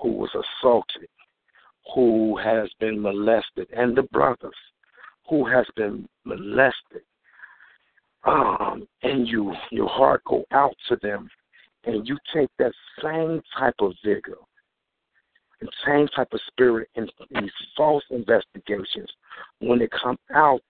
who 0.01 0.13
was 0.13 0.31
assaulted, 0.35 1.09
who 1.95 2.37
has 2.37 2.69
been 2.79 3.01
molested, 3.01 3.69
and 3.77 3.97
the 3.97 4.03
brothers 4.05 4.55
who 5.29 5.45
has 5.47 5.67
been 5.75 6.09
molested, 6.25 7.03
um, 8.25 8.87
and 9.03 9.27
you 9.27 9.53
your 9.73 9.89
heart 9.89 10.23
go 10.27 10.45
out 10.53 10.77
to 10.89 10.97
them, 11.03 11.29
and 11.85 12.07
you 12.07 12.17
take 12.33 12.51
that 12.59 12.73
same 13.03 13.43
type 13.59 13.75
of 13.81 13.93
vigor 14.05 14.37
and 15.61 15.71
same 15.87 16.09
type 16.09 16.29
of 16.33 16.41
spirit 16.47 16.89
in, 16.95 17.09
in 17.31 17.43
these 17.43 17.51
false 17.77 18.05
investigations. 18.11 19.11
When 19.61 19.79
they 19.79 19.89
come 19.89 20.19
out, 20.35 20.61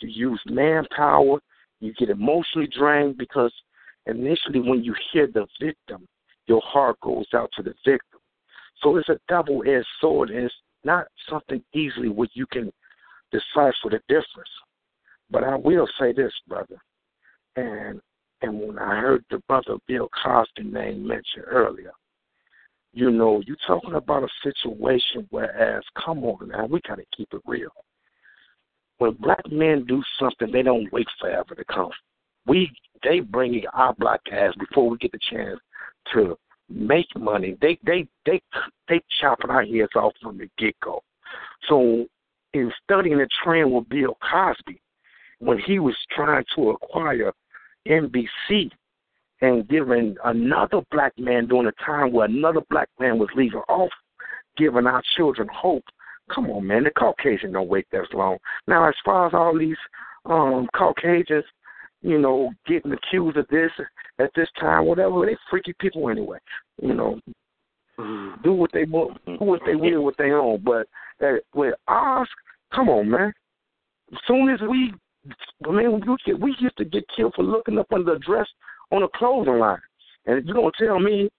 you 0.00 0.08
use 0.08 0.40
manpower, 0.46 1.40
you 1.80 1.92
get 1.94 2.10
emotionally 2.10 2.68
drained 2.68 3.18
because 3.18 3.52
initially 4.06 4.60
when 4.60 4.82
you 4.82 4.94
hear 5.12 5.26
the 5.26 5.46
victim, 5.60 6.06
your 6.46 6.62
heart 6.64 6.98
goes 7.00 7.26
out 7.34 7.50
to 7.56 7.62
the 7.62 7.74
victim. 7.84 8.20
So 8.82 8.96
it's 8.96 9.08
a 9.08 9.20
double 9.28 9.62
edged 9.66 9.86
sword 10.00 10.30
and 10.30 10.44
it's 10.44 10.54
not 10.84 11.06
something 11.28 11.62
easily 11.74 12.08
where 12.08 12.28
you 12.32 12.46
can 12.46 12.72
decipher 13.30 13.90
the 13.90 14.00
difference. 14.08 14.50
But 15.30 15.44
I 15.44 15.54
will 15.56 15.88
say 15.98 16.12
this, 16.12 16.32
brother, 16.48 16.80
and 17.56 18.00
and 18.42 18.58
when 18.58 18.78
I 18.78 19.00
heard 19.00 19.24
the 19.30 19.38
brother 19.46 19.76
Bill 19.86 20.08
Cosby 20.22 20.62
name 20.62 21.06
mentioned 21.06 21.44
earlier, 21.46 21.92
you 22.92 23.10
know, 23.10 23.42
you're 23.46 23.56
talking 23.66 23.94
about 23.94 24.24
a 24.24 24.28
situation 24.42 25.26
whereas, 25.30 25.82
come 26.04 26.24
on 26.24 26.48
now, 26.48 26.66
we 26.66 26.80
gotta 26.86 27.04
keep 27.16 27.28
it 27.32 27.42
real. 27.46 27.70
When 28.98 29.12
black 29.14 29.50
men 29.50 29.86
do 29.86 30.02
something, 30.18 30.50
they 30.52 30.62
don't 30.62 30.92
wait 30.92 31.06
forever 31.20 31.54
to 31.54 31.64
come. 31.64 31.90
We 32.46 32.70
they 33.02 33.20
bring 33.20 33.54
in 33.54 33.66
our 33.72 33.94
black 33.94 34.20
ass 34.30 34.54
before 34.58 34.90
we 34.90 34.98
get 34.98 35.12
the 35.12 35.18
chance 35.30 35.58
to 36.12 36.36
make 36.68 37.06
money. 37.16 37.56
They 37.60 37.78
they 37.84 38.06
they 38.26 38.40
they 38.88 39.00
chopping 39.20 39.50
our 39.50 39.64
heads 39.64 39.92
off 39.94 40.12
from 40.22 40.38
the 40.38 40.48
get 40.58 40.78
go. 40.80 41.02
So 41.68 42.06
in 42.52 42.72
studying 42.82 43.18
the 43.18 43.28
trend 43.42 43.72
with 43.72 43.88
Bill 43.88 44.16
Cosby, 44.28 44.80
when 45.38 45.58
he 45.58 45.78
was 45.78 45.96
trying 46.14 46.44
to 46.56 46.70
acquire 46.70 47.32
NBC 47.88 48.70
and 49.40 49.68
giving 49.68 50.16
another 50.24 50.80
black 50.90 51.12
man 51.18 51.46
during 51.46 51.68
a 51.68 51.84
time 51.84 52.12
where 52.12 52.26
another 52.26 52.60
black 52.70 52.88
man 52.98 53.18
was 53.18 53.28
leaving 53.34 53.62
off, 53.68 53.90
giving 54.56 54.86
our 54.86 55.02
children 55.16 55.48
hope. 55.52 55.84
Come 56.34 56.50
on, 56.50 56.66
man, 56.66 56.84
the 56.84 56.90
Caucasian 56.90 57.52
don't 57.52 57.68
wait 57.68 57.86
that 57.90 58.12
long. 58.12 58.38
Now, 58.66 58.88
as 58.88 58.94
far 59.04 59.26
as 59.26 59.34
all 59.34 59.58
these 59.58 59.76
um 60.26 60.68
Caucasians, 60.76 61.44
you 62.02 62.18
know, 62.18 62.52
getting 62.66 62.92
accused 62.92 63.36
of 63.36 63.48
this 63.48 63.70
at 64.18 64.30
this 64.36 64.48
time, 64.58 64.84
whatever, 64.84 65.24
they 65.26 65.36
freaky 65.50 65.74
people 65.80 66.08
anyway. 66.08 66.38
You 66.80 66.94
know, 66.94 67.20
do 68.44 68.52
what 68.52 68.70
they 68.72 68.84
want, 68.84 69.24
do 69.26 69.36
what 69.40 69.60
they 69.66 69.74
will 69.74 70.04
with 70.04 70.16
their 70.16 70.38
own. 70.38 70.62
But 70.64 70.86
uh, 71.24 71.36
with 71.54 71.74
ours, 71.88 72.28
come 72.74 72.88
on, 72.88 73.10
man. 73.10 73.32
As 74.12 74.18
soon 74.26 74.48
as 74.50 74.60
we, 74.60 74.92
man, 75.68 76.00
we, 76.00 76.34
we 76.34 76.56
used 76.58 76.76
to 76.78 76.84
get 76.84 77.04
killed 77.14 77.34
for 77.34 77.42
looking 77.42 77.78
up 77.78 77.92
under 77.92 78.14
the 78.14 78.18
dress 78.20 78.46
on 78.90 79.02
a 79.02 79.08
clothing 79.14 79.58
line. 79.58 79.78
And 80.26 80.38
if 80.38 80.44
you're 80.44 80.54
gonna 80.54 80.70
tell 80.78 80.98
me 80.98 81.30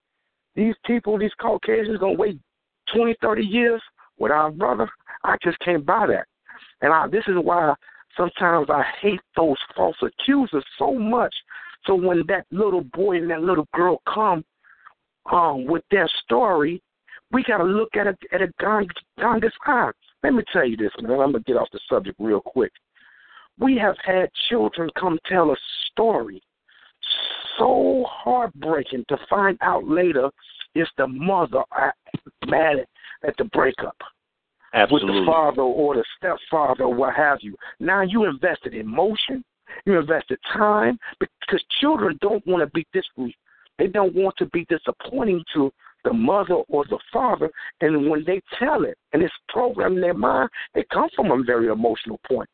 these 0.56 0.76
people, 0.86 1.18
these 1.18 1.32
Caucasians, 1.40 2.00
gonna 2.00 2.14
wait 2.14 2.40
twenty, 2.94 3.16
thirty 3.22 3.44
years 3.44 3.82
with 4.18 4.32
our 4.32 4.52
brother? 4.52 4.90
I 5.24 5.38
just 5.44 5.60
can't 5.60 5.86
buy 5.86 6.08
that. 6.08 6.26
And 6.82 6.94
I, 6.94 7.08
this 7.08 7.24
is 7.28 7.36
why 7.42 7.74
sometimes 8.18 8.68
I 8.70 8.84
hate 9.02 9.22
those 9.36 9.58
false 9.76 9.96
accusers 10.02 10.66
so 10.78 10.94
much. 10.94 11.34
So 11.86 11.96
when 11.96 12.24
that 12.28 12.46
little 12.52 12.84
boy 12.94 13.18
and 13.18 13.30
that 13.32 13.42
little 13.42 13.68
girl 13.74 14.02
come 14.12 14.44
um, 15.32 15.66
with 15.66 15.84
their 15.92 16.10
story, 16.24 16.82
we 17.32 17.44
got 17.44 17.58
to 17.58 17.64
look 17.64 17.96
at 17.96 18.08
it 18.08 18.18
at 18.34 18.42
a 18.42 18.52
Ganga's 18.60 19.54
eye. 19.66 19.92
Let 20.24 20.34
me 20.34 20.44
tell 20.52 20.66
you 20.66 20.78
this, 20.78 20.92
man. 21.02 21.12
I'm 21.12 21.32
gonna 21.32 21.40
get 21.40 21.58
off 21.58 21.70
the 21.72 21.80
subject 21.90 22.18
real 22.20 22.42
quick. 22.42 22.72
We 23.60 23.78
have 23.78 23.96
had 24.04 24.30
children 24.50 24.90
come 25.00 25.18
tell 25.28 25.52
a 25.52 25.56
story 25.92 26.42
so 27.58 28.06
heartbreaking 28.08 29.06
to 29.10 29.18
find 29.30 29.58
out 29.62 29.88
later 29.88 30.30
It's 30.74 30.90
the 30.98 31.08
mother 31.08 31.64
mad 32.48 32.86
at, 33.24 33.38
the 33.38 33.44
breakup 33.46 33.98
Absolutely. 34.74 35.12
with 35.12 35.26
the 35.26 35.32
father 35.32 35.62
or 35.62 35.96
the 35.96 36.04
stepfather 36.18 36.86
or 36.86 36.94
what 36.94 37.14
have 37.16 37.40
you. 37.42 37.56
Now 37.80 38.02
you 38.02 38.26
invested 38.26 38.74
emotion, 38.74 39.44
you 39.86 40.00
invested 40.00 40.40
time, 40.54 40.98
because 41.20 41.64
children 41.80 42.18
don't 42.22 42.46
want 42.48 42.64
to 42.64 42.72
be 42.74 42.86
discreet. 42.94 43.36
They 43.78 43.88
don't 43.88 44.16
want 44.16 44.36
to 44.38 44.46
be 44.48 44.66
disappointing 44.70 45.44
to 45.54 45.72
the 46.04 46.14
mother 46.14 46.56
or 46.70 46.86
the 46.86 47.00
father. 47.12 47.50
And 47.82 48.10
when 48.10 48.24
they 48.26 48.42
tell 48.58 48.84
it 48.84 48.98
and 49.14 49.22
it's 49.22 49.34
programmed 49.50 49.98
in 49.98 50.02
their 50.02 50.14
mind, 50.14 50.50
it 50.74 50.90
comes 50.90 51.12
from 51.16 51.32
a 51.32 51.44
very 51.44 51.68
emotional 51.68 52.20
point. 52.28 52.50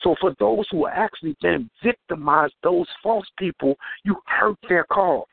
So 0.00 0.14
for 0.20 0.34
those 0.38 0.66
who 0.70 0.86
are 0.86 0.92
actually 0.92 1.36
been 1.40 1.70
victimized, 1.82 2.54
those 2.62 2.86
false 3.02 3.26
people, 3.38 3.76
you 4.04 4.16
hurt 4.26 4.56
their 4.68 4.84
cause. 4.84 5.26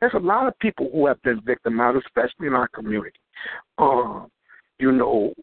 There's 0.00 0.14
a 0.14 0.18
lot 0.18 0.48
of 0.48 0.58
people 0.58 0.90
who 0.92 1.06
have 1.06 1.22
been 1.22 1.40
victimized, 1.44 1.98
especially 2.06 2.46
in 2.46 2.54
our 2.54 2.68
community. 2.68 3.18
Um, 3.78 4.30
you 4.78 4.92
know, 4.92 5.34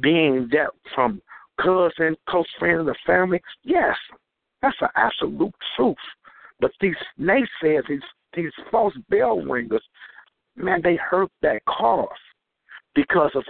being 0.00 0.48
that 0.52 0.70
from 0.94 1.20
cousin, 1.60 2.16
close 2.28 2.46
friends 2.58 2.86
the 2.86 2.94
family, 3.06 3.40
yes, 3.62 3.96
that's 4.62 4.76
an 4.80 4.88
absolute 4.96 5.54
truth. 5.76 5.96
But 6.60 6.72
these 6.80 6.94
naysayers, 7.18 7.86
these 7.88 8.00
these 8.34 8.52
false 8.70 8.94
bell 9.10 9.40
ringers, 9.40 9.82
man, 10.56 10.80
they 10.82 10.96
hurt 10.96 11.30
that 11.42 11.64
cause 11.66 12.08
because 12.94 13.30
of 13.34 13.44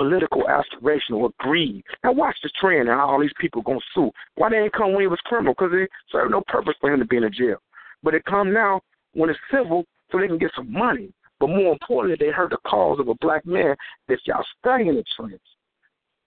political 0.00 0.48
aspiration 0.48 1.14
or 1.14 1.30
greed. 1.38 1.84
Now 2.02 2.12
watch 2.12 2.36
the 2.42 2.50
trend 2.58 2.88
and 2.88 2.98
all 2.98 3.20
these 3.20 3.30
people 3.38 3.60
gonna 3.60 3.80
sue. 3.94 4.10
Why 4.36 4.48
they 4.48 4.56
ain't 4.56 4.72
come 4.72 4.92
when 4.92 5.02
he 5.02 5.06
was 5.06 5.20
criminal? 5.26 5.52
Because 5.52 5.72
it 5.74 5.90
served 6.10 6.30
no 6.30 6.42
purpose 6.46 6.74
for 6.80 6.90
him 6.90 7.00
to 7.00 7.04
be 7.04 7.18
in 7.18 7.24
a 7.24 7.30
jail. 7.30 7.58
But 8.02 8.14
it 8.14 8.24
come 8.24 8.50
now 8.50 8.80
when 9.12 9.28
it's 9.28 9.38
civil 9.52 9.84
so 10.10 10.18
they 10.18 10.26
can 10.26 10.38
get 10.38 10.52
some 10.56 10.72
money. 10.72 11.12
But 11.38 11.50
more 11.50 11.72
importantly, 11.72 12.16
they 12.18 12.32
hurt 12.32 12.50
the 12.50 12.56
cause 12.66 12.98
of 12.98 13.08
a 13.08 13.14
black 13.20 13.44
man 13.44 13.76
that 14.08 14.18
y'all 14.24 14.44
studying 14.58 14.94
the 14.94 15.04
trends. 15.16 15.38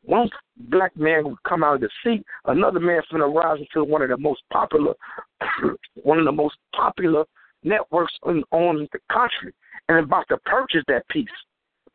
One 0.03 0.30
black 0.69 0.95
man 0.95 1.24
would 1.24 1.41
come 1.47 1.63
out 1.63 1.76
of 1.76 1.82
the 1.82 1.89
seat, 2.03 2.24
another 2.45 2.80
man 2.80 3.01
finna 3.11 3.34
rise 3.34 3.59
into 3.59 3.89
one 3.89 4.01
of 4.01 4.09
the 4.09 4.17
most 4.17 4.41
popular, 4.51 4.93
one 6.03 6.19
of 6.19 6.26
the 6.26 6.32
most 6.32 6.55
popular 6.76 7.26
networks 7.63 8.13
on, 8.24 8.43
on 8.51 8.88
the 8.91 8.99
country, 9.11 9.53
and 9.88 9.99
about 9.99 10.28
to 10.30 10.38
purchase 10.45 10.84
that 10.88 11.07
piece. 11.07 11.28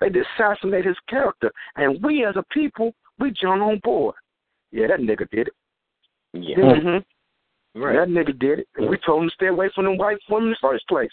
They 0.00 0.08
assassinate 0.08 0.84
his 0.84 0.96
character, 1.08 1.50
and 1.76 2.02
we 2.02 2.24
as 2.24 2.36
a 2.36 2.44
people, 2.52 2.94
we 3.18 3.30
jump 3.30 3.62
on 3.62 3.80
board. 3.82 4.14
Yeah, 4.70 4.86
that 4.88 5.00
nigga 5.00 5.28
did 5.30 5.48
it. 5.48 5.54
Yeah. 6.34 6.56
Mm-hmm. 6.56 7.80
Right. 7.82 7.96
That 7.96 8.08
nigga 8.08 8.38
did 8.38 8.60
it. 8.60 8.68
And 8.76 8.88
we 8.88 8.98
told 9.04 9.22
him 9.22 9.28
to 9.28 9.34
stay 9.34 9.46
away 9.46 9.70
from 9.74 9.84
them 9.84 9.98
white 9.98 10.18
women 10.28 10.48
in 10.48 10.50
the 10.50 10.56
first 10.60 10.86
place. 10.88 11.10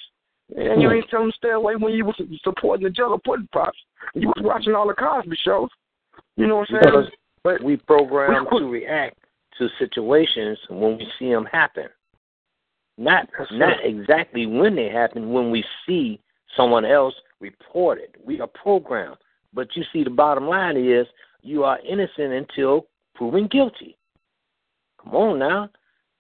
And 0.56 0.82
you 0.82 0.92
ain't 0.92 1.10
telling 1.10 1.28
him 1.28 1.32
to 1.32 1.38
stay 1.38 1.52
away 1.52 1.76
when 1.76 1.94
you 1.94 2.06
was 2.06 2.16
supporting 2.44 2.84
the 2.84 2.90
Jello 2.92 3.20
pudding 3.26 3.48
pops. 3.52 3.78
You 4.14 4.28
was 4.28 4.44
watching 4.44 4.76
all 4.76 4.88
the 4.88 4.94
Cosby 4.94 5.36
shows. 5.44 5.70
You 6.38 6.48
know 6.48 6.58
what 6.58 6.70
I'm 6.72 6.84
saying? 6.84 7.10
But 7.44 7.64
we 7.64 7.78
program 7.78 8.46
to 8.52 8.70
react 8.70 9.18
to 9.58 9.68
situations 9.80 10.58
when 10.70 10.98
we 10.98 11.08
see 11.18 11.30
them 11.30 11.46
happen. 11.46 11.88
Not 12.98 13.28
not 13.52 13.78
exactly 13.84 14.46
when 14.46 14.76
they 14.76 14.90
happen, 14.90 15.32
when 15.32 15.52
we 15.52 15.64
see 15.86 16.20
someone 16.56 16.86
else 16.86 17.14
report 17.50 18.00
it. 18.00 18.16
We 18.24 18.42
are 18.42 18.48
programmed. 18.48 19.18
But 19.54 19.68
you 19.76 19.84
see, 19.92 20.04
the 20.04 20.10
bottom 20.10 20.48
line 20.48 20.78
is 20.78 21.06
you 21.42 21.64
are 21.64 21.80
innocent 21.88 22.34
until 22.34 22.88
proven 23.16 23.48
guilty. 23.48 23.98
Come 25.02 25.16
on 25.16 25.40
now. 25.40 25.70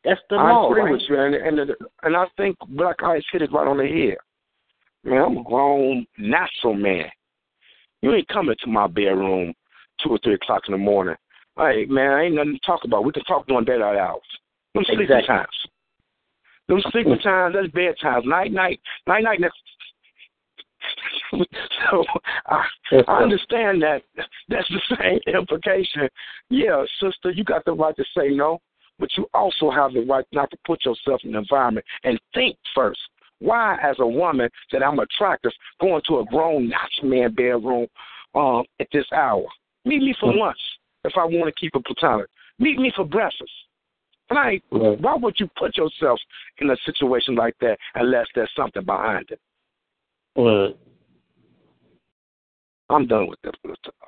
That's 0.04 0.22
the 0.30 0.36
I 0.36 0.52
law, 0.52 0.70
agree 0.70 0.84
right? 0.84 0.92
with 0.92 1.02
you, 1.10 1.20
and 1.20 1.34
and 1.36 1.72
and 2.04 2.16
I 2.16 2.26
think 2.38 2.58
Black 2.70 3.02
Ice 3.04 3.24
hit 3.32 3.42
it 3.42 3.52
right 3.52 3.68
on 3.68 3.78
the 3.78 3.88
head. 3.88 4.18
Man, 5.04 5.22
I'm 5.22 5.38
a 5.38 5.44
grown, 5.44 6.06
natural 6.18 6.76
man. 6.76 7.10
You 8.02 8.14
ain't 8.14 8.28
coming 8.28 8.56
to 8.64 8.70
my 8.70 8.88
bedroom 8.88 9.54
two 10.04 10.10
or 10.12 10.20
three 10.24 10.36
o'clock 10.36 10.64
in 10.68 10.74
the 10.74 10.78
morning. 10.78 11.16
Hey, 11.58 11.86
man, 11.90 12.12
I 12.12 12.24
ain't 12.24 12.36
nothing 12.36 12.54
to 12.54 12.66
talk 12.66 12.84
about. 12.84 13.04
We 13.04 13.12
can 13.14 13.24
talk 13.24 13.48
during 13.48 13.66
daylight 13.66 13.98
hours. 13.98 14.22
Them 14.74 14.84
sleeping 14.86 15.04
Exactly. 15.06 15.28
times. 15.28 15.68
Them 16.68 16.82
sleeping 16.92 17.20
times, 17.20 17.56
that's 17.56 17.72
bedtime. 17.74 18.28
Night, 18.28 18.52
night, 18.52 18.80
night, 19.08 19.24
night. 19.24 19.40
Next. 19.40 19.58
so 21.92 22.04
I, 22.48 22.66
I 23.08 23.24
understand 23.24 23.82
that. 23.84 24.02
That's 24.50 24.70
the 24.70 24.98
same 25.00 25.20
implication. 25.36 26.08
Yeah, 26.50 26.84
sister, 27.02 27.32
you 27.32 27.44
got 27.44 27.66
the 27.66 27.74
right 27.74 27.96
to 27.96 28.04
say 28.18 28.30
no, 28.30 28.60
but 29.00 29.10
you 29.18 29.28
also 29.34 29.70
have 29.72 29.94
the 29.94 30.02
right 30.02 30.26
not 30.32 30.52
to 30.52 30.58
put 30.66 30.86
yourself 30.86 31.22
in 31.24 31.32
an 31.32 31.42
environment 31.42 31.86
and 32.04 32.20
think 32.34 32.58
first. 32.74 33.00
Why, 33.40 33.78
as 33.84 33.98
a 34.00 34.08
woman, 34.08 34.50
that 34.72 34.84
I'm 34.84 35.00
attractive, 35.00 35.52
going 35.82 36.02
to 36.08 36.20
a 36.20 36.26
grown 36.26 36.72
man 37.04 37.34
bedroom 37.34 37.88
um, 38.34 38.64
at 38.80 38.88
this 38.94 39.06
hour? 39.14 39.46
Meet 39.84 40.02
me 40.02 40.16
for 40.20 40.34
lunch 40.34 40.58
if 41.04 41.14
I 41.18 41.26
want 41.26 41.54
to 41.54 41.60
keep 41.60 41.76
it 41.76 41.86
platonic. 41.86 42.28
Meet 42.60 42.80
me 42.80 42.92
for 42.96 43.06
breakfast. 43.06 43.52
Right? 44.32 44.64
Right. 44.72 45.00
Why 45.00 45.16
would 45.16 45.36
you 45.40 45.48
put 45.58 45.78
yourself 45.78 46.20
in 46.60 46.72
a 46.72 46.78
situation 46.86 47.36
like 47.36 47.56
that 47.62 47.78
unless 47.94 48.26
there's 48.34 48.50
something 48.56 48.84
behind 48.84 49.28
it? 49.30 49.40
Right. 50.36 50.76
I'm 52.90 53.08
done 53.08 53.28
with 53.28 53.40
that. 53.44 53.56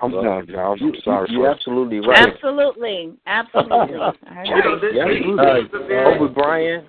I'm 0.01 0.11
Well, 0.11 0.23
done, 0.23 0.47
y'all. 0.47 0.73
I'm 0.73 0.77
You, 0.77 0.93
sorry 1.03 1.27
you're 1.31 1.49
absolutely 1.49 1.99
right. 1.99 2.27
Absolutely. 2.33 3.13
Absolutely. 3.25 3.95
I 4.29 4.43
You 4.43 4.63
know, 4.63 4.79
this, 4.79 4.91
Yeah. 4.93 5.07
this, 5.07 5.17
is 5.17 5.73
a 5.73 5.87
very, 5.87 6.17
Kobe 6.19 6.33
Bryant, 6.33 6.87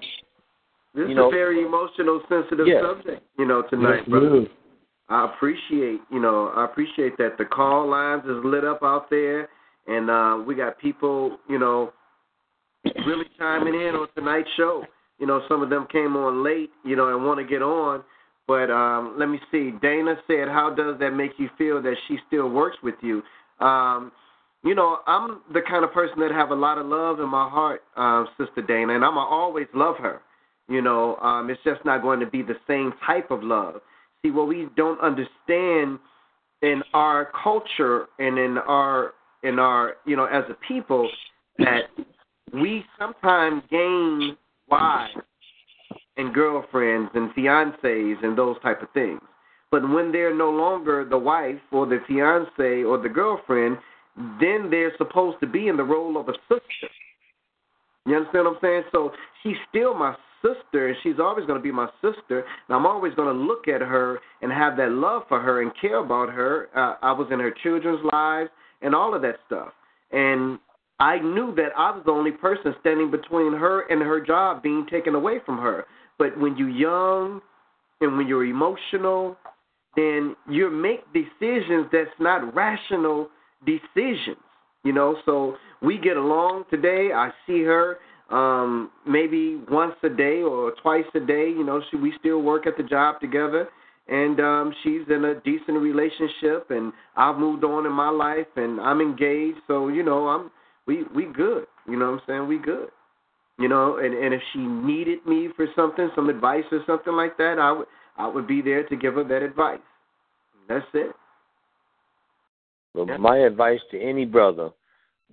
this 0.95 1.09
is 1.09 1.17
know- 1.17 1.29
a 1.29 1.31
very 1.31 1.63
emotional, 1.65 2.21
sensitive 2.29 2.67
Yeah. 2.67 2.83
subject. 2.83 3.23
You 3.39 3.47
know, 3.47 3.63
tonight, 3.63 4.01
Yes, 4.01 4.09
brother. 4.09 4.37
it 4.37 4.43
is. 4.43 4.49
I 5.09 5.25
appreciate, 5.25 6.01
you 6.11 6.21
know, 6.21 6.49
I 6.55 6.67
appreciate 6.67 7.17
that 7.17 7.39
the 7.39 7.47
call 7.47 7.89
lines 7.89 8.25
is 8.27 8.45
lit 8.45 8.65
up 8.65 8.83
out 8.83 9.09
there, 9.09 9.49
and 9.87 10.11
uh, 10.11 10.43
we 10.47 10.55
got 10.55 10.77
people, 10.79 11.39
you 11.49 11.59
know, 11.59 11.95
really 13.07 13.25
chiming 13.39 13.73
in 13.73 13.95
on 13.95 14.09
tonight's 14.15 14.51
show. 14.59 14.85
You 15.19 15.27
know, 15.27 15.41
some 15.49 15.63
of 15.63 15.71
them 15.71 15.87
came 15.91 16.15
on 16.15 16.45
late, 16.45 16.71
you 16.85 16.95
know, 16.95 17.09
and 17.17 17.25
want 17.25 17.39
to 17.41 17.45
get 17.45 17.63
on. 17.63 18.03
But 18.49 18.71
um, 18.71 19.17
let 19.19 19.29
me 19.29 19.39
see. 19.53 19.73
Dana 19.83 20.17
said, 20.27 20.49
"How 20.49 20.75
does 20.75 20.99
that 20.99 21.11
make 21.11 21.33
you 21.37 21.51
feel 21.59 21.83
that 21.83 21.95
she 22.09 22.17
still 22.27 22.49
works 22.49 22.79
with 22.83 22.95
you?" 23.03 23.23
Um, 23.61 24.11
you 24.65 24.75
know, 24.75 24.99
I'm 25.07 25.43
the 25.53 25.61
kind 25.61 25.85
of 25.85 25.93
person 25.93 26.19
that 26.21 26.33
have 26.33 26.51
a 26.51 26.55
lot 26.55 26.79
of 26.79 26.87
love 26.87 27.21
in 27.21 27.29
my 27.29 27.49
heart, 27.49 27.83
um, 27.97 28.27
Sister 28.39 28.63
Dana, 28.63 28.95
and 28.95 29.05
I'ma 29.05 29.21
always 29.21 29.67
love 29.75 29.97
her. 29.99 30.23
You 30.69 30.83
know, 30.83 31.17
um, 31.17 31.51
it's 31.51 31.61
just 31.63 31.85
not 31.85 32.03
going 32.03 32.21
to 32.21 32.27
be 32.27 32.43
the 32.43 32.57
same 32.67 32.93
type 33.07 33.31
of 33.31 33.43
love. 33.43 33.83
See, 34.23 34.31
what 34.31 34.49
we 34.49 34.69
don't 34.77 35.01
understand 35.01 35.99
in 36.63 36.83
our 36.95 37.31
culture 37.43 38.07
and 38.19 38.39
in 38.39 38.59
our 38.59 39.13
in 39.43 39.59
our 39.59 39.97
you 40.07 40.17
know 40.17 40.25
as 40.25 40.45
a 40.49 40.57
people 40.67 41.09
that 41.59 41.83
we 42.53 42.85
sometimes 42.99 43.63
gain 43.71 44.37
wives 44.71 45.13
and 46.19 46.35
girlfriends 46.35 47.11
and 47.15 47.31
fiancés 47.35 48.23
and 48.23 48.37
those 48.37 48.57
type 48.63 48.83
of 48.83 48.91
things. 48.91 49.21
But 49.71 49.89
when 49.89 50.13
they're 50.13 50.35
no 50.35 50.51
longer 50.51 51.07
the 51.09 51.19
wife 51.19 51.61
or 51.73 51.87
the 51.87 52.01
fiance 52.07 52.83
or 52.83 52.99
the 52.99 53.09
girlfriend, 53.09 53.79
then 54.41 54.69
they're 54.71 54.97
supposed 54.99 55.39
to 55.41 55.47
be 55.47 55.69
in 55.69 55.77
the 55.77 55.85
role 55.85 56.19
of 56.19 56.29
a 56.29 56.35
sister. 56.49 56.89
You 58.07 58.17
understand 58.17 58.47
what 58.47 58.55
I'm 58.55 58.61
saying? 58.63 58.83
So 58.93 59.13
she's 59.43 59.57
still 59.69 59.95
my 59.95 60.15
sister, 60.43 60.89
and 60.89 60.97
she's 61.03 61.21
always 61.21 61.47
going 61.47 61.59
to 61.59 61.63
be 61.63 61.71
my 61.71 61.89
sister. 62.01 62.41
And 62.69 62.77
I'm 62.77 62.87
always 62.87 63.15
going 63.15 63.35
to 63.35 63.41
look 63.41 63.69
at 63.69 63.81
her 63.81 64.19
and 64.41 64.51
have 64.51 64.77
that 64.79 64.91
love 64.91 65.23
for 65.29 65.41
her 65.41 65.63
and 65.63 65.71
care 65.81 65.99
about 65.99 66.31
her. 66.31 66.69
Uh, 66.75 66.97
I 67.03 67.13
was 67.13 67.29
in 67.31 67.39
her 67.39 67.53
children's 67.63 68.01
lives 68.11 68.51
and 68.81 68.95
all 68.95 69.15
of 69.15 69.23
that 69.23 69.37
stuff. 69.47 69.69
And 70.11 70.59
I 70.99 71.19
knew 71.19 71.55
that 71.57 71.71
I 71.77 71.91
was 71.91 72.03
the 72.07 72.13
only 72.13 72.33
person 72.33 72.75
standing 72.81 73.11
between 73.11 73.53
her 73.53 73.83
and 73.83 74.01
her 74.03 74.25
job 74.25 74.63
being 74.63 74.87
taken 74.91 75.15
away 75.15 75.39
from 75.45 75.59
her. 75.59 75.85
But 76.19 76.39
when 76.39 76.57
you're 76.57 76.69
young 76.69 77.41
and 78.01 78.17
when 78.17 78.27
you're 78.27 78.45
emotional, 78.45 79.37
then 79.97 80.37
you 80.49 80.71
make 80.71 81.01
decisions 81.13 81.87
that's 81.93 82.11
not 82.21 82.55
rational 82.55 83.29
decisions. 83.67 84.37
You 84.85 84.93
know, 84.93 85.17
so 85.27 85.57
we 85.83 85.99
get 85.99 86.17
along 86.17 86.65
today. 86.71 87.11
I 87.15 87.31
see 87.47 87.63
her 87.63 87.99
um 88.31 88.91
maybe 89.07 89.61
once 89.71 89.95
a 90.03 90.09
day 90.09 90.43
or 90.43 90.73
twice 90.83 91.05
a 91.15 91.21
day. 91.21 91.49
You 91.49 91.65
know, 91.65 91.83
she, 91.91 91.97
we 91.97 92.13
still 92.21 92.43
work 92.43 92.67
at 92.67 92.77
the 92.77 92.83
job 92.83 93.21
together, 93.21 93.69
and 94.09 94.39
um 94.41 94.73
she's 94.83 95.03
in 95.09 95.25
a 95.25 95.41
decent 95.41 95.79
relationship, 95.81 96.71
and 96.71 96.93
I've 97.17 97.37
moved 97.39 97.65
on 97.65 97.87
in 97.87 97.93
my 97.93 98.11
life, 98.11 98.47
and 98.57 98.81
I'm 98.81 99.01
engaged. 99.01 99.59
So 99.67 99.89
you 99.89 100.03
know, 100.03 100.29
I'm 100.29 100.51
we 100.87 101.05
we 101.15 101.27
good. 101.27 101.67
You 101.89 101.99
know 101.99 102.13
what 102.13 102.21
I'm 102.21 102.27
saying? 102.27 102.49
We 102.49 102.59
good. 102.59 102.91
You 103.59 103.69
know, 103.69 103.99
and 103.99 104.15
and 104.15 104.33
if 104.33 104.41
she 104.53 104.61
needed 104.61 105.27
me 105.27 105.49
for 105.57 105.67
something, 105.75 106.11
some 106.15 106.29
advice 106.29 106.65
or 106.71 106.81
something 106.87 107.15
like 107.15 107.37
that, 107.39 107.59
I 107.59 107.73
would 107.73 107.87
I 108.17 108.29
would 108.29 108.47
be 108.47 108.63
there 108.63 108.85
to 108.85 108.97
give 108.97 109.15
her 109.15 109.25
that 109.25 109.43
advice. 109.43 109.81
That's 110.69 110.87
it. 110.95 111.15
But 112.95 113.09
Yeah. 113.09 113.17
my 113.17 113.39
advice 113.39 113.81
to 113.91 114.01
any 114.01 114.25
brother, 114.25 114.71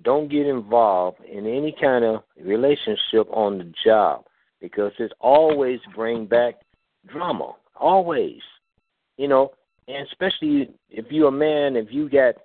don't 0.01 0.27
get 0.27 0.45
involved 0.47 1.23
in 1.23 1.45
any 1.45 1.71
kind 1.79 2.03
of 2.03 2.23
relationship 2.41 3.27
on 3.31 3.57
the 3.59 3.71
job 3.83 4.25
because 4.59 4.91
it 4.99 5.13
always 5.19 5.79
bring 5.95 6.25
back 6.25 6.55
drama. 7.07 7.53
Always. 7.75 8.41
you 9.17 9.27
know, 9.27 9.51
and 9.87 10.05
especially 10.07 10.69
if 10.89 11.05
you're 11.09 11.29
a 11.29 11.31
man, 11.31 11.75
if 11.75 11.87
you 11.91 12.09
got 12.09 12.35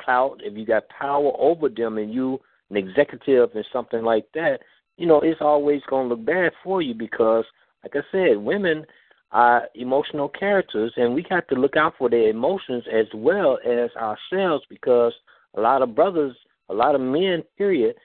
clout, 0.00 0.40
if 0.42 0.56
you 0.56 0.66
got 0.66 0.88
power 0.88 1.32
over 1.38 1.68
them, 1.68 1.98
and 1.98 2.12
you 2.12 2.40
an 2.70 2.76
executive 2.76 3.50
and 3.54 3.64
something 3.72 4.02
like 4.02 4.26
that, 4.34 4.60
you 4.96 5.06
know, 5.06 5.20
it's 5.20 5.40
always 5.40 5.82
going 5.88 6.08
to 6.08 6.14
look 6.14 6.24
bad 6.24 6.52
for 6.64 6.80
you 6.82 6.94
because, 6.94 7.44
like 7.82 7.94
I 7.94 8.00
said, 8.10 8.38
women 8.38 8.84
are 9.32 9.68
emotional 9.74 10.28
characters, 10.28 10.92
and 10.96 11.14
we 11.14 11.26
have 11.28 11.46
to 11.48 11.54
look 11.54 11.76
out 11.76 11.94
for 11.98 12.08
their 12.08 12.28
emotions 12.28 12.84
as 12.92 13.06
well 13.14 13.58
as 13.66 13.90
ourselves 13.96 14.64
because 14.68 15.12
a 15.54 15.60
lot 15.60 15.82
of 15.82 15.94
brothers, 15.94 16.36
a 16.68 16.74
lot 16.74 16.94
of 16.94 17.00
men, 17.00 17.42
period, 17.58 17.96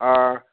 are 0.00 0.44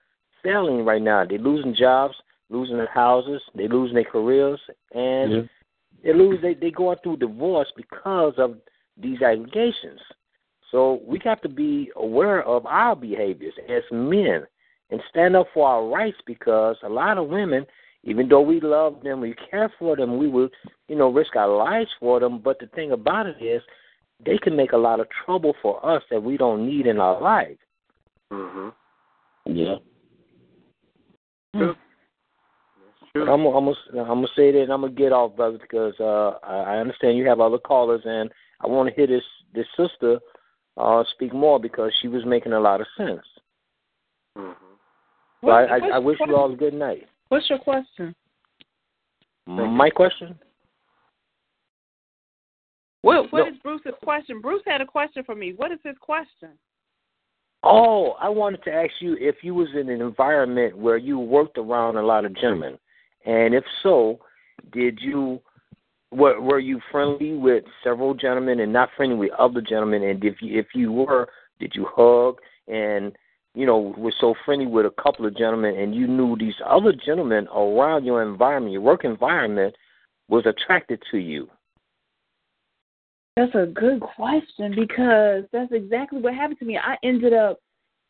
failing 0.43 0.83
right 0.83 1.01
now. 1.01 1.25
They're 1.25 1.37
losing 1.37 1.75
jobs, 1.75 2.15
losing 2.49 2.77
their 2.77 2.91
houses, 2.91 3.41
they're 3.55 3.69
losing 3.69 3.95
their 3.95 4.03
careers, 4.03 4.59
and 4.93 5.31
Yeah. 5.31 5.41
they 6.03 6.13
lose. 6.13 6.41
They 6.41 6.53
they 6.53 6.71
going 6.71 6.97
through 6.99 7.17
divorce 7.17 7.71
because 7.75 8.37
of 8.37 8.57
these 8.97 9.21
allegations. 9.21 10.01
So 10.71 11.01
we 11.05 11.19
got 11.19 11.41
to 11.43 11.49
be 11.49 11.91
aware 11.95 12.43
of 12.43 12.65
our 12.65 12.95
behaviors 12.95 13.53
as 13.69 13.83
men 13.91 14.45
and 14.89 15.01
stand 15.09 15.35
up 15.35 15.47
for 15.53 15.67
our 15.67 15.87
rights 15.87 16.17
because 16.25 16.77
a 16.83 16.89
lot 16.89 17.17
of 17.17 17.27
women, 17.27 17.65
even 18.03 18.29
though 18.29 18.41
we 18.41 18.61
love 18.61 19.03
them, 19.03 19.21
we 19.21 19.35
care 19.49 19.71
for 19.77 19.95
them, 19.95 20.17
we 20.17 20.27
will, 20.27 20.49
you 20.87 20.95
know, 20.95 21.11
risk 21.11 21.35
our 21.35 21.49
lives 21.49 21.89
for 21.99 22.19
them. 22.19 22.39
But 22.39 22.59
the 22.59 22.67
thing 22.67 22.91
about 22.91 23.27
it 23.27 23.41
is, 23.41 23.61
they 24.25 24.37
can 24.37 24.55
make 24.55 24.71
a 24.71 24.77
lot 24.77 24.99
of 24.99 25.07
trouble 25.25 25.53
for 25.61 25.85
us 25.85 26.01
that 26.09 26.23
we 26.23 26.37
don't 26.37 26.65
need 26.65 26.87
in 26.87 26.99
our 26.99 27.21
life. 27.21 27.57
Mm-hmm. 28.31 28.69
Yeah. 29.45 29.75
True. 31.53 31.75
But 33.13 33.31
I'm, 33.31 33.45
I'm, 33.45 33.65
gonna, 33.65 33.75
I'm 33.93 34.07
gonna 34.07 34.27
say 34.35 34.51
that 34.51 34.63
and 34.63 34.73
I'm 34.73 34.81
gonna 34.81 34.93
get 34.93 35.11
off, 35.11 35.35
brother, 35.35 35.57
because 35.57 35.93
uh, 35.99 36.37
I 36.43 36.75
I 36.75 36.77
understand 36.77 37.17
you 37.17 37.27
have 37.27 37.39
other 37.39 37.57
callers, 37.57 38.01
and 38.05 38.31
I 38.61 38.67
want 38.67 38.89
to 38.89 38.95
hear 38.95 39.07
this 39.07 39.23
this 39.53 39.65
sister 39.75 40.19
uh, 40.77 41.03
speak 41.11 41.33
more 41.33 41.59
because 41.59 41.91
she 42.01 42.07
was 42.07 42.25
making 42.25 42.53
a 42.53 42.59
lot 42.59 42.81
of 42.81 42.87
sense. 42.97 43.25
Mm-hmm. 44.37 44.66
So 45.47 45.53
I, 45.53 45.63
I, 45.63 45.79
I 45.93 45.97
wish 45.97 46.17
you 46.27 46.35
all 46.35 46.51
a 46.51 46.55
good 46.57 46.73
night. 46.73 47.07
What's 47.29 47.49
your 47.49 47.59
question? 47.59 48.13
My 49.45 49.89
question? 49.89 50.37
What 53.01 53.31
What 53.31 53.45
No. 53.45 53.47
is 53.47 53.57
Bruce's 53.63 53.93
question? 54.03 54.41
Bruce 54.41 54.61
had 54.67 54.81
a 54.81 54.85
question 54.85 55.23
for 55.23 55.35
me. 55.35 55.53
What 55.55 55.71
is 55.71 55.79
his 55.85 55.95
question? 56.01 56.49
Oh, 57.63 58.11
I 58.19 58.27
wanted 58.27 58.61
to 58.63 58.73
ask 58.73 58.91
you 58.99 59.15
if 59.19 59.35
you 59.41 59.55
was 59.55 59.69
in 59.73 59.89
an 59.89 60.01
environment 60.01 60.77
where 60.77 60.97
you 60.97 61.17
worked 61.17 61.57
around 61.57 61.95
a 61.95 62.01
lot 62.01 62.25
of 62.25 62.35
gentlemen, 62.35 62.77
and 63.25 63.55
if 63.55 63.63
so, 63.83 64.19
did 64.73 64.99
you 65.01 65.39
were 66.11 66.41
were 66.41 66.59
you 66.59 66.81
friendly 66.91 67.35
with 67.35 67.63
several 67.85 68.13
gentlemen 68.13 68.59
and 68.59 68.73
not 68.73 68.89
friendly 68.97 69.15
with 69.15 69.31
other 69.39 69.61
gentlemen? 69.61 70.03
And 70.03 70.23
if 70.25 70.41
you 70.41 70.59
if 70.59 70.67
you 70.75 70.91
were, 70.91 71.29
did 71.61 71.71
you 71.73 71.87
hug 71.89 72.39
and 72.67 73.15
you 73.57 73.65
know 73.65 73.93
were 73.97 74.13
so 74.21 74.35
friendly 74.45 74.67
with 74.67 74.85
a 74.85 75.01
couple 75.01 75.25
of 75.25 75.35
gentlemen, 75.35 75.75
and 75.75 75.95
you 75.95 76.07
knew 76.07 76.37
these 76.37 76.53
other 76.65 76.93
gentlemen 77.05 77.47
around 77.47 78.05
your 78.05 78.21
environment, 78.21 78.71
your 78.71 78.81
work 78.81 79.03
environment, 79.03 79.75
was 80.29 80.45
attracted 80.45 81.01
to 81.11 81.17
you? 81.17 81.49
That's 83.35 83.55
a 83.55 83.65
good 83.65 83.99
question 83.99 84.73
because 84.75 85.43
that's 85.51 85.71
exactly 85.71 86.19
what 86.19 86.33
happened 86.33 86.59
to 86.59 86.65
me. 86.65 86.77
I 86.77 86.97
ended 87.03 87.33
up 87.33 87.59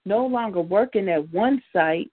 no 0.05 0.25
longer 0.25 0.61
working 0.61 1.09
at 1.09 1.31
one 1.31 1.61
site, 1.71 2.11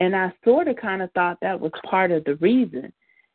and 0.00 0.14
I 0.14 0.32
sort 0.44 0.68
of 0.68 0.76
kind 0.76 1.02
of 1.02 1.10
thought 1.12 1.38
that 1.42 1.58
was 1.58 1.72
part 1.88 2.12
of 2.12 2.24
the 2.24 2.36
reason. 2.36 2.92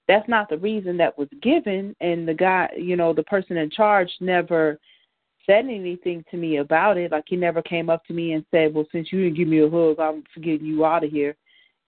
That's 0.07 0.27
not 0.29 0.49
the 0.49 0.57
reason 0.57 0.95
that 0.97 1.17
was 1.17 1.27
given, 1.41 1.93
and 1.99 2.25
the 2.25 2.33
guy, 2.33 2.69
you 2.77 2.95
know, 2.95 3.13
the 3.13 3.23
person 3.23 3.57
in 3.57 3.69
charge 3.69 4.09
never 4.21 4.79
said 5.47 5.65
anything 5.65 6.23
to 6.29 6.37
me 6.37 6.57
about 6.57 6.97
it. 6.97 7.11
Like 7.11 7.23
he 7.27 7.35
never 7.35 7.61
came 7.63 7.89
up 7.89 8.05
to 8.05 8.13
me 8.13 8.33
and 8.33 8.45
said, 8.51 8.73
"Well, 8.73 8.85
since 8.91 9.11
you 9.11 9.23
didn't 9.23 9.37
give 9.37 9.47
me 9.47 9.59
a 9.61 9.69
hug, 9.69 9.99
I'm 9.99 10.23
getting 10.41 10.67
you 10.67 10.85
out 10.85 11.03
of 11.03 11.09
here." 11.09 11.35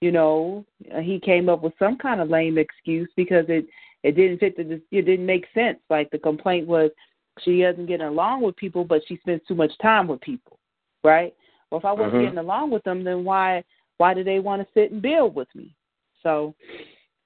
You 0.02 0.12
know, 0.12 0.66
he 1.02 1.20
came 1.20 1.50
up 1.50 1.62
with 1.62 1.74
some 1.78 1.98
kind 1.98 2.22
of 2.22 2.30
lame 2.30 2.58
excuse 2.58 3.10
because 3.16 3.46
it 3.50 3.68
it 4.04 4.14
didn't 4.14 4.40
fit 4.40 4.58
the 4.58 4.82
it 4.92 5.02
didn't 5.04 5.26
make 5.26 5.46
sense. 5.54 5.78
Like 5.90 6.10
the 6.10 6.18
complaint 6.18 6.68
was 6.68 6.90
she 7.42 7.62
doesn't 7.62 7.86
get 7.86 8.02
along 8.02 8.42
with 8.42 8.56
people, 8.56 8.84
but 8.84 9.02
she 9.08 9.18
spends 9.18 9.42
too 9.48 9.56
much 9.56 9.72
time 9.82 10.08
with 10.08 10.22
people, 10.22 10.58
right? 11.04 11.34
Well, 11.70 11.80
if 11.80 11.86
I 11.86 11.92
wasn't 11.92 12.16
Mhm. 12.16 12.22
getting 12.22 12.38
along 12.40 12.72
with 12.72 12.84
them, 12.84 13.04
then 13.04 13.24
why 13.24 13.64
why 13.98 14.14
do 14.14 14.24
they 14.24 14.40
want 14.40 14.62
to 14.62 14.74
sit 14.74 14.92
and 14.92 15.02
build 15.02 15.36
with 15.36 15.54
me? 15.54 15.76
So, 16.24 16.56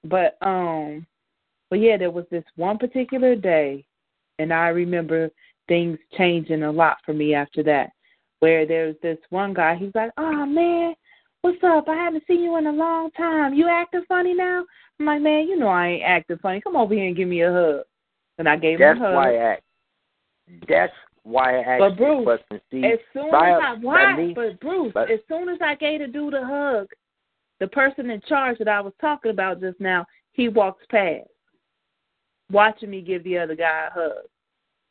but 0.02 0.36
um, 0.40 1.06
but 1.70 1.78
yeah, 1.80 1.96
there 1.96 2.10
was 2.10 2.28
this 2.30 2.44
one 2.56 2.78
particular 2.78 3.36
day, 3.36 3.84
and 4.38 4.52
I 4.52 4.68
remember 4.68 5.30
things 5.68 5.98
changing 6.16 6.62
a 6.62 6.70
lot 6.72 6.98
for 7.04 7.12
me 7.12 7.34
after 7.34 7.62
that. 7.64 7.90
Where 8.40 8.66
there's 8.66 8.96
this 9.02 9.18
one 9.30 9.54
guy, 9.54 9.74
he's 9.76 9.94
like, 9.94 10.10
"Oh 10.16 10.44
man, 10.44 10.94
what's 11.40 11.62
up? 11.64 11.88
I 11.88 11.94
haven't 11.94 12.24
seen 12.26 12.42
you 12.42 12.56
in 12.58 12.66
a 12.66 12.72
long 12.72 13.10
time. 13.12 13.54
You 13.54 13.68
acting 13.68 14.04
funny 14.08 14.34
now?" 14.34 14.64
I'm 15.00 15.06
like, 15.06 15.22
"Man, 15.22 15.48
you 15.48 15.56
know 15.58 15.68
I 15.68 15.88
ain't 15.88 16.04
acting 16.04 16.38
funny. 16.38 16.60
Come 16.60 16.76
over 16.76 16.94
here 16.94 17.06
and 17.06 17.16
give 17.16 17.28
me 17.28 17.42
a 17.42 17.52
hug." 17.52 17.80
And 18.38 18.48
I 18.48 18.56
gave 18.56 18.78
That's 18.78 18.98
him 18.98 19.02
a 19.02 19.06
hug. 19.06 19.14
why 19.14 19.34
I 19.34 19.52
asked. 19.52 19.62
That's 20.68 20.92
why 21.22 21.58
I 21.58 21.62
asked 21.62 21.80
But 21.80 21.96
Bruce, 21.96 22.18
the 22.18 22.24
question. 22.24 22.60
See, 22.70 22.84
as 22.84 22.98
soon 23.12 23.30
by- 23.30 23.50
as 23.52 23.62
I 23.62 23.74
why, 23.80 24.16
me- 24.16 24.34
but 24.34 24.60
Bruce, 24.60 24.92
but- 24.92 25.10
as 25.10 25.20
soon 25.26 25.48
as 25.48 25.58
I 25.62 25.74
gave 25.76 26.00
the 26.00 26.06
dude 26.08 26.34
a 26.34 26.44
hug, 26.44 26.88
the 27.60 27.68
person 27.68 28.10
in 28.10 28.20
charge 28.22 28.58
that 28.58 28.68
I 28.68 28.80
was 28.80 28.92
talking 29.00 29.30
about 29.30 29.60
just 29.60 29.80
now, 29.80 30.04
he 30.32 30.48
walks 30.48 30.84
past, 30.86 31.28
watching 32.50 32.90
me 32.90 33.00
give 33.00 33.22
the 33.24 33.38
other 33.38 33.54
guy 33.54 33.86
a 33.86 33.90
hug. 33.90 34.26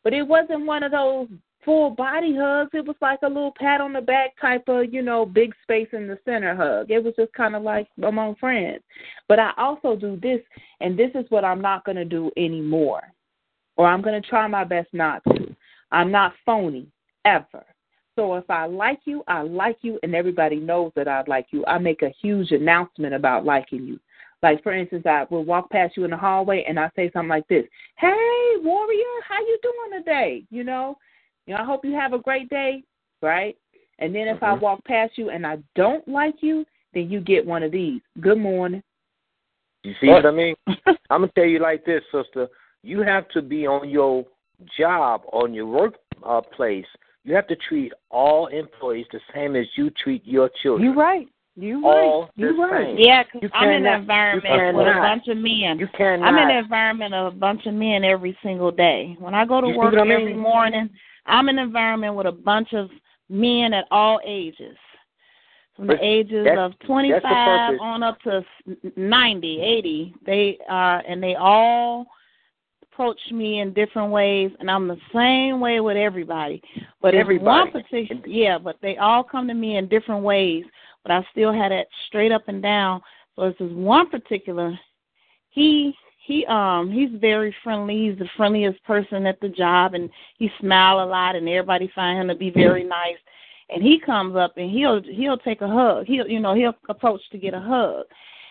But 0.03 0.13
it 0.13 0.23
wasn't 0.23 0.65
one 0.65 0.83
of 0.83 0.91
those 0.91 1.27
full 1.63 1.91
body 1.91 2.35
hugs. 2.37 2.71
It 2.73 2.85
was 2.85 2.95
like 3.01 3.19
a 3.23 3.27
little 3.27 3.53
pat 3.57 3.81
on 3.81 3.93
the 3.93 4.01
back 4.01 4.39
type 4.39 4.63
of, 4.67 4.93
you 4.93 5.01
know, 5.01 5.25
big 5.25 5.53
space 5.63 5.87
in 5.93 6.07
the 6.07 6.19
center 6.25 6.55
hug. 6.55 6.91
It 6.91 7.03
was 7.03 7.13
just 7.17 7.33
kind 7.33 7.55
of 7.55 7.63
like 7.63 7.87
among 8.03 8.35
friends. 8.35 8.83
But 9.27 9.39
I 9.39 9.51
also 9.57 9.95
do 9.95 10.19
this, 10.21 10.41
and 10.81 10.97
this 10.97 11.11
is 11.15 11.25
what 11.29 11.45
I'm 11.45 11.61
not 11.61 11.85
going 11.85 11.95
to 11.95 12.05
do 12.05 12.31
anymore, 12.37 13.01
or 13.77 13.87
I'm 13.87 14.01
going 14.01 14.21
to 14.21 14.27
try 14.27 14.47
my 14.47 14.63
best 14.63 14.89
not 14.93 15.23
to. 15.25 15.55
I'm 15.91 16.11
not 16.11 16.33
phony 16.45 16.87
ever. 17.25 17.65
So 18.15 18.35
if 18.35 18.49
I 18.49 18.65
like 18.65 18.99
you, 19.05 19.23
I 19.27 19.41
like 19.41 19.77
you, 19.81 19.99
and 20.03 20.13
everybody 20.13 20.57
knows 20.57 20.91
that 20.95 21.07
I 21.07 21.23
like 21.27 21.47
you. 21.51 21.65
I 21.65 21.79
make 21.79 22.03
a 22.03 22.13
huge 22.21 22.51
announcement 22.51 23.13
about 23.13 23.45
liking 23.45 23.85
you. 23.85 23.99
Like 24.43 24.61
for 24.61 24.73
instance, 24.73 25.05
I 25.05 25.25
will 25.29 25.45
walk 25.45 25.69
past 25.71 25.95
you 25.95 26.03
in 26.03 26.11
the 26.11 26.17
hallway 26.17 26.65
and 26.67 26.77
I 26.77 26.91
say 26.97 27.09
something 27.11 27.29
like 27.29 27.47
this: 27.47 27.65
"Hey, 27.97 28.53
warrior, 28.57 29.21
how 29.25 29.39
you 29.39 29.57
doing 29.63 30.03
today? 30.03 30.43
You 30.51 30.65
know, 30.65 30.97
you 31.47 31.53
know, 31.55 31.61
I 31.61 31.63
hope 31.63 31.85
you 31.85 31.93
have 31.93 32.11
a 32.11 32.19
great 32.19 32.49
day, 32.49 32.83
right?" 33.21 33.55
And 33.99 34.13
then 34.13 34.27
if 34.27 34.43
I 34.43 34.53
Mhm. 34.53 34.59
walk 34.59 34.83
past 34.83 35.17
you 35.17 35.29
and 35.29 35.47
I 35.47 35.59
don't 35.75 36.05
like 36.09 36.43
you, 36.43 36.65
then 36.93 37.09
you 37.09 37.21
get 37.21 37.45
one 37.45 37.63
of 37.63 37.71
these. 37.71 38.01
Good 38.19 38.37
morning. 38.37 38.83
You 39.83 39.93
see 40.01 40.09
what 40.09 40.25
I 40.25 40.31
mean? 40.31 40.55
I'm 41.09 41.21
gonna 41.21 41.31
tell 41.35 41.45
you 41.45 41.59
like 41.59 41.85
this, 41.85 42.03
sister. 42.11 42.49
You 42.83 43.01
have 43.01 43.29
to 43.29 43.41
be 43.41 43.65
on 43.65 43.89
your 43.89 44.25
job, 44.77 45.23
on 45.31 45.53
your 45.53 45.67
work 45.67 45.95
uh, 46.21 46.41
place. 46.41 46.87
You 47.23 47.33
have 47.35 47.47
to 47.47 47.55
treat 47.55 47.93
all 48.09 48.47
employees 48.47 49.07
the 49.13 49.21
same 49.33 49.55
as 49.55 49.67
you 49.77 49.89
treat 49.91 50.25
your 50.25 50.49
children. 50.61 50.83
You're 50.83 50.95
right. 50.95 51.29
You 51.55 51.85
All 51.85 52.21
right. 52.21 52.29
You 52.35 52.55
the 52.55 52.63
right. 52.63 52.87
same. 52.87 52.97
Yeah, 52.97 53.23
'cause 53.23 53.43
You 53.43 53.49
I'm 53.53 53.69
in 53.69 53.85
an 53.85 53.93
environment 54.01 54.75
with 54.75 54.87
a 54.87 54.93
bunch 54.93 55.27
of 55.27 55.37
men. 55.37 55.77
You 55.77 55.87
cannot. 55.95 56.27
I'm 56.27 56.37
in 56.37 56.49
an 56.49 56.63
environment 56.63 57.13
of 57.13 57.33
a 57.33 57.35
bunch 57.35 57.65
of 57.67 57.75
men 57.75 58.03
every 58.03 58.35
single 58.41 58.71
day. 58.71 59.15
When 59.19 59.35
I 59.35 59.45
go 59.45 59.61
to 59.61 59.67
You 59.67 59.77
work 59.77 59.91
what 59.93 60.01
I 60.01 60.03
mean? 60.03 60.11
every 60.13 60.33
morning, 60.33 60.89
I'm 61.27 61.49
in 61.49 61.59
an 61.59 61.65
environment 61.65 62.15
with 62.15 62.25
a 62.25 62.31
bunch 62.31 62.73
of 62.73 62.89
men 63.29 63.73
at 63.73 63.85
all 63.91 64.19
ages. 64.25 64.77
From 65.75 65.87
the 65.87 65.97
ages 66.03 66.43
that's- 66.45 66.59
of 66.59 66.77
25 66.79 67.79
on 67.79 68.03
up 68.03 68.19
to 68.23 68.43
90, 68.95 69.59
80. 69.61 70.13
They 70.23 70.57
are, 70.69 71.03
and 71.07 71.21
they 71.21 71.35
all 71.35 72.07
approach 72.83 73.31
me 73.31 73.59
in 73.59 73.73
different 73.73 74.11
ways, 74.11 74.51
and 74.59 74.69
I'm 74.69 74.87
the 74.87 74.99
same 75.11 75.59
way 75.59 75.79
with 75.79 75.97
everybody. 75.97 76.61
But 77.01 77.15
if 77.15 77.25
one 77.25 77.35
Everybody. 77.35 77.71
particular, 77.71 78.21
yeah, 78.27 78.59
but 78.59 78.79
they 78.81 78.97
all 78.97 79.23
come 79.23 79.47
to 79.47 79.55
me 79.55 79.77
in 79.77 79.87
different 79.87 80.23
ways. 80.23 80.65
But 81.03 81.11
I 81.11 81.25
still 81.31 81.53
had 81.53 81.71
that 81.71 81.87
straight 82.07 82.31
up 82.31 82.47
and 82.47 82.61
down. 82.61 83.01
So 83.35 83.43
it's 83.43 83.59
this 83.59 83.71
one 83.71 84.09
particular. 84.09 84.77
He 85.49 85.93
he 86.25 86.45
um 86.45 86.91
he's 86.91 87.09
very 87.19 87.53
friendly. 87.63 88.09
He's 88.09 88.17
the 88.17 88.29
friendliest 88.37 88.83
person 88.85 89.25
at 89.25 89.39
the 89.41 89.49
job, 89.49 89.93
and 89.93 90.09
he 90.37 90.49
smile 90.59 91.03
a 91.03 91.05
lot, 91.05 91.35
and 91.35 91.47
everybody 91.47 91.91
find 91.93 92.19
him 92.19 92.27
to 92.29 92.35
be 92.35 92.49
very 92.49 92.83
nice. 92.83 93.17
And 93.69 93.83
he 93.83 93.99
comes 93.99 94.35
up 94.35 94.57
and 94.57 94.69
he'll 94.69 95.01
he'll 95.03 95.37
take 95.37 95.61
a 95.61 95.67
hug. 95.67 96.05
He'll 96.05 96.27
you 96.27 96.39
know 96.39 96.55
he'll 96.55 96.75
approach 96.89 97.21
to 97.31 97.37
get 97.37 97.53
a 97.53 97.59
hug. 97.59 98.05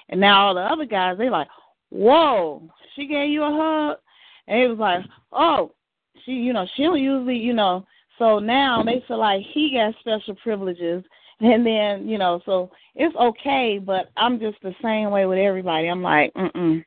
And 0.08 0.20
now 0.20 0.46
all 0.46 0.54
the 0.54 0.60
other 0.60 0.84
guys 0.84 1.16
they 1.16 1.30
like, 1.30 1.48
whoa, 1.90 2.62
she 2.94 3.06
gave 3.06 3.30
you 3.30 3.42
a 3.42 3.50
hug, 3.50 3.98
and 4.48 4.60
it 4.60 4.68
was 4.68 4.78
like, 4.78 5.04
oh, 5.32 5.72
she 6.24 6.32
you 6.32 6.52
know 6.52 6.66
she 6.76 6.82
don't 6.82 7.00
usually 7.00 7.36
you 7.36 7.54
know. 7.54 7.86
So 8.18 8.38
now 8.38 8.82
they 8.82 9.02
feel 9.08 9.18
like 9.18 9.42
he 9.52 9.74
got 9.74 9.94
special 10.00 10.34
privileges, 10.42 11.02
and 11.42 11.66
then 11.66 12.08
you 12.08 12.18
know 12.18 12.40
so 12.44 12.70
it's 12.94 13.16
okay, 13.16 13.78
but 13.78 14.10
I'm 14.16 14.38
just 14.38 14.58
the 14.62 14.74
same 14.82 15.10
way 15.10 15.26
with 15.26 15.38
everybody. 15.38 15.88
I'm 15.88 16.02
like, 16.02 16.32
mm 16.34 16.52
mm. 16.52 16.84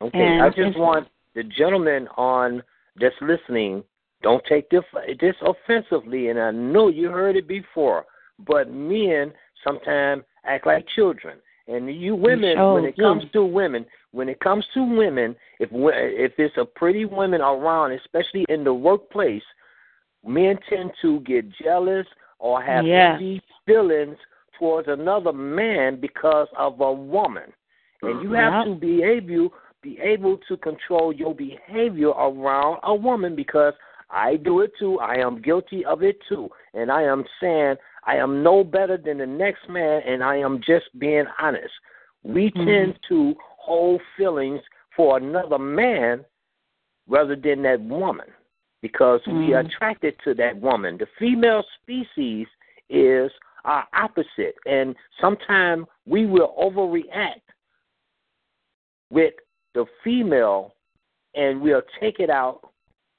Okay, 0.00 0.18
And 0.18 0.42
I 0.42 0.48
just 0.50 0.78
want 0.78 1.08
the 1.34 1.42
gentleman 1.42 2.08
on 2.16 2.62
that's 3.00 3.14
listening, 3.20 3.82
don't 4.22 4.42
take 4.48 4.70
this, 4.70 4.82
this 5.20 5.34
offensively, 5.42 6.28
and 6.28 6.40
I 6.40 6.50
know 6.50 6.88
you 6.88 7.10
heard 7.10 7.36
it 7.36 7.48
before, 7.48 8.06
but 8.46 8.70
men 8.70 9.32
sometimes 9.64 10.22
act 10.44 10.66
like 10.66 10.86
children. 10.94 11.38
And 11.66 11.94
you 11.94 12.14
women, 12.14 12.58
Oh, 12.58 12.74
when 12.74 12.84
it 12.84 12.94
yeah. 12.96 13.04
comes 13.04 13.24
to 13.32 13.44
women, 13.44 13.84
when 14.12 14.28
it 14.28 14.40
comes 14.40 14.64
to 14.74 14.82
women, 14.82 15.36
if 15.60 15.68
if 15.72 16.32
it's 16.38 16.56
a 16.56 16.64
pretty 16.64 17.04
woman 17.04 17.40
around, 17.40 17.92
especially 17.92 18.46
in 18.48 18.64
the 18.64 18.72
workplace, 18.72 19.42
men 20.24 20.58
tend 20.68 20.92
to 21.02 21.20
get 21.20 21.44
jealous 21.62 22.06
or 22.38 22.62
have 22.62 22.84
Yeah. 22.86 23.18
deep 23.18 23.42
feelings 23.66 24.18
towards 24.58 24.88
another 24.88 25.32
man 25.32 25.96
because 25.96 26.48
of 26.56 26.80
a 26.80 26.92
woman. 26.92 27.52
And 28.02 28.22
you 28.22 28.32
have 28.32 28.64
to 28.64 28.74
be 28.74 29.02
able 29.02 29.52
be 29.80 29.98
able 30.00 30.36
to 30.48 30.56
control 30.56 31.12
your 31.12 31.34
behavior 31.34 32.08
around 32.08 32.80
a 32.82 32.94
woman 32.94 33.36
because 33.36 33.74
I 34.10 34.36
do 34.36 34.60
it 34.60 34.72
too. 34.76 34.98
I 34.98 35.16
am 35.18 35.40
guilty 35.40 35.84
of 35.84 36.02
it 36.02 36.20
too. 36.28 36.50
And 36.74 36.90
I 36.90 37.02
am 37.02 37.24
saying 37.40 37.76
I 38.04 38.16
am 38.16 38.42
no 38.42 38.64
better 38.64 38.96
than 38.96 39.18
the 39.18 39.26
next 39.26 39.68
man 39.68 40.02
and 40.04 40.24
I 40.24 40.36
am 40.36 40.60
just 40.60 40.86
being 40.98 41.26
honest. 41.38 41.72
We 42.24 42.50
Mhm. 42.50 42.64
tend 42.64 43.02
to 43.08 43.36
hold 43.38 44.02
feelings 44.16 44.62
for 44.96 45.16
another 45.18 45.58
man 45.58 46.24
rather 47.06 47.36
than 47.36 47.62
that 47.62 47.80
woman 47.80 48.26
because 48.80 49.20
we 49.26 49.54
are 49.54 49.62
Mhm. 49.62 49.66
attracted 49.66 50.18
to 50.20 50.34
that 50.34 50.56
woman. 50.56 50.98
The 50.98 51.06
female 51.18 51.64
species 51.80 52.46
is 52.88 53.30
our 53.64 53.86
opposite, 53.92 54.56
and 54.66 54.94
sometimes 55.20 55.86
we 56.06 56.26
will 56.26 56.54
overreact 56.58 57.42
with 59.10 59.34
the 59.74 59.84
female 60.02 60.74
and 61.34 61.60
we'll 61.60 61.82
take 62.00 62.20
it 62.20 62.30
out 62.30 62.72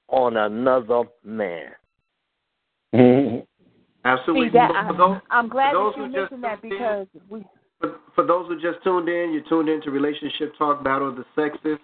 on 0.07 0.37
another 0.37 1.03
man. 1.23 1.75
Absolutely. 4.05 4.47
See 4.47 4.53
that 4.53 4.87
For 4.87 4.93
those- 4.93 5.21
I, 5.29 5.37
I'm 5.37 5.47
glad 5.47 5.75
that 5.75 5.93
you 5.97 6.07
mentioned 6.07 6.43
that 6.43 6.61
tuned 6.61 6.73
in, 6.73 6.79
because 6.79 7.07
we 7.29 7.45
For, 7.79 7.99
for 8.15 8.23
those 8.25 8.47
who 8.47 8.59
just 8.59 8.83
tuned 8.83 9.07
in, 9.07 9.31
you 9.31 9.41
tuned 9.41 9.69
in 9.69 9.81
to 9.81 9.91
Relationship 9.91 10.55
Talk 10.57 10.83
Battle 10.83 11.07
of 11.09 11.15
the 11.15 11.25
Sexes 11.35 11.79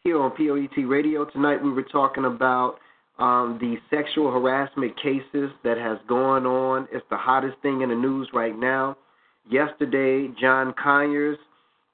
here 0.00 0.20
on 0.20 0.30
POET 0.32 0.84
Radio. 0.86 1.24
Tonight 1.24 1.62
we 1.62 1.70
were 1.72 1.82
talking 1.82 2.24
about 2.26 2.78
um, 3.20 3.58
the 3.60 3.76
sexual 3.94 4.30
harassment 4.30 4.96
cases 4.96 5.50
that 5.62 5.76
has 5.76 5.98
gone 6.08 6.46
on. 6.46 6.88
It's 6.90 7.04
the 7.10 7.16
hottest 7.16 7.56
thing 7.62 7.82
in 7.82 7.90
the 7.90 7.94
news 7.94 8.28
right 8.32 8.58
now. 8.58 8.96
Yesterday, 9.50 10.28
John 10.40 10.74
Conyers 10.82 11.38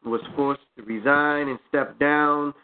was 0.04 0.20
forced 0.36 0.62
to 0.76 0.84
resign 0.84 1.48
and 1.48 1.58
step 1.68 1.98
down. 1.98 2.54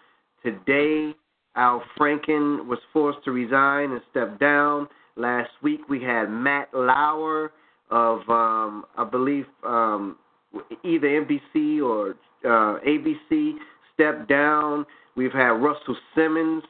Today, 0.44 1.14
Al 1.56 1.82
Franken 1.98 2.66
was 2.66 2.78
forced 2.92 3.24
to 3.24 3.32
resign 3.32 3.92
and 3.92 4.00
step 4.10 4.38
down. 4.38 4.88
Last 5.16 5.50
week, 5.62 5.80
we 5.88 6.02
had 6.02 6.26
Matt 6.30 6.68
Lauer 6.72 7.52
of, 7.90 8.20
um, 8.28 8.84
I 8.96 9.04
believe, 9.04 9.44
um, 9.66 10.16
either 10.84 11.08
NBC 11.08 11.82
or 11.82 12.14
uh, 12.44 12.78
ABC 12.86 13.54
step 13.92 14.28
down. 14.28 14.86
We've 15.16 15.32
had 15.32 15.50
Russell 15.50 15.96
Simmons 16.14 16.62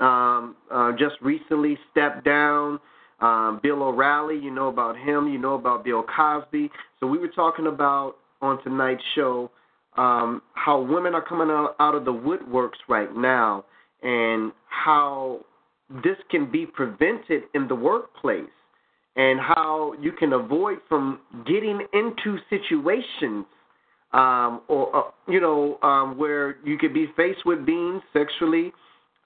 um, 0.00 0.56
uh, 0.70 0.92
just 0.92 1.16
recently 1.20 1.78
stepped 1.90 2.24
down. 2.24 2.80
Um, 3.20 3.60
Bill 3.62 3.82
O'Reilly, 3.82 4.38
you 4.38 4.50
know 4.50 4.68
about 4.68 4.96
him. 4.96 5.28
You 5.28 5.38
know 5.38 5.54
about 5.54 5.84
Bill 5.84 6.02
Cosby. 6.02 6.70
So 6.98 7.06
we 7.06 7.18
were 7.18 7.28
talking 7.28 7.66
about 7.66 8.14
on 8.40 8.62
tonight's 8.62 9.02
show 9.14 9.50
um, 9.96 10.42
how 10.54 10.80
women 10.80 11.14
are 11.14 11.24
coming 11.24 11.50
out, 11.50 11.76
out 11.78 11.94
of 11.94 12.04
the 12.04 12.12
woodworks 12.12 12.78
right 12.88 13.14
now 13.14 13.64
and 14.02 14.52
how 14.68 15.40
this 16.02 16.16
can 16.30 16.50
be 16.50 16.64
prevented 16.64 17.42
in 17.54 17.68
the 17.68 17.74
workplace 17.74 18.44
and 19.16 19.40
how 19.40 19.92
you 20.00 20.12
can 20.12 20.32
avoid 20.32 20.78
from 20.88 21.20
getting 21.46 21.80
into 21.92 22.38
situations 22.48 23.44
um, 24.12 24.62
or 24.68 24.96
uh, 24.96 25.02
you 25.28 25.40
know 25.40 25.78
um, 25.82 26.16
where 26.16 26.56
you 26.64 26.78
could 26.78 26.94
be 26.94 27.06
faced 27.16 27.44
with 27.44 27.66
being 27.66 28.00
sexually 28.12 28.72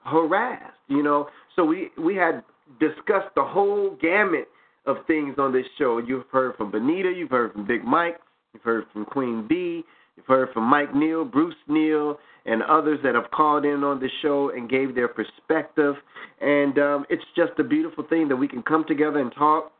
harassed. 0.04 0.76
You 0.88 1.02
know, 1.02 1.28
so 1.56 1.64
we 1.64 1.90
we 1.98 2.14
had 2.14 2.42
discussed 2.80 3.34
the 3.34 3.44
whole 3.44 3.96
gamut 4.00 4.48
of 4.86 4.96
things 5.06 5.34
on 5.38 5.52
this 5.52 5.66
show. 5.78 5.98
You've 5.98 6.26
heard 6.30 6.56
from 6.56 6.70
Benita, 6.70 7.12
you've 7.16 7.30
heard 7.30 7.52
from 7.52 7.66
Big 7.66 7.84
Mike, 7.84 8.20
you've 8.52 8.62
heard 8.62 8.84
from 8.92 9.04
Queen 9.04 9.46
B, 9.48 9.82
you've 10.16 10.26
heard 10.26 10.50
from 10.52 10.64
Mike 10.64 10.94
Neal, 10.94 11.24
Bruce 11.24 11.54
Neal, 11.68 12.18
and 12.46 12.62
others 12.62 12.98
that 13.02 13.14
have 13.14 13.30
called 13.30 13.64
in 13.64 13.82
on 13.82 13.98
the 14.00 14.08
show 14.20 14.50
and 14.50 14.68
gave 14.68 14.94
their 14.94 15.08
perspective. 15.08 15.94
And 16.40 16.78
um, 16.78 17.06
it's 17.08 17.24
just 17.34 17.52
a 17.58 17.64
beautiful 17.64 18.04
thing 18.06 18.28
that 18.28 18.36
we 18.36 18.48
can 18.48 18.62
come 18.62 18.84
together 18.86 19.18
and 19.18 19.32
talk 19.32 19.72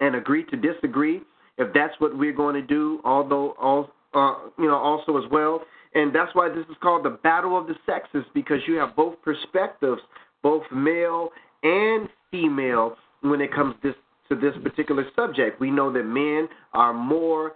and 0.00 0.16
agree 0.16 0.44
to 0.46 0.56
disagree 0.56 1.20
if 1.58 1.72
that's 1.74 1.94
what 1.98 2.16
we're 2.16 2.32
going 2.32 2.54
to 2.54 2.62
do. 2.62 3.00
Although, 3.04 3.54
all 3.60 3.90
uh, 4.14 4.48
you 4.58 4.66
know, 4.66 4.76
also 4.76 5.16
as 5.16 5.24
well, 5.30 5.62
and 5.94 6.14
that's 6.14 6.34
why 6.34 6.48
this 6.48 6.66
is 6.70 6.76
called 6.82 7.04
the 7.04 7.18
battle 7.22 7.58
of 7.58 7.66
the 7.66 7.74
sexes 7.86 8.24
because 8.34 8.58
you 8.66 8.76
have 8.76 8.96
both 8.96 9.16
perspectives, 9.22 10.00
both 10.42 10.62
male 10.72 11.30
and 11.62 12.08
female, 12.30 12.96
when 13.20 13.40
it 13.40 13.52
comes 13.52 13.74
this 13.82 13.94
to 14.28 14.34
this 14.34 14.54
particular 14.62 15.04
subject. 15.14 15.60
We 15.60 15.70
know 15.70 15.92
that 15.92 16.04
men 16.04 16.48
are 16.72 16.92
more 16.92 17.52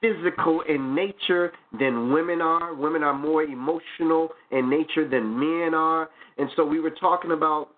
physical 0.00 0.62
in 0.68 0.94
nature 0.94 1.52
than 1.78 2.12
women 2.12 2.40
are. 2.40 2.74
Women 2.74 3.02
are 3.02 3.14
more 3.14 3.42
emotional 3.42 4.28
in 4.50 4.70
nature 4.70 5.08
than 5.08 5.38
men 5.38 5.74
are. 5.74 6.08
And 6.36 6.48
so 6.56 6.64
we 6.64 6.80
were 6.80 6.90
talking 6.90 7.32
about 7.32 7.68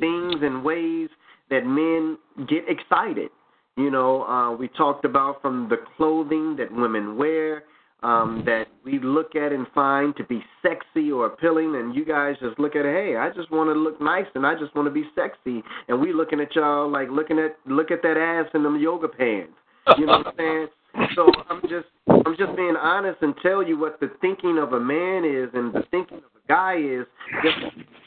things 0.00 0.34
and 0.42 0.64
ways 0.64 1.08
that 1.50 1.66
men 1.66 2.18
get 2.48 2.64
excited. 2.68 3.30
You 3.76 3.90
know, 3.90 4.24
uh, 4.24 4.56
we 4.56 4.68
talked 4.68 5.04
about 5.04 5.40
from 5.40 5.68
the 5.68 5.76
clothing 5.96 6.56
that 6.56 6.72
women 6.72 7.16
wear, 7.16 7.64
um, 8.02 8.42
that 8.46 8.66
we 8.84 8.98
look 9.00 9.34
at 9.34 9.52
and 9.52 9.66
find 9.74 10.16
to 10.16 10.24
be 10.24 10.42
sexy 10.62 11.10
or 11.10 11.26
appealing, 11.26 11.74
and 11.76 11.94
you 11.94 12.04
guys 12.04 12.36
just 12.40 12.58
look 12.58 12.76
at 12.76 12.84
it. 12.84 12.94
Hey, 12.94 13.16
I 13.16 13.30
just 13.30 13.50
want 13.50 13.68
to 13.70 13.74
look 13.74 14.00
nice 14.00 14.26
and 14.34 14.46
I 14.46 14.54
just 14.54 14.74
want 14.74 14.86
to 14.86 14.92
be 14.92 15.04
sexy, 15.14 15.62
and 15.88 16.00
we 16.00 16.12
looking 16.12 16.40
at 16.40 16.54
y'all 16.54 16.90
like 16.90 17.08
looking 17.10 17.38
at 17.38 17.56
look 17.66 17.90
at 17.90 18.02
that 18.02 18.16
ass 18.16 18.50
in 18.54 18.62
them 18.62 18.78
yoga 18.78 19.08
pants. 19.08 19.52
You 19.96 20.06
know 20.06 20.18
what 20.18 20.26
I'm 20.28 20.32
saying? 20.36 20.66
So 21.14 21.30
I'm 21.48 21.60
just 21.62 21.86
I'm 22.08 22.36
just 22.36 22.56
being 22.56 22.74
honest 22.76 23.18
and 23.22 23.34
tell 23.42 23.62
you 23.62 23.78
what 23.78 24.00
the 24.00 24.10
thinking 24.20 24.58
of 24.58 24.72
a 24.72 24.80
man 24.80 25.24
is 25.24 25.48
and 25.54 25.72
the 25.72 25.84
thinking 25.90 26.18
of 26.18 26.24
a 26.24 26.48
guy 26.48 26.76
is. 26.76 27.06
Just 27.44 27.56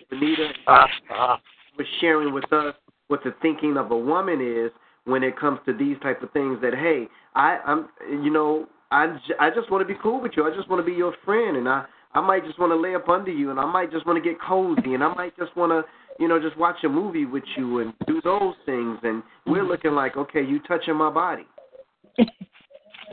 Benita 0.10 0.50
was 1.78 1.88
sharing 2.02 2.34
with 2.34 2.52
us 2.52 2.76
what 3.08 3.24
the 3.24 3.34
thinking 3.42 3.78
of 3.78 3.92
a 3.92 3.98
woman 3.98 4.42
is 4.42 4.72
when 5.06 5.24
it 5.24 5.40
comes 5.40 5.60
to 5.68 5.74
these 5.74 5.96
type 6.02 6.22
of 6.22 6.32
things. 6.32 6.60
That 6.62 6.74
hey, 6.74 7.08
I 7.36 7.60
I'm 7.66 7.90
you 8.10 8.30
know 8.30 8.68
I, 8.92 9.18
I 9.40 9.50
just 9.50 9.72
want 9.72 9.88
to 9.88 9.94
be 9.94 10.00
cool 10.02 10.22
with 10.22 10.34
you. 10.36 10.46
I 10.46 10.56
just 10.56 10.70
want 10.70 10.86
to 10.86 10.90
be 10.90 10.96
your 10.96 11.16
friend, 11.26 11.58
and 11.58 11.68
I 11.68 11.86
I 12.14 12.20
might 12.20 12.46
just 12.46 12.60
want 12.60 12.72
to 12.72 12.76
lay 12.76 12.94
up 12.94 13.08
under 13.08 13.32
you, 13.32 13.52
and 13.52 13.60
I 13.60 13.66
might 13.66 13.92
just 13.92 14.06
want 14.06 14.22
to 14.22 14.30
get 14.30 14.40
cozy, 14.42 14.94
and 14.94 15.04
I 15.04 15.14
might 15.14 15.36
just 15.38 15.56
want 15.56 15.72
to 15.72 15.84
you 16.22 16.28
know 16.28 16.40
just 16.42 16.58
watch 16.58 16.84
a 16.84 16.90
movie 16.90 17.26
with 17.26 17.44
you 17.56 17.80
and 17.80 17.94
do 18.06 18.22
those 18.22 18.54
things. 18.66 19.00
And 19.04 19.24
we're 19.46 19.64
looking 19.64 19.94
like 19.94 20.18
okay, 20.18 20.44
you 20.44 20.60
touching 20.68 20.96
my 20.96 21.10
body. 21.10 21.48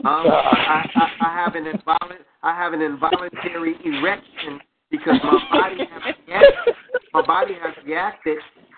Um, 0.05 0.27
I, 0.27 0.89
I, 0.95 1.09
I 1.27 1.43
have 1.43 1.55
an 1.55 1.65
involun- 1.65 2.23
I 2.41 2.55
have 2.55 2.71
an 2.71 2.81
involuntary 2.81 3.75
erection 3.83 4.61
because 4.89 5.15
my 5.21 5.39
body 5.51 5.77
has 5.91 6.15
reacted, 6.25 6.75
my 7.13 7.21
body 7.25 7.53
has 7.61 7.73
reacted 7.85 8.37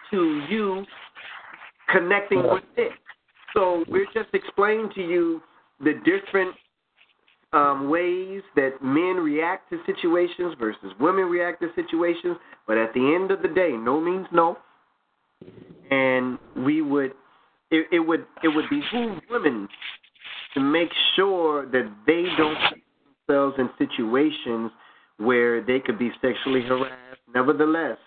to 0.09 0.43
you 0.49 0.83
connecting 1.91 2.41
with 2.41 2.63
it. 2.75 2.91
So 3.53 3.85
we're 3.87 4.07
just 4.15 4.33
explaining 4.33 4.89
to 4.95 5.01
you 5.01 5.43
the 5.79 5.93
different 6.03 6.55
um, 7.53 7.89
ways 7.89 8.41
that 8.55 8.81
men 8.81 9.17
react 9.17 9.69
to 9.69 9.79
situations 9.85 10.55
versus 10.59 10.93
women 10.99 11.25
react 11.25 11.61
to 11.61 11.69
situations. 11.75 12.37
But 12.67 12.77
at 12.77 12.93
the 12.93 13.13
end 13.15 13.31
of 13.31 13.41
the 13.41 13.49
day, 13.49 13.71
no 13.71 13.99
means 13.99 14.27
no. 14.31 14.57
And 15.89 16.39
we 16.55 16.81
would, 16.81 17.11
it, 17.71 17.87
it 17.91 17.99
would, 17.99 18.25
it 18.43 18.47
would 18.47 18.65
behoove 18.69 19.19
women 19.29 19.67
to 20.53 20.59
make 20.59 20.89
sure 21.15 21.65
that 21.71 21.91
they 22.07 22.25
don't 22.37 22.57
put 22.69 22.79
themselves 23.27 23.55
in 23.57 23.69
situations 23.77 24.71
where 25.17 25.61
they 25.61 25.79
could 25.79 25.99
be 25.99 26.11
sexually 26.21 26.61
harassed. 26.61 27.19
Nevertheless, 27.33 27.97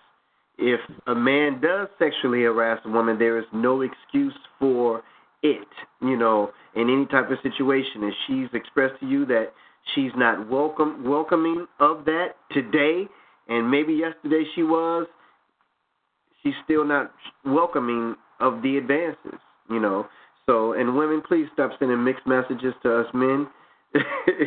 if 0.58 0.80
a 1.06 1.14
man 1.14 1.60
does 1.60 1.88
sexually 1.98 2.42
harass 2.42 2.80
a 2.84 2.88
woman, 2.88 3.18
there 3.18 3.38
is 3.38 3.44
no 3.52 3.82
excuse 3.82 4.34
for 4.58 5.02
it, 5.44 5.68
you 6.00 6.16
know, 6.16 6.50
in 6.74 6.90
any 6.90 7.06
type 7.06 7.30
of 7.30 7.38
situation. 7.42 8.02
And 8.02 8.12
she's 8.26 8.48
expressed 8.52 8.98
to 9.00 9.06
you 9.06 9.24
that 9.26 9.52
she's 9.94 10.10
not 10.16 10.48
welcome 10.50 11.04
welcoming 11.04 11.66
of 11.78 12.04
that 12.06 12.30
today, 12.50 13.04
and 13.48 13.70
maybe 13.70 13.92
yesterday 13.92 14.42
she 14.54 14.64
was. 14.64 15.06
She's 16.42 16.54
still 16.64 16.84
not 16.84 17.12
welcoming 17.46 18.16
of 18.40 18.62
the 18.62 18.76
advances, 18.76 19.38
you 19.70 19.80
know. 19.80 20.06
So, 20.46 20.72
and 20.72 20.96
women, 20.96 21.22
please 21.26 21.46
stop 21.54 21.70
sending 21.78 22.02
mixed 22.02 22.26
messages 22.26 22.74
to 22.82 23.00
us 23.00 23.06
men. 23.14 23.46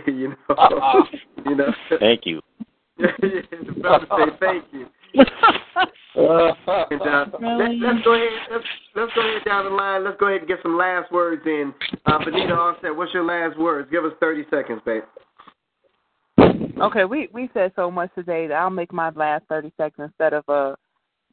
you 0.07 0.30
know, 0.30 0.56
uh-uh. 0.56 1.03
you 1.45 1.56
know. 1.56 1.74
Thank 1.99 2.22
you. 2.26 2.41
the 2.98 3.76
brother 3.80 4.06
say 4.10 4.38
thank 4.40 4.65
you. 4.74 4.88
and, 6.18 7.02
uh, 7.02 7.26
Really? 7.39 7.80
let, 7.80 7.95
us 7.95 8.02
go 8.03 8.14
ahead. 8.14 8.30
Let's, 8.52 8.64
let's 8.95 9.11
go 9.14 9.22
ahead 9.22 9.45
down 9.45 9.65
the 9.65 9.72
line. 9.72 10.03
Let's 10.03 10.18
go 10.19 10.27
ahead 10.27 10.41
and 10.41 10.48
get 10.48 10.60
some 10.64 10.77
last 10.77 11.11
words 11.11 11.44
in. 11.45 11.73
Uh, 12.06 12.23
Benita 12.23 12.53
Offset, 12.53 12.95
what's 12.95 13.14
your 13.14 13.23
last 13.23 13.57
words? 13.60 13.89
Give 13.91 14.03
us 14.03 14.14
thirty 14.19 14.44
seconds, 14.49 14.81
babe. 14.85 15.03
Okay, 16.81 17.06
we 17.06 17.30
we 17.34 17.49
said 17.53 17.72
so 17.76 17.89
much 17.91 18.10
today 18.15 18.48
that 18.48 18.56
I'll 18.56 18.69
make 18.69 18.91
my 18.91 19.10
last 19.11 19.45
thirty 19.48 19.72
seconds 19.77 20.10
instead 20.10 20.34
of 20.34 20.44
a 20.48 20.76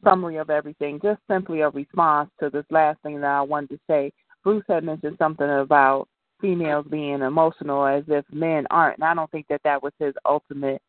summary 0.02 0.36
of 0.36 0.50
everything, 0.50 1.00
just 1.02 1.20
simply 1.28 1.62
a 1.62 1.70
response 1.70 2.30
to 2.40 2.50
this 2.50 2.66
last 2.70 3.00
thing 3.02 3.20
that 3.20 3.26
I 3.30 3.40
wanted 3.40 3.70
to 3.70 3.78
say. 3.86 4.12
Bruce 4.42 4.64
had 4.68 4.84
mentioned 4.84 5.16
something 5.18 5.48
about 5.48 6.08
females 6.40 6.84
being 6.90 7.22
emotional 7.22 7.86
as 7.86 8.04
if 8.08 8.24
men 8.30 8.66
aren't, 8.70 8.98
and 8.98 9.04
I 9.04 9.14
don't 9.14 9.30
think 9.30 9.46
that 9.48 9.62
that 9.64 9.82
was 9.82 9.92
his 9.98 10.12
ultimate 10.26 10.82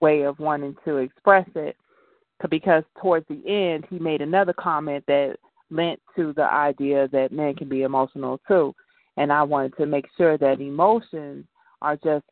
way 0.00 0.22
of 0.22 0.38
wanting 0.38 0.74
to 0.86 0.96
express 0.96 1.46
it. 1.54 1.76
Because 2.50 2.84
towards 3.00 3.26
the 3.28 3.42
end, 3.46 3.86
he 3.88 3.98
made 3.98 4.20
another 4.20 4.52
comment 4.52 5.04
that 5.06 5.36
lent 5.70 6.00
to 6.16 6.32
the 6.34 6.44
idea 6.44 7.08
that 7.08 7.32
men 7.32 7.54
can 7.54 7.68
be 7.68 7.82
emotional 7.82 8.40
too, 8.46 8.74
and 9.16 9.32
I 9.32 9.42
wanted 9.42 9.76
to 9.76 9.86
make 9.86 10.06
sure 10.16 10.36
that 10.38 10.60
emotions 10.60 11.46
are 11.80 11.96
just 11.96 12.24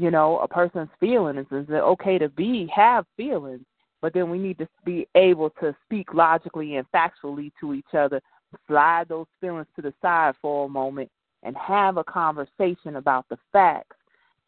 you 0.00 0.10
know, 0.10 0.38
a 0.38 0.48
person's 0.48 0.88
feelings. 0.98 1.46
Is 1.50 1.66
it 1.68 1.74
okay 1.74 2.16
to 2.16 2.30
be 2.30 2.66
have 2.74 3.04
feelings? 3.18 3.60
But 4.00 4.14
then 4.14 4.30
we 4.30 4.38
need 4.38 4.56
to 4.56 4.68
be 4.82 5.06
able 5.14 5.50
to 5.60 5.76
speak 5.84 6.14
logically 6.14 6.76
and 6.76 6.86
factually 6.90 7.52
to 7.60 7.74
each 7.74 7.92
other, 7.92 8.22
slide 8.66 9.10
those 9.10 9.26
feelings 9.42 9.66
to 9.76 9.82
the 9.82 9.92
side 10.00 10.36
for 10.40 10.64
a 10.64 10.68
moment, 10.70 11.10
and 11.42 11.54
have 11.58 11.98
a 11.98 12.04
conversation 12.04 12.96
about 12.96 13.26
the 13.28 13.36
facts 13.52 13.96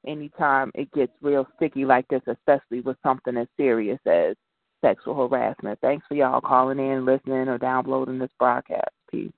anytime 0.07 0.73
it 0.75 0.91
gets 0.93 1.13
real 1.21 1.47
sticky 1.57 1.85
like 1.85 2.09
this, 2.09 2.23
especially 2.27 2.81
with 2.81 2.97
something 3.03 3.37
as 3.37 3.47
serious 3.59 4.01
as 4.07 4.35
sexual 4.83 5.29
harassment. 5.29 5.79
Thanks 5.81 6.05
for 6.07 6.15
y'all 6.15 6.43
calling 6.43 6.79
in, 6.79 7.07
listening, 7.07 7.49
or 7.49 7.57
downloading 7.57 8.19
this 8.19 8.31
broadcast. 8.39 8.91
Peace. 9.11 9.33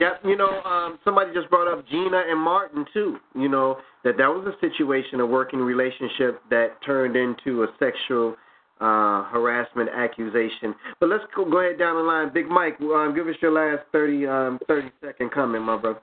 Yep, 0.00 0.20
you 0.24 0.36
know, 0.36 0.60
um, 0.62 0.98
somebody 1.04 1.32
just 1.32 1.48
brought 1.48 1.72
up 1.72 1.86
Gina 1.88 2.24
and 2.28 2.40
Martin 2.40 2.84
too. 2.92 3.18
You 3.34 3.48
know 3.48 3.78
that 4.04 4.16
that 4.18 4.28
was 4.28 4.46
a 4.46 4.60
situation, 4.60 5.20
a 5.20 5.26
working 5.26 5.60
relationship 5.60 6.42
that 6.50 6.82
turned 6.84 7.16
into 7.16 7.62
a 7.62 7.68
sexual 7.78 8.36
uh, 8.80 9.24
harassment 9.24 9.88
accusation. 9.88 10.74
But 11.00 11.08
let's 11.08 11.24
go, 11.34 11.48
go 11.48 11.60
ahead 11.60 11.78
down 11.78 11.96
the 11.96 12.02
line. 12.02 12.30
Big 12.32 12.46
Mike, 12.46 12.78
um, 12.80 13.14
give 13.14 13.26
us 13.26 13.36
your 13.40 13.52
last 13.52 13.86
30, 13.92 14.26
um, 14.26 14.58
30 14.68 14.90
second 15.02 15.32
comment, 15.32 15.64
my 15.64 15.78
brother. 15.78 16.00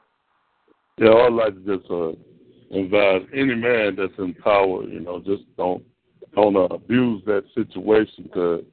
Yeah, 0.97 1.11
I'd 1.11 1.33
like 1.33 1.53
to 1.53 1.77
just 1.77 1.89
uh, 1.91 2.09
advise 2.75 3.27
any 3.33 3.55
man 3.55 3.95
that's 3.95 4.13
in 4.17 4.33
power, 4.35 4.83
you 4.87 5.01
know, 5.01 5.19
just 5.19 5.43
don't 5.55 5.83
don't 6.35 6.55
uh, 6.55 6.73
abuse 6.73 7.23
that 7.25 7.43
situation 7.55 8.23
because 8.23 8.63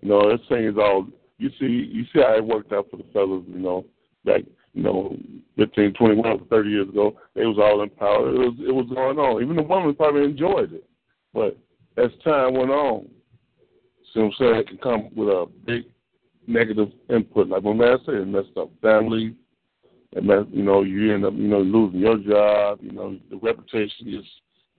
you 0.00 0.08
know 0.08 0.30
that 0.30 0.40
thing 0.48 0.64
is 0.64 0.76
all. 0.76 1.06
You 1.38 1.50
see, 1.60 1.66
you 1.66 2.04
see 2.12 2.20
how 2.20 2.36
it 2.36 2.44
worked 2.44 2.72
out 2.72 2.86
for 2.90 2.96
the 2.96 3.04
fellas, 3.12 3.44
you 3.46 3.60
know, 3.60 3.84
back 4.24 4.42
you 4.74 4.82
know, 4.82 5.16
15, 5.56 5.94
21, 5.94 6.46
30 6.48 6.70
years 6.70 6.88
ago, 6.88 7.16
they 7.34 7.44
was 7.44 7.58
all 7.58 7.82
in 7.82 7.90
power. 7.90 8.28
It 8.32 8.38
was 8.38 8.54
it 8.60 8.72
was 8.72 8.86
going 8.94 9.18
on. 9.18 9.42
Even 9.42 9.56
the 9.56 9.62
women 9.62 9.94
probably 9.94 10.24
enjoyed 10.24 10.72
it. 10.72 10.84
But 11.34 11.58
as 11.96 12.10
time 12.22 12.54
went 12.54 12.70
on, 12.70 13.08
see 14.12 14.20
what 14.20 14.26
I'm 14.26 14.32
saying, 14.38 14.54
it 14.54 14.68
can 14.68 14.78
come 14.78 15.08
with 15.16 15.28
a 15.28 15.46
big 15.66 15.84
negative 16.46 16.90
input. 17.10 17.48
Like 17.48 17.64
my 17.64 17.72
man 17.72 17.98
said, 18.04 18.14
it 18.14 18.26
messed 18.26 18.56
up 18.56 18.70
family. 18.80 19.34
It 20.12 20.24
messed, 20.24 20.50
you 20.50 20.62
know, 20.62 20.82
you 20.82 21.12
end 21.12 21.24
up, 21.24 21.34
you 21.34 21.48
know, 21.48 21.60
losing 21.60 22.00
your 22.00 22.18
job. 22.18 22.78
You 22.80 22.92
know, 22.92 23.18
the 23.30 23.36
reputation 23.36 24.14
is, 24.14 24.24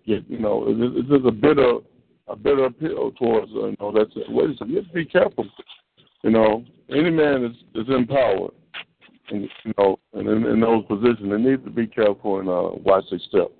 get, 0.07 0.27
you 0.29 0.39
know, 0.39 0.65
it's, 0.67 0.79
it's 0.97 1.09
just 1.09 1.25
a 1.25 1.31
bitter, 1.31 1.79
a 2.29 2.35
bitter 2.35 2.65
appeal 2.65 3.11
towards, 3.11 3.51
uh, 3.53 3.67
you 3.67 3.77
know, 3.79 3.91
that 3.91 4.07
situation. 4.13 4.55
So 4.59 4.65
you 4.65 4.77
have 4.77 4.87
to 4.87 4.93
be 4.93 5.05
careful. 5.05 5.45
You 6.23 6.31
know, 6.31 6.65
any 6.89 7.09
man 7.09 7.45
is 7.45 7.55
is 7.75 7.87
in 7.89 8.05
power 8.07 8.49
and, 9.31 9.49
you 9.63 9.73
know, 9.77 9.99
and 10.13 10.27
in, 10.27 10.45
in 10.45 10.59
those 10.59 10.85
positions, 10.85 11.29
they 11.29 11.37
need 11.37 11.63
to 11.63 11.71
be 11.71 11.87
careful 11.87 12.39
and 12.39 12.49
uh, 12.49 12.71
watch 12.83 13.05
their 13.09 13.19
step. 13.29 13.51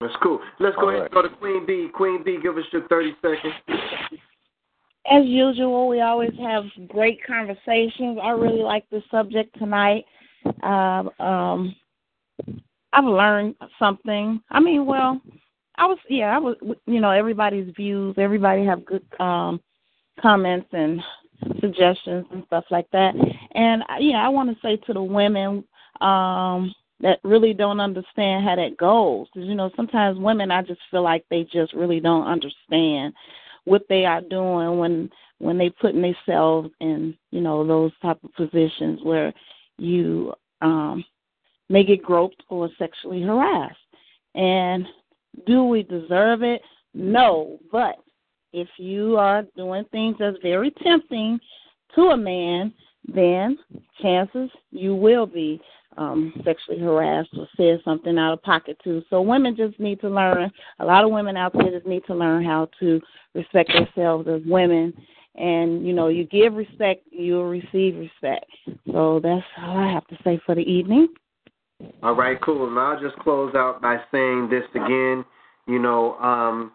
That's 0.00 0.14
cool. 0.22 0.40
Let's 0.58 0.76
go 0.76 0.82
All 0.82 0.88
ahead 0.90 1.02
right. 1.02 1.12
and 1.12 1.14
go 1.14 1.22
to 1.22 1.28
Queen 1.36 1.66
B. 1.66 1.88
Queen 1.92 2.22
B, 2.24 2.38
give 2.42 2.56
us 2.56 2.64
your 2.72 2.86
30 2.88 3.12
seconds. 3.20 3.54
As 5.10 5.24
usual, 5.26 5.88
we 5.88 6.00
always 6.00 6.32
have 6.40 6.64
great 6.88 7.20
conversations. 7.26 8.18
I 8.22 8.30
really 8.30 8.62
like 8.62 8.88
this 8.90 9.02
subject 9.10 9.58
tonight. 9.58 10.04
Um, 10.62 11.10
um, 11.18 11.76
I've 12.92 13.04
learned 13.04 13.56
something. 13.78 14.40
I 14.50 14.60
mean, 14.60 14.86
well, 14.86 15.20
I 15.76 15.86
was 15.86 15.98
yeah, 16.08 16.34
I 16.34 16.38
was 16.38 16.56
you 16.86 17.00
know 17.00 17.10
everybody's 17.10 17.74
views. 17.74 18.14
Everybody 18.18 18.64
have 18.64 18.84
good 18.84 19.04
um, 19.20 19.60
comments 20.20 20.68
and 20.72 21.00
suggestions 21.60 22.26
and 22.32 22.44
stuff 22.46 22.64
like 22.70 22.90
that. 22.92 23.14
And 23.54 23.82
uh, 23.82 23.96
yeah, 24.00 24.24
I 24.24 24.28
want 24.28 24.50
to 24.50 24.60
say 24.62 24.76
to 24.86 24.92
the 24.92 25.02
women 25.02 25.64
um, 26.00 26.74
that 27.00 27.18
really 27.24 27.54
don't 27.54 27.80
understand 27.80 28.44
how 28.44 28.56
that 28.56 28.76
goes. 28.76 29.26
'Cause, 29.32 29.44
you 29.44 29.54
know, 29.54 29.70
sometimes 29.76 30.18
women, 30.18 30.50
I 30.50 30.62
just 30.62 30.80
feel 30.90 31.02
like 31.02 31.24
they 31.30 31.44
just 31.44 31.72
really 31.72 32.00
don't 32.00 32.26
understand 32.26 33.14
what 33.64 33.82
they 33.88 34.04
are 34.04 34.20
doing 34.22 34.78
when 34.78 35.10
when 35.38 35.56
they 35.56 35.70
putting 35.70 36.02
themselves 36.02 36.70
in 36.80 37.16
you 37.30 37.40
know 37.40 37.66
those 37.66 37.92
type 38.02 38.18
of 38.24 38.34
positions 38.34 39.00
where 39.02 39.32
you 39.78 40.34
um 40.60 41.04
may 41.70 41.84
get 41.84 42.02
groped 42.02 42.42
or 42.48 42.68
sexually 42.78 43.22
harassed 43.22 43.76
and 44.34 44.86
do 45.46 45.64
we 45.64 45.82
deserve 45.82 46.42
it? 46.42 46.62
No 46.94 47.58
but 47.70 47.96
if 48.52 48.68
you 48.78 49.16
are 49.16 49.44
doing 49.56 49.84
things 49.92 50.16
that's 50.18 50.36
very 50.42 50.72
tempting 50.82 51.38
to 51.94 52.02
a 52.10 52.16
man 52.16 52.72
then 53.14 53.58
chances 54.02 54.50
you 54.70 54.94
will 54.94 55.26
be 55.26 55.60
um 55.96 56.32
sexually 56.44 56.78
harassed 56.78 57.30
or 57.36 57.48
said 57.56 57.80
something 57.84 58.18
out 58.18 58.32
of 58.32 58.42
pocket 58.42 58.76
too. 58.82 59.02
So 59.10 59.20
women 59.22 59.56
just 59.56 59.78
need 59.80 60.00
to 60.00 60.08
learn 60.08 60.50
a 60.78 60.84
lot 60.84 61.04
of 61.04 61.10
women 61.10 61.36
out 61.36 61.52
there 61.52 61.70
just 61.70 61.86
need 61.86 62.04
to 62.06 62.14
learn 62.14 62.44
how 62.44 62.68
to 62.80 63.00
respect 63.34 63.70
themselves 63.72 64.28
as 64.28 64.42
women. 64.46 64.92
And 65.36 65.86
you 65.86 65.92
know 65.92 66.08
you 66.08 66.24
give 66.24 66.54
respect 66.54 67.04
you'll 67.10 67.48
receive 67.48 67.96
respect. 67.96 68.46
So 68.90 69.20
that's 69.22 69.44
all 69.58 69.78
i 69.78 69.90
have 69.92 70.06
to 70.08 70.18
say 70.24 70.40
for 70.44 70.54
the 70.54 70.62
evening 70.62 71.08
All 72.02 72.14
right, 72.14 72.40
cool. 72.40 72.66
And 72.68 72.78
I'll 72.78 73.00
just 73.00 73.16
close 73.16 73.54
out 73.54 73.82
by 73.82 73.98
saying 74.10 74.48
this 74.48 74.64
again. 74.74 75.24
You 75.66 75.78
know, 75.78 76.14
um, 76.18 76.72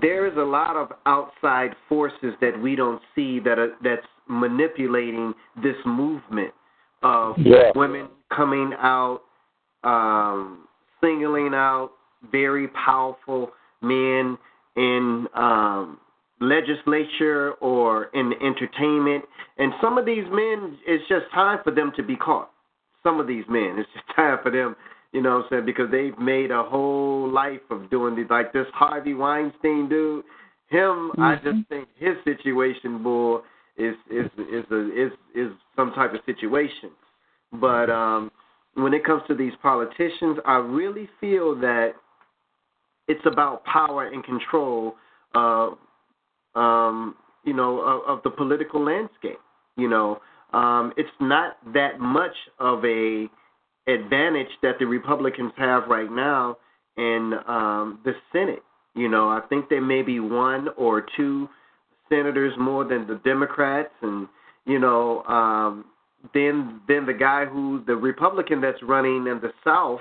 there 0.00 0.26
is 0.26 0.36
a 0.36 0.42
lot 0.42 0.76
of 0.76 0.92
outside 1.06 1.74
forces 1.88 2.34
that 2.40 2.58
we 2.60 2.76
don't 2.76 3.02
see 3.14 3.40
that 3.40 3.58
are 3.58 3.72
that's 3.82 4.06
manipulating 4.28 5.34
this 5.62 5.76
movement 5.84 6.52
of 7.02 7.36
Yeah. 7.38 7.72
women 7.74 8.08
coming 8.30 8.72
out, 8.78 9.22
um, 9.82 10.68
singling 11.00 11.52
out 11.54 11.90
very 12.30 12.68
powerful 12.68 13.52
men 13.80 14.38
in 14.76 15.28
um, 15.34 15.98
legislature 16.40 17.52
or 17.54 18.04
in 18.14 18.32
entertainment. 18.40 19.24
And 19.58 19.74
some 19.80 19.98
of 19.98 20.04
these 20.06 20.24
men, 20.30 20.78
it's 20.86 21.06
just 21.08 21.28
time 21.32 21.58
for 21.64 21.72
them 21.72 21.92
to 21.96 22.02
be 22.02 22.14
caught. 22.16 22.51
Some 23.02 23.20
of 23.20 23.26
these 23.26 23.44
men, 23.48 23.74
it's 23.78 23.88
just 23.94 24.06
time 24.16 24.38
for 24.42 24.50
them, 24.50 24.76
you 25.12 25.20
know 25.20 25.36
what 25.36 25.44
I'm 25.44 25.50
saying, 25.50 25.66
because 25.66 25.90
they've 25.90 26.18
made 26.18 26.50
a 26.50 26.62
whole 26.62 27.30
life 27.30 27.60
of 27.70 27.90
doing 27.90 28.16
these. 28.16 28.26
Like 28.30 28.52
this 28.52 28.66
Harvey 28.72 29.14
Weinstein 29.14 29.88
dude, 29.88 30.24
him, 30.68 31.12
I 31.18 31.36
just 31.36 31.68
think 31.68 31.88
his 31.98 32.16
situation, 32.24 33.02
boy, 33.02 33.40
is 33.76 33.94
is 34.10 34.26
is 34.38 34.64
a, 34.70 35.06
is 35.06 35.12
is 35.34 35.52
some 35.76 35.92
type 35.92 36.14
of 36.14 36.20
situation. 36.24 36.90
But 37.52 37.90
um, 37.90 38.30
when 38.74 38.94
it 38.94 39.04
comes 39.04 39.22
to 39.28 39.34
these 39.34 39.52
politicians, 39.62 40.38
I 40.46 40.56
really 40.56 41.08
feel 41.20 41.54
that 41.60 41.92
it's 43.08 43.24
about 43.26 43.64
power 43.64 44.06
and 44.06 44.24
control 44.24 44.94
of 45.34 45.74
um, 46.54 47.16
you 47.44 47.52
know 47.52 47.80
of, 47.80 48.18
of 48.18 48.22
the 48.22 48.30
political 48.30 48.82
landscape. 48.82 49.40
You 49.76 49.88
know, 49.88 50.20
um, 50.52 50.92
it's 50.96 51.08
not 51.20 51.56
that 51.72 52.00
much 52.00 52.34
of 52.58 52.84
a 52.84 53.26
advantage 53.88 54.50
that 54.62 54.78
the 54.78 54.86
Republicans 54.86 55.52
have 55.56 55.84
right 55.88 56.10
now 56.10 56.56
in 56.96 57.32
um, 57.46 58.00
the 58.04 58.12
Senate. 58.32 58.62
You 58.94 59.08
know, 59.08 59.28
I 59.28 59.40
think 59.48 59.68
there 59.68 59.80
may 59.80 60.02
be 60.02 60.20
one 60.20 60.68
or 60.76 61.06
two 61.16 61.48
senators 62.08 62.52
more 62.58 62.84
than 62.84 63.06
the 63.06 63.20
Democrats, 63.24 63.92
and 64.02 64.28
you 64.66 64.78
know, 64.78 65.22
um, 65.22 65.86
then 66.34 66.80
then 66.86 67.06
the 67.06 67.14
guy 67.14 67.46
who 67.46 67.82
the 67.86 67.96
Republican 67.96 68.60
that's 68.60 68.82
running 68.82 69.26
in 69.26 69.40
the 69.40 69.52
South, 69.64 70.00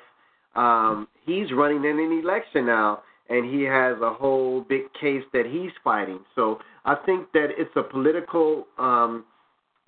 um, 0.56 1.08
he's 1.26 1.52
running 1.54 1.86
in 1.86 2.00
an 2.00 2.20
election 2.22 2.66
now, 2.66 3.02
and 3.30 3.50
he 3.50 3.64
has 3.64 3.96
a 4.02 4.14
whole 4.14 4.62
big 4.68 4.82
case 5.00 5.24
that 5.32 5.46
he's 5.46 5.72
fighting. 5.84 6.20
So 6.36 6.60
I 6.84 6.96
think 7.06 7.32
that 7.32 7.48
it's 7.58 7.72
a 7.78 7.84
political 7.84 8.68
um, 8.78 9.24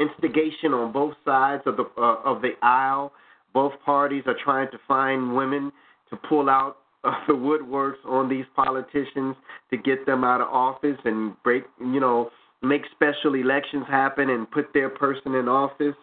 instigation 0.07 0.73
on 0.73 0.91
both 0.91 1.13
sides 1.25 1.63
of 1.65 1.77
the 1.77 1.85
uh, 1.97 2.21
of 2.23 2.41
the 2.41 2.51
aisle. 2.61 3.11
Both 3.53 3.73
parties 3.85 4.23
are 4.25 4.37
trying 4.43 4.69
to 4.71 4.77
find 4.87 5.35
women 5.35 5.71
to 6.09 6.15
pull 6.15 6.49
out 6.49 6.77
of 7.03 7.13
the 7.27 7.33
woodworks 7.33 8.03
on 8.05 8.29
these 8.29 8.45
politicians 8.55 9.35
to 9.69 9.77
get 9.77 10.05
them 10.05 10.23
out 10.23 10.41
of 10.41 10.47
office 10.47 10.97
and 11.05 11.35
break, 11.43 11.63
you 11.79 11.99
know, 11.99 12.29
make 12.61 12.83
special 12.95 13.35
elections 13.35 13.85
happen 13.89 14.29
and 14.29 14.49
put 14.49 14.73
their 14.73 14.89
person 14.89 15.35
in 15.35 15.47
office. 15.47 15.95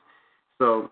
So 0.59 0.91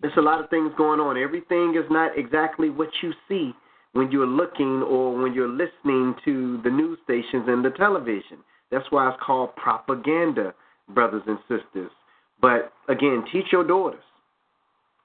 there's 0.00 0.16
a 0.16 0.22
lot 0.22 0.42
of 0.42 0.50
things 0.50 0.72
going 0.76 1.00
on. 1.00 1.16
Everything 1.16 1.74
is 1.76 1.88
not 1.90 2.18
exactly 2.18 2.70
what 2.70 2.88
you 3.02 3.12
see 3.28 3.52
when 3.92 4.10
you're 4.10 4.26
looking 4.26 4.82
or 4.82 5.16
when 5.16 5.34
you're 5.34 5.48
listening 5.48 6.14
to 6.24 6.60
the 6.64 6.70
news 6.70 6.98
stations 7.04 7.44
and 7.46 7.64
the 7.64 7.70
television. 7.70 8.38
That's 8.70 8.86
why 8.90 9.08
it's 9.08 9.22
called 9.24 9.54
propaganda, 9.56 10.54
brothers 10.88 11.22
and 11.26 11.38
sisters. 11.42 11.90
But 12.40 12.72
again, 12.88 13.24
teach 13.32 13.46
your 13.52 13.66
daughters 13.66 14.02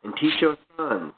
and 0.03 0.13
teach 0.19 0.33
your 0.41 0.57
sons 0.77 1.13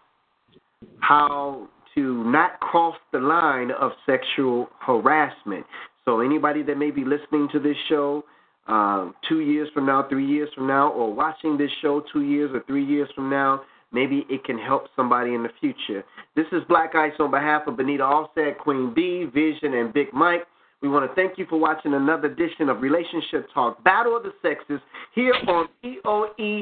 how 1.00 1.68
to 1.96 2.24
not 2.24 2.60
cross 2.60 2.96
the 3.12 3.20
line 3.20 3.72
of 3.72 3.92
sexual 4.06 4.70
harassment. 4.80 5.66
So 6.06 6.22
anybody 6.22 6.64
that 6.64 6.78
may 6.78 6.92
be 6.92 7.04
listening 7.04 7.50
to 7.52 7.60
this 7.60 7.76
show 7.90 8.24
uh, 8.68 9.10
two 9.28 9.40
years 9.40 9.70
from 9.74 9.86
now, 9.86 10.08
three 10.10 10.26
years 10.26 10.50
from 10.56 10.68
now, 10.68 10.90
or 10.92 11.14
watching 11.14 11.58
this 11.58 11.72
show 11.82 12.04
two 12.14 12.22
years 12.22 12.52
or 12.54 12.64
three 12.68 12.86
years 12.86 13.10
from 13.14 13.30
now, 13.30 13.62
maybe 13.92 14.26
it 14.30 14.44
can 14.46 14.58
help 14.58 14.86
somebody 14.96 15.34
in 15.34 15.44
the 15.44 15.50
future. 15.60 16.04
This 16.36 16.46
is 16.52 16.62
Black 16.70 16.96
Ice 16.96 17.14
on 17.20 17.32
behalf 17.32 17.64
of 17.68 17.78
Benita 17.78 18.04
Offset, 18.04 18.58
Queen 18.60 18.94
B, 18.94 19.26
Vision, 19.34 19.74
and 19.74 19.94
Big 19.94 20.14
Mike. 20.14 20.46
We 20.82 20.90
want 20.90 21.10
to 21.10 21.16
thank 21.16 21.38
you 21.38 21.46
for 21.48 21.60
watching 21.60 21.94
another 21.94 22.28
edition 22.28 22.68
of 22.68 22.82
Relationship 22.82 23.48
Talk, 23.54 23.84
Battle 23.84 24.18
of 24.18 24.24
the 24.24 24.34
Sexes, 24.42 24.80
here 25.14 25.34
on 25.48 25.68
POE 25.84 26.62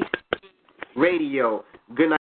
Radio. 0.94 1.64
Good 1.94 2.10
night. 2.10 2.19